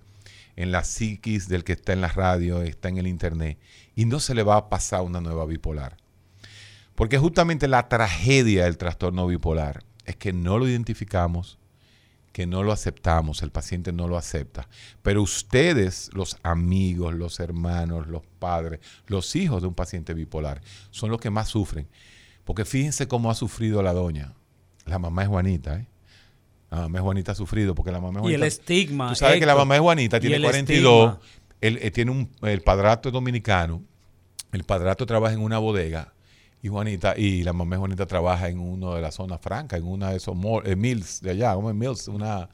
en 0.57 0.70
la 0.70 0.85
psiquis 0.85 1.49
del 1.49 1.65
que 1.65 1.73
está 1.73 1.93
en 1.93 2.01
la 2.01 2.09
radio, 2.09 2.62
está 2.62 2.89
en 2.89 2.99
el 2.99 3.07
internet, 3.07 3.59
y 3.97 4.05
no 4.05 4.20
se 4.20 4.35
le 4.35 4.43
va 4.43 4.57
a 4.57 4.69
pasar 4.69 5.03
una 5.03 5.20
nueva 5.20 5.47
bipolar. 5.47 5.97
Porque 6.95 7.19
justamente 7.19 7.66
la 7.66 7.89
tragedia 7.89 8.65
del 8.65 8.77
trastorno 8.77 9.27
bipolar 9.27 9.82
es 10.05 10.16
que 10.16 10.32
no 10.35 10.59
lo 10.59 10.69
identificamos, 10.69 11.59
que 12.32 12.47
no 12.47 12.62
lo 12.62 12.73
aceptamos, 12.73 13.43
el 13.43 13.51
paciente 13.51 13.93
no 13.93 14.07
lo 14.09 14.16
acepta. 14.16 14.69
Pero 15.02 15.23
ustedes, 15.23 16.11
los 16.12 16.36
amigos, 16.43 17.15
los 17.15 17.40
hermanos, 17.40 18.07
los 18.07 18.23
padres, 18.39 18.81
los 19.07 19.35
hijos 19.36 19.62
de 19.62 19.69
un 19.69 19.74
paciente 19.74 20.15
bipolar, 20.15 20.61
son 20.90 21.11
los 21.11 21.20
que 21.20 21.31
más 21.31 21.48
sufren. 21.48 21.89
Porque 22.44 22.65
fíjense 22.65 23.09
cómo 23.09 23.31
ha 23.31 23.35
sufrido 23.35 23.82
la 23.82 23.93
doña. 23.93 24.35
La 24.86 24.98
mamá 24.98 25.23
es 25.23 25.28
Juanita, 25.28 25.77
¿eh? 25.77 25.86
La 26.70 26.82
mamá 26.82 26.98
es 26.98 27.02
Juanita 27.02 27.32
ha 27.32 27.35
sufrido 27.35 27.74
porque 27.74 27.90
la 27.90 28.01
mamá 28.01 28.20
es 28.20 28.23
Y 28.27 28.28
Juanita. 28.28 28.36
el 28.36 28.43
estigma. 28.44 29.09
Tú 29.09 29.16
sabes 29.16 29.40
que 29.40 29.47
la 29.47 29.57
mamá 29.57 29.74
es 29.74 29.81
Juanita, 29.81 30.19
y 30.19 30.20
tiene 30.20 30.36
el 30.36 30.43
42, 30.43 31.11
estigma. 31.15 31.31
él, 31.61 31.78
eh, 31.82 31.90
tiene 31.90 32.12
un, 32.12 32.31
el 32.43 32.61
padrastro 32.62 33.09
es 33.09 33.12
dominicano, 33.12 33.82
el 34.52 34.62
padrastro 34.62 35.05
trabaja 35.05 35.35
en 35.35 35.40
una 35.40 35.59
bodega 35.59 36.12
y 36.62 36.69
Juanita 36.69 37.15
y 37.16 37.43
la 37.43 37.53
mamá 37.53 37.77
de 37.77 37.81
Juanita 37.81 38.07
trabaja 38.07 38.49
en 38.49 38.59
uno 38.59 38.95
de 38.95 39.01
las 39.01 39.15
zonas 39.15 39.41
francas, 39.41 39.78
en 39.81 39.87
una 39.87 40.11
de 40.11 40.16
esos 40.19 40.35
mall- 40.37 40.62
eh, 40.66 40.77
mills 40.77 41.20
de 41.23 41.31
allá, 41.31 41.55
¿cómo 41.55 41.70
es 41.70 41.77
mills? 41.77 42.09
Una, 42.09 42.49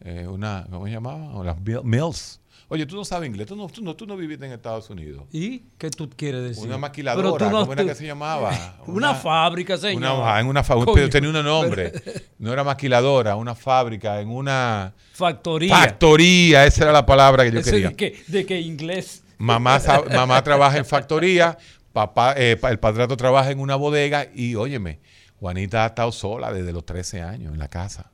eh, 0.00 0.26
una 0.26 0.66
¿cómo 0.70 0.86
se 0.86 0.92
llamaba? 0.92 1.44
Las 1.44 1.60
mil- 1.60 1.82
mills. 1.84 2.38
Oye, 2.68 2.86
tú 2.86 2.96
no 2.96 3.04
sabes 3.04 3.28
inglés, 3.28 3.46
tú 3.46 3.54
no, 3.54 3.66
tú 3.66 3.82
no, 3.82 3.94
tú 3.94 4.06
no 4.06 4.16
viviste 4.16 4.46
en 4.46 4.52
Estados 4.52 4.88
Unidos. 4.88 5.24
¿Y 5.30 5.58
qué 5.76 5.90
tú 5.90 6.08
quieres 6.08 6.42
decir? 6.42 6.62
Una 6.62 6.68
Pero 6.76 6.78
maquiladora, 6.78 7.44
tú 7.46 7.52
no- 7.52 7.60
¿cómo 7.60 7.72
era 7.74 7.82
tú- 7.82 7.88
que 7.88 7.94
se 7.94 8.06
llamaba? 8.06 8.50
Una, 8.86 9.14
fábrica, 9.14 9.76
señor. 9.76 10.20
Una, 10.20 10.40
en 10.40 10.46
una 10.46 10.64
fábrica, 10.64 10.90
pero 10.94 11.10
tenía 11.10 11.28
un 11.28 11.44
nombre. 11.44 11.92
No 12.38 12.50
era 12.52 12.64
maquiladora, 12.64 13.36
una 13.36 13.54
fábrica, 13.54 14.20
en 14.20 14.28
una 14.30 14.94
Factoría. 15.12 15.76
factoría, 15.76 16.64
esa 16.66 16.84
era 16.84 16.92
la 16.92 17.04
palabra 17.06 17.44
que 17.44 17.52
yo 17.52 17.58
Eso 17.60 17.70
quería. 17.70 17.88
de 17.90 17.94
que, 17.96 18.22
de 18.26 18.46
que 18.46 18.60
inglés. 18.60 19.22
Mamá, 19.38 19.78
mamá 20.12 20.42
trabaja 20.42 20.78
en 20.78 20.84
factoría, 20.86 21.56
papá, 21.92 22.34
eh, 22.36 22.58
el 22.62 22.78
padrastro 22.78 23.16
trabaja 23.16 23.50
en 23.50 23.60
una 23.60 23.76
bodega 23.76 24.26
y 24.34 24.54
óyeme, 24.54 25.00
Juanita 25.40 25.84
ha 25.84 25.88
estado 25.88 26.12
sola 26.12 26.52
desde 26.52 26.72
los 26.72 26.84
13 26.86 27.22
años 27.22 27.52
en 27.52 27.58
la 27.58 27.68
casa. 27.68 28.10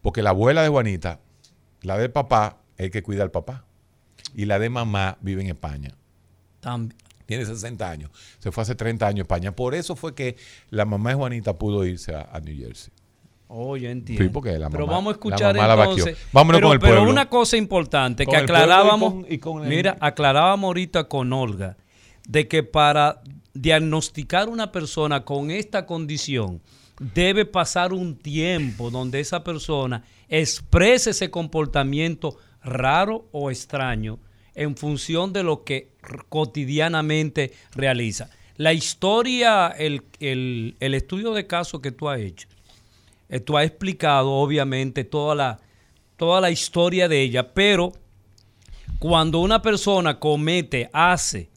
Porque 0.00 0.22
la 0.22 0.30
abuela 0.30 0.62
de 0.62 0.68
Juanita, 0.68 1.20
la 1.82 1.96
del 1.98 2.10
papá, 2.10 2.58
es 2.76 2.86
el 2.86 2.90
que 2.90 3.02
cuida 3.02 3.22
al 3.22 3.30
papá. 3.30 3.64
Y 4.34 4.46
la 4.46 4.58
de 4.58 4.70
mamá 4.70 5.18
vive 5.20 5.42
en 5.42 5.48
España. 5.48 5.90
Tam- 6.62 6.92
Tiene 7.26 7.44
60 7.44 7.88
años. 7.90 8.10
Se 8.38 8.50
fue 8.50 8.62
hace 8.62 8.74
30 8.74 9.06
años 9.06 9.20
a 9.20 9.22
España. 9.22 9.52
Por 9.54 9.74
eso 9.74 9.94
fue 9.96 10.14
que 10.14 10.36
la 10.70 10.84
mamá 10.84 11.10
de 11.10 11.16
Juanita 11.16 11.56
pudo 11.58 11.84
irse 11.84 12.14
a, 12.14 12.28
a 12.32 12.40
New 12.40 12.56
Jersey. 12.56 12.92
Oh, 13.48 13.76
ya 13.76 13.90
entiendo. 13.90 14.24
Sí, 14.24 14.30
porque 14.30 14.58
la 14.58 14.70
pero 14.70 14.86
mamá- 14.86 14.96
vamos 14.98 15.10
a 15.10 15.14
escuchar 15.16 15.54
la 15.54 15.74
entonces. 15.74 16.16
Vámonos 16.32 16.58
pero, 16.58 16.68
con 16.68 16.74
el 16.74 16.80
pero 16.80 16.94
pueblo. 16.94 17.10
una 17.12 17.28
cosa 17.28 17.56
importante 17.58 18.24
Con 18.24 18.34
que 18.34 18.40
y 18.40 18.44
aclarábamos, 18.44 19.12
con- 19.12 19.26
y 19.28 19.38
con 19.38 19.62
el- 19.62 19.68
mira, 19.68 19.96
aclarábamos 20.00 20.68
ahorita 20.68 21.04
con 21.04 21.30
Olga 21.34 21.76
de 22.28 22.48
que 22.48 22.62
para 22.62 23.22
diagnosticar 23.54 24.48
una 24.48 24.72
persona 24.72 25.24
con 25.24 25.50
esta 25.50 25.84
condición 25.86 26.60
debe 27.14 27.44
pasar 27.44 27.92
un 27.92 28.16
tiempo 28.16 28.90
donde 28.90 29.20
esa 29.20 29.42
persona 29.44 30.04
exprese 30.28 31.10
ese 31.10 31.30
comportamiento 31.30 32.36
raro 32.62 33.26
o 33.32 33.50
extraño 33.50 34.18
en 34.54 34.76
función 34.76 35.32
de 35.32 35.42
lo 35.42 35.64
que 35.64 35.90
cotidianamente 36.28 37.52
realiza. 37.74 38.30
La 38.56 38.72
historia, 38.72 39.68
el, 39.68 40.02
el- 40.20 40.76
el 40.78 40.94
estudio 40.94 41.32
de 41.32 41.46
caso 41.46 41.80
que 41.80 41.90
tú 41.90 42.08
has 42.08 42.20
hecho, 42.20 42.46
eh, 43.28 43.40
tú 43.40 43.56
has 43.56 43.64
explicado 43.66 44.30
obviamente 44.32 45.04
toda 45.04 45.34
la, 45.34 45.60
toda 46.16 46.40
la 46.40 46.50
historia 46.50 47.08
de 47.08 47.22
ella, 47.22 47.52
pero 47.54 47.92
cuando 48.98 49.38
una 49.40 49.62
persona 49.62 50.18
comete, 50.20 50.90
hace 50.92 51.48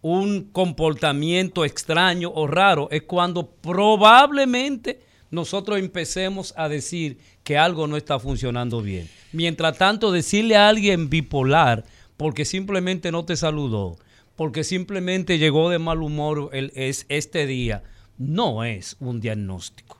un 0.00 0.44
comportamiento 0.52 1.64
extraño 1.64 2.30
o 2.34 2.46
raro, 2.46 2.88
es 2.90 3.02
cuando 3.02 3.50
probablemente 3.50 5.00
nosotros 5.30 5.78
empecemos 5.78 6.54
a 6.56 6.68
decir 6.68 7.18
que 7.42 7.58
algo 7.58 7.86
no 7.86 7.96
está 7.96 8.18
funcionando 8.18 8.80
bien. 8.80 9.08
Mientras 9.32 9.76
tanto, 9.76 10.10
decirle 10.12 10.56
a 10.56 10.68
alguien 10.68 11.10
bipolar 11.10 11.84
porque 12.16 12.44
simplemente 12.44 13.12
no 13.12 13.24
te 13.24 13.36
saludó, 13.36 13.98
porque 14.36 14.64
simplemente 14.64 15.38
llegó 15.38 15.68
de 15.68 15.78
mal 15.78 16.02
humor 16.02 16.50
el- 16.52 16.72
es, 16.74 17.04
este 17.08 17.46
día, 17.46 17.82
no 18.16 18.64
es 18.64 18.96
un 19.00 19.20
diagnóstico. 19.20 19.98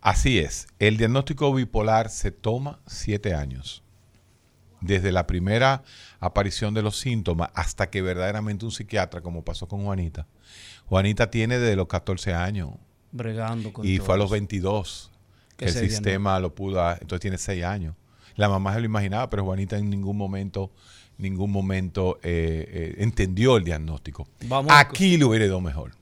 Así 0.00 0.38
es. 0.38 0.66
El 0.78 0.96
diagnóstico 0.96 1.52
bipolar 1.52 2.08
se 2.08 2.30
toma 2.30 2.80
siete 2.86 3.34
años. 3.34 3.82
Desde 4.80 5.10
la 5.12 5.26
primera 5.26 5.82
aparición 6.20 6.72
de 6.74 6.82
los 6.82 6.98
síntomas 6.98 7.50
hasta 7.54 7.90
que 7.90 8.00
verdaderamente 8.02 8.64
un 8.64 8.70
psiquiatra, 8.70 9.20
como 9.20 9.44
pasó 9.44 9.66
con 9.66 9.84
Juanita. 9.84 10.26
Juanita 10.86 11.30
tiene 11.30 11.58
desde 11.58 11.76
los 11.76 11.88
14 11.88 12.32
años 12.34 12.70
Bregando 13.10 13.72
con 13.72 13.86
y 13.86 13.98
fue 13.98 14.14
a 14.14 14.18
los 14.18 14.26
eso. 14.26 14.32
22 14.34 15.10
que 15.56 15.64
el 15.64 15.72
sistema 15.72 16.38
lo 16.38 16.54
pudo, 16.54 16.88
entonces 16.92 17.20
tiene 17.20 17.38
6 17.38 17.64
años. 17.64 17.94
La 18.36 18.48
mamá 18.48 18.72
se 18.74 18.80
lo 18.80 18.86
imaginaba, 18.86 19.28
pero 19.28 19.44
Juanita 19.44 19.76
en 19.76 19.90
ningún 19.90 20.16
momento, 20.16 20.70
ningún 21.16 21.50
momento 21.50 22.20
eh, 22.22 22.64
eh, 22.68 22.94
entendió 22.98 23.56
el 23.56 23.64
diagnóstico. 23.64 24.28
Vamos 24.46 24.70
a- 24.70 24.78
Aquí 24.78 25.16
le 25.16 25.24
hubiera 25.24 25.46
ido 25.46 25.60
mejor. 25.60 25.92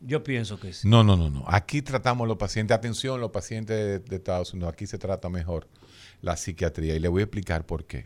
Yo 0.00 0.24
pienso 0.24 0.58
que 0.58 0.72
sí. 0.72 0.88
No, 0.88 1.04
no, 1.04 1.16
no, 1.16 1.30
no. 1.30 1.44
Aquí 1.46 1.80
tratamos 1.82 2.24
a 2.24 2.28
los 2.28 2.36
pacientes, 2.36 2.74
atención, 2.76 3.20
los 3.20 3.30
pacientes 3.30 3.76
de, 3.76 3.98
de 4.00 4.16
Estados 4.16 4.52
Unidos, 4.52 4.72
aquí 4.72 4.88
se 4.88 4.98
trata 4.98 5.28
mejor 5.28 5.68
la 6.22 6.36
psiquiatría 6.36 6.94
y 6.96 6.98
le 7.00 7.08
voy 7.08 7.20
a 7.20 7.24
explicar 7.24 7.66
por 7.66 7.84
qué. 7.84 8.04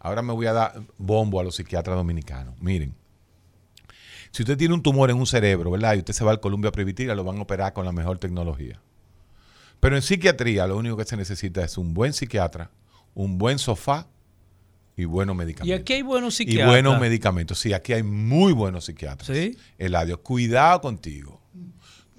Ahora 0.00 0.22
me 0.22 0.32
voy 0.32 0.46
a 0.46 0.52
dar 0.52 0.82
bombo 0.96 1.38
a 1.40 1.44
los 1.44 1.54
psiquiatras 1.56 1.96
dominicanos. 1.96 2.54
Miren, 2.60 2.94
si 4.30 4.42
usted 4.42 4.56
tiene 4.56 4.74
un 4.74 4.82
tumor 4.82 5.10
en 5.10 5.16
un 5.16 5.26
cerebro, 5.26 5.70
¿verdad? 5.70 5.94
Y 5.94 5.98
usted 5.98 6.12
se 6.12 6.24
va 6.24 6.30
al 6.32 6.40
Columbia 6.40 6.70
Previtira, 6.72 7.14
lo 7.14 7.24
van 7.24 7.38
a 7.38 7.42
operar 7.42 7.72
con 7.72 7.84
la 7.84 7.92
mejor 7.92 8.18
tecnología. 8.18 8.80
Pero 9.80 9.96
en 9.96 10.02
psiquiatría 10.02 10.66
lo 10.66 10.76
único 10.76 10.96
que 10.96 11.04
se 11.04 11.16
necesita 11.16 11.64
es 11.64 11.78
un 11.78 11.94
buen 11.94 12.12
psiquiatra, 12.12 12.70
un 13.14 13.38
buen 13.38 13.58
sofá 13.58 14.08
y 14.96 15.04
buenos 15.04 15.34
Y 15.34 15.38
medicamentos. 15.38 15.80
aquí 15.80 15.92
hay 15.94 16.02
buenos 16.02 16.34
Y 16.34 16.36
psiquiatras. 16.44 16.70
buenos 16.70 17.00
medicamentos. 17.00 17.58
Sí, 17.58 17.72
aquí 17.72 17.92
hay 17.92 18.02
muy 18.02 18.52
buenos 18.52 18.86
psiquiatras. 18.86 19.36
Sí. 19.36 19.56
Eladio, 19.78 20.20
cuidado 20.22 20.80
contigo. 20.80 21.40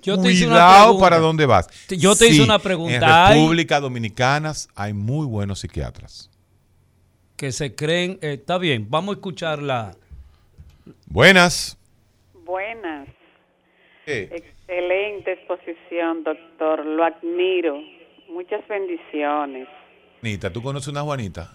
Yo 0.01 0.19
te 0.21 0.31
hice 0.31 0.45
una 0.47 0.55
Cuidado 0.55 0.83
pregunta. 0.85 1.03
para 1.05 1.17
dónde 1.19 1.45
vas. 1.45 1.87
Yo 1.89 2.15
te 2.15 2.27
hice 2.27 2.41
una 2.43 2.59
pregunta. 2.59 2.95
En 2.95 3.03
Hay- 3.03 3.39
República 3.41 3.79
Dominicana 3.79 4.53
hay 4.75 4.93
muy 4.93 5.25
buenos 5.27 5.59
psiquiatras. 5.59 6.29
Que 7.35 7.51
se 7.51 7.73
creen... 7.75 8.19
eh, 8.21 8.33
está 8.33 8.57
bien, 8.57 8.87
vamos 8.89 9.15
a 9.15 9.17
escuchar 9.17 9.61
la... 9.61 9.95
Buenas. 11.07 11.77
Buenas. 12.45 13.07
Eh, 14.05 14.29
Excelente 14.67 15.33
exposición, 15.33 16.23
doctor. 16.23 16.85
Lo 16.85 17.03
admiro. 17.03 17.79
Muchas 18.29 18.67
bendiciones. 18.67 19.67
Juanita, 20.21 20.51
¿tú 20.51 20.61
conoces 20.61 20.89
una 20.89 21.01
Juanita? 21.01 21.51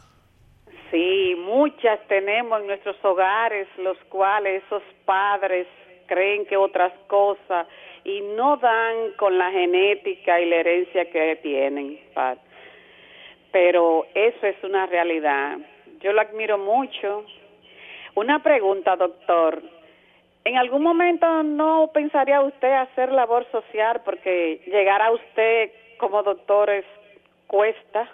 Sí, 0.90 1.34
muchas 1.44 1.98
tenemos 2.08 2.60
en 2.60 2.66
nuestros 2.68 2.96
hogares, 3.04 3.66
los 3.78 3.96
cuales 4.08 4.62
esos 4.66 4.82
padres 5.04 5.66
creen 6.06 6.46
que 6.46 6.56
otras 6.56 6.92
cosas 7.08 7.66
y 8.04 8.20
no 8.36 8.56
dan 8.58 9.12
con 9.16 9.38
la 9.38 9.50
genética 9.50 10.40
y 10.40 10.46
la 10.48 10.56
herencia 10.56 11.10
que 11.10 11.36
tienen. 11.42 11.98
pa- 12.14 12.36
Pero 13.52 14.06
eso 14.14 14.46
es 14.46 14.56
una 14.62 14.86
realidad. 14.86 15.58
Yo 16.00 16.12
lo 16.12 16.20
admiro 16.20 16.58
mucho. 16.58 17.24
Una 18.14 18.42
pregunta, 18.42 18.96
doctor. 18.96 19.62
¿En 20.44 20.56
algún 20.58 20.82
momento 20.82 21.42
no 21.42 21.90
pensaría 21.94 22.42
usted 22.42 22.70
hacer 22.72 23.10
labor 23.10 23.46
social 23.50 24.02
porque 24.04 24.60
llegar 24.66 25.00
a 25.00 25.10
usted 25.12 25.70
como 25.98 26.22
doctor 26.22 26.70
es 26.70 26.84
cuesta? 27.46 28.08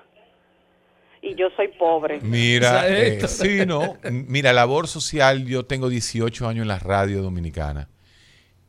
y 1.23 1.35
yo 1.35 1.51
soy 1.51 1.69
pobre. 1.69 2.19
Mira, 2.23 2.89
eh, 2.89 3.21
sí, 3.29 3.67
no. 3.67 3.99
Mira, 4.11 4.55
labor 4.55 4.89
social, 4.89 5.45
yo 5.47 5.67
tengo 5.67 5.91
18 5.91 6.49
años 6.49 6.63
en 6.63 6.69
la 6.69 6.79
radio 6.79 7.21
dominicana 7.21 7.89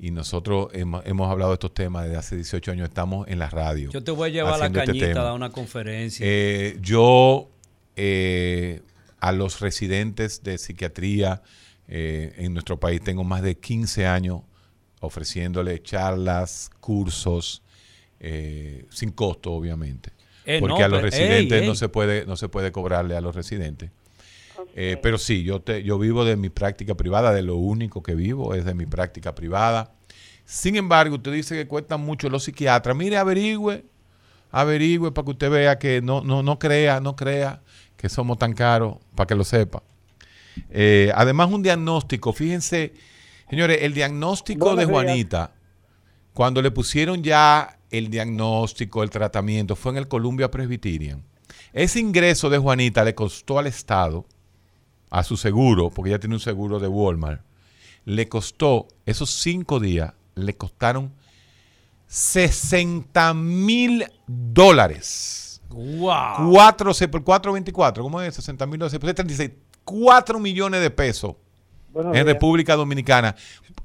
y 0.01 0.09
nosotros 0.09 0.69
hemos, 0.73 1.29
hablado 1.29 1.51
de 1.51 1.53
estos 1.53 1.75
temas 1.75 2.05
desde 2.05 2.17
hace 2.17 2.35
18 2.35 2.71
años, 2.71 2.89
estamos 2.89 3.27
en 3.27 3.37
la 3.37 3.51
radio. 3.51 3.91
Yo 3.91 4.03
te 4.03 4.09
voy 4.09 4.29
a 4.29 4.33
llevar 4.33 4.57
la 4.57 4.65
este 4.65 4.83
cañita 4.83 5.21
a 5.21 5.23
dar 5.25 5.33
una 5.33 5.51
conferencia. 5.51 6.25
Eh, 6.27 6.79
yo 6.81 7.51
eh, 7.95 8.81
a 9.19 9.31
los 9.31 9.59
residentes 9.59 10.41
de 10.41 10.57
psiquiatría 10.57 11.43
en 11.87 12.53
nuestro 12.53 12.79
país 12.79 13.03
tengo 13.03 13.23
más 13.23 13.43
de 13.43 13.57
15 13.57 14.07
años 14.07 14.41
ofreciéndole 15.01 15.83
charlas, 15.83 16.71
cursos, 16.79 17.61
sin 18.89 19.11
costo 19.11 19.51
obviamente. 19.51 20.13
Eh, 20.45 20.57
porque 20.59 20.83
a 20.83 20.87
los 20.87 21.03
residentes 21.03 21.63
no 21.63 21.75
se 21.75 21.89
puede 21.89 22.25
no 22.25 22.35
se 22.37 22.49
puede 22.49 22.71
cobrarle 22.71 23.15
a 23.15 23.21
los 23.21 23.35
residentes. 23.35 23.91
Eh, 24.75 24.97
pero 25.01 25.17
sí, 25.17 25.43
yo 25.43 25.61
te, 25.61 25.83
yo 25.83 25.99
vivo 25.99 26.23
de 26.23 26.35
mi 26.37 26.49
práctica 26.49 26.95
privada, 26.95 27.33
de 27.33 27.41
lo 27.41 27.57
único 27.57 28.01
que 28.01 28.15
vivo 28.15 28.53
es 28.53 28.65
de 28.65 28.73
mi 28.73 28.85
práctica 28.85 29.35
privada. 29.35 29.93
Sin 30.45 30.75
embargo, 30.75 31.15
usted 31.15 31.33
dice 31.33 31.55
que 31.55 31.67
cuestan 31.67 32.01
mucho 32.01 32.29
los 32.29 32.43
psiquiatras. 32.43 32.95
Mire, 32.95 33.17
averigüe, 33.17 33.85
averigüe 34.51 35.11
para 35.11 35.25
que 35.25 35.31
usted 35.31 35.49
vea 35.49 35.77
que 35.77 36.01
no, 36.01 36.21
no, 36.21 36.43
no 36.43 36.59
crea, 36.59 36.99
no 36.99 37.15
crea 37.15 37.61
que 37.97 38.09
somos 38.09 38.37
tan 38.37 38.53
caros, 38.53 38.97
para 39.15 39.27
que 39.27 39.35
lo 39.35 39.43
sepa. 39.43 39.83
Eh, 40.69 41.11
además, 41.15 41.49
un 41.51 41.61
diagnóstico, 41.61 42.33
fíjense, 42.33 42.93
señores, 43.49 43.79
el 43.81 43.93
diagnóstico 43.93 44.75
de 44.75 44.85
Juanita, 44.85 45.53
cuando 46.33 46.61
le 46.61 46.71
pusieron 46.71 47.23
ya 47.23 47.77
el 47.89 48.09
diagnóstico, 48.09 49.03
el 49.03 49.09
tratamiento, 49.09 49.75
fue 49.75 49.91
en 49.91 49.99
el 49.99 50.07
Columbia 50.07 50.49
Presbyterian. 50.49 51.23
Ese 51.73 51.99
ingreso 51.99 52.49
de 52.49 52.57
Juanita 52.57 53.03
le 53.03 53.15
costó 53.15 53.59
al 53.59 53.67
Estado, 53.67 54.25
a 55.11 55.23
su 55.23 55.37
seguro, 55.37 55.91
porque 55.91 56.09
ella 56.09 56.19
tiene 56.19 56.35
un 56.35 56.41
seguro 56.41 56.79
de 56.79 56.87
Walmart, 56.87 57.41
le 58.05 58.27
costó, 58.27 58.87
esos 59.05 59.29
cinco 59.29 59.79
días, 59.79 60.13
le 60.33 60.55
costaron 60.55 61.13
60 62.07 63.33
mil 63.35 64.05
dólares. 64.25 65.61
¡Wow! 65.69 66.51
4, 66.51 66.93
por 67.11 67.23
424, 67.23 68.03
¿cómo 68.03 68.21
es? 68.21 68.35
60 68.35 68.65
mil 68.65 68.79
dólares, 68.79 68.99
36, 68.99 69.51
4 69.85 70.39
millones 70.39 70.81
de 70.81 70.89
pesos 70.89 71.35
en 71.93 72.25
República 72.25 72.75
Dominicana 72.75 73.35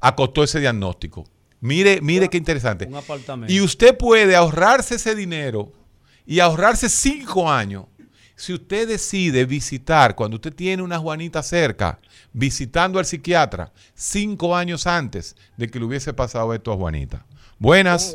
acostó 0.00 0.44
ese 0.44 0.60
diagnóstico. 0.60 1.24
Mire, 1.60 2.00
mire 2.00 2.28
qué 2.28 2.36
interesante. 2.36 2.88
Y 3.48 3.60
usted 3.60 3.96
puede 3.96 4.36
ahorrarse 4.36 4.96
ese 4.96 5.14
dinero 5.14 5.72
y 6.24 6.40
ahorrarse 6.40 6.88
cinco 6.88 7.50
años 7.50 7.86
si 8.36 8.52
usted 8.52 8.86
decide 8.86 9.46
visitar, 9.46 10.14
cuando 10.14 10.36
usted 10.36 10.54
tiene 10.54 10.82
una 10.82 10.98
Juanita 10.98 11.42
cerca, 11.42 11.98
visitando 12.34 12.98
al 12.98 13.06
psiquiatra 13.06 13.72
cinco 13.94 14.54
años 14.54 14.86
antes 14.86 15.34
de 15.56 15.68
que 15.68 15.78
le 15.78 15.86
hubiese 15.86 16.12
pasado 16.12 16.52
esto 16.52 16.70
a 16.70 16.76
Juanita. 16.76 17.24
Buenas. 17.58 18.14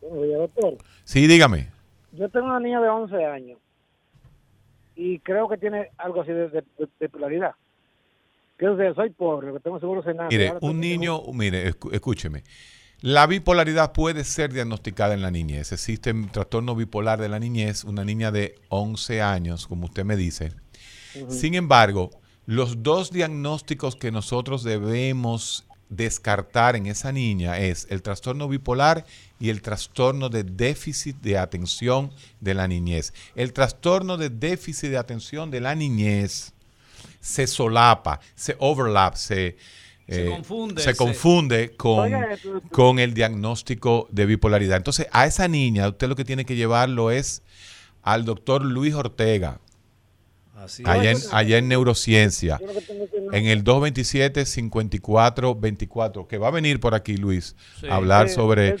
doctor. 0.00 0.78
Sí, 1.02 1.26
dígame. 1.26 1.70
Yo 2.12 2.28
tengo 2.28 2.46
una 2.46 2.60
niña 2.60 2.80
de 2.80 2.88
11 2.88 3.24
años 3.26 3.58
y 4.94 5.18
creo 5.18 5.48
que 5.48 5.56
tiene 5.56 5.90
algo 5.98 6.22
así 6.22 6.32
de, 6.32 6.64
de, 7.00 7.08
pluralidad. 7.08 7.52
Que 8.58 8.66
soy 8.94 9.10
pobre, 9.10 9.52
que 9.52 9.60
tengo 9.60 9.80
seguro 9.80 10.02
nada. 10.12 10.28
Mire, 10.28 10.54
un 10.60 10.80
niño, 10.80 11.20
mire, 11.32 11.74
escúcheme. 11.92 12.44
La 13.00 13.28
bipolaridad 13.28 13.92
puede 13.92 14.24
ser 14.24 14.52
diagnosticada 14.52 15.14
en 15.14 15.22
la 15.22 15.30
niñez. 15.30 15.70
Existe 15.70 16.10
un 16.10 16.28
trastorno 16.30 16.74
bipolar 16.74 17.20
de 17.20 17.28
la 17.28 17.38
niñez, 17.38 17.84
una 17.84 18.04
niña 18.04 18.32
de 18.32 18.56
11 18.70 19.22
años, 19.22 19.68
como 19.68 19.84
usted 19.84 20.04
me 20.04 20.16
dice. 20.16 20.52
Sin 21.28 21.54
embargo, 21.54 22.10
los 22.44 22.82
dos 22.82 23.12
diagnósticos 23.12 23.94
que 23.94 24.10
nosotros 24.10 24.64
debemos 24.64 25.64
descartar 25.88 26.74
en 26.74 26.86
esa 26.86 27.12
niña 27.12 27.58
es 27.58 27.86
el 27.88 28.02
trastorno 28.02 28.48
bipolar 28.48 29.06
y 29.38 29.50
el 29.50 29.62
trastorno 29.62 30.28
de 30.28 30.42
déficit 30.42 31.16
de 31.20 31.38
atención 31.38 32.10
de 32.40 32.54
la 32.54 32.66
niñez. 32.66 33.14
El 33.36 33.52
trastorno 33.52 34.16
de 34.16 34.28
déficit 34.28 34.90
de 34.90 34.98
atención 34.98 35.52
de 35.52 35.60
la 35.60 35.76
niñez 35.76 36.52
se 37.20 37.46
solapa, 37.46 38.18
se 38.34 38.56
overlap, 38.58 39.14
se, 39.14 39.56
se 40.08 40.26
eh, 40.26 40.30
confunde, 40.30 40.82
se 40.82 40.94
confunde 40.94 41.76
con, 41.76 42.10
con 42.70 42.98
el 42.98 43.12
diagnóstico 43.12 44.08
de 44.10 44.24
bipolaridad. 44.24 44.78
Entonces, 44.78 45.06
a 45.12 45.26
esa 45.26 45.48
niña, 45.48 45.86
usted 45.88 46.08
lo 46.08 46.16
que 46.16 46.24
tiene 46.24 46.46
que 46.46 46.56
llevarlo 46.56 47.10
es 47.10 47.42
al 48.02 48.24
doctor 48.24 48.64
Luis 48.64 48.94
Ortega, 48.94 49.60
allá, 50.84 51.10
en, 51.10 51.18
allá 51.32 51.58
en 51.58 51.68
neurociencia, 51.68 52.58
en 53.32 53.44
el 53.46 53.64
227-5424, 53.64 56.26
que 56.26 56.38
va 56.38 56.48
a 56.48 56.52
venir 56.52 56.80
por 56.80 56.94
aquí 56.94 57.18
Luis 57.18 57.54
a 57.88 57.96
hablar 57.96 58.30
sobre... 58.30 58.68
¿El, 58.68 58.80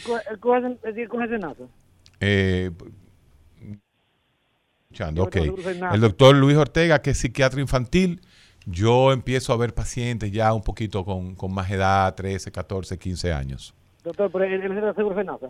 eh, 2.20 2.70
ok. 5.18 5.36
El 5.92 6.00
doctor 6.00 6.34
Luis 6.34 6.56
Ortega, 6.56 7.02
que 7.02 7.10
es 7.10 7.18
psiquiatra 7.18 7.60
infantil, 7.60 8.22
yo 8.70 9.12
empiezo 9.12 9.52
a 9.52 9.56
ver 9.56 9.74
pacientes 9.74 10.30
ya 10.30 10.52
un 10.52 10.62
poquito 10.62 11.04
con, 11.04 11.36
más 11.52 11.70
edad, 11.70 12.14
13, 12.14 12.52
14, 12.52 12.98
15 12.98 13.32
años. 13.32 13.74
Doctor, 14.04 14.30
pero 14.30 14.44
él 14.44 14.62
acepta 14.62 14.94
seguro 14.94 15.16
SENASA. 15.16 15.48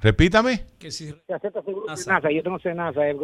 Repítame. 0.00 0.64
Que 0.78 0.90
si 0.90 1.14
acepta 1.28 1.62
seguro 1.62 1.96
SENASA, 1.96 2.30
yo 2.30 2.42
tengo 2.42 2.58
SENASA, 2.58 3.08
el 3.08 3.18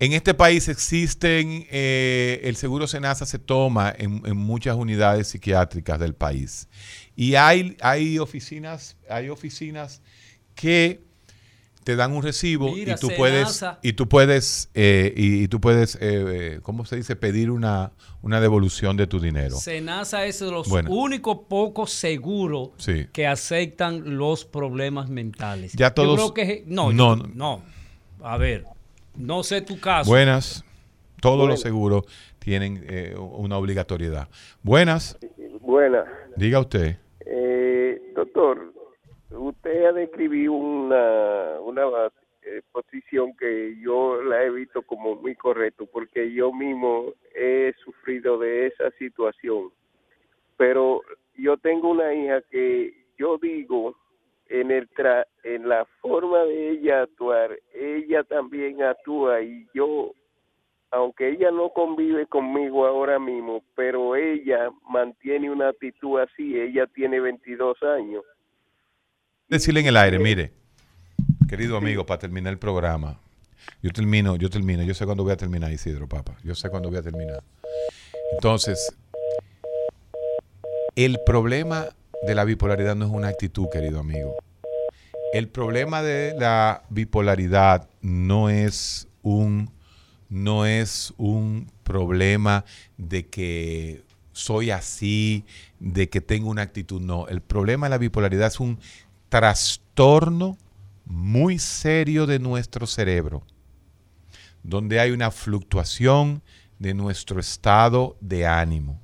En 0.00 0.12
este 0.12 0.34
país 0.34 0.68
existen, 0.68 1.66
eh, 1.70 2.40
el 2.44 2.56
seguro 2.56 2.86
SENASA 2.86 3.26
se 3.26 3.38
toma 3.38 3.94
en, 3.96 4.22
en, 4.24 4.36
muchas 4.36 4.76
unidades 4.76 5.28
psiquiátricas 5.28 6.00
del 6.00 6.14
país. 6.14 6.68
Y 7.14 7.34
hay, 7.34 7.76
hay 7.80 8.18
oficinas, 8.18 8.96
hay 9.08 9.28
oficinas 9.28 10.02
que 10.54 11.07
te 11.88 11.96
dan 11.96 12.12
un 12.12 12.22
recibo 12.22 12.76
y 12.76 12.84
tú 13.00 13.08
puedes 13.16 13.64
y 13.80 13.94
tú 13.94 14.10
puedes 14.10 14.70
eh, 14.74 15.10
y, 15.16 15.48
tú 15.48 15.58
puedes 15.58 15.96
eh, 16.02 16.60
cómo 16.60 16.84
se 16.84 16.96
dice 16.96 17.16
pedir 17.16 17.50
una, 17.50 17.92
una 18.20 18.42
devolución 18.42 18.98
de 18.98 19.06
tu 19.06 19.20
dinero. 19.20 19.56
Senasa 19.56 20.26
es 20.26 20.40
de 20.40 20.50
los 20.50 20.68
únicos 20.86 21.38
pocos 21.48 21.90
seguros 21.90 22.72
que 23.10 23.26
aceptan 23.26 24.18
los 24.18 24.44
problemas 24.44 25.08
mentales. 25.08 25.72
Ya 25.72 25.94
todos 25.94 26.20
yo 26.20 26.34
creo 26.34 26.46
que 26.46 26.64
no 26.66 26.92
no, 26.92 27.16
no. 27.16 27.62
A 28.22 28.36
ver 28.36 28.66
no 29.16 29.42
sé 29.42 29.62
tu 29.62 29.80
caso. 29.80 30.10
Buenas. 30.10 30.66
Todos 31.22 31.48
los 31.48 31.62
seguros 31.62 32.04
tienen 32.38 32.84
eh, 32.86 33.14
una 33.16 33.56
obligatoriedad. 33.56 34.28
Buenas. 34.62 35.18
Buenas. 35.62 36.04
Diga 36.36 36.60
usted. 36.60 36.98
Doctor 38.14 38.74
usted 39.30 39.84
ha 39.86 39.92
describido 39.92 40.52
una, 40.52 41.60
una 41.60 42.10
eh, 42.42 42.62
que 43.38 43.76
yo 43.80 44.22
la 44.22 44.44
he 44.44 44.50
visto 44.50 44.82
como 44.82 45.16
muy 45.16 45.34
correcto, 45.34 45.86
porque 45.86 46.32
yo 46.32 46.52
mismo 46.52 47.12
he 47.34 47.74
sufrido 47.84 48.38
de 48.38 48.66
esa 48.66 48.90
situación. 48.92 49.70
Pero 50.56 51.02
yo 51.36 51.56
tengo 51.58 51.90
una 51.90 52.12
hija 52.14 52.42
que 52.50 52.94
yo 53.18 53.38
digo, 53.38 53.96
en, 54.46 54.70
el 54.70 54.88
tra 54.88 55.26
en 55.44 55.68
la 55.68 55.84
forma 56.00 56.44
de 56.44 56.70
ella 56.70 57.02
actuar, 57.02 57.58
ella 57.74 58.24
también 58.24 58.82
actúa 58.82 59.42
y 59.42 59.66
yo 59.74 60.12
aunque 60.90 61.28
ella 61.28 61.50
no 61.50 61.68
convive 61.68 62.26
conmigo 62.28 62.86
ahora 62.86 63.18
mismo, 63.18 63.62
pero 63.74 64.16
ella 64.16 64.70
mantiene 64.88 65.50
una 65.50 65.68
actitud 65.68 66.18
así, 66.18 66.58
ella 66.58 66.86
tiene 66.86 67.20
22 67.20 67.82
años 67.82 68.24
decirle 69.48 69.80
en 69.80 69.86
el 69.86 69.96
aire, 69.96 70.18
mire, 70.18 70.52
querido 71.48 71.76
amigo, 71.76 72.04
para 72.04 72.18
terminar 72.18 72.52
el 72.52 72.58
programa, 72.58 73.18
yo 73.82 73.90
termino, 73.90 74.36
yo 74.36 74.50
termino, 74.50 74.82
yo 74.82 74.94
sé 74.94 75.06
cuándo 75.06 75.24
voy 75.24 75.32
a 75.32 75.36
terminar, 75.36 75.72
Isidro, 75.72 76.06
papá, 76.08 76.36
yo 76.44 76.54
sé 76.54 76.68
cuándo 76.68 76.90
voy 76.90 76.98
a 76.98 77.02
terminar. 77.02 77.42
Entonces, 78.32 78.94
el 80.96 81.18
problema 81.24 81.88
de 82.26 82.34
la 82.34 82.44
bipolaridad 82.44 82.94
no 82.94 83.06
es 83.06 83.10
una 83.10 83.28
actitud, 83.28 83.68
querido 83.72 84.00
amigo. 84.00 84.36
El 85.32 85.48
problema 85.48 86.02
de 86.02 86.34
la 86.38 86.82
bipolaridad 86.90 87.88
no 88.00 88.50
es 88.50 89.08
un 89.22 89.70
no 90.30 90.66
es 90.66 91.14
un 91.16 91.70
problema 91.84 92.66
de 92.98 93.26
que 93.28 94.02
soy 94.32 94.70
así, 94.70 95.44
de 95.80 96.10
que 96.10 96.20
tengo 96.20 96.50
una 96.50 96.62
actitud, 96.62 97.00
no. 97.00 97.26
El 97.28 97.40
problema 97.40 97.86
de 97.86 97.90
la 97.90 97.98
bipolaridad 97.98 98.48
es 98.48 98.60
un 98.60 98.78
trastorno 99.28 100.56
muy 101.04 101.58
serio 101.58 102.26
de 102.26 102.38
nuestro 102.38 102.86
cerebro, 102.86 103.42
donde 104.62 105.00
hay 105.00 105.10
una 105.10 105.30
fluctuación 105.30 106.42
de 106.78 106.94
nuestro 106.94 107.40
estado 107.40 108.16
de 108.20 108.46
ánimo. 108.46 109.00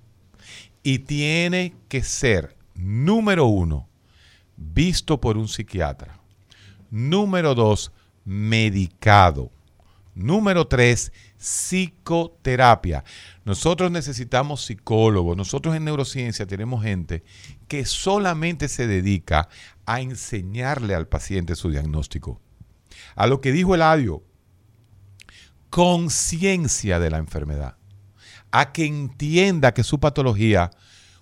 Y 0.82 1.00
tiene 1.00 1.74
que 1.88 2.02
ser 2.02 2.56
número 2.74 3.46
uno, 3.46 3.88
visto 4.56 5.20
por 5.20 5.38
un 5.38 5.48
psiquiatra. 5.48 6.20
Número 6.90 7.54
dos, 7.54 7.90
medicado. 8.24 9.50
Número 10.14 10.66
tres, 10.66 11.12
psicoterapia. 11.38 13.02
Nosotros 13.44 13.90
necesitamos 13.90 14.64
psicólogos. 14.64 15.36
Nosotros 15.36 15.76
en 15.76 15.84
neurociencia 15.84 16.46
tenemos 16.46 16.82
gente 16.82 17.22
que 17.68 17.84
solamente 17.84 18.68
se 18.68 18.86
dedica 18.86 19.48
a 19.86 20.00
enseñarle 20.00 20.94
al 20.94 21.08
paciente 21.08 21.54
su 21.54 21.70
diagnóstico. 21.70 22.40
A 23.16 23.26
lo 23.26 23.40
que 23.40 23.52
dijo 23.52 23.74
Eladio, 23.74 24.22
conciencia 25.68 26.98
de 26.98 27.10
la 27.10 27.18
enfermedad. 27.18 27.76
A 28.50 28.72
que 28.72 28.86
entienda 28.86 29.74
que 29.74 29.82
su 29.82 30.00
patología 30.00 30.70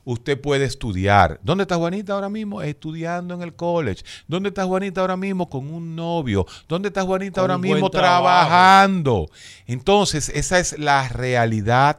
usted 0.04 0.40
puede 0.40 0.64
estudiar. 0.64 1.40
¿Dónde 1.42 1.62
está 1.62 1.76
Juanita 1.76 2.12
ahora 2.12 2.28
mismo? 2.28 2.62
Estudiando 2.62 3.34
en 3.34 3.42
el 3.42 3.54
college. 3.54 4.04
¿Dónde 4.28 4.50
está 4.50 4.64
Juanita 4.64 5.00
ahora 5.00 5.16
mismo? 5.16 5.48
Con 5.48 5.72
un 5.72 5.96
novio. 5.96 6.46
¿Dónde 6.68 6.88
está 6.88 7.02
Juanita 7.02 7.40
Con 7.40 7.50
ahora 7.50 7.58
mismo? 7.58 7.90
Trabajando. 7.90 9.28
Entonces, 9.66 10.28
esa 10.28 10.58
es 10.58 10.78
la 10.78 11.08
realidad 11.08 11.98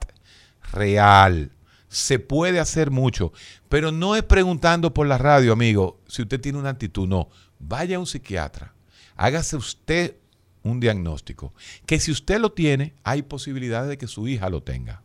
real. 0.74 1.52
Se 1.88 2.20
puede 2.20 2.60
hacer 2.60 2.91
mucho, 2.91 3.32
pero 3.70 3.91
no 3.91 4.16
es 4.16 4.24
preguntando 4.24 4.94
por 4.94 5.08
la 5.08 5.18
radio, 5.18 5.54
amigo, 5.54 6.00
si 6.08 6.24
usted 6.24 6.41
tiene 6.41 6.58
una 6.58 6.70
actitud. 6.70 7.08
No, 7.08 7.30
vaya 7.60 7.98
a 7.98 8.00
un 8.00 8.08
psiquiatra. 8.08 8.74
Hágase 9.16 9.56
usted 9.56 10.16
un 10.64 10.80
diagnóstico. 10.80 11.54
Que 11.86 12.00
si 12.00 12.12
usted 12.12 12.40
lo 12.40 12.52
tiene, 12.52 12.94
hay 13.04 13.22
posibilidades 13.22 13.90
de 13.90 13.98
que 13.98 14.08
su 14.08 14.28
hija 14.28 14.50
lo 14.50 14.64
tenga. 14.64 15.04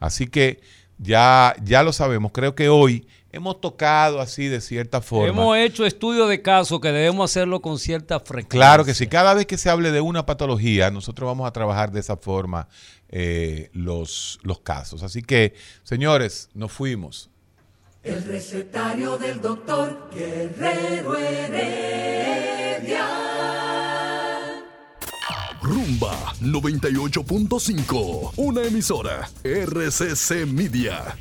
Así 0.00 0.26
que 0.26 0.60
ya, 0.98 1.54
ya 1.62 1.82
lo 1.82 1.92
sabemos. 1.92 2.32
Creo 2.32 2.54
que 2.54 2.68
hoy 2.68 3.06
hemos 3.30 3.60
tocado 3.60 4.20
así 4.20 4.46
de 4.46 4.60
cierta 4.60 5.00
forma. 5.00 5.28
Hemos 5.28 5.56
hecho 5.56 5.86
estudios 5.86 6.28
de 6.28 6.42
caso 6.42 6.80
que 6.80 6.90
debemos 6.90 7.30
hacerlo 7.30 7.60
con 7.60 7.78
cierta 7.78 8.18
frecuencia. 8.20 8.48
Claro 8.48 8.84
que 8.84 8.94
sí. 8.94 9.06
Cada 9.06 9.34
vez 9.34 9.46
que 9.46 9.58
se 9.58 9.70
hable 9.70 9.92
de 9.92 10.00
una 10.00 10.26
patología, 10.26 10.90
nosotros 10.90 11.26
vamos 11.26 11.46
a 11.46 11.52
trabajar 11.52 11.92
de 11.92 12.00
esa 12.00 12.16
forma 12.16 12.68
eh, 13.08 13.70
los, 13.72 14.38
los 14.42 14.60
casos. 14.60 15.02
Así 15.02 15.22
que, 15.22 15.54
señores, 15.82 16.50
nos 16.54 16.72
fuimos. 16.72 17.30
El 18.02 18.22
recetario 18.24 19.18
del 19.18 19.40
doctor 19.40 20.10
Guerrero 20.14 21.16
Heredia. 21.16 23.06
Rumba 25.60 26.32
98.5, 26.40 28.32
una 28.36 28.62
emisora 28.62 29.28
RCC 29.42 30.46
Media. 30.46 31.16